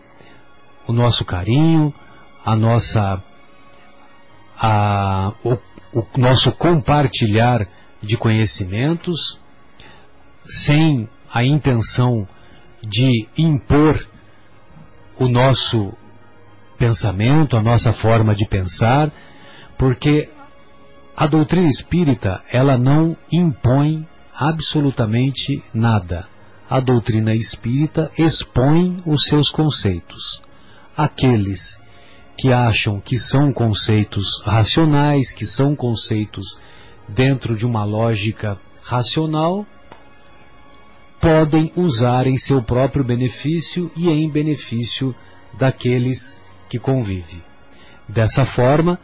o 0.87 0.93
nosso 0.93 1.25
carinho, 1.25 1.93
a 2.45 2.55
nossa 2.55 3.21
a, 4.57 5.33
o, 5.43 5.53
o 5.99 6.17
nosso 6.17 6.51
compartilhar 6.53 7.67
de 8.01 8.15
conhecimentos, 8.15 9.37
sem 10.65 11.09
a 11.37 11.45
intenção 11.45 12.27
de 12.81 13.27
impor 13.37 14.03
o 15.19 15.27
nosso 15.27 15.93
pensamento, 16.79 17.55
a 17.55 17.61
nossa 17.61 17.93
forma 17.93 18.33
de 18.33 18.47
pensar, 18.47 19.11
porque 19.77 20.31
a 21.15 21.27
doutrina 21.27 21.67
espírita, 21.67 22.41
ela 22.51 22.75
não 22.75 23.15
impõe 23.31 24.03
absolutamente 24.33 25.63
nada. 25.71 26.27
A 26.67 26.79
doutrina 26.79 27.35
espírita 27.35 28.09
expõe 28.17 28.97
os 29.05 29.27
seus 29.27 29.51
conceitos. 29.51 30.41
Aqueles 30.97 31.59
que 32.35 32.51
acham 32.51 32.99
que 32.99 33.19
são 33.19 33.53
conceitos 33.53 34.25
racionais, 34.43 35.31
que 35.33 35.45
são 35.45 35.75
conceitos 35.75 36.59
dentro 37.07 37.55
de 37.55 37.63
uma 37.63 37.83
lógica 37.83 38.57
racional, 38.81 39.67
podem 41.19 41.71
usar 41.75 42.27
em 42.27 42.37
seu 42.37 42.61
próprio 42.61 43.03
benefício 43.03 43.91
e 43.95 44.07
em 44.07 44.29
benefício 44.29 45.15
daqueles 45.57 46.37
que 46.69 46.79
convivem. 46.79 47.43
Dessa 48.07 48.45
forma, 48.45 48.99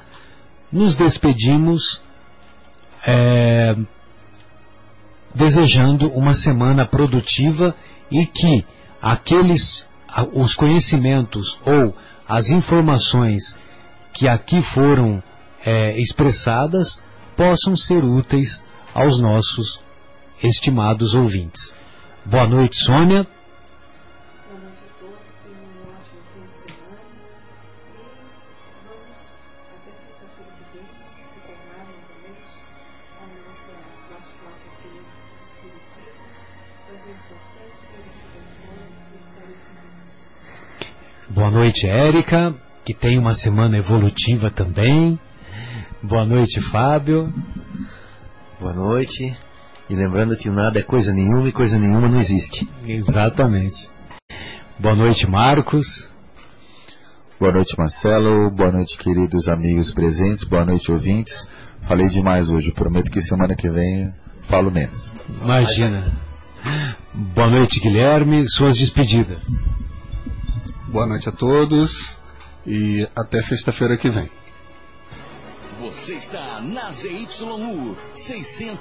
nos 0.71 0.95
despedimos 0.95 2.01
é, 3.05 3.75
desejando 5.35 6.09
uma 6.09 6.33
semana 6.33 6.85
produtiva 6.85 7.75
e 8.11 8.25
que 8.25 8.65
aqueles 9.01 9.85
os 10.33 10.55
conhecimentos 10.55 11.59
ou 11.65 11.95
as 12.27 12.49
informações 12.49 13.41
que 14.13 14.27
aqui 14.27 14.61
foram 14.73 15.21
é, 15.65 15.99
expressadas 15.99 17.01
possam 17.35 17.75
ser 17.75 18.03
úteis 18.03 18.63
aos 18.93 19.19
nossos 19.19 19.81
estimados 20.43 21.13
ouvintes. 21.15 21.73
Boa 22.25 22.47
noite, 22.47 22.73
Sônia. 22.85 23.27
Boa 41.29 41.51
noite 41.51 41.85
Érica, 41.85 42.55
que 42.85 42.93
tem 42.93 43.17
uma 43.19 43.33
semana 43.35 43.77
evolutiva 43.77 44.49
também. 44.49 45.19
Boa 46.01 46.25
noite, 46.25 46.61
Fábio. 46.71 47.33
Boa 48.61 48.73
noite. 48.73 49.35
E 49.89 49.95
lembrando 49.95 50.37
que 50.37 50.49
o 50.49 50.53
nada 50.53 50.79
é 50.79 50.83
coisa 50.83 51.11
nenhuma 51.11 51.49
e 51.49 51.51
coisa 51.51 51.77
nenhuma 51.77 52.07
não 52.07 52.19
existe. 52.19 52.67
Exatamente. 52.85 53.89
Boa 54.79 54.95
noite, 54.95 55.27
Marcos. 55.27 55.85
Boa 57.39 57.51
noite, 57.51 57.75
Marcelo. 57.77 58.49
Boa 58.51 58.71
noite, 58.71 58.97
queridos 58.97 59.47
amigos 59.47 59.93
presentes. 59.93 60.45
Boa 60.45 60.65
noite, 60.65 60.91
ouvintes. 60.91 61.33
Falei 61.87 62.07
demais 62.07 62.49
hoje. 62.49 62.71
Prometo 62.71 63.11
que 63.11 63.21
semana 63.21 63.55
que 63.55 63.69
vem 63.69 64.13
falo 64.47 64.71
menos. 64.71 65.11
Imagina. 65.41 66.13
Boa 67.35 67.49
noite, 67.49 67.79
Guilherme. 67.79 68.47
Suas 68.49 68.77
despedidas. 68.77 69.43
Boa 70.87 71.05
noite 71.05 71.27
a 71.27 71.31
todos 71.31 71.91
e 72.65 73.07
até 73.15 73.41
sexta-feira 73.43 73.97
que 73.97 74.09
vem. 74.09 74.29
Você 75.81 76.13
está 76.13 76.61
na 76.61 76.91
ZYU 76.91 77.97
600 78.25 78.71